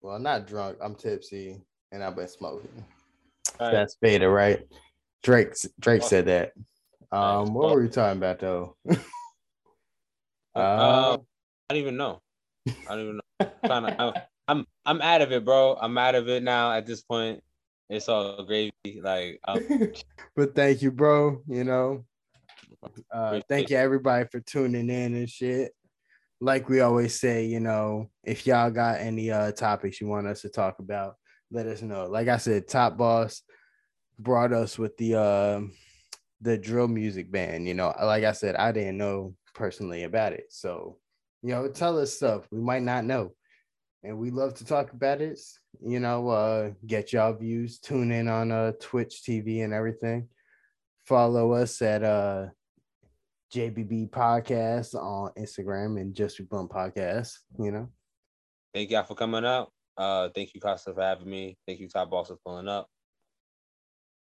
Well, 0.00 0.18
not 0.18 0.46
drunk. 0.46 0.78
I'm 0.80 0.94
tipsy 0.94 1.60
and 1.90 2.04
I've 2.04 2.16
been 2.16 2.28
smoking. 2.28 2.84
Right. 3.58 3.72
That's 3.72 3.96
faded, 4.00 4.28
right? 4.28 4.60
Drake 5.22 5.48
Drake 5.80 6.02
said 6.02 6.26
that. 6.26 6.52
Um, 7.10 7.54
what 7.54 7.74
were 7.74 7.82
we 7.82 7.88
talking 7.88 8.18
about 8.18 8.38
though? 8.40 8.76
Uh, 10.54 10.58
Uh, 10.58 11.18
I 11.68 11.74
don't 11.74 11.82
even 11.82 11.98
know. 11.98 12.22
I 12.88 12.94
don't 12.94 13.00
even 13.00 13.16
know. 13.16 13.50
I'm, 13.64 13.84
to- 13.84 14.02
I'm 14.02 14.14
I'm 14.48 14.66
I'm 14.84 15.02
out 15.02 15.22
of 15.22 15.32
it, 15.32 15.44
bro. 15.44 15.76
I'm 15.80 15.98
out 15.98 16.14
of 16.14 16.28
it 16.28 16.42
now. 16.42 16.72
At 16.72 16.86
this 16.86 17.02
point, 17.02 17.42
it's 17.88 18.08
all 18.08 18.44
gravy. 18.44 18.72
Like 19.02 19.40
but 20.36 20.54
thank 20.54 20.82
you, 20.82 20.92
bro. 20.92 21.42
You 21.48 21.64
know, 21.64 22.04
uh, 23.12 23.40
thank 23.48 23.70
you 23.70 23.76
everybody 23.76 24.26
for 24.30 24.40
tuning 24.40 24.88
in 24.90 25.14
and 25.14 25.28
shit. 25.28 25.72
Like 26.40 26.68
we 26.68 26.80
always 26.80 27.18
say, 27.18 27.46
you 27.46 27.60
know, 27.60 28.10
if 28.22 28.46
y'all 28.46 28.70
got 28.70 29.00
any 29.00 29.30
uh 29.30 29.52
topics 29.52 30.00
you 30.00 30.06
want 30.06 30.26
us 30.26 30.42
to 30.42 30.48
talk 30.48 30.78
about, 30.78 31.16
let 31.50 31.66
us 31.66 31.82
know. 31.82 32.06
Like 32.06 32.28
I 32.28 32.36
said, 32.36 32.68
Top 32.68 32.96
Boss 32.96 33.42
brought 34.18 34.52
us 34.52 34.78
with 34.78 34.96
the 34.96 35.14
uh, 35.14 35.60
the 36.40 36.58
drill 36.58 36.88
music 36.88 37.30
band. 37.30 37.66
You 37.66 37.74
know, 37.74 37.92
like 38.00 38.24
I 38.24 38.32
said, 38.32 38.56
I 38.56 38.72
didn't 38.72 38.98
know 38.98 39.34
personally 39.54 40.04
about 40.04 40.34
it, 40.34 40.46
so 40.50 40.98
you 41.46 41.52
know, 41.52 41.68
tell 41.68 41.96
us 42.00 42.12
stuff 42.12 42.48
we 42.50 42.58
might 42.58 42.82
not 42.82 43.04
know, 43.04 43.30
and 44.02 44.18
we 44.18 44.32
love 44.32 44.54
to 44.54 44.64
talk 44.64 44.92
about 44.92 45.20
it. 45.20 45.38
You 45.80 46.00
know, 46.00 46.28
uh, 46.28 46.70
get 46.84 47.12
y'all 47.12 47.34
views. 47.34 47.78
Tune 47.78 48.10
in 48.10 48.26
on 48.26 48.50
uh 48.50 48.72
Twitch 48.80 49.22
TV 49.24 49.62
and 49.62 49.72
everything. 49.72 50.28
Follow 51.04 51.52
us 51.52 51.80
at 51.82 52.02
uh 52.02 52.46
JBB 53.54 54.10
Podcast 54.10 54.96
on 54.96 55.30
Instagram 55.38 56.00
and 56.00 56.16
Just 56.16 56.36
Be 56.36 56.42
Blunt 56.42 56.68
Podcast. 56.68 57.34
You 57.60 57.70
know, 57.70 57.90
thank 58.74 58.90
y'all 58.90 59.04
for 59.04 59.14
coming 59.14 59.44
out. 59.44 59.70
Uh, 59.96 60.30
thank 60.34 60.52
you, 60.52 60.60
Costa, 60.60 60.94
for 60.94 61.00
having 61.00 61.30
me. 61.30 61.56
Thank 61.64 61.78
you, 61.78 61.88
Top 61.88 62.10
Boss, 62.10 62.26
for 62.26 62.38
pulling 62.44 62.66
up. 62.66 62.88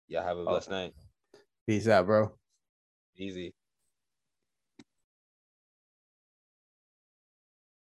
Y'all 0.09 0.25
have 0.25 0.39
a 0.39 0.45
blessed 0.45 0.71
night. 0.71 0.95
peace 1.69 1.87
out, 1.87 2.07
bro. 2.07 2.33
Easy. 3.19 3.53